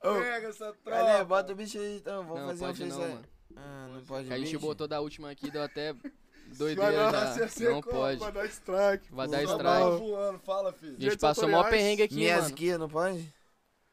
[0.00, 0.90] Pega essa tropa.
[0.90, 1.24] Cadê?
[1.24, 3.22] Bota o bicho aí então, vamos Não, fazer um pode não.
[3.56, 5.92] Ah, não pode a gente botou da última aqui, deu até
[6.46, 7.70] Vai doideira dar- já.
[7.70, 7.96] Não como?
[7.96, 8.20] pode.
[8.20, 9.12] Vai dar strike.
[9.12, 9.98] Vai dar Tá strike.
[9.98, 10.92] voando, fala, filho.
[10.92, 11.70] A gente Gente, passou tutoriais.
[11.70, 12.54] perrengue aqui, Minhas mano.
[12.54, 13.34] guias, não pode?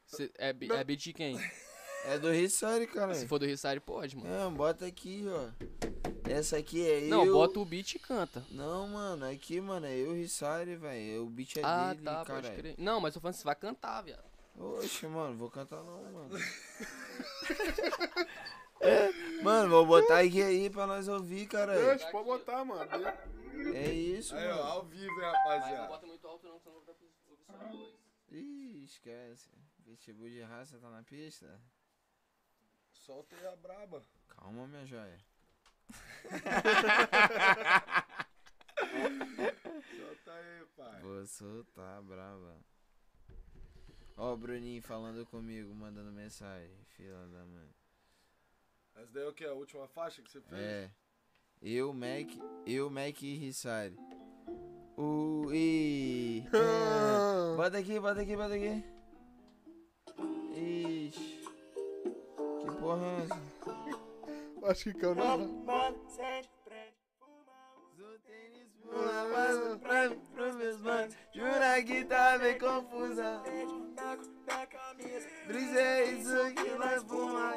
[0.06, 1.38] Cê- é, bi- é beat de quem?
[2.06, 3.14] É do Rissori, cara.
[3.14, 4.30] Se for do Rissari, pode, mano.
[4.30, 5.50] Não, bota aqui, ó.
[6.30, 7.34] Essa aqui é Não, eu.
[7.34, 8.44] bota o beat e canta.
[8.52, 11.24] Não, mano, aqui, mano, é eu o Rissari, velho.
[11.24, 12.56] O beat é ah, dele, tá, pode cara.
[12.56, 12.76] crer.
[12.78, 14.24] Não, mas tô falando que você vai cantar, viado.
[14.58, 16.30] Oxe, mano, vou cantar não, mano.
[19.44, 21.74] mano, vou botar aqui aí pra nós ouvir, cara.
[21.74, 22.90] Deixa, pode botar, mano.
[23.76, 24.64] É isso, Aí, ó, mano.
[24.64, 25.88] ao vivo, hein, Mas não rapaziada.
[25.88, 27.12] bota muito alto não, senão vai ouvir
[27.46, 27.94] só a voz.
[28.32, 29.50] Ih, esquece.
[29.84, 31.60] Pitbull de raça tá na pista?
[33.06, 34.04] Solta aí a braba.
[34.30, 35.18] Calma, minha joia.
[39.98, 41.02] Solta aí, pai.
[41.02, 42.58] Vou soltar, brava.
[44.18, 46.78] Ó, o Bruninho falando comigo, mandando mensagem.
[46.96, 47.70] Fila da mãe.
[48.96, 49.46] Essa daí é o que?
[49.46, 50.62] A última faixa que você fez?
[50.62, 50.92] É.
[51.60, 52.30] Eu, Mac,
[52.68, 53.98] eu, Mac e Rissari.
[54.96, 55.52] O.
[55.52, 56.44] E.
[56.48, 57.56] É.
[57.58, 58.84] Bota aqui, bota aqui, bota aqui.
[60.56, 60.91] Ixi.
[62.82, 63.40] Porra é essa?
[64.72, 65.38] Acho que caiu na.
[68.82, 71.16] Pula mais pra mim, pros meus manos.
[71.34, 73.42] Jura que tá bem confusa.
[75.48, 77.54] Brisei isso que nós fuma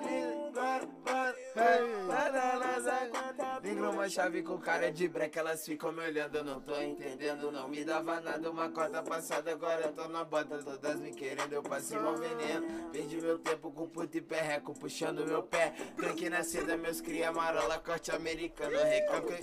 [0.55, 3.61] Bora, bora, hey, nada, nada.
[3.65, 7.51] Liga uma chave com cara de breca, elas ficam me olhando, eu não tô entendendo.
[7.51, 10.59] Não me dava nada, uma cota passada, agora eu tô na bota.
[10.59, 12.91] Todas me querendo, eu passei mal veneno.
[12.93, 15.75] Perdi meu tempo com puto e perreco, puxando meu pé.
[15.97, 19.43] Tanque na seda, meus cria marola, corte americano, recalque.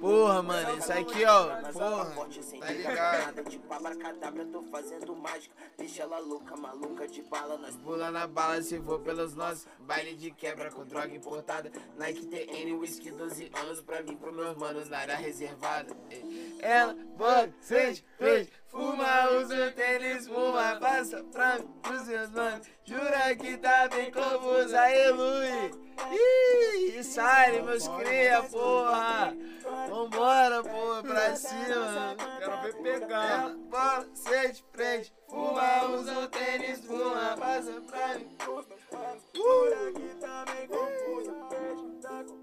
[0.00, 1.60] Porra, mano, isso aqui, ó.
[1.72, 2.14] Porra,
[2.60, 3.01] tá ligado?
[3.48, 5.54] Tipo abracadabra, tô fazendo mágica.
[5.76, 7.58] Deixa ela louca, maluca de bala.
[7.58, 9.66] Nós Pula na bala se for pelos nossos.
[9.80, 11.70] Baile de quebra com droga importada.
[11.98, 15.94] Nike TN, whisky 12 anos pra mim, pros meus manos na área reservada.
[16.60, 22.66] Ela, você, fez, fuma, usa tênis, fuma, passa pra mim, pros meus manos.
[22.84, 25.82] Jura que tá bem confusa, aí, Lui.
[26.10, 29.36] Ih, sai, meus cria, porra.
[29.88, 32.16] Vambora, porra, pra cima.
[32.38, 33.30] Quero ver pegar.
[33.30, 38.36] Ela, bola, cê de frente, fuma, usa o tênis, fuma, passa pra mim.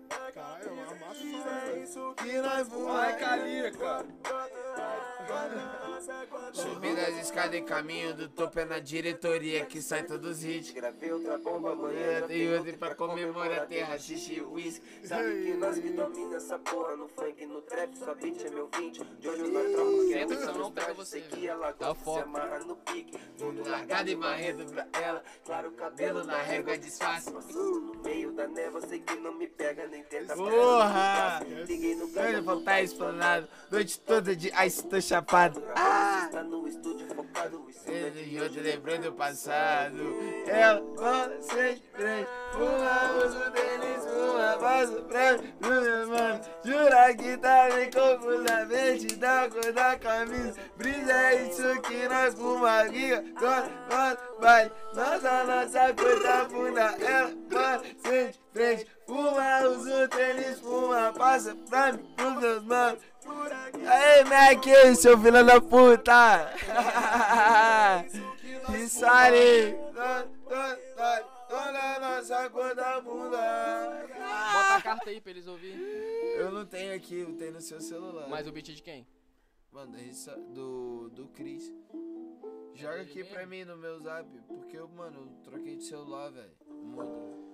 [0.10, 2.24] Caralho, uma massa.
[2.24, 4.06] Que nós fuma, Vai, Calica.
[6.54, 10.72] Subindo as escadas em caminho do topo é na diretoria que sai todos os hits.
[10.72, 15.08] gravei outra bomba, Amanhã tem outro pra comemorar terra, xixi e whisky.
[15.08, 18.68] Sabe que nós que domina essa porra no funk, no trap, sua beat é meu
[18.76, 21.94] 20 De hoje nós trocamos que é senão não pega você, que ela Dá gosta
[21.94, 22.20] de se foco.
[22.20, 25.24] amarra no pique Tudo largado e marrendo pra ela.
[25.46, 27.32] Claro, Cabelo na régua é disfarce.
[27.32, 31.42] Passando no meio da névoa, sei que não me pega, nem tenta Porra!
[32.18, 33.48] Olha, vou tá explanado.
[33.72, 35.62] Noite toda de ice, tô chapado.
[35.76, 36.30] Ah!
[37.88, 39.98] É de E outro lembrando o passado.
[40.46, 42.30] Ela, você de frente.
[42.52, 46.42] Fuma, usa o tênis, fuma, passa pra mim, pro meu mano.
[46.64, 50.60] Jura que tá bem confusamente da cor da camisa.
[50.78, 54.72] Brisa é isso que nós fuma aqui, agora, agora, vai.
[54.94, 56.96] Nossa, nossa cor da bunda.
[57.00, 58.99] Ela, você de frente.
[59.10, 63.00] Fuma, usa o tênis, fuma, passa pra mim, pros meus manos.
[63.88, 64.64] Aê, Mac,
[64.96, 66.54] seu filho da puta!
[68.70, 69.76] Rissari!
[71.50, 74.08] Toda nossa cor da bunda!
[74.54, 75.80] Bota a carta aí pra eles ouvirem.
[76.38, 78.30] Eu não tenho aqui, eu tenho no seu celular.
[78.30, 79.08] Mas o beat de quem?
[79.72, 81.74] Mano, Rissa, do, do Cris.
[82.80, 86.52] Joga aqui pra mim no meu zap, porque eu, mano, eu troquei de celular, velho.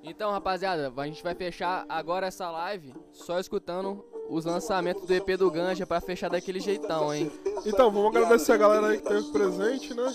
[0.04, 5.36] Então, rapaziada, a gente vai fechar agora essa live só escutando os lançamentos do EP
[5.38, 7.32] do Ganja pra fechar daquele jeitão, hein?
[7.66, 10.14] Então, vamos agradecer a galera aí que teve presente, né?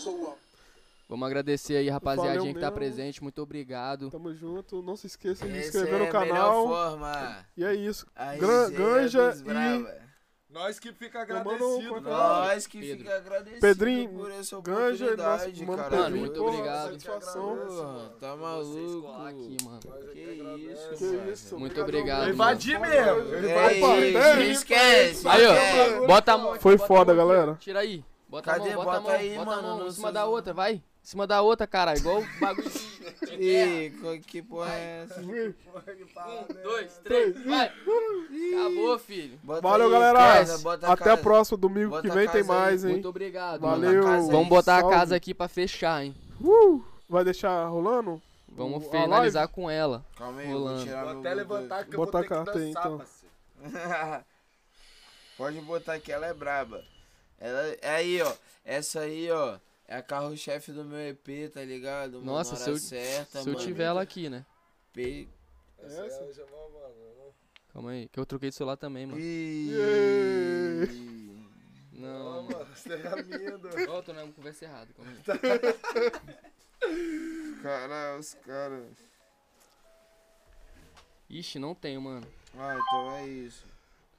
[1.09, 2.77] Vamos agradecer aí, rapaziadinha Valeu que tá mesmo.
[2.77, 3.21] presente.
[3.21, 4.11] Muito obrigado.
[4.13, 4.81] Tamo junto.
[4.81, 6.69] Não se esqueça de se inscrever é no a melhor canal.
[6.69, 7.47] forma.
[7.57, 8.07] E é isso.
[8.15, 10.10] Aí, Gran- Zé Ganja e- Brava.
[10.53, 12.17] Nós que fica um agradecido, cara.
[12.17, 12.99] Nós que Pedro.
[13.05, 16.03] fica agradecido Pedrinho, por essa Ganja, oportunidade, nosso mano caralho.
[16.05, 16.91] Pedrinho, muito obrigado.
[16.91, 17.57] Satisfação.
[17.57, 19.09] Porra, tá maluco?
[19.23, 19.81] aqui, mano.
[20.12, 20.20] Que
[20.73, 21.33] isso, Que mano.
[21.33, 21.59] isso.
[21.59, 22.33] Muito obrigado, mano.
[22.33, 23.35] Invadir mesmo.
[23.35, 24.35] Ei, Opa, ei, é.
[24.35, 25.29] não esquece.
[25.29, 26.07] Aí, ó.
[26.09, 26.53] Bota a mão.
[26.53, 27.57] aqui, Foi foda, galera.
[27.61, 28.05] Tira aí.
[28.31, 28.70] Bota Cadê?
[28.70, 29.20] a mão, bota a Bota mão.
[29.20, 30.75] aí, bota mano, a mão em cima da outra, vai.
[30.75, 31.97] Em cima da outra, cara.
[31.97, 32.81] Igual o bagulho de...
[33.41, 35.20] Ih, que porra é essa?
[35.20, 37.67] Um, dois, três, vai.
[37.67, 39.39] Acabou, filho.
[39.42, 40.18] Bota Valeu, aí, galera.
[40.18, 41.23] casa, bota Até a casa.
[41.23, 41.59] próxima.
[41.59, 42.47] Domingo Bota que a vem tem aí.
[42.47, 42.92] mais, hein?
[42.92, 44.02] Muito obrigado, Valeu.
[44.28, 44.94] Vamos botar a Salve.
[44.97, 46.15] casa aqui pra fechar, hein.
[46.41, 48.20] Uh, vai deixar rolando?
[48.49, 50.05] Vamos O- a finalizar com ela.
[50.17, 50.84] Calma aí, eu vou Rolando.
[50.84, 54.20] tirar Vou até levantar que eu vou a ter que carta aí, dançar, então.
[55.39, 56.83] Pode botar que ela é braba.
[57.41, 58.33] Ela é aí, ó.
[58.65, 59.59] Essa aí, ó.
[59.89, 62.15] É a carro-chefe do meu EP, tá ligado?
[62.19, 63.67] Mano, Nossa, se eu- certa, Se eu mano.
[63.67, 64.44] tiver ela aqui, né?
[64.93, 65.27] P...
[65.78, 66.43] Essa Essa?
[66.43, 66.94] é, vou, mano.
[67.73, 69.20] Calma aí, que eu troquei de celular também, mano.
[71.93, 72.67] Não, Não, mano.
[72.75, 73.69] você é amigo.
[73.91, 75.19] Ó, eu tô na conversa errada, calma aí.
[77.62, 78.85] Cara, os caras.
[81.28, 82.27] Ixi, não tenho, mano.
[82.57, 83.67] Ah, então é isso.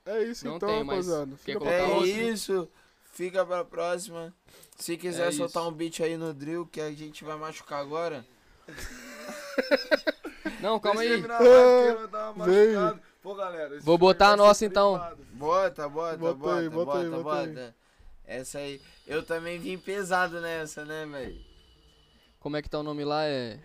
[0.05, 1.35] É isso Não então, rapaziada.
[1.43, 2.07] quer É outro?
[2.07, 2.69] isso.
[3.11, 4.33] Fica pra próxima.
[4.77, 5.71] Se quiser É soltar isso.
[5.71, 8.25] um beat aí no drill que a gente vai machucar agora.
[10.61, 11.09] Não, calma aí.
[11.09, 11.27] live
[12.35, 13.01] machucada.
[13.21, 13.79] Pô, galera.
[13.81, 14.93] Vou botar a nossa, então.
[15.33, 17.75] Bota, bota, Bota bota, aí, bota, bota aí, bota, bota.
[18.25, 18.81] Essa aí.
[19.05, 21.39] Eu também vim pesado nessa, né, velho?
[22.39, 23.25] Como é que tá o nome lá?
[23.25, 23.59] É.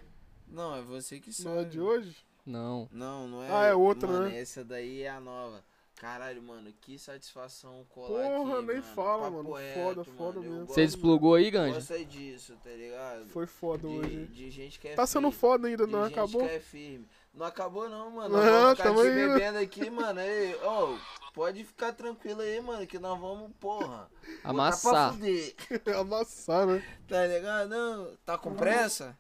[0.49, 1.49] Não, é você que sabe.
[1.55, 2.17] Não é de hoje?
[2.45, 2.89] Não.
[2.93, 3.49] Não, não é.
[3.51, 4.39] Ah, é outra, mano, né?
[4.41, 5.65] Essa daí é a nova.
[5.99, 8.83] Caralho, mano, que satisfação colar Porra, aqui, nem mano.
[8.95, 9.53] fala, Papo mano.
[9.55, 10.57] reto, Foda, mano, foda mesmo.
[10.61, 11.75] gosto- Você desplugou aí, Ganja?
[11.75, 13.27] Gosta disso, tá ligado?
[13.29, 14.27] Foi foda de, hoje.
[14.27, 15.41] de gente que é Tá sendo firme.
[15.41, 16.43] foda ainda, de não gente acabou?
[16.43, 17.09] que é firme.
[17.33, 18.29] Não acabou não, mano.
[18.37, 20.21] Não, Nós vamos ficar tamo aqui aí, bebendo aqui, mano.
[20.21, 20.97] Aí, ó,
[21.33, 24.11] pode ficar tranquilo aí, mano, que nós vamos, porra.
[24.45, 25.13] Amassar.
[25.15, 25.55] fuder,
[25.99, 26.83] Amassar, né?
[27.09, 27.69] tá ligado?
[27.71, 29.17] Não, tá com pressa?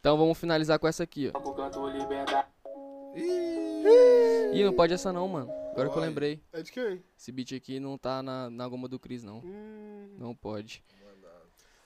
[0.00, 1.38] Então vamos finalizar com essa aqui, ó.
[3.16, 5.50] Ih, não pode essa não, mano.
[5.72, 6.42] Agora que eu lembrei.
[6.52, 7.02] É de quem?
[7.18, 9.38] Esse beat aqui não tá na, na goma do Cris, não.
[9.38, 10.82] Hum, Não pode.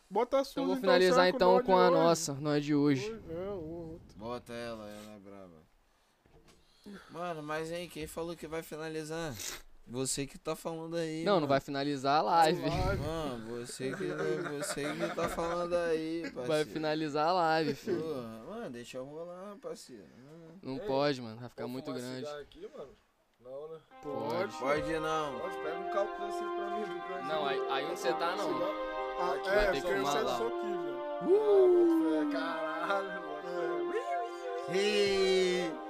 [0.09, 0.63] bota a sua.
[0.63, 3.11] Então vou finalizar então com a nossa, não é de hoje.
[3.29, 4.17] É.
[4.17, 5.61] Bota ela, ela é brava.
[7.11, 9.35] Mano, mas hein, quem falou que vai finalizar?
[9.91, 11.25] Você que tá falando aí.
[11.25, 11.47] Não, não mano.
[11.49, 12.63] vai finalizar a live.
[12.63, 14.07] Mano, você que,
[14.57, 16.47] você que tá falando aí, parceiro.
[16.47, 18.01] Vai finalizar a live, filho.
[18.01, 20.05] Porra, mano, deixa eu rolar, parceiro.
[20.63, 21.37] Não Ei, pode, mano.
[21.41, 22.27] Vai ficar muito grande.
[22.27, 22.91] aqui, mano?
[23.41, 23.79] Não, né?
[24.03, 24.57] Pode.
[24.59, 25.41] Pode não.
[25.41, 26.85] Pode, pega um cálculo assim pra mim.
[27.09, 27.27] Brasil.
[27.29, 28.63] Não, aí, aí onde você tá, não.
[29.19, 30.37] Ah, Aqui é, vai ter que fumar lá.
[30.37, 31.01] aqui, velho.
[31.21, 33.95] Ah, bota fé, caralho, mano.
[34.73, 35.90] Ih.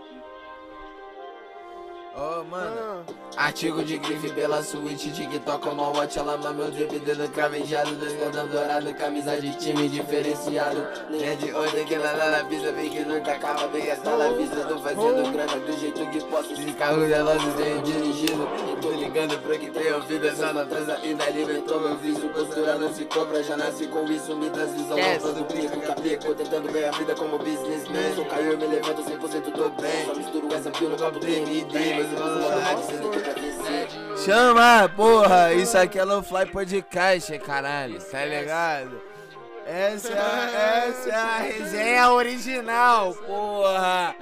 [2.17, 3.05] Ó, mano.
[3.37, 7.95] Ah, Artigo de grife pela suíte, TikTok, uma watch, ela ama meu drip, dedo cravejado,
[7.95, 10.79] dois cordão dourado, camisa de time diferenciado.
[11.23, 14.57] É de onde que lá na pista, vem que nunca acaba, vem essa na vista,
[14.65, 16.53] tô fazendo grana do jeito que posso.
[16.53, 21.25] Esse carro relógio tenho dirigido, e tô ligando pro que tem ouvido, essa natureza ainda
[21.25, 25.45] alimentou meu vício, postura não se compra, já nasci com isso, me das visão, todo
[25.47, 28.15] pico, caplico, tentando ganhar vida como businessman.
[28.17, 32.00] Sou caiu, me levanto 100% tô bem, só misturo essa pio no copo DMD,
[34.25, 39.01] Chama, porra, isso aqui é Low Fly Podcast, caralho, tá ligado?
[39.67, 44.15] Essa, é- essa é a resenha original, porra!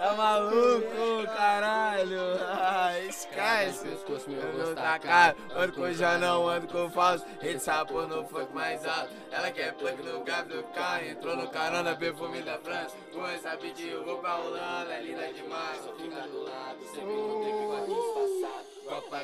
[0.00, 2.20] Tá maluco, caralho?
[2.40, 3.86] Ah, esquece.
[3.86, 5.36] Eu não tá caro.
[5.54, 7.26] ando com já não ando com falso.
[7.38, 9.12] Rede sapor no funk mais alto.
[9.30, 11.04] Ela quer plug no gap do carro.
[11.04, 12.96] Entrou no carona, perfume da França.
[13.12, 15.84] Com essa beat eu vou pra Holanda, é linda demais.
[15.84, 17.12] Só fica do lado, sempre
[17.42, 18.79] trip com a disfarçado.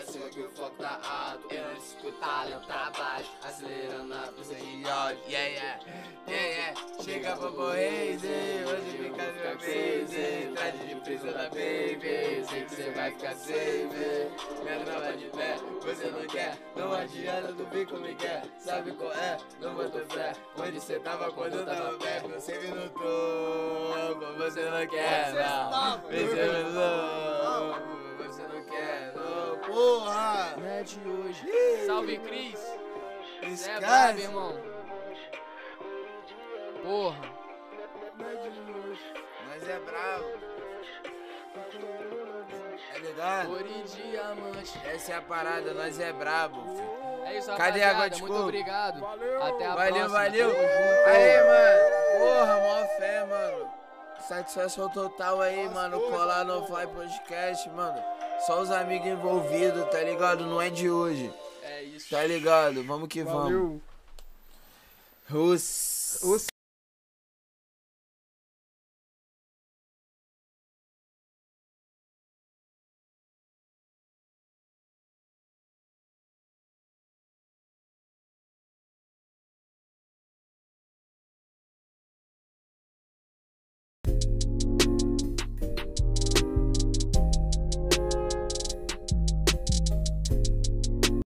[0.06, 1.52] Cima que o foco tá alto.
[1.52, 3.32] Eu não escuto talento baixo.
[3.42, 5.22] Acelerando na pista de áudio.
[5.28, 5.80] Yeah, yeah,
[6.28, 7.02] yeah, yeah.
[7.02, 8.16] Chega pra morrer,
[8.64, 10.54] hoje fica meu beijo.
[10.54, 12.46] Traje de presa da baby.
[12.48, 14.30] Sei que cê vai ficar safe.
[14.62, 16.58] Minha trava de pé, você não quer.
[16.76, 18.42] Não adianta, não vem como quer.
[18.60, 19.36] Sabe qual é?
[19.60, 20.32] Não botou fé.
[20.58, 22.28] Onde cê tava quando eu tava perto?
[22.28, 24.36] Você me notou.
[24.38, 25.32] Você não quer.
[25.32, 26.00] Você não não.
[26.02, 28.05] Você não
[29.14, 29.58] não.
[29.58, 30.54] Porra!
[30.56, 31.46] Não é de hoje.
[31.86, 32.58] Salve, Cris.
[33.56, 34.54] Cê é brabo, irmão.
[36.82, 37.36] Porra.
[39.48, 40.24] Nós é bravo.
[42.94, 43.50] É ligado?
[43.50, 44.80] Ouro e diamante.
[44.86, 46.62] Essa é a parada, nós é brabo.
[46.62, 47.06] filho.
[47.26, 48.44] É isso, Cadê a de Muito coco?
[48.44, 49.00] obrigado.
[49.00, 49.42] Valeu.
[49.42, 50.18] Até a Valeu, próxima.
[50.18, 50.54] valeu.
[50.54, 51.08] Tamo junto.
[51.08, 52.18] Aí, mano.
[52.18, 53.74] Porra, mó fé, mano.
[54.28, 56.00] Satisfação total aí, mano.
[56.00, 58.02] Colar no Fly Podcast, mano.
[58.44, 60.44] Só os amigos envolvidos, tá ligado?
[60.44, 61.32] Não é de hoje.
[61.62, 62.10] É isso.
[62.10, 62.82] Tá ligado?
[62.82, 63.42] Vamos que vamos.
[63.44, 63.82] Valeu.
[65.30, 66.18] Os...
[66.22, 66.46] Os